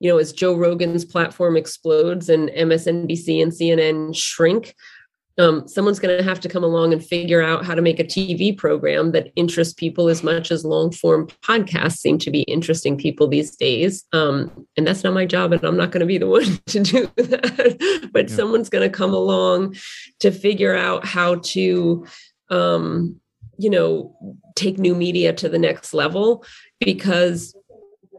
you 0.00 0.08
know, 0.08 0.18
as 0.18 0.32
Joe 0.32 0.54
Rogan's 0.54 1.04
platform 1.04 1.56
explodes 1.56 2.28
and 2.28 2.50
MSNBC 2.50 3.42
and 3.42 3.52
CNN 3.52 4.14
shrink, 4.16 4.74
um, 5.38 5.66
someone's 5.68 6.00
going 6.00 6.16
to 6.16 6.24
have 6.24 6.40
to 6.40 6.48
come 6.48 6.64
along 6.64 6.92
and 6.92 7.04
figure 7.04 7.42
out 7.42 7.64
how 7.64 7.74
to 7.74 7.82
make 7.82 8.00
a 8.00 8.04
TV 8.04 8.56
program 8.56 9.12
that 9.12 9.32
interests 9.36 9.72
people 9.72 10.08
as 10.08 10.22
much 10.22 10.50
as 10.50 10.64
long 10.64 10.90
form 10.90 11.28
podcasts 11.42 11.98
seem 11.98 12.18
to 12.18 12.30
be 12.30 12.42
interesting 12.42 12.96
people 12.96 13.28
these 13.28 13.54
days. 13.54 14.04
Um, 14.12 14.66
and 14.76 14.86
that's 14.86 15.04
not 15.04 15.14
my 15.14 15.26
job, 15.26 15.52
and 15.52 15.62
I'm 15.62 15.76
not 15.76 15.92
going 15.92 16.00
to 16.00 16.06
be 16.06 16.18
the 16.18 16.26
one 16.28 16.58
to 16.66 16.80
do 16.80 17.10
that. 17.16 18.10
but 18.12 18.28
yeah. 18.28 18.36
someone's 18.36 18.68
going 18.68 18.88
to 18.88 18.94
come 18.94 19.14
along 19.14 19.76
to 20.20 20.30
figure 20.30 20.74
out 20.74 21.06
how 21.06 21.36
to, 21.36 22.06
um, 22.50 23.20
you 23.58 23.70
know, 23.70 24.16
take 24.56 24.78
new 24.78 24.94
media 24.94 25.32
to 25.32 25.48
the 25.48 25.58
next 25.58 25.94
level 25.94 26.44
because 26.80 27.54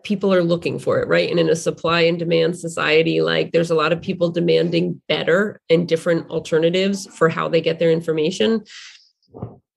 people 0.04 0.34
are 0.34 0.44
looking 0.44 0.80
for 0.80 1.02
it, 1.02 1.08
right? 1.08 1.30
And 1.30 1.40
in 1.40 1.50
a 1.50 1.56
supply 1.56 2.02
and 2.02 2.18
demand 2.18 2.58
society, 2.58 3.22
like 3.22 3.52
there's 3.52 3.72
a 3.72 3.76
lot 3.76 3.94
of 3.94 4.02
people 4.02 4.30
demanding 4.30 5.02
better 5.08 5.62
and 5.70 5.88
different 5.88 6.30
alternatives 6.30 7.08
for 7.16 7.30
how 7.30 7.48
they 7.48 7.62
get 7.62 7.80
their 7.80 7.92
information. 7.92 8.64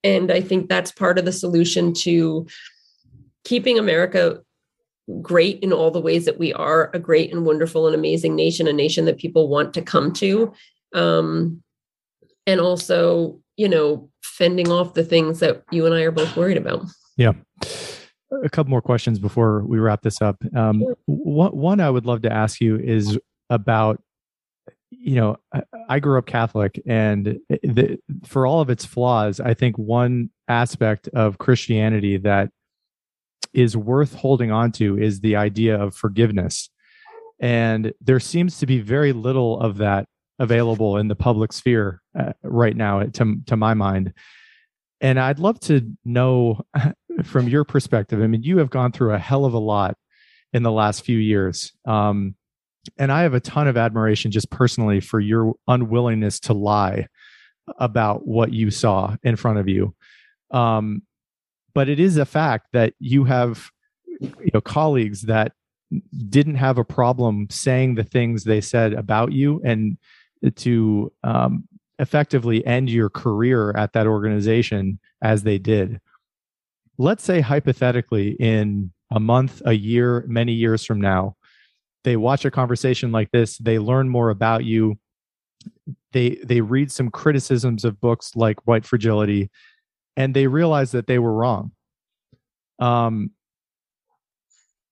And 0.05 0.31
I 0.31 0.40
think 0.40 0.69
that's 0.69 0.93
part 0.93 1.19
of 1.19 1.24
the 1.24 1.32
solution 1.32 1.93
to 1.94 2.47
keeping 3.44 3.78
America 3.78 4.40
great 5.20 5.59
in 5.61 5.73
all 5.73 5.90
the 5.90 6.01
ways 6.01 6.24
that 6.24 6.39
we 6.39 6.53
are 6.53 6.90
a 6.94 6.99
great 6.99 7.32
and 7.32 7.44
wonderful 7.44 7.86
and 7.86 7.94
amazing 7.94 8.35
nation, 8.35 8.66
a 8.66 8.73
nation 8.73 9.05
that 9.05 9.19
people 9.19 9.49
want 9.49 9.74
to 9.74 9.82
come 9.82 10.12
to. 10.15 10.53
Um, 10.94 11.62
and 12.47 12.61
also, 12.61 13.40
you 13.57 13.69
know, 13.69 14.11
fending 14.23 14.70
off 14.70 14.94
the 14.94 15.05
things 15.05 15.40
that 15.40 15.62
you 15.70 15.86
and 15.86 15.94
I 15.94 16.03
are 16.03 16.11
both 16.11 16.36
worried 16.36 16.57
about. 16.57 16.86
Yeah 17.16 17.32
a 18.43 18.49
couple 18.49 18.71
more 18.71 18.83
questions 18.83 19.19
before 19.19 19.63
we 19.65 19.79
wrap 19.79 20.03
this 20.03 20.21
up. 20.23 20.43
Um, 20.55 20.85
one, 21.07 21.51
one 21.51 21.81
I 21.81 21.91
would 21.91 22.07
love 22.07 22.23
to 22.23 22.33
ask 22.33 22.61
you 22.61 22.77
is 22.79 23.19
about, 23.51 24.03
you 24.91 25.17
know, 25.17 25.37
I, 25.53 25.63
I 25.89 25.99
grew 26.01 26.19
up 26.19 26.27
Catholic, 26.27 26.81
and 26.87 27.39
the, 27.49 27.99
for 28.25 28.47
all 28.47 28.61
of 28.61 28.71
its 28.71 28.85
flaws, 28.85 29.41
I 29.41 29.55
think 29.55 29.77
one 29.77 30.31
aspect 30.49 31.09
of 31.09 31.39
Christianity 31.39 32.17
that 32.19 32.51
is 33.53 33.77
worth 33.77 34.15
holding 34.15 34.51
on 34.51 34.73
to 34.73 34.99
is 34.99 35.21
the 35.21 35.37
idea 35.37 35.81
of 35.81 35.95
forgiveness. 35.95 36.71
And 37.41 37.93
there 38.01 38.21
seems 38.21 38.59
to 38.59 38.67
be 38.67 38.81
very 38.81 39.13
little 39.13 39.61
of 39.61 39.79
that 39.79 40.07
available 40.39 40.97
in 40.97 41.09
the 41.09 41.17
public 41.17 41.53
sphere 41.53 42.01
uh, 42.19 42.33
right 42.43 42.77
now, 42.77 43.03
to, 43.03 43.37
to 43.47 43.57
my 43.57 43.75
mind. 43.75 44.15
And 45.01 45.19
I'd 45.19 45.41
love 45.41 45.59
to 45.61 45.83
know 46.05 46.61
from 47.24 47.48
your 47.48 47.64
perspective. 47.64 48.22
I 48.22 48.26
mean, 48.26 48.43
you 48.43 48.59
have 48.59 48.70
gone 48.70 48.93
through 48.93 49.12
a 49.12 49.18
hell 49.18 49.44
of 49.44 49.55
a 49.55 49.59
lot 49.59 49.97
in 50.52 50.62
the 50.62 50.72
last 50.72 51.05
few 51.05 51.18
years. 51.18 51.72
Um, 51.86 52.34
and 52.98 53.12
I 53.12 53.22
have 53.22 53.34
a 53.34 53.40
ton 53.40 53.68
of 53.68 53.76
admiration 53.76 54.30
just 54.30 54.51
personally 54.51 55.01
for 55.01 55.20
your 55.20 55.55
unwillingness 55.68 56.40
to 56.40 56.52
lie 56.52 57.06
about 57.78 58.26
what 58.26 58.52
you 58.52 58.70
saw 58.70 59.16
in 59.22 59.36
front 59.36 59.59
of 59.59 59.68
you. 59.68 59.94
Um, 60.51 61.02
but 61.74 61.89
it 61.89 62.01
is 62.01 62.16
a 62.16 62.24
fact 62.24 62.68
that 62.72 62.94
you 62.98 63.24
have 63.24 63.70
you 64.20 64.51
know 64.52 64.60
colleagues 64.60 65.22
that 65.22 65.52
didn't 66.28 66.56
have 66.56 66.78
a 66.78 66.84
problem 66.84 67.47
saying 67.51 67.94
the 67.94 68.05
things 68.05 68.44
they 68.44 68.60
said 68.60 68.93
about 68.93 69.32
you 69.32 69.60
and 69.64 69.98
to 70.56 71.12
um, 71.22 71.68
effectively 71.98 72.64
end 72.66 72.90
your 72.90 73.10
career 73.10 73.72
at 73.76 73.93
that 73.93 74.06
organization 74.06 74.98
as 75.22 75.43
they 75.43 75.59
did. 75.59 76.01
Let's 76.98 77.24
say, 77.24 77.40
hypothetically, 77.40 78.36
in 78.39 78.93
a 79.10 79.20
month, 79.20 79.62
a 79.64 79.73
year, 79.73 80.24
many 80.28 80.52
years 80.52 80.85
from 80.85 81.01
now, 81.01 81.36
they 82.05 82.16
watch 82.16 82.44
a 82.44 82.51
conversation 82.51 83.12
like 83.12 83.31
this, 83.31 83.59
they 83.59 83.78
learn 83.78 84.09
more 84.09 84.31
about 84.31 84.64
you, 84.64 84.98
they 86.12 86.40
they 86.44 86.60
read 86.60 86.90
some 86.90 87.10
criticisms 87.10 87.85
of 87.85 88.01
books 88.01 88.32
like 88.36 88.66
White 88.66 88.85
Fragility, 88.85 89.51
and 90.16 90.35
they 90.35 90.47
realize 90.47 90.93
that 90.93 91.06
they 91.06 91.19
were 91.19 91.32
wrong. 91.32 91.73
Um, 92.78 93.31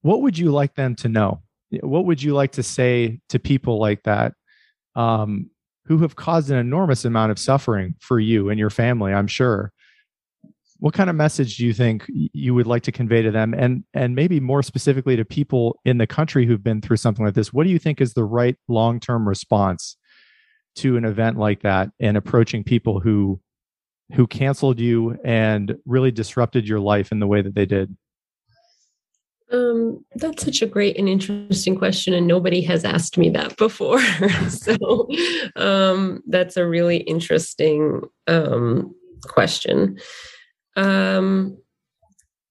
what 0.03 0.23
would 0.23 0.39
you 0.39 0.51
like 0.51 0.75
them 0.75 0.95
to 0.97 1.09
know? 1.09 1.43
What 1.83 2.07
would 2.07 2.23
you 2.23 2.35
like 2.35 2.53
to 2.53 2.63
say 2.63 3.21
to 3.29 3.39
people 3.39 3.79
like 3.79 4.03
that? 4.05 4.33
Um, 4.97 5.51
who 5.87 5.99
have 5.99 6.17
caused 6.17 6.51
an 6.51 6.57
enormous 6.57 7.05
amount 7.05 7.33
of 7.33 7.39
suffering 7.39 7.95
for 8.01 8.21
you 8.21 8.49
and 8.49 8.59
your 8.59 8.71
family, 8.71 9.13
I'm 9.13 9.27
sure. 9.27 9.73
What 10.81 10.95
kind 10.95 11.11
of 11.11 11.17
message 11.17 11.57
do 11.57 11.67
you 11.67 11.73
think 11.73 12.07
you 12.09 12.55
would 12.55 12.67
like 12.67 12.83
to 12.85 12.93
convey 12.93 13.23
to 13.23 13.31
them 13.31 13.55
and 13.55 13.85
and 13.95 14.15
maybe 14.15 14.41
more 14.41 14.63
specifically 14.63 15.15
to 15.17 15.25
people 15.25 15.79
in 15.85 15.99
the 15.99 16.07
country 16.07 16.47
who've 16.47 16.63
been 16.63 16.81
through 16.81 16.97
something 16.97 17.25
like 17.25 17.35
this? 17.35 17.53
What 17.53 17.65
do 17.65 17.71
you 17.71 17.79
think 17.79 18.01
is 18.01 18.15
the 18.15 18.25
right 18.25 18.57
long-term 18.67 19.29
response 19.29 19.97
to 20.77 20.97
an 20.97 21.05
event 21.05 21.39
like 21.39 21.63
that 21.63 21.91
and 22.01 22.17
approaching 22.17 22.65
people 22.65 23.01
who 23.01 23.41
who 24.15 24.27
canceled 24.27 24.81
you 24.81 25.19
and 25.25 25.77
really 25.87 26.11
disrupted 26.11 26.67
your 26.67 26.81
life 26.81 27.13
in 27.13 27.21
the 27.21 27.27
way 27.27 27.43
that 27.43 27.55
they 27.55 27.67
did? 27.67 27.97
Um, 29.53 30.05
that's 30.15 30.45
such 30.45 30.63
a 30.63 30.67
great 30.67 30.97
and 30.97 31.09
interesting 31.09 31.77
question, 31.77 32.15
and 32.15 32.27
nobody 32.27 32.61
has 32.63 32.85
asked 32.85 33.19
me 33.19 33.31
that 33.31 33.57
before. 33.57 34.01
so 34.49 35.09
um, 35.57 36.23
that's 36.27 36.57
a 36.57 36.67
really 36.67 36.99
interesting 36.99 38.03
um, 38.29 38.95
question. 39.23 39.99
Um, 40.77 41.59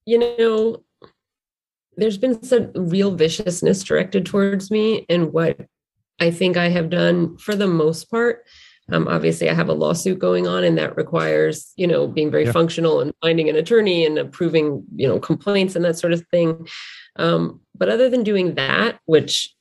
you 0.06 0.18
know, 0.18 0.82
there's 1.96 2.18
been 2.18 2.42
some 2.42 2.72
real 2.74 3.14
viciousness 3.14 3.82
directed 3.84 4.26
towards 4.26 4.70
me, 4.70 5.06
and 5.08 5.32
what 5.32 5.60
I 6.18 6.30
think 6.30 6.56
I 6.56 6.68
have 6.68 6.90
done 6.90 7.36
for 7.38 7.54
the 7.54 7.66
most 7.66 8.10
part 8.10 8.44
um, 8.92 9.08
obviously, 9.08 9.48
I 9.48 9.54
have 9.54 9.68
a 9.68 9.74
lawsuit 9.74 10.18
going 10.18 10.46
on, 10.46 10.64
and 10.64 10.76
that 10.78 10.96
requires, 10.96 11.72
you 11.76 11.86
know, 11.86 12.06
being 12.06 12.30
very 12.30 12.46
yeah. 12.46 12.52
functional 12.52 13.00
and 13.00 13.12
finding 13.22 13.48
an 13.48 13.56
attorney 13.56 14.04
and 14.04 14.18
approving, 14.18 14.84
you 14.96 15.06
know, 15.06 15.18
complaints 15.18 15.76
and 15.76 15.84
that 15.84 15.98
sort 15.98 16.12
of 16.12 16.24
thing. 16.30 16.66
Um, 17.16 17.60
but 17.76 17.88
other 17.88 18.08
than 18.08 18.24
doing 18.24 18.54
that, 18.54 18.98
which, 19.06 19.54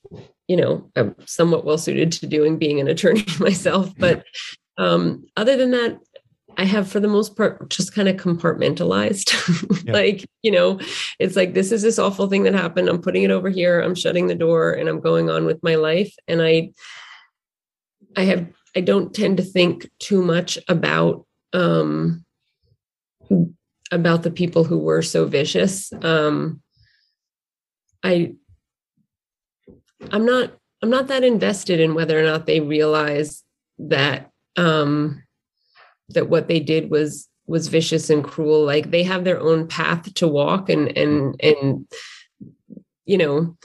you 0.47 0.57
know, 0.57 0.89
I'm 0.95 1.15
somewhat 1.25 1.65
well 1.65 1.77
suited 1.77 2.11
to 2.13 2.27
doing, 2.27 2.57
being 2.57 2.79
an 2.79 2.87
attorney 2.87 3.25
myself, 3.39 3.93
but 3.97 4.23
um, 4.77 5.25
other 5.37 5.57
than 5.57 5.71
that, 5.71 5.99
I 6.57 6.65
have, 6.65 6.89
for 6.89 6.99
the 6.99 7.07
most 7.07 7.35
part, 7.37 7.69
just 7.69 7.93
kind 7.93 8.09
of 8.09 8.17
compartmentalized. 8.17 9.35
Yeah. 9.85 9.93
like, 9.93 10.25
you 10.43 10.51
know, 10.51 10.79
it's 11.19 11.35
like, 11.35 11.53
this 11.53 11.71
is 11.71 11.81
this 11.81 11.97
awful 11.97 12.27
thing 12.27 12.43
that 12.43 12.53
happened. 12.53 12.89
I'm 12.89 13.01
putting 13.01 13.23
it 13.23 13.31
over 13.31 13.49
here. 13.49 13.79
I'm 13.79 13.95
shutting 13.95 14.27
the 14.27 14.35
door 14.35 14.73
and 14.73 14.89
I'm 14.89 14.99
going 14.99 15.29
on 15.29 15.45
with 15.45 15.63
my 15.63 15.75
life. 15.75 16.13
And 16.27 16.41
I, 16.41 16.71
I 18.15 18.23
have 18.23 18.47
I 18.75 18.81
don't 18.81 19.13
tend 19.13 19.37
to 19.37 19.43
think 19.43 19.89
too 19.99 20.21
much 20.21 20.57
about 20.67 21.25
um, 21.53 22.25
about 23.91 24.23
the 24.23 24.31
people 24.31 24.63
who 24.63 24.77
were 24.77 25.01
so 25.01 25.25
vicious. 25.25 25.91
Um, 26.01 26.61
I 28.03 28.35
I'm 30.11 30.25
not 30.25 30.53
I'm 30.81 30.89
not 30.89 31.07
that 31.07 31.23
invested 31.23 31.79
in 31.79 31.95
whether 31.95 32.19
or 32.19 32.23
not 32.23 32.45
they 32.45 32.59
realize 32.59 33.43
that 33.79 34.29
um, 34.55 35.23
that 36.09 36.29
what 36.29 36.47
they 36.47 36.59
did 36.59 36.89
was 36.89 37.27
was 37.47 37.67
vicious 37.67 38.09
and 38.09 38.23
cruel. 38.23 38.63
Like 38.63 38.91
they 38.91 39.03
have 39.03 39.23
their 39.23 39.39
own 39.39 39.67
path 39.67 40.13
to 40.13 40.27
walk, 40.27 40.69
and 40.69 40.95
and 40.97 41.35
and 41.41 41.87
you 43.05 43.17
know 43.17 43.57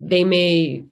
they 0.00 0.24
may 0.24 0.84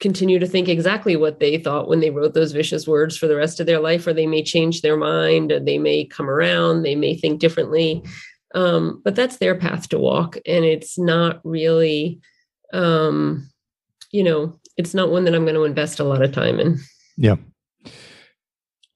continue 0.00 0.38
to 0.38 0.46
think 0.46 0.68
exactly 0.68 1.14
what 1.14 1.40
they 1.40 1.58
thought 1.58 1.88
when 1.88 2.00
they 2.00 2.10
wrote 2.10 2.32
those 2.32 2.52
vicious 2.52 2.86
words 2.88 3.16
for 3.16 3.26
the 3.26 3.36
rest 3.36 3.60
of 3.60 3.66
their 3.66 3.80
life, 3.80 4.06
or 4.06 4.12
they 4.12 4.26
may 4.26 4.42
change 4.42 4.80
their 4.80 4.96
mind, 4.96 5.52
they 5.64 5.78
may 5.78 6.04
come 6.04 6.28
around, 6.28 6.82
they 6.82 6.94
may 6.94 7.14
think 7.14 7.38
differently. 7.38 8.02
Um, 8.54 9.00
but 9.04 9.14
that's 9.14 9.36
their 9.36 9.54
path 9.54 9.88
to 9.90 9.98
walk. 9.98 10.36
And 10.46 10.64
it's 10.64 10.98
not 10.98 11.40
really, 11.44 12.20
um, 12.72 13.48
you 14.10 14.24
know, 14.24 14.58
it's 14.76 14.94
not 14.94 15.10
one 15.10 15.24
that 15.24 15.34
I'm 15.34 15.44
going 15.44 15.54
to 15.54 15.64
invest 15.64 16.00
a 16.00 16.04
lot 16.04 16.22
of 16.22 16.32
time 16.32 16.58
in. 16.58 16.78
Yeah 17.16 17.36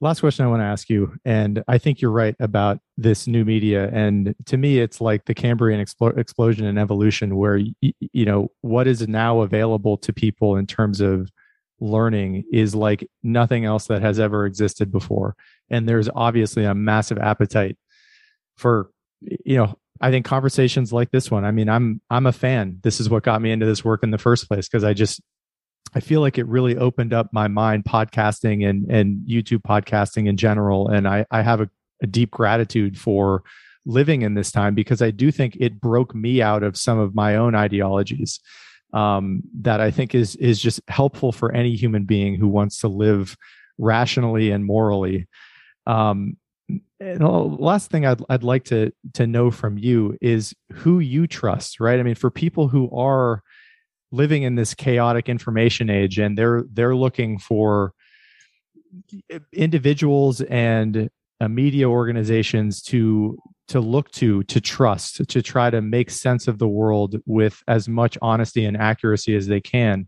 last 0.01 0.19
question 0.19 0.45
I 0.45 0.49
want 0.49 0.61
to 0.61 0.65
ask 0.65 0.89
you, 0.89 1.13
and 1.23 1.63
I 1.67 1.77
think 1.77 2.01
you're 2.01 2.11
right 2.11 2.35
about 2.39 2.79
this 2.97 3.27
new 3.27 3.45
media. 3.45 3.89
And 3.91 4.35
to 4.45 4.57
me, 4.57 4.79
it's 4.79 5.01
like 5.01 5.25
the 5.25 5.33
Cambrian 5.33 5.83
expl- 5.83 6.17
explosion 6.17 6.65
and 6.65 6.77
evolution, 6.77 7.35
where 7.35 7.57
y- 7.81 7.93
you 7.99 8.25
know 8.25 8.49
what 8.61 8.87
is 8.87 9.07
now 9.07 9.41
available 9.41 9.97
to 9.99 10.13
people 10.13 10.57
in 10.57 10.67
terms 10.67 11.01
of 11.01 11.29
learning 11.79 12.43
is 12.51 12.73
like 12.73 13.07
nothing 13.23 13.65
else 13.65 13.87
that 13.87 14.01
has 14.01 14.19
ever 14.19 14.45
existed 14.45 14.91
before. 14.91 15.35
And 15.69 15.87
there's 15.87 16.09
obviously 16.15 16.65
a 16.65 16.73
massive 16.75 17.17
appetite 17.17 17.77
for 18.57 18.91
you 19.21 19.57
know 19.57 19.75
I 20.01 20.11
think 20.11 20.25
conversations 20.25 20.91
like 20.91 21.11
this 21.11 21.31
one. 21.31 21.45
I 21.45 21.51
mean, 21.51 21.69
I'm 21.69 22.01
I'm 22.09 22.25
a 22.25 22.33
fan. 22.33 22.79
This 22.83 22.99
is 22.99 23.09
what 23.09 23.23
got 23.23 23.41
me 23.41 23.51
into 23.51 23.65
this 23.65 23.85
work 23.85 24.03
in 24.03 24.11
the 24.11 24.17
first 24.17 24.47
place 24.47 24.67
because 24.67 24.83
I 24.83 24.93
just 24.93 25.21
I 25.93 25.99
feel 25.99 26.21
like 26.21 26.37
it 26.37 26.47
really 26.47 26.75
opened 26.77 27.13
up 27.13 27.31
my 27.31 27.47
mind, 27.47 27.85
podcasting 27.85 28.67
and 28.67 28.89
and 28.89 29.25
YouTube 29.27 29.61
podcasting 29.61 30.27
in 30.27 30.37
general. 30.37 30.87
And 30.89 31.07
I 31.07 31.25
I 31.31 31.41
have 31.41 31.61
a, 31.61 31.69
a 32.01 32.07
deep 32.07 32.31
gratitude 32.31 32.97
for 32.97 33.43
living 33.85 34.23
in 34.23 34.33
this 34.33 34.51
time 34.51 34.73
because 34.75 35.01
I 35.01 35.11
do 35.11 35.31
think 35.31 35.57
it 35.59 35.79
broke 35.79 36.15
me 36.15 36.41
out 36.41 36.63
of 36.63 36.75
some 36.75 36.97
of 36.97 37.15
my 37.15 37.35
own 37.35 37.55
ideologies 37.55 38.39
um, 38.93 39.43
that 39.61 39.81
I 39.81 39.91
think 39.91 40.15
is 40.15 40.35
is 40.37 40.59
just 40.59 40.81
helpful 40.87 41.31
for 41.31 41.51
any 41.51 41.75
human 41.75 42.05
being 42.05 42.35
who 42.35 42.47
wants 42.47 42.79
to 42.79 42.87
live 42.87 43.37
rationally 43.77 44.51
and 44.51 44.65
morally. 44.65 45.27
Um, 45.85 46.37
and 46.99 47.21
last 47.21 47.91
thing 47.91 48.05
I'd 48.05 48.21
I'd 48.29 48.43
like 48.43 48.63
to 48.65 48.91
to 49.13 49.27
know 49.27 49.51
from 49.51 49.77
you 49.77 50.17
is 50.21 50.55
who 50.73 50.99
you 50.99 51.27
trust, 51.27 51.79
right? 51.79 51.99
I 51.99 52.03
mean, 52.03 52.15
for 52.15 52.31
people 52.31 52.69
who 52.69 52.89
are 52.91 53.43
living 54.15 54.43
in 54.43 54.55
this 54.55 54.73
chaotic 54.73 55.29
information 55.29 55.89
age 55.89 56.17
and 56.19 56.37
they're 56.37 56.63
they're 56.71 56.95
looking 56.95 57.37
for 57.37 57.93
individuals 59.51 60.41
and 60.41 61.09
uh, 61.41 61.47
media 61.47 61.89
organizations 61.89 62.81
to 62.81 63.37
to 63.67 63.79
look 63.79 64.11
to 64.11 64.43
to 64.43 64.61
trust 64.61 65.27
to 65.29 65.41
try 65.41 65.69
to 65.69 65.81
make 65.81 66.09
sense 66.09 66.47
of 66.47 66.59
the 66.59 66.67
world 66.67 67.15
with 67.25 67.61
as 67.67 67.89
much 67.89 68.17
honesty 68.21 68.65
and 68.65 68.77
accuracy 68.77 69.35
as 69.35 69.47
they 69.47 69.59
can. 69.61 70.07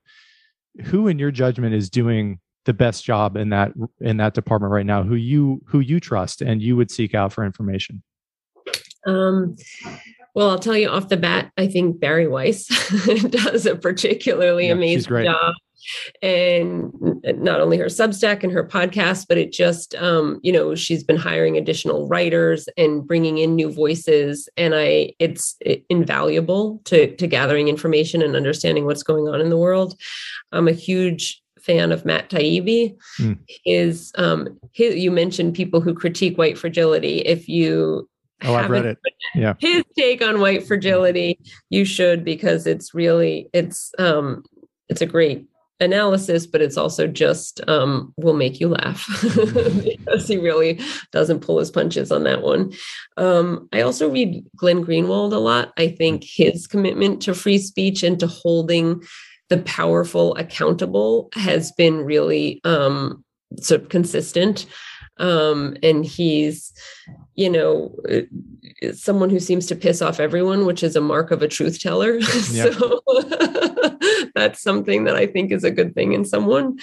Who 0.85 1.07
in 1.07 1.17
your 1.17 1.31
judgment 1.31 1.73
is 1.73 1.89
doing 1.89 2.39
the 2.65 2.73
best 2.73 3.03
job 3.03 3.35
in 3.35 3.49
that 3.49 3.71
in 3.99 4.17
that 4.17 4.33
department 4.33 4.71
right 4.71 4.85
now? 4.85 5.03
Who 5.03 5.15
you 5.15 5.61
who 5.67 5.79
you 5.79 5.99
trust 5.99 6.41
and 6.41 6.61
you 6.61 6.75
would 6.75 6.91
seek 6.91 7.15
out 7.15 7.33
for 7.33 7.43
information? 7.43 8.03
Um 9.05 9.55
well, 10.37 10.51
I'll 10.51 10.59
tell 10.59 10.77
you 10.77 10.87
off 10.87 11.09
the 11.09 11.17
bat, 11.17 11.51
I 11.57 11.65
think 11.65 11.99
Bari 11.99 12.27
Weiss 12.27 12.67
does 13.31 13.65
a 13.65 13.75
particularly 13.75 14.67
yeah, 14.67 14.73
amazing 14.73 15.23
job. 15.23 15.55
And 16.21 16.93
not 17.23 17.59
only 17.59 17.77
her 17.79 17.85
substack 17.85 18.43
and 18.43 18.51
her 18.51 18.63
podcast 18.63 19.25
but 19.27 19.39
it 19.39 19.51
just 19.51 19.95
um, 19.95 20.39
you 20.43 20.51
know 20.51 20.75
she's 20.75 21.03
been 21.03 21.17
hiring 21.17 21.57
additional 21.57 22.07
writers 22.07 22.69
and 22.77 23.07
bringing 23.07 23.39
in 23.39 23.55
new 23.55 23.71
voices. 23.71 24.47
And 24.57 24.75
i 24.75 25.11
it's 25.17 25.57
invaluable 25.89 26.81
to 26.85 27.15
to 27.15 27.25
gathering 27.25 27.67
information 27.67 28.21
and 28.21 28.35
understanding 28.35 28.85
what's 28.85 29.01
going 29.01 29.27
on 29.27 29.41
in 29.41 29.49
the 29.49 29.57
world. 29.57 29.99
I'm 30.51 30.67
a 30.67 30.71
huge 30.71 31.41
fan 31.59 31.91
of 31.91 32.05
matt 32.05 32.29
taibbi. 32.29 32.95
Mm. 33.19 33.39
his 33.65 34.11
um 34.19 34.59
his, 34.71 34.97
you 34.97 35.09
mentioned 35.09 35.55
people 35.55 35.81
who 35.81 35.95
critique 35.95 36.37
white 36.37 36.59
fragility. 36.59 37.21
If 37.21 37.49
you 37.49 38.07
Oh, 38.43 38.53
I've 38.53 38.69
read 38.69 38.85
it. 38.85 38.97
Yeah. 39.33 39.55
His 39.59 39.83
take 39.97 40.21
on 40.21 40.39
white 40.39 40.67
fragility, 40.67 41.39
you 41.69 41.85
should 41.85 42.23
because 42.23 42.67
it's 42.67 42.93
really 42.93 43.49
it's 43.53 43.91
um 43.97 44.43
it's 44.89 45.01
a 45.01 45.05
great 45.05 45.47
analysis, 45.79 46.47
but 46.47 46.61
it's 46.61 46.77
also 46.77 47.07
just 47.07 47.61
um, 47.67 48.13
will 48.17 48.33
make 48.33 48.59
you 48.59 48.69
laugh 48.69 49.05
because 49.21 50.27
he 50.27 50.37
really 50.37 50.79
doesn't 51.11 51.41
pull 51.41 51.59
his 51.59 51.71
punches 51.71 52.11
on 52.11 52.23
that 52.23 52.41
one. 52.41 52.73
Um, 53.17 53.69
I 53.71 53.81
also 53.81 54.09
read 54.09 54.45
Glenn 54.55 54.83
Greenwald 54.83 55.33
a 55.33 55.37
lot. 55.37 55.73
I 55.77 55.89
think 55.89 56.23
his 56.23 56.67
commitment 56.67 57.21
to 57.23 57.33
free 57.33 57.59
speech 57.59 58.03
and 58.03 58.19
to 58.19 58.27
holding 58.27 59.03
the 59.49 59.59
powerful 59.59 60.35
accountable 60.35 61.29
has 61.33 61.71
been 61.73 62.03
really 62.03 62.59
um, 62.63 63.23
sort 63.59 63.83
of 63.83 63.89
consistent. 63.89 64.65
Um, 65.19 65.77
and 65.81 66.05
he's, 66.05 66.73
you 67.35 67.49
know, 67.49 67.95
someone 68.93 69.29
who 69.29 69.39
seems 69.39 69.65
to 69.67 69.75
piss 69.75 70.01
off 70.01 70.19
everyone, 70.19 70.65
which 70.65 70.83
is 70.83 70.95
a 70.95 71.01
mark 71.01 71.31
of 71.31 71.41
a 71.41 71.47
truth 71.47 71.79
teller. 71.79 72.21
so 72.21 73.01
that's 74.35 74.61
something 74.61 75.05
that 75.05 75.15
I 75.15 75.27
think 75.27 75.51
is 75.51 75.63
a 75.63 75.71
good 75.71 75.95
thing 75.95 76.13
in 76.13 76.25
someone. 76.25 76.79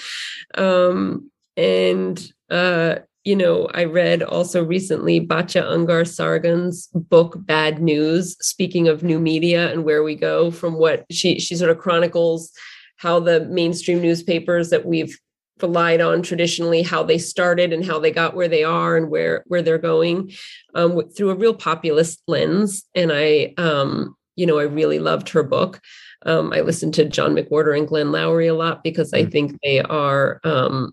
Um, 0.55 1.31
and 1.57 2.33
uh, 2.51 2.97
you 3.25 3.37
know, 3.37 3.69
I 3.73 3.85
read 3.85 4.23
also 4.23 4.63
recently 4.63 5.27
Batya 5.27 5.63
Ungar 5.63 6.07
Sargon's 6.07 6.89
book 6.89 7.37
Bad 7.39 7.81
News, 7.81 8.37
speaking 8.45 8.87
of 8.87 9.03
new 9.03 9.19
media 9.19 9.73
and 9.73 9.85
where 9.85 10.03
we 10.03 10.15
go 10.15 10.51
from 10.51 10.75
what 10.75 11.07
she 11.11 11.39
she 11.39 11.57
sort 11.57 11.71
of 11.71 11.79
chronicles 11.79 12.53
how 12.97 13.21
the 13.21 13.41
mainstream 13.47 14.01
newspapers 14.01 14.71
that 14.71 14.87
we've 14.87 15.19
relied 15.63 16.01
on 16.01 16.23
traditionally 16.23 16.83
how 16.83 17.03
they 17.03 17.19
started 17.19 17.73
and 17.73 17.85
how 17.85 17.99
they 17.99 18.11
got 18.11 18.35
where 18.35 18.49
they 18.49 18.65
are 18.65 18.97
and 18.97 19.11
where 19.11 19.45
where 19.47 19.63
they're 19.63 19.79
going 19.79 20.33
um, 20.75 21.09
through 21.11 21.31
a 21.31 21.37
real 21.37 21.55
populist 21.55 22.23
lens. 22.27 22.85
And 22.95 23.13
i 23.13 23.55
um, 23.57 24.17
you 24.37 24.47
know 24.47 24.59
i 24.59 24.65
really 24.65 24.99
loved 24.99 25.29
her 25.31 25.43
book. 25.43 25.81
Um, 26.27 26.53
i 26.55 26.61
listened 26.61 26.95
to 26.95 27.05
john 27.05 27.37
mcwhorter 27.37 27.77
and 27.77 27.87
glenn 27.87 28.07
loury 28.07 28.49
a 28.49 28.55
lot 28.55 28.83
because 28.83 29.13
i 29.13 29.25
mm. 29.25 29.31
think 29.31 29.59
they 29.63 29.81
are 29.81 30.41
um, 30.43 30.93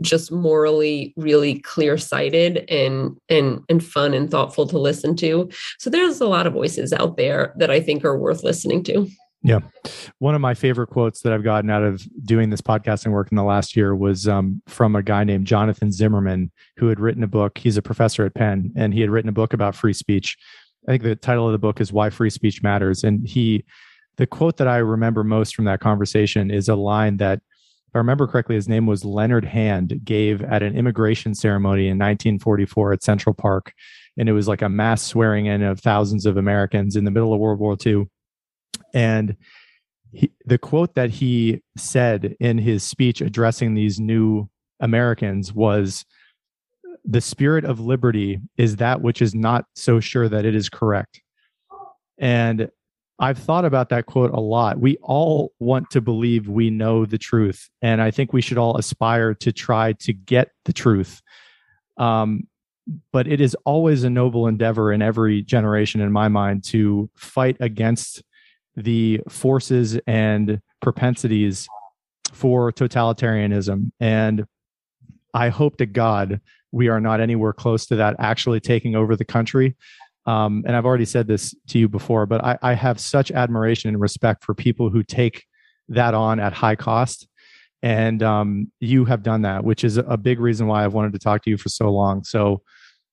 just 0.00 0.32
morally 0.32 1.12
really 1.16 1.60
clear 1.60 1.96
sighted 1.98 2.64
and 2.68 3.16
and 3.28 3.60
and 3.68 3.84
fun 3.84 4.14
and 4.14 4.30
thoughtful 4.30 4.66
to 4.66 4.78
listen 4.78 5.14
to. 5.16 5.48
So 5.78 5.90
there's 5.90 6.20
a 6.20 6.26
lot 6.26 6.46
of 6.46 6.52
voices 6.52 6.92
out 6.92 7.16
there 7.16 7.54
that 7.58 7.70
i 7.70 7.80
think 7.80 8.04
are 8.04 8.18
worth 8.18 8.42
listening 8.42 8.82
to 8.84 9.08
yeah. 9.42 9.60
One 10.18 10.34
of 10.34 10.40
my 10.40 10.52
favorite 10.52 10.88
quotes 10.88 11.22
that 11.22 11.32
I've 11.32 11.44
gotten 11.44 11.70
out 11.70 11.82
of 11.82 12.06
doing 12.24 12.50
this 12.50 12.60
podcasting 12.60 13.10
work 13.12 13.28
in 13.30 13.36
the 13.36 13.42
last 13.42 13.74
year 13.74 13.94
was 13.96 14.28
um, 14.28 14.60
from 14.66 14.94
a 14.94 15.02
guy 15.02 15.24
named 15.24 15.46
Jonathan 15.46 15.90
Zimmerman, 15.90 16.50
who 16.76 16.88
had 16.88 17.00
written 17.00 17.22
a 17.22 17.28
book. 17.28 17.56
He's 17.56 17.78
a 17.78 17.82
professor 17.82 18.26
at 18.26 18.34
Penn, 18.34 18.72
and 18.76 18.92
he 18.92 19.00
had 19.00 19.08
written 19.08 19.30
a 19.30 19.32
book 19.32 19.54
about 19.54 19.74
free 19.74 19.94
speech. 19.94 20.36
I 20.86 20.92
think 20.92 21.04
the 21.04 21.16
title 21.16 21.46
of 21.46 21.52
the 21.52 21.58
book 21.58 21.80
is 21.80 21.92
Why 21.92 22.10
Free 22.10 22.30
Speech 22.30 22.62
Matters. 22.62 23.02
And 23.02 23.26
he, 23.26 23.64
the 24.16 24.26
quote 24.26 24.58
that 24.58 24.68
I 24.68 24.78
remember 24.78 25.24
most 25.24 25.54
from 25.54 25.64
that 25.66 25.80
conversation 25.80 26.50
is 26.50 26.68
a 26.68 26.74
line 26.74 27.16
that, 27.18 27.38
if 27.38 27.96
I 27.96 27.98
remember 27.98 28.26
correctly, 28.26 28.56
his 28.56 28.68
name 28.68 28.86
was 28.86 29.04
Leonard 29.04 29.44
Hand, 29.44 30.00
gave 30.04 30.42
at 30.42 30.62
an 30.62 30.76
immigration 30.76 31.34
ceremony 31.34 31.84
in 31.84 31.98
1944 31.98 32.92
at 32.92 33.02
Central 33.02 33.34
Park. 33.34 33.72
And 34.18 34.28
it 34.28 34.32
was 34.32 34.48
like 34.48 34.62
a 34.62 34.68
mass 34.68 35.02
swearing 35.02 35.46
in 35.46 35.62
of 35.62 35.80
thousands 35.80 36.26
of 36.26 36.36
Americans 36.36 36.94
in 36.94 37.04
the 37.04 37.10
middle 37.10 37.32
of 37.32 37.40
World 37.40 37.58
War 37.58 37.76
II 37.84 38.06
and 38.92 39.36
he, 40.12 40.32
the 40.44 40.58
quote 40.58 40.94
that 40.94 41.10
he 41.10 41.62
said 41.76 42.36
in 42.40 42.58
his 42.58 42.82
speech 42.82 43.20
addressing 43.20 43.74
these 43.74 44.00
new 44.00 44.48
Americans 44.80 45.52
was 45.52 46.04
the 47.04 47.20
spirit 47.20 47.64
of 47.64 47.80
liberty 47.80 48.40
is 48.56 48.76
that 48.76 49.00
which 49.02 49.22
is 49.22 49.34
not 49.34 49.64
so 49.74 50.00
sure 50.00 50.28
that 50.28 50.44
it 50.44 50.54
is 50.54 50.68
correct. 50.68 51.22
And 52.18 52.70
I've 53.18 53.38
thought 53.38 53.64
about 53.64 53.90
that 53.90 54.06
quote 54.06 54.32
a 54.32 54.40
lot. 54.40 54.80
We 54.80 54.96
all 55.02 55.52
want 55.58 55.90
to 55.90 56.00
believe 56.00 56.48
we 56.48 56.70
know 56.70 57.04
the 57.04 57.18
truth. 57.18 57.68
And 57.82 58.00
I 58.00 58.10
think 58.10 58.32
we 58.32 58.40
should 58.40 58.58
all 58.58 58.76
aspire 58.76 59.34
to 59.34 59.52
try 59.52 59.92
to 59.94 60.12
get 60.12 60.48
the 60.64 60.72
truth. 60.72 61.20
Um, 61.98 62.48
but 63.12 63.26
it 63.26 63.40
is 63.40 63.54
always 63.66 64.04
a 64.04 64.10
noble 64.10 64.46
endeavor 64.46 64.90
in 64.90 65.02
every 65.02 65.42
generation, 65.42 66.00
in 66.00 66.10
my 66.10 66.28
mind, 66.28 66.64
to 66.64 67.10
fight 67.14 67.56
against 67.60 68.22
the 68.76 69.20
forces 69.28 69.98
and 70.06 70.60
propensities 70.80 71.68
for 72.32 72.72
totalitarianism. 72.72 73.90
And 74.00 74.46
I 75.34 75.48
hope 75.48 75.76
to 75.78 75.86
God 75.86 76.40
we 76.72 76.88
are 76.88 77.00
not 77.00 77.20
anywhere 77.20 77.52
close 77.52 77.86
to 77.86 77.96
that 77.96 78.16
actually 78.18 78.60
taking 78.60 78.94
over 78.94 79.16
the 79.16 79.24
country. 79.24 79.76
Um, 80.26 80.62
and 80.66 80.76
I've 80.76 80.86
already 80.86 81.04
said 81.04 81.26
this 81.26 81.54
to 81.68 81.78
you 81.78 81.88
before, 81.88 82.26
but 82.26 82.44
I, 82.44 82.58
I 82.62 82.74
have 82.74 83.00
such 83.00 83.30
admiration 83.30 83.88
and 83.88 84.00
respect 84.00 84.44
for 84.44 84.54
people 84.54 84.90
who 84.90 85.02
take 85.02 85.44
that 85.88 86.14
on 86.14 86.38
at 86.38 86.52
high 86.52 86.76
cost. 86.76 87.26
And 87.82 88.22
um, 88.22 88.70
you 88.78 89.06
have 89.06 89.22
done 89.22 89.42
that, 89.42 89.64
which 89.64 89.84
is 89.84 89.96
a 89.96 90.16
big 90.16 90.38
reason 90.38 90.66
why 90.66 90.84
I've 90.84 90.92
wanted 90.92 91.14
to 91.14 91.18
talk 91.18 91.42
to 91.44 91.50
you 91.50 91.56
for 91.56 91.70
so 91.70 91.90
long. 91.90 92.22
So 92.22 92.62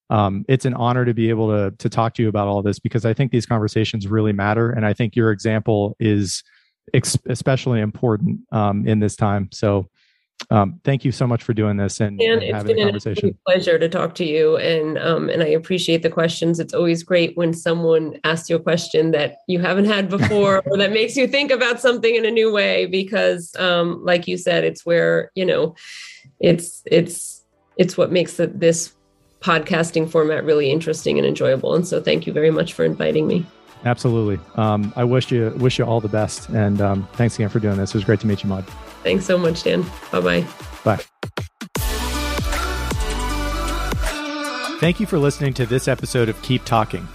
um, 0.09 0.45
it's 0.47 0.65
an 0.65 0.73
honor 0.73 1.05
to 1.05 1.13
be 1.13 1.29
able 1.29 1.49
to 1.49 1.75
to 1.77 1.89
talk 1.89 2.13
to 2.15 2.23
you 2.23 2.29
about 2.29 2.47
all 2.47 2.61
this 2.61 2.79
because 2.79 3.05
I 3.05 3.13
think 3.13 3.31
these 3.31 3.45
conversations 3.45 4.07
really 4.07 4.33
matter, 4.33 4.71
and 4.71 4.85
I 4.85 4.93
think 4.93 5.15
your 5.15 5.31
example 5.31 5.95
is 5.99 6.43
ex- 6.93 7.17
especially 7.27 7.81
important 7.81 8.39
um, 8.51 8.87
in 8.87 8.99
this 8.99 9.15
time. 9.15 9.49
So. 9.51 9.89
Um, 10.51 10.79
thank 10.83 11.03
you 11.03 11.11
so 11.11 11.25
much 11.25 11.41
for 11.41 11.51
doing 11.55 11.77
this 11.77 11.99
and, 11.99 12.21
and, 12.21 12.43
and 12.43 12.55
having 12.55 12.79
a 12.79 12.83
conversation. 12.83 13.35
pleasure 13.43 13.79
to 13.79 13.89
talk 13.89 14.13
to 14.15 14.23
you, 14.23 14.55
and 14.57 14.99
um, 14.99 15.29
and 15.29 15.41
I 15.41 15.47
appreciate 15.47 16.03
the 16.03 16.11
questions. 16.11 16.59
It's 16.59 16.75
always 16.75 17.01
great 17.01 17.35
when 17.35 17.55
someone 17.55 18.19
asks 18.23 18.47
you 18.47 18.55
a 18.55 18.59
question 18.59 19.09
that 19.11 19.37
you 19.47 19.59
haven't 19.59 19.85
had 19.85 20.09
before, 20.09 20.61
or 20.67 20.77
that 20.77 20.91
makes 20.91 21.17
you 21.17 21.27
think 21.27 21.49
about 21.49 21.79
something 21.81 22.13
in 22.13 22.23
a 22.23 22.29
new 22.29 22.53
way. 22.53 22.85
Because, 22.85 23.55
um, 23.55 24.05
like 24.05 24.27
you 24.27 24.37
said, 24.37 24.63
it's 24.63 24.85
where 24.85 25.31
you 25.33 25.43
know, 25.43 25.75
it's 26.39 26.83
it's 26.85 27.43
it's 27.77 27.97
what 27.97 28.11
makes 28.11 28.37
the, 28.37 28.45
this 28.45 28.93
podcasting 29.41 30.09
format 30.09 30.43
really 30.43 30.71
interesting 30.71 31.17
and 31.17 31.27
enjoyable. 31.27 31.75
And 31.75 31.87
so 31.87 32.01
thank 32.01 32.27
you 32.27 32.33
very 32.33 32.51
much 32.51 32.73
for 32.73 32.83
inviting 32.83 33.27
me. 33.27 33.45
Absolutely. 33.85 34.39
Um, 34.55 34.91
I 34.95 35.03
wish 35.03 35.31
you 35.31 35.53
wish 35.57 35.77
you 35.77 35.85
all 35.85 36.01
the 36.01 36.07
best. 36.07 36.49
And 36.49 36.81
um, 36.81 37.07
thanks 37.13 37.35
again 37.35 37.49
for 37.49 37.59
doing 37.59 37.77
this. 37.77 37.91
It 37.91 37.95
was 37.95 38.03
great 38.03 38.19
to 38.21 38.27
meet 38.27 38.43
you, 38.43 38.49
Maud. 38.49 38.65
Thanks 39.03 39.25
so 39.25 39.37
much, 39.37 39.63
Dan. 39.63 39.85
Bye-bye. 40.11 40.45
Bye. 40.83 40.99
Thank 44.79 44.99
you 44.99 45.05
for 45.05 45.17
listening 45.17 45.53
to 45.55 45.65
this 45.65 45.87
episode 45.87 46.29
of 46.29 46.41
Keep 46.41 46.65
Talking. 46.65 47.07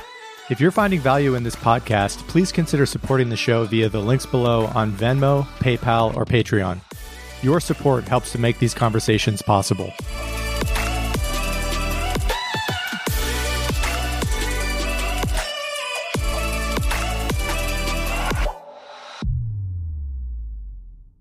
If 0.51 0.61
you're 0.61 0.73
finding 0.73 1.01
value 1.01 1.35
in 1.35 1.45
this 1.45 1.57
podcast, 1.57 2.27
please 2.29 2.51
consider 2.51 2.87
supporting 2.87 3.29
the 3.29 3.37
show 3.37 3.65
via 3.65 3.89
the 3.89 4.01
links 4.01 4.27
below 4.27 4.67
on 4.75 4.93
Venmo, 4.93 5.45
PayPal, 5.59 6.15
or 6.17 6.25
Patreon. 6.25 6.81
Your 7.43 7.61
support 7.61 8.05
helps 8.05 8.33
to 8.33 8.39
make 8.39 8.59
these 8.59 8.75
conversations 8.75 9.43
possible. 9.43 9.93